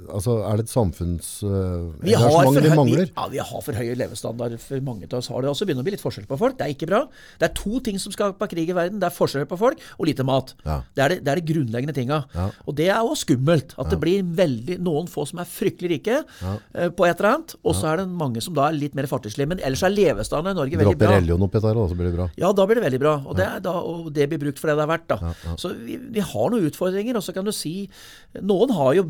altså, 0.09 0.37
er 0.47 0.61
det 0.61 0.65
et 0.67 0.73
samfunns 0.73 1.29
uh, 1.45 1.91
Vi 2.01 2.15
engasjement 2.17 2.89
vi 2.89 2.97
høy- 2.97 3.05
vi, 3.05 3.07
ja, 3.11 3.27
vi 3.33 3.41
har 3.51 3.65
for 3.67 3.77
høy 3.77 3.91
levestandard. 3.99 4.57
For 4.63 4.81
mange 4.87 5.09
av 5.11 5.19
oss 5.21 5.29
har 5.33 5.45
det 5.45 5.51
også. 5.53 5.67
Begynner 5.69 5.85
å 5.85 5.89
bli 5.89 5.95
litt 5.97 6.05
forskjell 6.05 6.29
på 6.31 6.39
folk. 6.41 6.57
Det 6.59 6.67
er 6.67 6.75
ikke 6.75 6.89
bra. 6.91 7.03
Det 7.41 7.49
er 7.49 7.55
to 7.59 7.81
ting 7.85 8.01
som 8.03 8.15
skaper 8.15 8.51
krig 8.51 8.73
i 8.73 8.77
verden. 8.77 9.01
Det 9.03 9.09
er 9.11 9.15
forskjell 9.15 9.47
på 9.51 9.59
folk 9.61 9.85
og 9.99 10.09
lite 10.09 10.27
mat. 10.27 10.55
Ja. 10.65 10.81
Det, 10.95 11.05
er 11.05 11.15
det, 11.15 11.19
det 11.27 11.35
er 11.35 11.41
det, 11.43 11.47
grunnleggende 11.51 11.97
tinga. 11.97 12.23
Ja. 12.35 12.49
Og 12.67 12.77
det 12.81 12.89
er 12.91 13.05
jo 13.05 13.19
skummelt. 13.19 13.77
At 13.81 13.93
det 13.93 14.01
blir 14.03 14.25
veldig, 14.25 14.79
noen 14.83 15.11
få 15.11 15.27
som 15.29 15.43
er 15.43 15.49
fryktelig 15.51 15.93
rike 15.97 16.21
uh, 16.25 16.57
på 16.97 17.07
et 17.09 17.15
eller 17.21 17.31
annet, 17.35 17.57
og 17.61 17.77
så 17.77 17.93
er 17.93 18.03
det 18.03 18.09
mange 18.11 18.43
som 18.45 18.57
da 18.57 18.69
er 18.71 18.79
litt 18.79 18.97
mer 18.99 19.09
fattigslige. 19.11 19.51
Men 19.55 19.63
ellers 19.65 19.85
er 19.87 19.95
levestandarden 19.95 20.57
i 20.57 20.61
Norge 20.63 20.81
veldig 20.81 20.95
Dropper 20.97 21.07
bra. 21.07 21.19
religion 21.21 21.47
oppi 21.47 21.59
dette, 21.59 21.71
her, 21.71 21.81
da, 21.81 21.87
så 21.91 21.99
blir 21.99 22.11
det 22.11 22.17
bra. 22.19 22.29
Ja, 22.41 22.53
da 22.57 22.67
blir 22.69 22.81
det 22.81 22.87
veldig 22.89 23.03
bra. 23.03 23.15
Og 23.27 23.39
det, 23.39 23.47
er 23.47 23.65
da, 23.65 23.77
og 23.93 24.11
det 24.17 24.29
blir 24.33 24.43
brukt 24.47 24.61
for 24.63 24.71
det 24.71 24.79
det 24.81 24.87
er 24.87 24.93
verdt. 24.95 25.09
da. 25.11 25.55
Så 25.61 25.73
vi, 25.77 25.99
vi 26.17 26.23
har 26.25 26.53
noen 26.53 26.69
utfordringer. 26.71 27.19
Og 27.19 27.25
så 27.27 27.35
kan 27.37 27.47
du 27.47 27.53
si 27.55 27.75
Noen 28.41 28.71
har 28.77 28.95
jo 28.95 29.03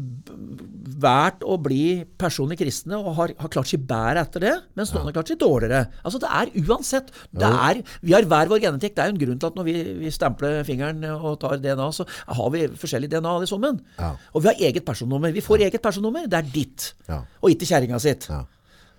vært 0.81 1.45
å 1.45 1.57
bli 1.61 2.03
personlig 2.21 2.59
kristne 2.61 2.99
og 2.99 3.15
har, 3.19 3.35
har 3.39 3.53
klart 3.53 3.71
seg 3.71 3.83
bedre 3.89 4.25
etter 4.25 4.45
det, 4.45 4.53
mens 4.79 4.93
noen 4.95 5.09
har 5.09 5.17
klart 5.19 5.33
seg 5.33 5.41
dårligere. 5.41 5.83
Altså 6.05 6.21
Det 6.23 6.31
er 6.41 6.53
uansett 6.65 7.11
det 7.37 7.51
er, 7.51 7.83
Vi 8.05 8.15
har 8.17 8.29
hver 8.29 8.51
vår 8.53 8.63
genetikk. 8.65 8.97
Det 8.97 9.05
er 9.05 9.11
jo 9.11 9.17
en 9.17 9.23
grunn 9.25 9.41
til 9.41 9.51
at 9.51 9.59
når 9.59 9.69
vi, 9.69 9.77
vi 10.01 10.15
stempler 10.15 10.63
fingeren 10.69 11.05
og 11.17 11.41
tar 11.43 11.59
DNA, 11.63 11.91
så 11.97 12.07
har 12.09 12.55
vi 12.55 12.67
forskjellig 12.81 13.11
DNA 13.13 13.35
alle 13.41 13.51
sammen. 13.51 13.83
Ja. 13.99 14.15
Og 14.35 14.45
vi 14.45 14.53
har 14.53 14.65
eget 14.71 14.87
personnummer. 14.87 15.35
Vi 15.35 15.45
får 15.45 15.67
eget 15.69 15.83
personnummer. 15.85 16.31
Det 16.31 16.41
er 16.41 16.55
ditt, 16.55 16.93
og 17.11 17.53
ikke 17.53 17.69
kjerringa 17.69 18.01
sitt. 18.03 18.31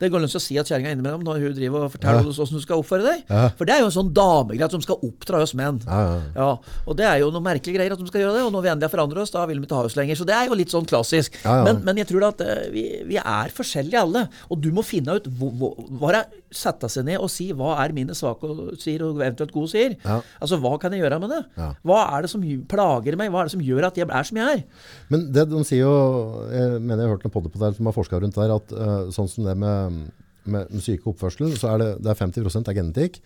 Det 0.02 0.10
går 0.12 0.26
til 0.26 0.40
å 0.40 0.44
si 0.44 0.58
at 0.60 0.70
kjerringa 0.70 0.96
innimellom 0.96 1.26
når 1.26 1.46
hun 1.46 1.56
driver 1.58 1.86
og 1.88 1.94
forteller 1.96 2.30
oss 2.32 2.40
hvordan 2.42 2.60
du 2.60 2.66
skal 2.66 2.82
oppføre 2.82 3.06
deg. 3.06 3.24
For 3.60 3.70
det 3.70 3.76
er 3.76 3.84
jo 3.84 3.90
en 3.92 3.98
sånn 3.98 4.12
damegreie 4.18 4.68
at 4.68 4.76
de 4.76 4.82
skal 4.86 5.06
oppdra 5.08 5.44
oss 5.46 5.56
menn. 5.58 5.82
Ja, 5.86 6.02
ja, 6.02 6.20
Ja, 6.42 6.50
og 6.86 6.98
det 6.98 7.08
er 7.08 7.20
jo 7.22 7.30
noen 7.34 7.46
merkelige 7.46 7.78
greier 7.78 7.96
at 7.96 8.02
de 8.02 8.10
skal 8.10 8.26
gjøre 8.26 8.36
det. 8.40 8.44
Og 8.48 8.54
når 8.56 8.66
vi 8.66 8.72
endelig 8.74 8.90
har 8.90 8.96
forandret 8.96 9.24
oss, 9.26 9.34
da 9.34 9.46
vil 9.50 9.62
de 9.62 9.68
ikke 9.68 9.80
ha 9.80 9.88
oss 9.88 9.98
lenger. 10.00 10.20
Så 10.20 10.28
det 10.28 10.36
er 10.36 10.50
jo 10.50 10.58
litt 10.58 10.74
sånn 10.74 10.88
klassisk. 10.90 11.38
Men, 11.46 11.84
men 11.86 12.02
jeg 12.02 12.10
tror 12.12 12.28
at 12.32 12.44
eh, 12.46 12.68
vi, 12.74 12.86
vi 13.08 13.20
er 13.22 13.56
forskjellige 13.56 14.06
alle. 14.06 14.26
Og 14.50 14.62
du 14.64 14.72
må 14.76 14.86
finne 14.86 15.20
ut 15.20 15.30
hvor, 15.38 15.54
hvor, 15.60 15.78
Bare 16.02 16.26
sette 16.52 16.90
seg 16.92 17.06
ned 17.08 17.22
og 17.22 17.30
si 17.32 17.48
hva 17.56 17.78
er 17.80 17.94
mine 17.96 18.16
svake 18.18 18.50
sider 18.82 19.06
og 19.08 19.22
eventuelt 19.22 19.54
gode 19.56 19.72
sider. 19.72 19.96
Ja. 20.04 20.20
Altså 20.44 20.60
hva 20.62 20.74
kan 20.82 20.94
jeg 20.94 21.04
gjøre 21.04 21.20
med 21.24 21.32
det? 21.32 21.42
Ja. 21.60 21.70
Hva 21.88 22.02
er 22.18 22.26
det 22.26 22.32
som 22.34 22.44
plager 22.72 23.18
meg? 23.20 23.32
Hva 23.32 23.44
er 23.44 23.50
det 23.50 23.56
som 23.56 23.64
gjør 23.64 23.88
at 23.88 24.00
jeg 24.00 24.10
er 24.10 24.28
som 24.28 24.40
jeg 24.42 24.58
er? 24.58 24.64
Men 25.14 25.28
det 25.32 25.46
de 25.52 25.62
sier 25.68 25.86
jo, 25.86 25.94
jeg 26.52 26.82
mener 26.82 27.04
jeg 27.04 27.08
har 27.08 27.16
hørt 27.16 27.28
noen 27.28 27.36
podder 27.38 27.54
på 27.54 27.62
der 27.62 27.78
som 27.78 27.88
har 27.88 27.96
forska 27.96 28.20
rundt 28.22 28.40
der, 28.40 28.56
at 28.58 28.76
uh, 28.76 29.12
sånn 29.16 29.30
som 29.32 29.48
det 29.48 29.56
med, 29.64 29.91
med, 29.92 30.72
med 30.72 30.82
syke 30.84 31.12
oppførsel, 31.12 31.54
så 31.60 31.74
er 31.74 31.82
det, 31.82 31.90
det 32.06 32.14
er 32.14 32.22
50 32.22 32.62
er 32.62 32.78
genetikk. 32.78 33.20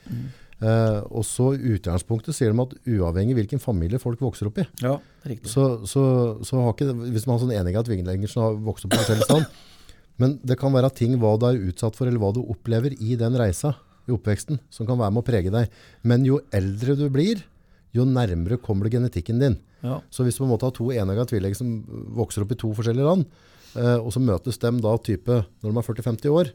Eh, 0.63 0.99
og 1.11 1.25
så 1.27 1.49
i 1.55 1.73
utgangspunktet 1.75 2.35
sier 2.35 2.53
de 2.53 2.63
at 2.63 2.75
uavhengig 2.87 3.35
hvilken 3.35 3.59
familie 3.59 3.99
folk 3.99 4.21
vokser 4.23 4.47
opp 4.47 4.61
i, 4.63 4.67
Ja, 4.85 4.95
så, 5.43 5.65
så, 5.83 6.03
så 6.47 6.61
har 6.63 6.75
ikke, 6.75 6.93
hvis 7.11 7.25
man 7.27 7.35
har 7.35 7.41
sånn 7.43 7.55
enighet 7.57 7.83
at 7.83 7.89
Vingelengersen 7.91 8.43
har 8.43 8.61
vokst 8.63 8.87
opp 8.87 8.95
i 8.95 9.01
forskjellig 9.01 9.27
stand, 9.27 9.49
men 10.21 10.37
det 10.47 10.55
kan 10.61 10.75
være 10.75 10.93
ting 10.95 11.17
hva 11.19 11.33
du 11.39 11.49
er 11.49 11.59
utsatt 11.67 11.97
for, 11.97 12.07
eller 12.07 12.23
hva 12.23 12.31
du 12.35 12.39
opplever 12.45 12.95
i 12.95 13.17
den 13.19 13.35
reisa, 13.39 13.73
i 14.05 14.13
oppveksten, 14.13 14.61
som 14.71 14.87
kan 14.87 14.99
være 15.01 15.11
med 15.15 15.23
å 15.23 15.27
prege 15.27 15.51
deg. 15.51 15.71
Men 16.05 16.23
jo 16.27 16.39
eldre 16.55 16.95
du 16.99 17.07
blir, 17.11 17.41
jo 17.95 18.05
nærmere 18.07 18.59
kommer 18.61 18.85
du 18.85 18.95
genetikken 18.95 19.41
din. 19.41 19.57
Ja. 19.85 19.99
Så 20.13 20.23
hvis 20.23 20.37
du 20.37 20.43
på 20.43 20.47
en 20.47 20.53
måte 20.53 20.67
har 20.67 20.75
to 20.75 20.91
enegga 20.93 21.25
tvillinger 21.29 21.57
som 21.57 21.73
vokser 22.15 22.45
opp 22.45 22.53
i 22.53 22.59
to 22.59 22.71
forskjellige 22.77 23.07
land, 23.07 23.25
eh, 23.25 23.53
og 23.75 24.11
så 24.15 24.21
møtes 24.23 24.57
de 24.61 24.71
da 24.81 24.97
type 24.97 25.41
når 25.63 25.71
de 25.71 25.77
er 25.77 25.89
40-50 25.93 26.29
år, 26.31 26.51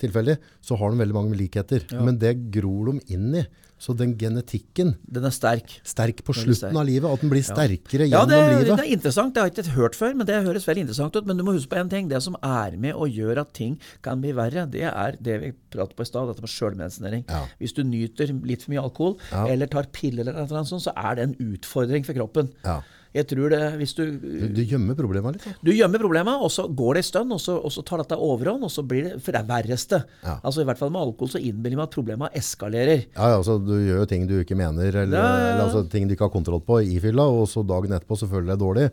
tilfeldig, 0.00 0.38
så 0.60 0.74
har 0.80 0.90
de 0.90 0.98
veldig 0.98 1.14
mange 1.14 1.36
likheter. 1.38 1.84
Ja. 1.92 2.00
Men 2.02 2.16
det 2.18 2.50
gror 2.50 2.90
de 2.92 3.00
inn 3.14 3.34
i. 3.38 3.44
Så 3.78 3.92
den 3.98 4.14
genetikken, 4.16 4.94
Den 5.06 5.24
er 5.26 5.32
sterk. 5.34 5.68
sterk 5.84 6.22
på 6.24 6.32
er 6.32 6.38
slutten 6.40 6.56
sterk. 6.70 6.76
av 6.78 6.86
livet, 6.86 7.10
at 7.10 7.20
den 7.20 7.30
blir 7.30 7.42
sterkere 7.44 8.06
Ja, 8.08 8.22
gjennom 8.24 8.30
det, 8.30 8.38
det 8.38 8.68
livet. 8.68 8.80
er 8.80 8.92
interessant. 8.96 9.34
Det 9.34 9.42
har 9.42 9.50
jeg 9.50 9.56
ikke 9.58 9.74
hørt 9.76 9.94
før, 9.98 10.14
men 10.16 10.26
det 10.26 10.38
høres 10.46 10.64
veldig 10.66 10.84
interessant 10.86 11.16
ut. 11.18 11.26
Men 11.26 11.36
du 11.36 11.44
må 11.44 11.52
huske 11.54 11.68
på 11.68 11.78
en 11.78 11.88
ting. 11.92 12.08
Det 12.08 12.22
som 12.22 12.34
er 12.42 12.76
med 12.80 12.94
og 12.94 13.10
gjør 13.12 13.42
at 13.42 13.52
ting 13.52 13.78
kan 14.02 14.22
bli 14.22 14.32
verre, 14.32 14.64
det 14.70 14.82
er 14.88 15.18
det 15.20 15.36
vi 15.42 15.52
pratet 15.74 15.94
på 15.98 16.02
i 16.06 16.10
stad, 16.10 16.26
dette 16.30 16.40
med 16.46 16.50
sjølmedisinering. 16.54 17.24
Ja. 17.28 17.44
Hvis 17.60 17.74
du 17.76 17.82
nyter 17.84 18.32
litt 18.46 18.62
for 18.62 18.72
mye 18.72 18.82
alkohol, 18.82 19.18
Ja. 19.30 19.46
eller 19.52 19.66
tar 19.66 19.84
piller, 19.92 20.26
eller 20.28 20.46
noe 20.46 20.64
sånt, 20.64 20.82
så 20.86 20.92
er 20.96 21.14
det 21.16 21.22
en 21.28 21.36
utfordring 21.54 22.04
for 22.06 22.14
kroppen. 22.14 22.50
Ja. 22.64 22.80
Jeg 23.14 23.28
tror 23.30 23.52
det, 23.54 23.60
hvis 23.78 23.92
du, 23.94 24.02
Du, 24.18 24.48
du 24.56 24.62
gjemmer 24.66 24.96
problemet 24.98 25.36
litt. 25.36 25.44
Da. 25.46 25.52
du 25.62 25.70
gjemmer 25.70 26.02
problemet, 26.02 26.40
og 26.42 26.50
så 26.50 26.64
går 26.66 26.94
det 26.98 27.02
en 27.04 27.08
stund, 27.08 27.34
og 27.36 27.40
så, 27.40 27.54
og 27.62 27.70
så 27.70 27.84
tar 27.86 28.02
dette 28.02 28.18
overhånd, 28.18 28.66
og 28.66 28.72
så 28.74 28.82
blir 28.82 29.04
det 29.06 29.12
For 29.22 29.30
det 29.36 29.42
er 29.44 29.48
verreste. 29.52 30.00
Ja. 30.24 30.34
Altså 30.42 30.64
I 30.64 30.66
hvert 30.68 30.80
fall 30.82 30.90
med 30.94 31.04
alkohol 31.04 31.30
så 31.36 31.42
innbiller 31.42 31.78
meg 31.78 31.86
at 31.86 31.94
problemet 31.94 32.34
eskalerer. 32.40 33.04
Ja, 33.14 33.28
ja, 33.30 33.36
altså, 33.38 33.58
du 33.62 33.74
gjør 33.78 34.02
jo 34.02 34.08
ting 34.10 34.26
du 34.30 34.34
ikke 34.40 34.58
mener, 34.58 34.90
eller, 35.04 35.14
Ja, 35.14 35.22
ja, 35.22 35.38
ja. 35.44 35.52
eller 35.54 35.64
altså, 35.68 35.84
ting 35.94 36.08
du 36.10 36.16
ikke 36.16 36.26
har 36.26 36.34
kontroll 36.34 36.60
på 36.66 36.80
i 36.82 36.98
fylla, 37.02 37.28
og 37.38 37.46
så 37.50 37.62
dagen 37.66 37.94
etterpå 37.94 38.18
så 38.18 38.26
føler 38.30 38.50
du 38.50 38.52
deg 38.56 38.64
dårlig. 38.66 38.88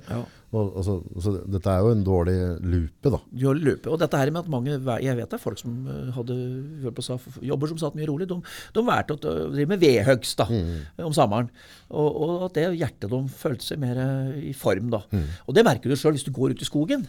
Og, 0.52 0.72
altså, 0.82 0.98
så 1.24 1.32
dette 1.48 1.72
er 1.72 1.80
jo 1.80 1.92
en 1.96 2.02
dårlig 2.04 2.36
lupe, 2.60 3.12
da. 3.14 3.20
Dårlig 3.44 3.64
lupe. 3.64 3.92
Og 3.94 4.00
dette 4.02 4.20
her 4.20 4.32
med 4.34 4.42
at 4.44 4.50
mange, 4.52 4.74
jeg 5.00 5.16
vet 5.16 5.32
det 5.32 5.38
er 5.38 5.44
folk 5.44 5.62
som 5.62 5.78
eh, 5.88 6.10
hadde 6.12 6.92
på, 6.98 7.06
jobber 7.48 7.72
som 7.72 7.80
satt 7.80 7.96
mye 7.96 8.10
rolig, 8.10 8.28
de, 8.28 8.38
de 8.76 8.84
valgte 8.84 9.16
å 9.16 9.22
drive 9.54 9.72
med 9.72 9.80
vedhøgst 9.80 10.44
mm. 10.50 10.74
om 11.08 11.16
sommeren. 11.16 11.48
Og, 11.88 12.10
og 12.10 12.46
at 12.50 12.60
det 12.60 12.68
hjertet 12.82 13.08
de 13.14 13.22
følte 13.32 13.70
seg 13.70 13.80
mer 13.84 14.04
eh, 14.04 14.36
i 14.50 14.54
form 14.58 14.92
da. 14.92 15.06
Og 15.48 15.56
det 15.56 15.64
merker 15.68 15.92
du 15.92 15.96
selv 15.96 16.20
hvis 16.20 16.28
du 16.28 16.34
går 16.36 16.56
ut 16.56 16.66
i 16.66 16.68
skogen. 16.68 17.08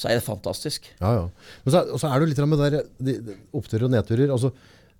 Så 0.00 0.08
er 0.08 0.16
det 0.16 0.24
fantastisk. 0.24 0.88
Ja, 1.02 1.12
ja. 1.18 1.54
Men 1.66 1.74
så, 1.74 1.84
og 1.92 2.00
så 2.00 2.08
er 2.08 2.22
det 2.22 2.30
litt 2.30 2.40
med 2.48 2.62
der, 2.62 2.78
de, 2.96 3.16
de, 3.26 3.38
oppturer 3.56 3.90
og 3.90 3.92
nedturer. 3.92 4.32
Altså, 4.32 4.54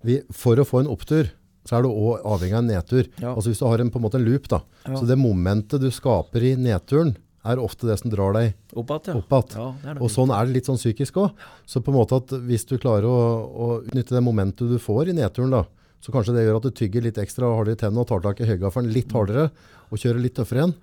vi, 0.05 0.19
for 0.35 0.61
å 0.61 0.67
få 0.67 0.83
en 0.83 0.91
opptur, 0.91 1.31
så 1.65 1.77
er 1.77 1.85
det 1.85 1.89
også 1.89 2.29
avhengig 2.35 2.57
av 2.57 2.61
en 2.61 2.71
nedtur. 2.75 3.09
Ja. 3.21 3.33
Altså 3.33 3.49
hvis 3.49 3.61
du 3.61 3.65
har 3.65 3.81
en, 3.81 3.89
på 3.93 3.97
en 3.97 4.05
måte 4.05 4.21
en 4.21 4.27
loop, 4.27 4.45
da. 4.51 4.61
Så 4.85 5.05
det 5.09 5.17
momentet 5.17 5.81
du 5.81 5.89
skaper 5.93 6.45
i 6.45 6.55
nedturen, 6.59 7.15
er 7.43 7.61
ofte 7.61 7.87
det 7.89 7.97
som 8.01 8.11
drar 8.13 8.35
deg 8.37 8.53
Opp 8.77 8.91
igjen, 8.93 9.21
ja. 9.21 9.21
Ja, 9.57 9.93
det 9.95 10.01
og 10.01 10.11
sånn 10.13 10.33
er 10.35 10.45
det 10.45 10.59
litt 10.59 10.69
sånn 10.69 10.77
psykisk 10.79 11.17
òg. 11.23 11.45
Så 11.65 11.81
på 11.81 11.91
en 11.93 11.97
måte 11.97 12.19
at 12.21 12.33
hvis 12.45 12.65
du 12.69 12.75
klarer 12.77 13.07
å, 13.09 13.19
å 13.51 13.69
utnytte 13.81 14.13
det 14.17 14.23
momentet 14.25 14.69
du 14.69 14.77
får 14.81 15.09
i 15.09 15.17
nedturen, 15.17 15.53
da, 15.53 15.63
så 16.01 16.13
kanskje 16.13 16.35
det 16.37 16.47
gjør 16.47 16.59
at 16.61 16.67
du 16.69 16.73
tygger 16.77 17.07
litt 17.07 17.21
ekstra 17.21 17.49
hardere 17.49 17.77
i 17.77 17.81
tennene 17.81 18.03
og 18.03 18.09
tar 18.09 18.21
tak 18.25 18.41
i 18.41 18.49
høygaffelen 18.49 18.93
litt 18.93 19.13
hardere 19.15 19.49
og 19.91 20.01
kjører 20.01 20.21
litt 20.23 20.37
tøffere 20.37 20.63
igjen. 20.63 20.75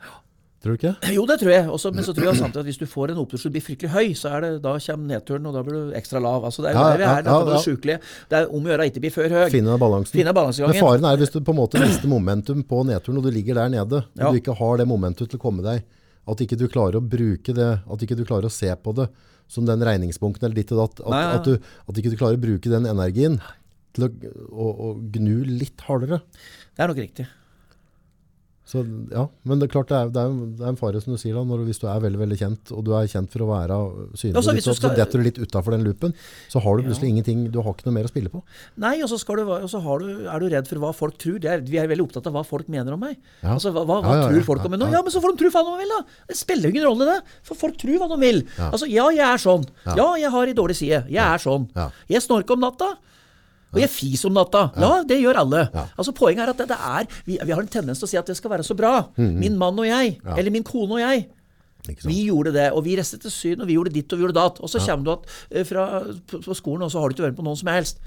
Tror 0.59 0.74
du 0.74 0.80
ikke? 0.80 1.12
Jo, 1.14 1.22
det 1.30 1.36
tror 1.38 1.52
jeg. 1.52 1.66
Også, 1.70 1.90
men 1.94 2.02
så 2.02 2.12
tror 2.16 2.32
jeg 2.32 2.38
samtidig 2.40 2.64
at 2.64 2.66
hvis 2.66 2.80
du 2.80 2.86
får 2.90 3.12
en 3.12 3.20
opptur 3.22 3.38
som 3.38 3.52
blir 3.54 3.62
fryktelig 3.62 3.92
høy, 3.92 4.09
så 4.18 4.32
er 4.34 4.42
det, 4.42 4.48
da 4.64 4.72
kommer 4.82 5.12
nedturen, 5.12 5.44
og 5.46 5.54
da 5.54 5.62
blir 5.62 5.76
du 5.86 5.92
ekstra 5.94 6.18
lav. 6.22 6.48
Altså, 6.48 6.64
det 6.64 6.72
er 6.72 6.74
jo 6.74 6.80
Ja, 6.80 6.88
det 6.88 6.98
vi 6.98 7.04
er. 7.04 7.11
ja, 7.12 7.20
Ja, 7.22 7.36
ja, 7.38 7.92
ja. 7.94 7.98
Det 8.32 8.40
er 8.40 8.48
om 8.50 8.66
å 8.66 8.72
gjøre 8.72 8.82
å 8.82 8.90
ikke 8.90 9.02
bli 9.04 9.12
før 9.14 9.36
høy. 9.36 9.44
Finne 9.54 9.76
balansen. 9.78 10.18
Finne 10.18 10.34
Men 10.34 10.80
faren 10.82 11.06
er 11.06 11.20
hvis 11.22 11.30
du 11.30 11.38
på 11.46 11.54
en 11.54 11.61
måte 11.61 11.78
mister 11.78 12.11
momentum 12.11 12.64
på 12.66 12.82
nedturen, 12.90 13.20
og 13.22 13.28
du 13.28 13.30
ligger 13.30 13.54
der 13.54 13.70
nede, 13.70 14.02
og 14.18 14.34
du 14.34 14.40
ikke 14.42 14.56
har 14.59 14.82
det 14.82 14.88
momentum 14.90 15.30
til 15.30 15.38
å 15.38 15.44
komme 15.46 15.62
deg, 15.62 15.86
at 16.28 16.44
ikke 16.44 16.58
du 16.60 16.66
klarer 16.70 16.98
å 16.98 17.04
bruke 17.04 17.54
det, 17.56 17.70
at 17.80 18.04
ikke 18.04 18.18
du 18.18 18.24
klarer 18.28 18.48
å 18.48 18.52
se 18.52 18.70
på 18.82 18.94
det 18.96 19.08
som 19.48 19.64
den 19.68 19.82
regningsbunken 19.84 20.44
eller 20.44 20.60
ditt 20.60 20.74
og 20.76 20.82
datt, 20.82 21.00
at, 21.06 21.12
Nei, 21.14 21.22
ja. 21.24 21.36
at, 21.38 21.48
du, 21.48 21.70
at 21.88 22.00
ikke 22.00 22.12
du 22.12 22.18
klarer 22.20 22.36
å 22.36 22.42
bruke 22.42 22.72
den 22.72 22.88
energien 22.90 23.38
til 23.96 24.06
å, 24.06 24.10
å, 24.52 24.66
å 24.68 24.88
gnu 25.16 25.36
litt 25.48 25.80
hardere. 25.88 26.20
Det 26.76 26.84
er 26.84 26.92
nok 26.92 27.00
riktig. 27.00 27.24
Så, 28.68 28.82
ja, 29.08 29.22
men 29.48 29.56
det 29.62 29.64
er 29.64 29.72
klart 29.72 29.88
det 29.88 29.96
er, 29.96 30.08
det 30.12 30.20
er, 30.20 30.32
det 30.58 30.64
er 30.66 30.72
en 30.74 30.76
fare 30.76 31.00
som 31.00 31.14
du 31.14 31.16
sier 31.16 31.32
da, 31.38 31.40
når, 31.48 31.62
hvis 31.64 31.78
du 31.80 31.86
er 31.88 32.02
veldig, 32.04 32.18
veldig 32.20 32.36
kjent, 32.36 32.72
og 32.76 32.82
du 32.84 32.90
er 32.92 33.06
kjent 33.08 33.30
for 33.32 33.46
å 33.46 33.48
være 33.48 33.78
synlig, 34.20 34.42
så, 34.44 34.74
skal- 34.76 34.90
så 34.92 34.98
detter 34.98 35.22
du 35.22 35.24
litt 35.24 35.38
utenfor 35.40 35.72
den 35.72 35.86
loopen, 35.86 36.12
så 36.52 36.60
har 36.60 36.76
du 36.76 36.84
plutselig 36.84 37.08
ingenting, 37.14 37.46
du 37.54 37.56
har 37.64 37.72
ikke 37.72 37.86
noe 37.88 37.96
mer 37.96 38.04
å 38.04 38.12
spille 38.12 38.28
på. 38.28 38.42
Nei, 38.84 38.92
og 39.00 39.08
så, 39.08 39.16
du, 39.24 39.42
og 39.56 39.64
så 39.72 39.80
du, 40.04 40.04
er 40.28 40.44
du 40.44 40.48
redd 40.52 40.68
for 40.68 40.82
hva 40.84 40.92
folk 40.92 41.16
tror. 41.16 41.38
Det 41.40 41.48
er, 41.54 41.64
vi 41.64 41.80
er 41.80 41.88
veldig 41.88 42.04
opptatt 42.10 42.28
av 42.28 42.36
hva 42.36 42.44
folk 42.44 42.68
mener 42.68 42.92
om 42.92 43.00
meg. 43.06 43.16
Ja. 43.40 43.54
Altså, 43.56 43.72
Hva, 43.72 43.86
hva, 43.88 44.02
Ja, 44.04 44.12
ja, 44.12 44.20
ja, 44.20 44.28
tror 44.34 44.46
folk 44.52 44.60
ja, 44.60 44.68
om 44.68 44.76
meg 44.76 44.84
nå? 44.84 44.90
ja. 44.92 44.98
Ja, 44.98 45.02
men 45.08 45.16
så 45.16 45.24
får 45.24 45.32
de 45.32 45.42
tro 45.46 45.54
faen 45.56 45.64
hva 45.70 45.78
de 45.78 45.86
vil, 45.86 45.96
da! 45.96 46.22
Det 46.28 46.36
spiller 46.44 46.68
jo 46.68 46.74
ingen 46.76 46.88
rolle, 46.90 47.08
det. 47.08 47.18
For 47.48 47.56
folk 47.64 47.80
tror 47.80 47.98
hva 48.04 48.12
de 48.12 48.20
vil. 48.20 48.44
Ja. 48.58 48.68
Altså, 48.68 48.92
ja, 48.92 49.08
jeg 49.16 49.24
er 49.32 49.40
sånn. 49.48 49.64
Ja. 49.88 49.96
Ja, 49.96 50.08
jeg 50.28 50.34
har 50.36 50.52
ei 50.52 50.56
dårlig 50.60 50.76
side. 50.76 51.06
Jeg 51.08 51.24
er 51.24 51.40
sånn. 51.40 51.70
Ja. 51.72 51.88
Jeg 52.12 52.20
snorker 52.28 52.58
om 52.60 52.66
natta. 52.68 52.92
Og 53.74 53.80
jeg 53.82 53.90
fiser 53.92 54.30
om 54.30 54.36
natta. 54.38 54.68
Ja, 54.80 54.92
det 55.08 55.18
gjør 55.20 55.42
alle. 55.42 55.64
Ja. 55.74 55.86
Altså 56.00 56.14
Poenget 56.16 56.46
er 56.46 56.52
at 56.54 56.60
det, 56.62 56.68
det 56.70 56.78
er 56.78 57.08
vi, 57.26 57.36
vi 57.36 57.52
har 57.52 57.60
en 57.60 57.68
tendens 57.68 58.00
til 58.00 58.08
å 58.08 58.10
si 58.10 58.20
at 58.20 58.30
det 58.30 58.36
skal 58.38 58.52
være 58.54 58.64
så 58.66 58.76
bra. 58.78 58.92
Min 59.18 59.58
mann 59.60 59.78
og 59.78 59.88
jeg. 59.88 60.16
Mm. 60.24 60.36
Eller 60.38 60.54
min 60.54 60.64
kone 60.66 60.96
og 60.96 61.02
jeg. 61.02 61.26
Vi 61.89 62.18
gjorde 62.28 62.53
det, 62.55 62.66
og 62.72 62.84
vi 62.86 62.97
reiste 62.99 63.18
til 63.22 63.32
Syden, 63.32 63.62
og 63.64 63.70
vi 63.70 63.76
gjorde 63.78 63.93
ditt 63.95 64.12
og 64.12 64.20
vi 64.20 64.26
gjorde 64.26 64.39
datt. 64.39 64.61
Og 64.61 64.70
så 64.72 64.82
kommer 64.84 65.05
du 65.07 65.12
at, 65.14 65.28
eh, 65.51 65.64
fra, 65.68 65.86
på, 66.30 66.57
skolen, 66.57 66.84
og 66.86 66.93
så 66.93 67.01
har 67.01 67.09
du 67.09 67.16
ikke 67.16 67.26
vært 67.28 67.39
på 67.39 67.47
noen 67.47 67.59
som 67.59 67.70
helst. 67.72 68.03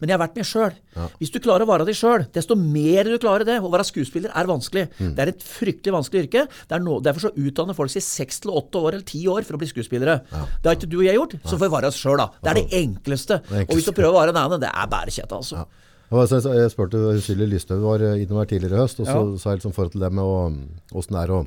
Men 0.00 0.10
jeg 0.10 0.18
har 0.18 0.22
vært 0.26 0.36
med 0.36 0.48
sjøl. 0.48 0.74
Hvis 1.20 1.32
du 1.32 1.38
klarer 1.40 1.64
å 1.64 1.70
være 1.70 1.86
deg 1.88 1.96
sjøl, 1.96 2.26
desto 2.32 2.56
mer 2.56 3.08
du 3.08 3.16
klarer 3.18 3.46
det 3.48 3.60
Å 3.60 3.70
være 3.72 3.86
skuespiller 3.88 4.32
er 4.36 4.48
vanskelig. 4.48 4.86
Mm. 4.98 5.14
Det 5.16 5.24
er 5.24 5.32
et 5.32 5.46
fryktelig 5.46 5.94
vanskelig 5.94 6.26
yrke. 6.26 6.46
Det 6.68 6.82
no, 6.82 7.00
derfor 7.00 7.28
så 7.28 7.32
utdanner 7.32 7.76
folk 7.76 7.92
seg 7.92 8.04
seks 8.04 8.40
til 8.44 8.52
åtte 8.52 8.76
år 8.80 8.98
eller 8.98 9.08
ti 9.08 9.24
år 9.26 9.46
for 9.46 9.56
å 9.56 9.62
bli 9.62 9.70
skuespillere. 9.70 10.20
Det 10.28 10.68
har 10.68 10.76
ikke 10.76 10.90
du 10.90 11.00
og 11.00 11.08
jeg 11.08 11.16
gjort, 11.16 11.38
så 11.44 11.56
får 11.56 11.66
vi 11.66 11.74
være 11.76 11.90
oss 11.92 12.00
sjøl, 12.00 12.20
da. 12.20 12.30
Det 12.42 12.52
er 12.52 12.60
det 12.60 12.68
enkleste. 12.82 13.40
det 13.40 13.62
enkleste. 13.62 13.70
Og 13.70 13.80
hvis 13.80 13.88
du 13.88 13.96
prøver 13.96 14.12
å 14.12 14.20
være 14.20 14.36
en 14.36 14.42
annen, 14.44 14.62
det 14.62 14.70
er 14.70 14.92
bare 14.92 15.12
kjett, 15.12 15.32
altså. 15.32 15.64
Ja. 15.64 15.86
Jeg 16.06 16.70
spurte 16.70 17.00
Silje 17.18 17.48
Lysthaug 17.50 17.82
var 17.82 18.02
eh, 18.06 18.20
innom 18.22 18.38
her 18.38 18.46
tidligere 18.46 18.78
i 18.78 18.82
høst, 18.84 19.00
og 19.02 19.08
så 19.08 19.16
Ja. 19.16 19.38
sa 19.38 19.50
jeg 19.50 19.58
liksom 19.58 19.74
forhold 19.74 19.92
til 19.92 20.00
det 20.04 20.12
med 20.12 20.22
å, 20.22 20.54
det 20.92 21.18
er 21.18 21.32
å, 21.34 21.46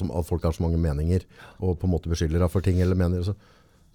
som, 0.00 0.10
at 0.14 0.26
folk 0.28 0.42
har 0.48 0.56
så 0.56 0.64
mange 0.64 0.80
meninger, 0.80 1.24
og 1.60 1.78
på 1.78 1.88
en 1.88 1.94
måte 1.94 2.10
beskylder 2.10 2.42
deg 2.44 2.50
for 2.52 2.64
ting 2.64 2.80
eller 2.84 2.98
mener. 2.98 3.22
Så, 3.26 3.36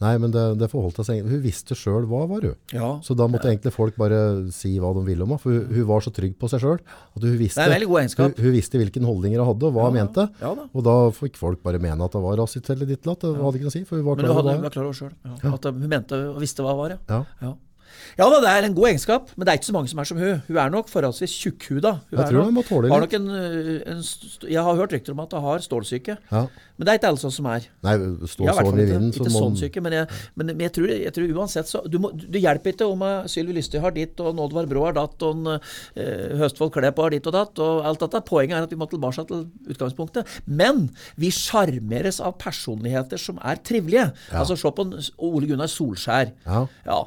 Nei, 0.01 0.15
men 0.19 0.33
det, 0.33 0.41
det 0.59 0.67
forholdt 0.71 0.97
seg 1.05 1.21
Hun 1.23 1.41
visste 1.43 1.75
sjøl 1.77 2.07
hva 2.09 2.23
var 2.27 2.43
hun. 2.43 2.55
Ja. 2.73 2.87
Så 3.05 3.15
da 3.15 3.27
måtte 3.29 3.47
egentlig 3.51 3.71
folk 3.75 3.95
bare 3.99 4.17
si 4.51 4.73
hva 4.81 4.89
de 4.97 5.03
ville 5.05 5.23
om 5.23 5.31
henne. 5.31 5.39
For 5.39 5.53
hun, 5.53 5.69
hun 5.77 5.85
var 5.87 6.03
så 6.03 6.11
trygg 6.11 6.33
på 6.41 6.49
seg 6.51 6.63
sjøl 6.63 6.79
at 6.81 7.21
hun 7.23 7.37
visste, 7.39 7.63
Det 7.69 7.87
hun, 7.87 8.33
hun 8.41 8.55
visste 8.57 8.81
hvilken 8.81 9.05
holdninger 9.07 9.39
hun 9.39 9.51
hadde, 9.53 9.69
og 9.69 9.77
hva 9.77 9.85
hun 9.87 9.99
Ja, 10.01 10.03
mente. 10.03 10.25
ja 10.41 10.51
da. 10.57 10.65
Og 10.73 10.87
da 10.89 10.95
fikk 11.15 11.37
folk 11.39 11.61
bare 11.63 11.79
mene 11.83 12.03
at 12.03 12.17
det 12.17 12.23
var 12.25 12.41
rasist 12.41 12.69
eller 12.73 12.89
ditt 12.89 13.05
eller 13.05 13.15
datt. 13.15 13.27
Det 13.29 13.45
hadde 13.45 13.61
ikke 13.61 13.69
noe 13.69 13.75
å 13.75 13.77
si, 13.77 13.83
for 13.87 14.01
hun 14.01 14.07
var 14.09 14.17
Men 14.19 14.25
klar 14.25 14.33
over 14.33 14.41
hadde, 14.41 14.49
hva 14.49 14.57
hun 14.57 14.63
det 14.63 14.67
var 14.67 14.75
klar 14.75 14.89
over 14.89 14.99
sjøl. 14.99 15.13
Ja. 15.29 15.53
At 15.53 15.69
hun 15.69 15.87
mente 15.95 16.19
og 16.33 16.41
visste 16.43 16.65
hva 16.65 16.73
hun 16.75 16.81
var. 16.83 16.97
Ja. 17.13 17.53
Ja. 17.93 18.23
Ja. 18.23 18.25
ja 18.25 18.29
da, 18.33 18.41
det 18.43 18.51
er 18.51 18.67
en 18.67 18.75
god 18.77 18.89
egenskap, 18.91 19.31
men 19.35 19.45
det 19.45 19.53
er 19.53 19.61
ikke 19.61 19.69
så 19.69 19.75
mange 19.77 19.91
som 19.91 20.01
er 20.01 20.09
som 20.09 20.21
hun. 20.21 20.41
Hun 20.47 20.59
er 20.63 20.73
nok 20.73 20.91
forholdsvis 20.91 21.33
tjukkhuda. 21.43 21.93
Hun 22.09 22.19
Jeg 22.19 22.29
tror 22.29 22.47
hun 22.47 22.57
må 22.57 22.65
tåle 22.67 22.91
har 22.91 23.05
litt. 23.05 23.15
en, 23.17 23.29
en, 23.29 24.03
Jeg 24.49 24.67
har 24.67 24.79
hørt 24.79 24.93
rykter 24.95 25.15
om 25.15 25.23
at 25.23 25.33
hun 25.33 25.47
har 25.47 25.65
stålsyke. 25.65 26.17
Ja. 26.31 26.47
Men 26.77 26.87
det 26.87 26.93
er 26.93 26.99
ikke 26.99 27.09
alle 27.11 27.21
sånn 27.21 27.33
som 27.35 27.47
er. 27.51 27.65
Nei, 27.85 27.93
stål 28.29 28.49
har 28.49 28.65
sånn 28.65 28.79
i 28.81 28.85
vinden. 28.89 29.09
ikke 29.13 29.29
så 29.29 29.43
sånn 29.43 29.57
syke, 29.59 29.81
men, 29.85 29.95
jeg, 29.99 30.21
men, 30.39 30.53
jeg, 30.57 30.73
tror, 30.73 30.89
jeg 30.89 31.13
tror 31.13 31.35
uansett 31.37 31.69
så 31.69 31.83
Du, 31.85 31.99
må, 32.01 32.09
du 32.17 32.39
hjelper 32.41 32.73
ikke 32.73 32.87
om 32.89 33.03
eh, 33.05 33.27
Sylvi 33.29 33.57
Lystøy 33.57 33.79
har 33.83 33.93
ditt, 33.95 34.17
og 34.23 34.41
Oddvar 34.41 34.69
Brå 34.69 34.87
har 34.87 34.97
datt, 34.97 35.21
og 35.27 35.51
eh, 35.53 36.33
Høstfold 36.41 36.73
Kleppa 36.73 37.05
har 37.05 37.13
ditt 37.13 37.29
og 37.29 37.37
datt, 37.37 37.61
og 37.61 37.85
alt 37.87 38.05
dette. 38.07 38.23
Poenget 38.25 38.57
er 38.57 38.67
at 38.67 38.73
vi 38.73 38.79
må 38.81 38.89
tilbake 38.89 39.25
til 39.29 39.45
utgangspunktet. 39.69 40.37
Men 40.49 40.87
vi 41.21 41.29
sjarmeres 41.33 42.19
av 42.23 42.39
personligheter 42.41 43.21
som 43.21 43.37
er 43.43 43.61
trivelige. 43.61 44.09
Altså 44.33 44.57
Se 44.57 44.71
på 44.73 44.87
en 44.87 44.95
Ole 45.23 45.49
Gunnar 45.49 45.69
Solskjær. 45.69 46.33
Ja. 46.47 46.65
Ja, 46.87 46.99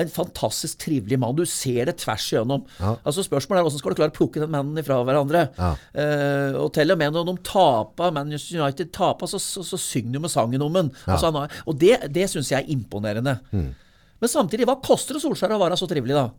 En 0.00 0.08
fantastisk 0.08 0.78
trivelig 0.86 1.18
mann. 1.20 1.36
Du 1.36 1.44
ser 1.48 1.90
det 1.90 1.98
tvers 2.00 2.24
igjennom. 2.32 2.64
Ja. 2.78 2.94
Altså 3.04 3.24
Spørsmålet 3.26 3.60
er 3.60 3.66
hvordan 3.66 3.82
skal 3.82 3.92
du 3.92 3.98
klare 3.98 4.14
å 4.14 4.16
plukke 4.16 4.40
den 4.40 4.52
mannen 4.54 4.80
ifra 4.80 5.00
hverandre. 5.04 5.46
Ja. 5.58 5.72
Eh, 5.92 6.56
og 6.56 6.70
til 6.76 6.94
og 6.94 7.00
med 7.00 7.12
når 7.12 7.26
de 7.28 7.34
taper, 7.44 8.14
Manchester 8.16 8.62
United 8.62 8.92
taper, 8.96 9.28
så, 9.28 9.40
så, 9.42 9.64
så 9.66 9.80
synger 9.80 10.16
de 10.16 10.22
med 10.24 10.32
sangen 10.32 10.64
om 10.64 10.78
den. 10.80 10.92
Altså, 11.04 11.28
han 11.28 11.42
har, 11.42 11.58
og 11.68 11.76
det, 11.80 11.98
det 12.14 12.30
syns 12.32 12.54
jeg 12.54 12.64
er 12.64 12.72
imponerende. 12.72 13.36
Mm. 13.52 13.68
Men 14.22 14.30
samtidig, 14.30 14.68
hva 14.70 14.78
koster 14.80 15.18
det 15.18 15.24
Solskjær 15.24 15.56
å 15.56 15.60
være 15.60 15.76
så 15.80 15.90
trivelig, 15.90 16.16
da? 16.16 16.30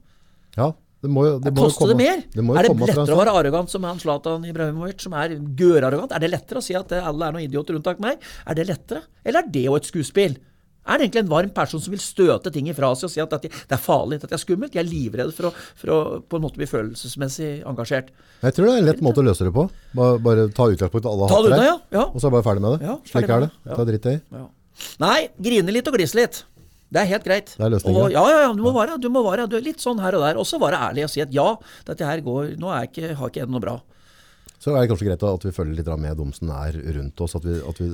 ja, 0.53 0.69
det 1.03 1.09
må 1.11 1.25
det 1.43 1.51
må 1.51 1.65
Koster 1.65 1.89
det 1.91 1.97
mer? 1.99 2.21
Det 2.31 2.39
er 2.39 2.67
det 2.69 2.77
lettere 2.79 3.11
å 3.11 3.19
være 3.19 3.33
arrogant 3.35 3.71
som 3.71 3.83
han 3.83 3.99
Zlatan 3.99 4.45
Ibrahimovic, 4.47 5.01
som 5.03 5.15
er 5.19 5.35
gørarrogant? 5.59 6.13
Er 6.15 6.23
det 6.23 6.29
lettere 6.31 6.61
å 6.61 6.63
si 6.63 6.77
at 6.79 6.93
alle 6.95 7.27
er 7.27 7.35
noen 7.35 7.43
idioter 7.49 7.75
rundt 7.75 8.03
meg? 8.03 8.23
Er 8.47 8.55
det 8.55 8.69
lettere? 8.69 9.03
Eller 9.25 9.43
er 9.43 9.51
det 9.51 9.65
jo 9.65 9.75
et 9.75 9.89
skuespill? 9.89 10.37
Er 10.83 10.99
det 10.99 11.05
egentlig 11.05 11.21
en 11.23 11.31
varm 11.31 11.51
person 11.55 11.79
som 11.79 11.93
vil 11.93 12.01
støte 12.03 12.51
ting 12.51 12.67
ifra 12.71 12.89
seg 12.99 13.07
og 13.07 13.13
si 13.13 13.21
at 13.23 13.35
det 13.39 13.51
er 13.53 13.79
farlig, 13.79 14.19
at 14.19 14.27
det 14.27 14.35
er 14.35 14.41
skummelt? 14.41 14.75
Jeg 14.75 14.83
er 14.83 14.89
livredd 14.89 15.31
for 15.35 15.49
å, 15.49 15.53
for 15.79 15.93
å 15.93 15.99
på 16.27 16.39
en 16.39 16.43
måte 16.43 16.59
bli 16.59 16.67
følelsesmessig 16.67 17.51
engasjert. 17.69 18.11
Jeg 18.43 18.57
tror 18.57 18.67
det 18.67 18.73
er 18.73 18.81
en 18.81 18.89
lett 18.89 19.03
måte 19.05 19.23
å 19.23 19.27
løse 19.29 19.47
det 19.47 19.53
på. 19.55 19.67
Bare, 19.95 20.17
bare 20.23 20.47
ta 20.51 20.67
utgangspunkt 20.67 21.07
i 21.07 21.13
alle 21.13 21.29
hater 21.31 21.55
deg, 21.55 21.67
ja. 21.69 21.77
ja. 21.95 22.07
og 22.09 22.19
så 22.19 22.27
er 22.27 22.35
bare 22.35 22.47
ferdig 22.49 22.65
med 22.65 22.75
det. 22.75 22.89
Ja, 22.89 22.97
ferdig 22.99 23.13
Slik 23.13 23.37
er 23.37 23.45
det. 23.45 23.53
det. 23.53 23.77
Ta 23.77 23.87
dritt 23.87 24.09
i. 24.11 24.17
Ja. 24.35 24.49
Nei, 25.03 25.19
grine 25.47 25.77
litt 25.77 25.87
og 25.87 25.95
glise 25.95 26.19
litt. 26.19 26.43
Det 26.93 27.01
er 27.01 27.09
helt 27.09 27.25
greit. 27.25 27.55
Det 27.55 27.63
er 27.65 27.71
løsningen. 27.73 28.03
Og, 28.03 28.11
ja, 28.13 28.21
ja, 28.29 28.43
ja, 28.43 28.51
du 28.53 28.61
må 28.61 28.73
være, 28.75 28.99
du 29.01 29.09
må 29.09 29.23
være 29.25 29.47
du 29.49 29.55
er 29.57 29.65
litt 29.65 29.81
sånn 29.81 30.01
her 30.03 30.19
og 30.19 30.27
der. 30.27 30.37
Og 30.37 30.45
så 30.45 30.59
være 30.61 30.81
ærlig 30.91 31.07
og 31.07 31.13
si 31.13 31.23
at 31.23 31.31
ja, 31.33 31.47
dette 31.87 32.05
her 32.05 32.21
går 32.25 32.53
Nå 32.61 32.69
er 32.69 32.89
ikke, 32.89 33.15
har 33.17 33.31
ikke 33.31 33.41
jeg 33.41 33.49
det 33.49 33.55
noe 33.55 33.63
bra. 33.63 33.79
Så 34.61 34.71
er 34.71 34.83
det 34.83 34.91
kanskje 34.91 35.09
greit 35.09 35.23
at 35.27 35.43
vi 35.47 35.51
følger 35.55 35.75
litt 35.79 35.89
med 35.99 36.19
dem 36.21 36.29
som 36.35 36.51
er 36.55 36.77
rundt 36.97 37.23
oss. 37.25 37.33
At 37.39 37.47
vi, 37.47 37.57
at 37.57 37.81
vi, 37.81 37.89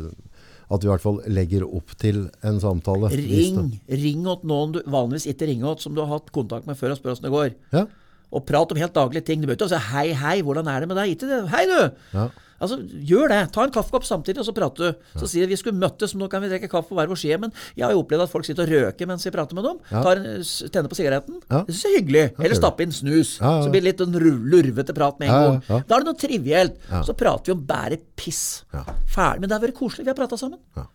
at 0.69 0.83
vi 0.83 0.89
i 0.89 0.91
hvert 0.91 1.03
fall 1.03 1.21
legger 1.33 1.65
opp 1.65 1.95
til 2.01 2.27
en 2.45 2.59
samtale. 2.61 3.09
Ring. 3.15 3.71
Ring 3.89 4.27
åt 4.29 4.45
noen 4.47 4.75
du 4.75 4.83
vanligvis 4.85 5.25
ikke 5.31 5.49
ringer 5.49 5.71
åt, 5.71 5.81
som 5.81 5.95
du 5.97 6.03
har 6.03 6.11
hatt 6.11 6.29
kontakt 6.35 6.69
med 6.69 6.77
før 6.77 6.93
og 6.93 6.99
spør 6.99 7.15
åssen 7.15 7.25
det 7.25 7.33
går. 7.33 7.55
Ja, 7.73 7.87
Og 8.31 8.45
prat 8.45 8.71
om 8.71 8.77
helt 8.77 8.93
daglige 8.93 9.25
ting. 9.25 9.41
Du 9.41 9.47
bør 9.47 9.57
ikke 9.57 9.69
si 9.71 9.75
'hei, 9.89 10.13
hei, 10.13 10.41
hvordan 10.41 10.67
er 10.67 10.79
det 10.79 10.87
med 10.89 10.97
deg?' 10.97 11.15
Ikke 11.15 11.27
det. 11.29 11.49
'Hei, 11.49 11.65
du!' 11.65 11.91
ja. 12.13 12.29
Altså, 12.59 12.75
Gjør 13.07 13.31
det. 13.31 13.39
Ta 13.55 13.63
en 13.63 13.71
kaffekopp 13.71 14.03
samtidig, 14.03 14.41
og 14.41 14.47
så 14.49 14.53
prater 14.55 14.91
du. 14.91 14.97
Så 15.21 15.29
sier 15.31 15.47
de 15.47 15.53
vi 15.55 15.59
skulle 15.59 15.79
møttes, 15.79 16.13
men 16.13 16.25
nå 16.25 16.29
kan 16.31 16.43
vi 16.43 16.49
drikke 16.51 16.67
kaffe 16.71 16.91
på 16.91 16.97
hver 16.97 17.07
vår 17.07 17.19
side. 17.21 17.39
Men 17.39 17.53
jeg 17.77 17.85
har 17.85 17.93
jo 17.95 18.01
opplevd 18.03 18.25
at 18.25 18.29
folk 18.33 18.47
sitter 18.47 18.67
og 18.67 18.73
røker 18.73 19.07
mens 19.07 19.23
vi 19.23 19.31
prater 19.31 19.55
med 19.55 19.63
dem. 19.63 19.79
Ja. 19.91 20.03
Tar 20.03 20.19
en, 20.19 20.43
tenner 20.67 20.91
på 20.91 20.99
sigaretten. 20.99 21.39
Ja. 21.47 21.63
Det 21.63 21.75
syns 21.75 21.85
jeg 21.87 21.93
er 21.93 22.01
hyggelig. 22.01 22.25
Eller 22.43 22.59
stappe 22.59 22.83
inn 22.83 22.91
snus. 22.91 23.39
Ja, 23.39 23.53
ja. 23.55 23.63
Så 23.63 23.71
blir 23.71 23.81
det 23.81 23.93
litt 23.93 24.03
en 24.03 24.19
lurvete 24.19 24.95
prat 24.97 25.19
med 25.19 25.29
en 25.29 25.33
Ja, 25.33 25.41
ja, 25.41 25.59
gang. 25.69 25.87
Da 25.87 25.95
er 25.95 26.03
det 26.03 26.09
noe 26.11 26.19
trivielt. 26.19 26.75
Ja. 26.91 27.01
Så 27.07 27.15
prater 27.15 27.45
vi 27.45 27.55
om 27.55 27.65
bare 27.65 27.97
piss. 28.19 28.65
Ja. 28.73 28.83
Ferdig. 29.07 29.39
Men 29.39 29.49
det 29.49 29.55
har 29.55 29.63
vært 29.63 29.79
koselig. 29.79 30.03
Vi 30.03 30.11
har 30.11 30.19
prata 30.19 30.37
sammen. 30.37 30.59
Ja. 30.75 30.85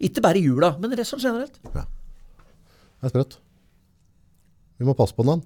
Ikke 0.00 0.22
bare 0.22 0.38
i 0.38 0.46
jula, 0.46 0.76
men 0.78 0.94
resten 0.96 1.18
generelt. 1.18 1.58
Det 1.74 1.82
er 3.02 3.08
sprøtt. 3.10 3.38
Vi 4.78 4.86
må 4.86 4.94
passe 4.94 5.12
på 5.16 5.26
den. 5.26 5.42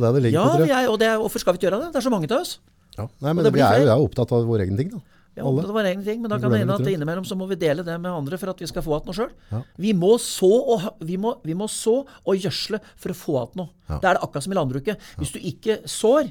Det 0.00 0.08
er 0.10 0.20
det 0.20 0.32
Ja, 0.34 0.44
på, 0.50 0.64
er, 0.66 0.88
og 0.90 0.98
det 0.98 1.10
hvorfor 1.22 1.38
skal 1.42 1.52
vi 1.54 1.58
ikke 1.60 1.68
gjøre 1.70 1.80
det? 1.84 1.92
Det 1.94 2.00
er 2.00 2.06
så 2.08 2.10
mange 2.14 2.30
av 2.30 2.40
oss. 2.40 2.58
Ja. 2.98 3.08
Nei, 3.22 3.32
men 3.32 3.44
det 3.44 3.52
vi 3.54 3.60
er 3.60 3.80
jo 3.82 3.90
er 3.90 4.00
opptatt 4.04 4.32
av 4.32 4.44
våre 4.46 4.62
egne 4.66 4.76
ting, 4.78 4.90
da. 4.94 5.00
Vi 5.34 5.40
er 5.42 5.46
opptatt 5.50 5.70
av 5.72 5.74
våre 5.74 5.90
egen 5.90 6.04
ting, 6.06 6.20
men 6.22 6.30
da 6.30 6.36
kan 6.38 6.52
det 6.52 6.60
hende 6.62 6.74
at 6.78 6.86
innimellom 6.86 7.24
så 7.26 7.34
må 7.34 7.48
vi 7.50 7.56
dele 7.58 7.82
det 7.82 7.96
med 7.98 8.06
andre 8.12 8.38
for 8.38 8.52
at 8.52 8.60
vi 8.62 8.68
skal 8.70 8.84
få 8.86 8.92
igjen 8.94 9.08
noe 9.08 9.16
sjøl. 9.18 9.32
Ja. 9.50 9.62
Vi, 9.82 9.92
må 9.98 10.12
så 10.22 10.46
og, 10.46 10.76
ha- 10.84 10.92
vi, 11.02 11.16
vi 11.18 11.56
må 11.58 11.66
så 11.66 11.94
og 12.06 12.36
gjødsle 12.38 12.78
for 12.94 13.10
å 13.10 13.16
få 13.18 13.34
igjen 13.40 13.58
noe. 13.64 13.70
Ja. 13.90 13.98
Det 13.98 14.08
er 14.12 14.14
det 14.14 14.22
akkurat 14.28 14.46
som 14.46 14.54
i 14.54 14.58
landbruket. 14.60 15.08
Hvis 15.18 15.34
du 15.34 15.40
ikke 15.42 15.80
sår 15.90 16.30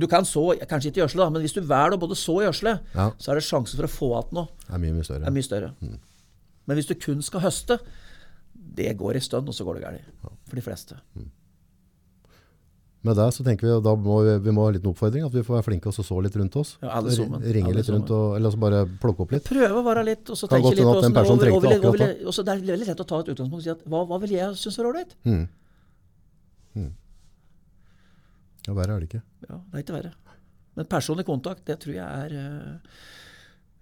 Du 0.00 0.06
kan 0.08 0.24
så, 0.24 0.44
kanskje 0.68 0.92
ikke 0.92 1.00
gjødsle, 1.02 1.30
men 1.34 1.42
hvis 1.42 1.52
du 1.56 1.60
velger 1.66 1.96
å 1.96 2.00
både 2.00 2.16
så 2.16 2.36
og 2.38 2.44
gjødsle, 2.46 2.76
Ja. 2.94 3.08
så 3.20 3.32
er 3.32 3.40
det 3.40 3.44
sjansen 3.48 3.76
for 3.80 3.88
å 3.88 3.90
få 3.90 4.10
igjen 4.12 4.36
noe 4.38 4.46
Det 4.68 4.74
er 4.76 4.78
mye, 4.84 4.92
mye 5.00 5.04
større. 5.08 5.24
er 5.26 5.34
mye 5.34 5.48
større. 5.48 5.72
Men 6.68 6.76
hvis 6.78 6.86
du 6.88 6.94
kun 6.94 7.20
skal 7.26 7.40
høste, 7.40 7.80
det 8.54 8.92
går 8.96 9.16
i 9.16 9.20
stund, 9.24 9.48
og 9.48 9.54
så 9.56 9.64
går 9.66 9.80
det 9.80 9.82
galt. 9.82 10.30
For 10.46 10.56
de 10.60 10.62
fleste. 10.64 11.00
Med 13.02 13.16
det 13.16 13.26
så 13.32 13.40
tenker 13.46 13.64
vi 13.64 13.72
at 13.72 13.84
da 13.86 13.94
må 13.96 14.18
vi, 14.26 14.32
vi 14.44 14.52
må 14.52 14.66
ha 14.66 14.68
en 14.68 14.74
liten 14.76 14.90
oppfordring, 14.92 15.22
at 15.24 15.32
vi 15.32 15.40
får 15.46 15.54
være 15.56 15.64
flinke 15.70 15.88
og 15.88 15.94
så 15.96 16.02
så 16.04 16.18
litt 16.20 16.34
rundt 16.36 16.56
oss. 16.60 16.74
Ja, 16.82 16.90
alle 16.98 17.14
sammen. 17.16 17.40
Ringe 17.40 17.72
litt 17.72 17.88
rundt, 17.88 18.10
og, 18.12 18.34
eller 18.36 18.52
så 18.52 18.60
bare 18.60 18.82
plukke 19.00 19.24
opp 19.24 19.32
litt. 19.32 19.44
Prøve 19.48 19.78
å 19.80 19.84
være 19.86 20.02
litt, 20.04 20.28
og 20.28 20.36
så 20.36 20.48
tenke 20.52 20.74
litt 20.74 20.84
på 20.84 21.00
personen 21.00 21.40
og- 21.48 21.64
og- 21.64 21.72
og- 21.72 22.00
og- 22.00 22.26
og 22.28 22.34
så 22.36 22.44
Det 22.44 22.52
er 22.52 22.60
veldig 22.60 22.86
lett 22.90 23.00
å 23.00 23.06
ta 23.08 23.20
et 23.20 23.30
utgangspunkt 23.32 23.56
og 23.56 23.62
si 23.64 23.70
at 23.70 23.84
hva, 23.88 24.02
hva 24.06 24.20
vil 24.20 24.30
jeg 24.36 24.52
synes 24.52 24.78
er 24.78 24.84
ålreit? 24.90 25.14
Mm. 25.24 25.48
Mm. 26.76 26.92
Ja, 28.68 28.74
verre 28.74 28.96
er 28.96 29.00
det 29.00 29.08
ikke. 29.08 29.22
Ja, 29.48 29.56
det 29.72 29.78
er 29.78 29.82
ikke 29.82 29.96
verre. 30.02 30.12
Men 30.76 30.84
personlig 30.86 31.24
kontakt, 31.24 31.64
det 31.64 31.80
tror 31.80 31.94
jeg 31.94 32.04
er 32.04 32.30
uh, 32.36 32.78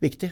viktig. 0.01 0.31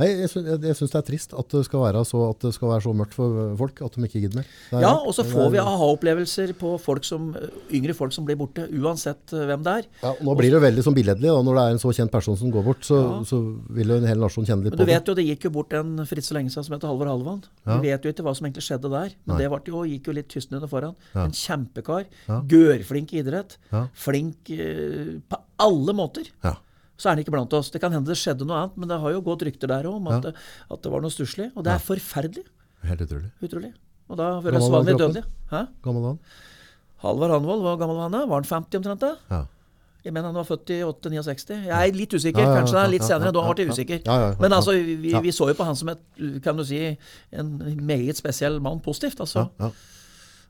Nei, 0.00 0.08
jeg, 0.08 0.30
jeg, 0.32 0.76
syns 0.78 0.92
det 0.92 0.98
er 1.00 1.06
trist 1.06 1.34
at 1.36 1.52
det 1.52 1.62
skal 1.66 1.82
være 1.84 2.02
så, 2.08 2.22
at 2.32 2.46
det 2.46 2.52
skal 2.56 2.70
være 2.72 2.84
så 2.86 2.94
mørkt 2.96 3.16
for 3.16 3.52
folk 3.60 3.82
at 3.84 3.96
de 3.96 4.08
ikke 4.08 4.22
gidder 4.24 4.40
mer. 4.40 4.48
Er 4.72 4.86
Ja, 4.86 4.92
og 4.96 5.12
så 5.16 5.24
får 5.28 5.50
vi 5.52 5.60
aha-opplevelser 5.62 6.54
på 6.58 6.74
folk 6.82 7.04
som, 7.06 7.30
eh, 7.36 7.52
yngre 7.76 7.96
folk 7.96 8.14
som 8.16 8.26
blir 8.28 8.38
borte, 8.40 8.64
uansett 8.72 9.34
eh, 9.36 9.44
hvem 9.50 9.66
det 9.66 9.74
er. 9.82 9.90
Ja, 10.02 10.14
nå 10.24 10.36
blir 10.38 10.54
det 10.54 10.62
veldig 10.64 10.86
sånn 10.86 10.96
billedlig 10.96 11.28
da, 11.28 11.42
når 11.44 11.58
det 11.58 11.66
er 11.66 11.76
en 11.76 11.82
så 11.84 11.92
kjent 11.98 12.14
person 12.14 12.38
som 12.40 12.54
går 12.54 12.66
bort, 12.70 12.88
så, 12.88 13.02
Ja. 13.02 13.20
så 13.28 13.42
vil 13.76 13.92
jo 13.92 14.00
en 14.00 14.08
hel 14.08 14.24
nasjon 14.24 14.48
kjenne 14.48 14.64
litt 14.64 14.72
Men 14.72 14.80
på 14.80 14.86
du 14.86 14.92
vet 14.92 15.12
jo, 15.12 15.16
det 15.18 15.26
gikk 15.28 15.46
jo 15.48 15.54
bort 15.58 15.76
en 15.76 15.94
for 16.06 16.16
ikke 16.16 16.30
så 16.30 16.38
lenge 16.38 16.54
siden 16.54 16.68
som 16.68 16.76
heter 16.78 16.88
Halvor 16.88 17.12
Halvand. 17.12 17.48
Ja. 17.66 17.78
Vi 17.78 17.88
vet 17.90 18.02
jo 18.02 18.12
ikke 18.12 18.26
hva 18.26 18.34
som 18.36 18.48
egentlig 18.48 18.66
skjedde 18.66 18.90
der, 18.92 19.14
men 19.26 19.36
Nei. 19.36 19.44
det 19.44 19.72
jo, 19.72 19.84
gikk 19.84 20.08
jo 20.08 20.16
litt 20.16 20.28
tystende 20.32 20.68
foran. 20.70 20.96
En 21.14 21.32
kjempekar. 21.36 22.08
Gørflink 22.48 23.12
i 23.12 23.22
idrett. 23.22 23.58
Flink 23.92 24.52
uh, 24.56 25.20
på 25.28 25.42
alle 25.62 25.94
måter. 25.96 26.28
Ja. 26.44 26.56
Så 27.02 27.08
er 27.10 27.16
han 27.16 27.22
ikke 27.24 27.34
blant 27.34 27.54
oss. 27.58 27.72
Det 27.74 27.80
kan 27.82 27.90
hende 27.90 28.06
det 28.12 28.14
skjedde 28.20 28.46
noe 28.46 28.60
annet, 28.60 28.76
men 28.78 28.90
det 28.92 28.98
har 29.02 29.10
jo 29.16 29.22
gått 29.26 29.42
rykter 29.48 29.70
der 29.72 29.88
òg 29.90 29.96
om 29.98 30.06
at, 30.12 30.12
Ja. 30.12 30.30
det, 30.30 30.34
at 30.70 30.82
det 30.84 30.92
var 30.92 31.02
noe 31.02 31.10
stusslig. 31.10 31.48
Og 31.56 31.64
det 31.66 31.72
er 31.74 31.82
forferdelig. 31.82 32.44
Helt 32.86 33.02
utrolig. 33.02 33.30
Utrolig. 33.42 33.72
Og 34.12 34.18
da 34.20 34.28
høres 34.44 34.68
vanlig 34.70 34.94
dødelig. 35.00 35.24
Hæ? 35.50 35.64
Gammel 35.82 36.06
han? 36.12 36.18
Halvard 37.02 37.34
Hanvold, 37.34 37.64
hvor 37.66 37.78
gammel 37.80 37.96
var 37.98 38.06
han 38.06 38.14
da? 38.14 38.20
Var 38.30 38.38
han 38.42 38.46
50 38.46 38.78
omtrent 38.78 39.00
da? 39.02 39.10
Ja. 39.32 39.42
Jeg 40.04 40.12
mener 40.14 40.30
han 40.32 40.34
var 40.34 40.46
født 40.46 40.70
i 40.74 40.80
8-69. 40.82 41.58
Jeg 41.66 41.70
er 41.90 41.92
litt 41.94 42.14
usikker. 42.14 42.42
Kanskje 42.42 42.74
det 42.74 42.82
er 42.82 42.90
litt 42.90 43.04
senere. 43.06 43.32
Da 43.34 43.42
ble 43.46 43.64
jeg 43.64 43.70
usikker. 43.70 44.38
Men 44.42 44.52
altså, 44.56 44.72
vi, 44.74 45.12
vi 45.26 45.34
så 45.34 45.46
jo 45.50 45.54
på 45.58 45.66
han 45.66 45.76
som 45.78 45.90
et, 45.92 46.00
kan 46.42 46.56
du 46.58 46.64
si, 46.66 46.80
en 47.32 47.52
meget 47.86 48.18
spesiell 48.18 48.58
mann 48.62 48.80
positivt. 48.82 49.20
Altså. 49.22 49.48
ja. 49.62 49.70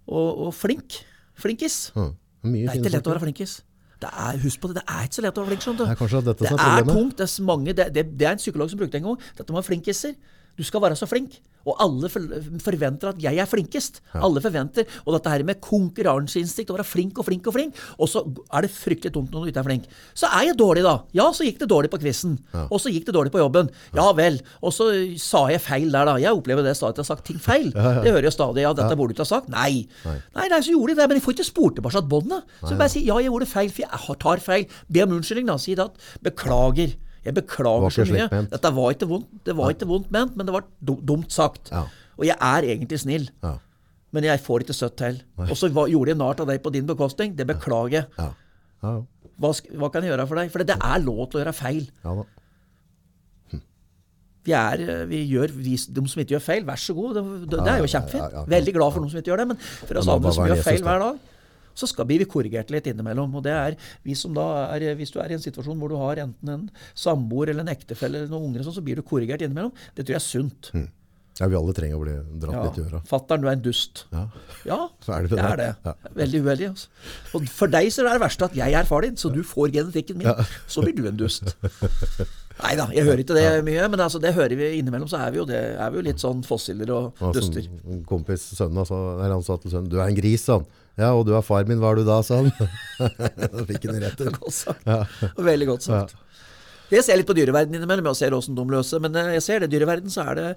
Og, 0.09 0.47
og 0.47 0.55
flink. 0.57 1.03
Flinkis. 1.37 1.93
Det 1.95 2.65
er 2.65 2.81
ikke 2.81 2.93
lett 2.97 3.07
å 3.07 3.13
være 3.15 3.25
flinkis. 3.27 3.59
Det 4.03 4.11
er, 4.11 4.39
husk 4.43 4.61
på 4.63 4.71
det, 4.73 4.81
det 4.81 4.85
er 4.91 5.07
ikke 5.07 5.19
så 5.19 5.23
lett 5.27 5.39
å 5.39 5.45
være 5.45 5.53
flink. 5.53 5.65
Sånn, 5.67 5.79
Det 5.79 5.87
er 5.87 5.95
Det 6.43 6.51
er 6.51 6.87
tungt. 6.91 7.17
Det 7.21 7.27
er, 7.29 7.45
mange, 7.47 7.75
det, 7.79 7.89
det, 7.95 8.07
det 8.19 8.27
er 8.27 8.37
en 8.37 8.43
psykolog 8.43 8.71
som 8.73 8.81
brukte 8.81 8.97
det 8.99 9.03
en 9.05 9.11
gang. 9.13 9.27
Dette 9.39 9.55
med 9.55 9.67
flinkiser. 9.69 10.17
Du 10.59 10.65
skal 10.67 10.83
være 10.85 10.97
så 10.99 11.07
flink. 11.09 11.39
Og 11.63 11.77
alle 11.81 12.09
forventer 12.11 13.13
at 13.13 13.21
jeg 13.23 13.39
er 13.39 13.47
flinkest. 13.49 14.01
Alle 14.19 14.41
forventer. 14.43 14.85
Og 15.07 15.15
dette 15.15 15.31
her 15.31 15.45
med 15.47 15.61
konkurranseinstinkt, 15.63 16.73
å 16.73 16.77
være 16.77 16.87
flink 16.89 17.21
og 17.23 17.27
flink 17.29 17.47
og 17.49 17.55
flink. 17.55 17.79
Og 18.03 18.11
så 18.11 18.25
er 18.53 18.67
det 18.67 18.73
fryktelig 18.75 19.13
tungt 19.15 19.31
når 19.33 19.47
du 19.47 19.53
ikke 19.53 19.63
er 19.63 19.69
flink. 19.69 19.87
Så 20.19 20.27
er 20.29 20.49
jeg 20.51 20.59
dårlig, 20.59 20.83
da. 20.85 20.97
Ja, 21.17 21.29
så 21.35 21.47
gikk 21.47 21.61
det 21.63 21.71
dårlig 21.71 21.93
på 21.93 22.01
quizen. 22.03 22.35
Og 22.67 22.83
så 22.83 22.93
gikk 22.93 23.07
det 23.09 23.15
dårlig 23.17 23.33
på 23.35 23.41
jobben. 23.41 23.71
Ja 23.97 24.09
vel. 24.19 24.41
Og 24.61 24.75
så 24.75 24.89
sa 25.23 25.45
jeg 25.53 25.63
feil 25.65 25.89
der, 25.95 26.11
da. 26.11 26.17
Jeg 26.21 26.35
opplever 26.35 26.67
det 26.67 26.75
stadig 26.79 26.97
at 26.97 27.01
jeg 27.01 27.07
har 27.07 27.11
sagt 27.15 27.29
ting 27.31 27.41
feil. 27.43 27.71
Det 27.73 28.11
hører 28.13 28.29
jeg 28.29 28.37
stadig. 28.37 28.67
Ja, 28.67 28.75
dette 28.77 28.99
burde 28.99 29.15
du 29.15 29.17
ikke 29.17 29.27
ha 29.29 29.33
sagt. 29.33 29.49
Nei. 29.53 29.87
Nei. 30.05 30.19
Nei, 30.35 30.49
nei, 30.53 30.61
så 30.67 30.75
gjorde 30.75 30.97
de 30.97 31.01
det. 31.01 31.09
Men 31.09 31.21
jeg 31.21 31.27
får 31.29 31.39
ikke 31.39 31.49
spurt 31.53 31.79
tilbake 31.79 32.05
båndet. 32.13 32.53
Så 32.67 32.75
bare 32.75 32.91
si 32.93 33.07
ja, 33.07 33.17
jeg 33.23 33.31
gjorde 33.31 33.49
feil, 33.55 33.71
for 33.73 33.87
jeg 33.87 34.21
tar 34.27 34.43
feil. 34.45 34.67
Be 34.91 35.07
om 35.07 35.17
unnskyldning, 35.21 35.49
da. 35.49 35.57
Si 35.63 35.79
det 35.79 35.87
at 35.87 36.13
beklager. 36.27 36.99
Jeg 37.23 37.37
beklager 37.39 37.95
så 37.95 38.07
mye. 38.11 38.29
Dette 38.51 38.73
var 38.75 38.95
ikke 38.95 39.09
vondt, 39.11 39.29
det 39.47 39.55
var 39.59 39.75
ikke 39.75 39.87
vondt 39.91 40.11
ment, 40.15 40.37
men 40.37 40.49
det 40.49 40.55
var 40.57 40.67
dumt 40.83 41.31
sagt. 41.35 41.71
Ja. 41.71 41.85
Og 42.19 42.27
jeg 42.29 42.37
er 42.37 42.69
egentlig 42.75 42.99
snill, 43.01 43.29
Ja. 43.43 43.57
men 44.13 44.25
jeg 44.25 44.41
får 44.43 44.65
ikke 44.67 44.77
søtt 44.77 44.97
til. 44.99 45.23
Og 45.39 45.57
så 45.57 45.71
gjorde 45.73 46.13
jeg 46.13 46.19
narr 46.19 46.41
av 46.41 46.47
deg 46.51 46.63
på 46.63 46.73
din 46.75 46.87
bekostning. 46.87 47.37
Det 47.37 47.47
beklager 47.47 48.03
jeg. 48.03 48.07
Ja. 48.19 48.31
Hva, 48.83 49.51
hva 49.79 49.91
kan 49.93 50.03
jeg 50.03 50.11
gjøre 50.13 50.27
for 50.29 50.39
deg? 50.39 50.51
For 50.53 50.63
det 50.67 50.77
er 50.77 51.03
lov 51.03 51.29
til 51.31 51.41
å 51.41 51.45
gjøre 51.45 51.55
feil. 51.57 51.85
ja 52.05 52.15
da. 52.21 52.25
Vi 54.43 54.51
er, 54.59 55.05
vi 55.07 55.21
gjør, 55.31 55.53
vi, 55.55 55.77
De 55.79 56.03
som 56.11 56.21
ikke 56.23 56.35
gjør 56.35 56.43
feil, 56.43 56.65
vær 56.67 56.81
så 56.83 56.95
god. 56.97 57.15
Det, 57.15 57.51
det, 57.53 57.61
er 57.63 57.79
jo 57.79 57.91
kjempefint. 57.93 58.41
Veldig 58.51 58.75
glad 58.75 58.95
for 58.95 59.05
noen 59.05 59.13
som 59.13 59.21
ikke 59.21 59.31
gjør 59.31 59.43
det. 59.45 59.47
Men 59.53 59.61
for 59.63 60.01
oss 60.01 60.11
andre 60.11 60.33
som 60.35 60.49
gjør 60.51 60.63
feil 60.67 60.83
hver 60.83 61.05
dag, 61.05 61.21
så 61.75 61.89
skal 61.91 62.09
bli 62.09 62.19
vi 62.23 62.29
korrigert 62.31 62.71
litt 62.75 62.87
innimellom. 62.91 63.35
Og 63.39 63.45
det 63.47 63.53
er 63.57 63.77
vi 64.05 64.15
som 64.19 64.35
da 64.37 64.47
er, 64.77 64.95
Hvis 64.99 65.13
du 65.15 65.21
er 65.23 65.31
i 65.33 65.39
en 65.39 65.45
situasjon 65.45 65.79
hvor 65.81 65.93
du 65.93 65.97
har 66.01 66.23
enten 66.25 66.49
en 66.55 66.67
samboer 66.95 67.51
eller 67.53 67.67
en 67.67 67.73
ektefelle 67.75 68.23
eller 68.23 68.33
noen 68.33 68.51
unger, 68.51 68.67
sånn, 68.67 68.77
så 68.81 68.85
blir 68.85 68.97
du 69.01 69.07
korrigert 69.07 69.43
innimellom. 69.45 69.73
Det 69.95 70.05
tror 70.05 70.17
jeg 70.19 70.23
er 70.23 70.27
sunt. 70.31 70.73
Ja, 71.41 71.47
vi 71.49 71.57
alle 71.57 71.73
trenger 71.73 71.97
å 71.97 72.03
bli 72.05 72.13
dratt 72.43 72.53
Ja. 72.55 72.63
litt 72.67 72.77
i 72.77 72.83
øra. 72.85 72.99
Fatter'n, 73.09 73.41
du 73.41 73.47
er 73.49 73.55
en 73.57 73.63
dust. 73.65 74.05
Ja. 74.13 74.27
Ja, 74.69 74.77
Så 75.05 75.15
er 75.17 75.23
det 75.25 75.31
det 75.33 75.39
er 75.41 75.57
det. 75.57 75.69
Ja. 75.87 75.95
Veldig 76.21 76.43
uheldig. 76.45 76.69
Altså. 76.75 76.89
Og 77.39 77.49
for 77.49 77.73
deg 77.73 77.89
så 77.91 78.05
er 78.05 78.13
det 78.19 78.21
verste 78.21 78.45
at 78.51 78.59
jeg 78.59 78.77
er 78.77 78.85
far 78.85 79.01
din, 79.07 79.17
så 79.17 79.33
du 79.33 79.41
får 79.43 79.73
genetikken 79.73 80.21
min. 80.21 80.29
Så 80.69 80.85
blir 80.85 80.95
du 80.95 81.09
en 81.09 81.17
dust. 81.17 81.55
Nei 82.63 82.75
da, 82.77 82.85
jeg 82.93 83.07
hører 83.09 83.23
ikke 83.25 83.35
det 83.35 83.47
mye, 83.65 83.89
men 83.89 84.03
altså, 84.05 84.21
det 84.23 84.35
hører 84.37 84.55
vi 84.61 84.69
innimellom. 84.79 85.09
Så 85.09 85.17
er 85.19 85.33
vi 85.33 85.41
jo, 85.41 85.47
det, 85.49 85.57
er 85.81 85.91
vi 85.91 85.99
jo 86.03 86.05
litt 86.11 86.21
sånn 86.23 86.45
fossiler 86.47 86.93
og 86.95 87.23
duster. 87.35 87.65
en 87.89 88.05
kompis 88.07 88.45
sønnen 88.53 88.83
altså, 88.85 88.99
eller 89.17 89.33
han 89.39 89.47
sa 89.47 89.57
til 89.63 89.73
sønnen, 89.73 89.89
du 89.91 89.97
er 89.99 90.13
en 90.13 90.19
gris, 90.21 90.45
han. 90.53 90.69
Ja, 91.01 91.13
og 91.17 91.25
du 91.27 91.33
er 91.37 91.41
far 91.47 91.65
min, 91.65 91.79
hva 91.81 91.93
er 91.95 92.03
du 92.03 92.05
da, 92.05 92.19
sa 92.27 92.43
han. 92.43 92.51
da 92.59 93.65
fikk 93.71 93.87
han 93.89 94.01
rett 94.03 94.19
til. 94.21 94.29
Godt 94.41 94.53
sagt. 94.59 94.85
Veldig 95.41 95.69
godt 95.71 95.87
sagt. 95.87 96.15
Jeg 96.93 97.07
ser 97.07 97.17
litt 97.17 97.29
på 97.31 97.37
dyreverden 97.39 97.73
innimellom, 97.79 98.11
jeg 98.13 98.19
ser 98.21 98.35
åssen 98.37 98.55
de 98.59 98.65
løser, 98.69 99.01
men 99.01 99.17
eh, 99.17 99.31
jeg 99.39 99.45
ser 99.47 99.63
det. 99.65 99.71
I 99.71 99.77
dyreverden 99.79 100.13
så 100.13 100.27
er 100.29 100.35
det 100.37 100.49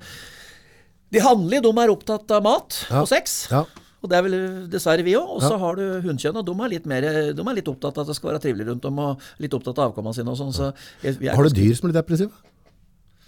De 1.16 1.22
handlige, 1.24 1.62
de 1.64 1.72
er 1.80 1.94
opptatt 1.94 2.32
av 2.36 2.44
mat 2.44 2.82
Ja. 2.90 3.02
og 3.06 3.08
sex. 3.08 3.46
Ja. 3.54 3.62
Og 4.04 4.10
det 4.12 4.18
er 4.20 4.26
vel 4.26 4.36
dessverre 4.70 5.02
vi 5.08 5.14
òg. 5.18 5.30
Og 5.38 5.42
så 5.42 5.54
Ja. 5.56 5.62
har 5.64 5.80
du 5.80 5.86
hunnkjønn, 6.04 6.36
og 6.42 6.46
de 6.46 6.52
er, 6.52 6.82
mer, 6.92 7.08
de 7.34 7.42
er 7.42 7.56
litt 7.56 7.72
opptatt 7.72 7.96
av 7.98 8.04
at 8.04 8.12
det 8.12 8.18
skal 8.20 8.34
være 8.34 8.42
trivelig 8.44 8.68
rundt 8.68 8.84
dem, 8.84 9.00
og 9.00 9.24
litt 9.40 9.56
opptatt 9.56 9.80
av 9.80 9.94
avkommene 9.94 10.14
sine 10.14 10.30
og 10.30 10.38
sånn. 10.38 10.52
Så 10.54 10.74
Har 11.32 11.44
du 11.48 11.56
dyr 11.56 11.74
som 11.80 11.88
blir 11.90 11.96
depressive? 11.96 12.32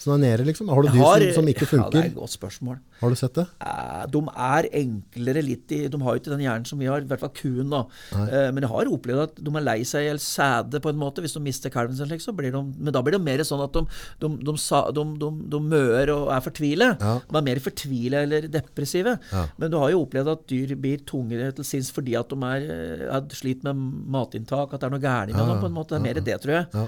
Som 0.08 0.14
er 0.16 0.22
nede, 0.24 0.46
liksom? 0.48 0.70
Har 0.72 0.82
du 0.82 0.88
dyr 0.88 1.02
har- 1.04 1.24
som, 1.34 1.44
som 1.44 1.48
ikke 1.52 1.68
Ja, 1.76 1.90
det 1.92 2.00
er 2.00 2.06
et 2.08 2.16
godt 2.16 2.32
spørsmål. 2.32 2.78
Har 3.02 3.10
du 3.12 3.16
sett 3.20 3.34
det? 3.36 3.44
Eh, 3.60 4.06
De 4.14 4.22
er 4.24 4.68
enklere 4.80 5.42
litt 5.44 5.72
i 5.76 5.80
De 5.92 6.00
har 6.02 6.16
jo 6.16 6.20
ikke 6.22 6.32
den 6.32 6.44
hjernen 6.46 6.66
som 6.70 6.80
vi 6.80 6.88
har, 6.88 7.02
i 7.04 7.10
hvert 7.10 7.20
fall 7.20 7.34
kuen. 7.36 7.70
da. 7.70 7.82
Eh, 8.16 8.52
Men 8.56 8.64
jeg 8.64 8.70
har 8.72 8.86
opplevd 8.96 9.22
at 9.26 9.36
de 9.44 9.52
er 9.60 9.66
lei 9.68 9.82
seg 9.84 10.08
eller 10.08 10.24
sæde 10.24 10.80
på 10.82 10.90
en 10.94 10.98
måte. 11.02 11.20
Hvis 11.22 11.34
de 11.36 11.42
mister 11.44 11.70
kalven 11.70 11.96
sin, 12.00 12.08
så 12.24 12.32
blir 12.34 12.52
de 12.56 12.64
Men 12.64 12.94
da 12.94 13.02
blir 13.04 13.18
det 13.18 13.22
mer 13.22 13.44
sånn 13.44 13.62
at 13.64 13.74
de, 13.74 13.84
de, 14.24 14.30
de, 14.48 14.56
de, 14.56 15.04
de, 15.20 15.32
de 15.50 15.60
møer 15.60 16.10
og 16.16 16.32
er 16.32 16.40
fortvile. 16.48 16.90
Ja. 17.02 17.20
De 17.28 17.38
er 17.38 17.42
mer 17.52 17.60
fortvile 17.60 18.24
eller 18.24 18.48
depressive. 18.48 19.20
Ja. 19.34 19.46
Men 19.58 19.72
du 19.72 19.78
har 19.78 19.92
jo 19.92 20.06
opplevd 20.06 20.32
at 20.32 20.48
dyr 20.48 20.76
blir 20.80 21.04
tungere 21.04 21.52
til 21.54 21.66
sinns 21.68 21.92
fordi 21.92 22.16
at 22.18 22.30
de 22.30 22.36
er, 22.48 23.10
er 23.12 23.28
sliter 23.36 23.74
med 23.74 24.08
matinntak, 24.16 24.72
at 24.74 24.80
det 24.80 24.88
er 24.88 24.96
noe 24.96 25.04
gærent 25.04 25.34
med 25.36 25.44
Ja, 25.44 25.52
dem. 25.54 25.60
på 25.62 25.66
en 25.68 25.74
måte. 25.76 25.90
Det 25.90 26.00
er 26.00 26.06
mer 26.08 26.22
det, 26.22 26.42
tror 26.42 26.54
jeg. 26.62 26.88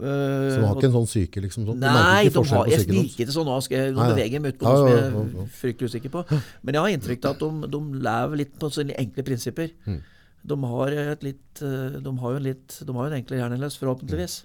Ja. 0.00 0.08
Eh, 0.08 0.50
Så 0.52 0.58
de 0.60 0.66
har 0.66 0.76
ikke 0.78 0.88
en 0.90 0.96
sånn 0.98 1.08
syke, 1.10 1.42
liksom? 1.44 1.66
Sånn. 1.68 1.78
Nei, 1.82 2.28
de 2.28 2.42
har, 2.52 2.66
jeg 2.70 2.86
virker 2.86 3.24
ikke 3.26 3.34
sånn. 3.34 3.50
Skal 3.62 3.76
jeg, 3.78 3.94
nå 3.94 4.06
beveger 4.12 4.36
jeg 4.38 4.42
meg 4.42 4.54
ut 4.54 4.58
på 4.60 4.66
Ja, 4.68 4.74
noe 4.74 4.78
som 4.78 4.88
ja, 4.88 4.98
jeg 4.98 5.46
er 5.46 5.56
fryktelig 5.62 5.90
usikker 5.92 6.10
på. 6.14 6.24
Men 6.62 6.74
jeg 6.74 6.82
har 6.82 6.94
inntrykk 6.98 7.24
av 7.24 7.34
at 7.34 7.40
de, 7.46 7.72
de 7.74 7.80
lever 8.08 8.36
litt 8.44 8.54
på 8.58 8.70
sine 8.72 8.94
enkle 8.98 9.22
prinsipper. 9.26 9.72
Mm. 9.86 10.00
De 10.48 10.56
har 10.70 10.88
et 11.02 11.22
litt 11.26 11.62
eh, 11.66 11.98
De 12.00 12.12
har 12.22 12.30
jo 12.30 12.38
en 12.38 12.44
litt 12.46 12.76
De 12.86 12.92
har 12.94 13.08
jo 13.08 13.10
en 13.10 13.16
enklere 13.18 13.40
hjerneløs, 13.42 13.76
forhåpentligvis. 13.82 14.44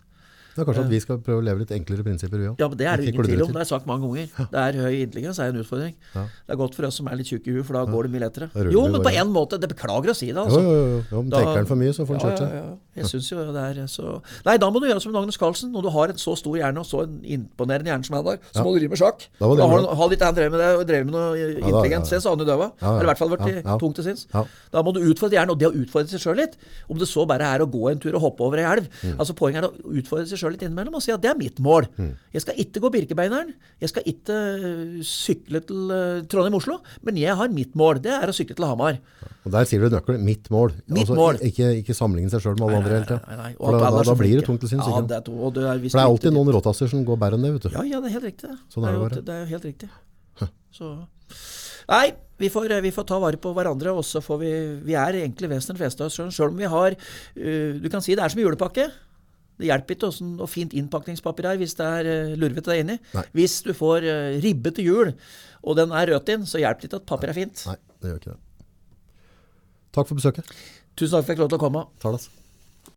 Det 0.54 0.62
er 0.62 0.66
kanskje 0.70 0.84
at 0.86 0.90
vi 0.94 1.00
skal 1.02 1.18
prøve 1.26 1.42
å 1.42 1.46
leve 1.46 1.64
litt 1.64 1.72
enklere 1.74 2.04
prinsipper, 2.06 2.38
vi 2.38 2.46
òg. 2.52 2.60
Ja, 2.62 2.68
men 2.70 2.78
Det 2.78 2.86
er 2.86 2.98
det 3.02 3.08
ingen 3.10 3.26
tvil 3.26 3.42
om. 3.42 3.48
Det 3.50 3.58
har 3.58 3.64
jeg 3.66 3.70
sagt 3.72 3.88
mange 3.90 4.06
ganger. 4.06 4.50
Det 4.54 4.60
er 4.62 4.76
Høy 4.86 4.98
intelligens 5.02 5.40
er 5.42 5.50
en 5.50 5.58
utfordring. 5.64 5.96
Ja. 6.14 6.26
Det 6.30 6.54
er 6.54 6.60
godt 6.62 6.76
for 6.78 6.86
oss 6.86 7.00
som 7.02 7.08
er 7.10 7.18
litt 7.18 7.26
tjukke 7.32 7.50
i 7.50 7.56
huet, 7.56 7.66
for 7.66 7.74
da 7.74 7.82
går 7.90 8.06
det 8.06 8.12
mye 8.14 8.22
lettere. 8.22 8.50
Jo, 8.70 8.84
men 8.94 9.02
på 9.02 9.14
en 9.18 9.32
måte. 9.34 9.58
Det 9.58 9.70
beklager 9.74 10.14
å 10.14 10.16
si 10.18 10.28
det, 10.30 10.36
Jo, 10.38 10.44
altså. 10.46 10.62
jo, 10.62 10.76
jo. 10.78 11.00
jo. 11.10 11.22
Men 11.24 11.30
Da- 11.34 11.40
tenker 11.42 11.58
han 11.58 11.66
for 11.72 11.76
mye, 11.82 11.94
så 11.98 12.06
får 12.06 12.20
Ja, 12.20 12.22
kjørt 12.28 12.38
seg. 12.44 12.78
Jeg 12.98 13.10
synes 13.10 13.30
jo 13.32 13.44
det 13.54 13.64
er 13.64 13.88
så 13.90 14.20
Nei, 14.46 14.56
da 14.62 14.70
må 14.70 14.82
du 14.82 14.88
gjøre 14.88 15.02
som 15.02 15.16
Agnes 15.18 15.38
Carlsen. 15.40 15.72
Når 15.74 15.86
du 15.86 15.90
har 15.96 16.14
en 16.14 16.20
så 16.22 16.36
stor 16.38 16.58
hjerne 16.60 16.82
og 16.84 16.88
så 16.88 17.04
en 17.08 17.16
imponerende 17.26 17.90
hjerne 17.90 18.08
som 18.08 18.18
han 18.20 18.30
har, 18.32 18.42
så 18.52 18.66
må 18.66 18.74
du 18.74 18.80
drive 18.82 18.94
med 18.94 19.02
sjakk. 19.02 19.26
Da 19.40 19.48
Da, 19.48 19.56
det 19.58 19.68
har 19.70 19.84
bra. 19.84 19.96
han, 20.04 20.36
drevet 20.38 20.54
med 20.54 20.62
det 20.62 20.70
og 20.78 20.86
drevet 20.90 21.10
med 21.10 21.16
noe 21.16 21.48
intelligent, 21.54 22.12
ja, 22.12 22.18
ja. 22.18 22.22
så 22.24 22.34
han 22.34 22.44
jo 22.44 22.48
ja. 22.54 22.70
Eller 22.92 23.08
i 23.08 23.10
hvert 23.12 23.22
fall 23.22 23.34
ja. 23.34 23.78
tungt 23.82 23.98
til 24.00 24.08
sinns. 24.08 24.28
Da 24.74 24.84
må 24.86 24.94
du 24.94 25.02
utfordre 25.02 25.38
hjernen, 25.38 25.54
og 25.56 25.60
det 25.62 25.70
å 25.70 25.76
utfordre 25.84 26.14
seg 26.14 26.24
sjøl 26.24 26.40
litt. 26.42 26.58
Om 26.92 27.02
det 27.02 27.10
så 27.10 27.26
bare 27.30 27.50
er 27.56 27.64
å 27.64 27.70
gå 27.70 27.90
en 27.92 28.02
tur 28.04 28.14
og 28.14 28.26
hoppe 28.28 28.46
over 28.46 28.62
ei 28.62 28.68
elv. 28.70 28.90
Mm. 29.02 29.18
Altså 29.18 29.36
Poenget 29.38 29.64
er 29.64 29.70
å 29.70 29.96
utfordre 30.00 30.28
seg 30.30 30.42
sjøl 30.42 30.56
litt 30.56 30.66
innimellom 30.66 31.00
og 31.00 31.04
si 31.04 31.14
at 31.14 31.24
det 31.24 31.32
er 31.32 31.40
mitt 31.40 31.60
mål. 31.64 31.90
Mm. 31.98 32.14
Jeg 32.36 32.46
skal 32.46 32.62
ikke 32.64 32.84
gå 32.84 32.94
Birkebeineren. 32.94 33.54
Jeg 33.82 33.94
skal 33.94 34.08
ikke 34.10 34.38
øh, 34.38 34.98
sykle 35.08 35.64
til 35.68 35.94
øh, 35.94 36.24
Trondheim-Oslo. 36.30 36.80
Men 37.08 37.20
jeg 37.22 37.38
har 37.40 37.54
mitt 37.54 37.76
mål. 37.80 38.02
Det 38.04 38.14
er 38.16 38.30
å 38.30 38.36
sykle 38.36 38.58
til 38.58 38.68
Hamar. 38.70 39.00
Og 39.44 39.52
der 39.52 39.68
sier 39.68 39.84
du 39.84 39.92
nøkkelen. 39.92 40.24
Mitt 40.24 40.50
mål. 40.54 40.74
Mitt 40.88 41.04
altså, 41.04 41.18
mål. 41.20 41.40
Ikke, 41.44 41.74
ikke 41.82 41.96
sammenligne 41.98 42.32
seg 42.32 42.46
sjøl 42.46 42.56
med 42.60 42.70
alle 42.70 42.83
andre 42.84 43.00
hele 43.00 43.08
tida. 43.10 43.20
Da, 43.24 43.72
da, 43.74 43.90
er 43.90 44.10
da 44.12 44.16
blir 44.20 44.36
det 44.40 44.46
tungt 44.48 44.62
til 44.64 44.72
sinns. 44.76 44.86
Ja, 44.86 45.02
det 45.02 45.18
er, 45.18 45.26
to- 45.26 45.52
det 45.56 45.64
er, 45.64 45.82
For 45.88 45.98
det 45.98 46.04
er 46.04 46.12
alltid 46.12 46.36
noen 46.36 46.54
råtasser 46.58 46.92
som 46.92 47.06
går 47.08 47.20
bedre 47.24 47.40
enn 47.40 47.48
det, 47.48 47.54
vet 47.58 47.68
du. 47.68 47.76
Ja, 47.78 47.84
ja, 47.88 48.02
det 48.04 48.12
er 48.12 48.18
helt 48.20 48.28
riktig. 48.30 48.52
det. 48.52 48.60
Sånn 48.74 48.86
er 48.86 48.92
det 48.92 49.00
jo- 49.00 49.06
bare. 49.08 49.24
det 49.30 49.34
er 49.38 49.46
jo 49.46 49.52
helt 49.56 49.70
riktig. 49.72 49.90
Så 50.74 50.88
Nei, 51.90 52.14
vi 52.40 52.50
får, 52.50 52.70
vi 52.82 52.92
får 52.96 53.06
ta 53.08 53.18
vare 53.20 53.38
på 53.38 53.52
hverandre, 53.54 53.92
og 53.94 54.06
så 54.08 54.22
får 54.24 54.38
vi 54.40 54.52
Vi 54.88 54.96
er 54.96 55.18
egentlig 55.20 55.50
vesentlig 55.52 55.84
fleste 55.84 56.02
av 56.02 56.08
oss 56.08 56.16
sjøl. 56.18 56.32
Sjøl 56.32 56.54
om 56.54 56.62
vi 56.62 56.70
har 56.72 56.96
uh, 56.96 57.74
Du 57.84 57.90
kan 57.92 58.02
si 58.02 58.16
det 58.16 58.24
er 58.24 58.34
som 58.34 58.42
julepakke. 58.42 58.88
Det 59.60 59.68
hjelper 59.70 59.96
ikke 59.96 60.10
hvordan 60.10 60.40
og 60.42 60.50
fint 60.50 60.74
innpakningspapir 60.74 61.46
er 61.46 61.60
hvis 61.62 61.76
det 61.78 61.86
er 61.86 62.10
uh, 62.10 62.36
lurvete 62.40 62.72
der 62.72 62.82
inni. 62.82 62.98
Nei. 63.14 63.26
Hvis 63.38 63.60
du 63.68 63.74
får 63.78 64.08
uh, 64.08 64.40
ribbe 64.44 64.74
til 64.74 64.90
jul, 64.90 65.12
og 65.64 65.78
den 65.78 65.94
er 65.94 66.14
rødt 66.14 66.32
inn, 66.34 66.48
så 66.50 66.64
hjelper 66.64 66.82
det 66.88 66.90
ikke 66.90 67.02
at 67.04 67.10
papir 67.12 67.34
er 67.34 67.38
fint. 67.38 67.66
Nei, 67.70 67.76
det 68.02 68.14
gjør 68.14 68.22
ikke 68.22 68.32
det. 68.34 68.40
Takk 69.94 70.10
for 70.10 70.18
besøket. 70.18 70.56
Tusen 70.98 71.14
takk 71.14 71.20
for 71.20 71.20
at 71.20 71.28
jeg 71.28 71.30
fikk 71.36 71.44
lov 71.44 71.52
til 71.54 71.60
å 71.60 71.64
komme. 71.68 71.86
Talas. 72.02 72.30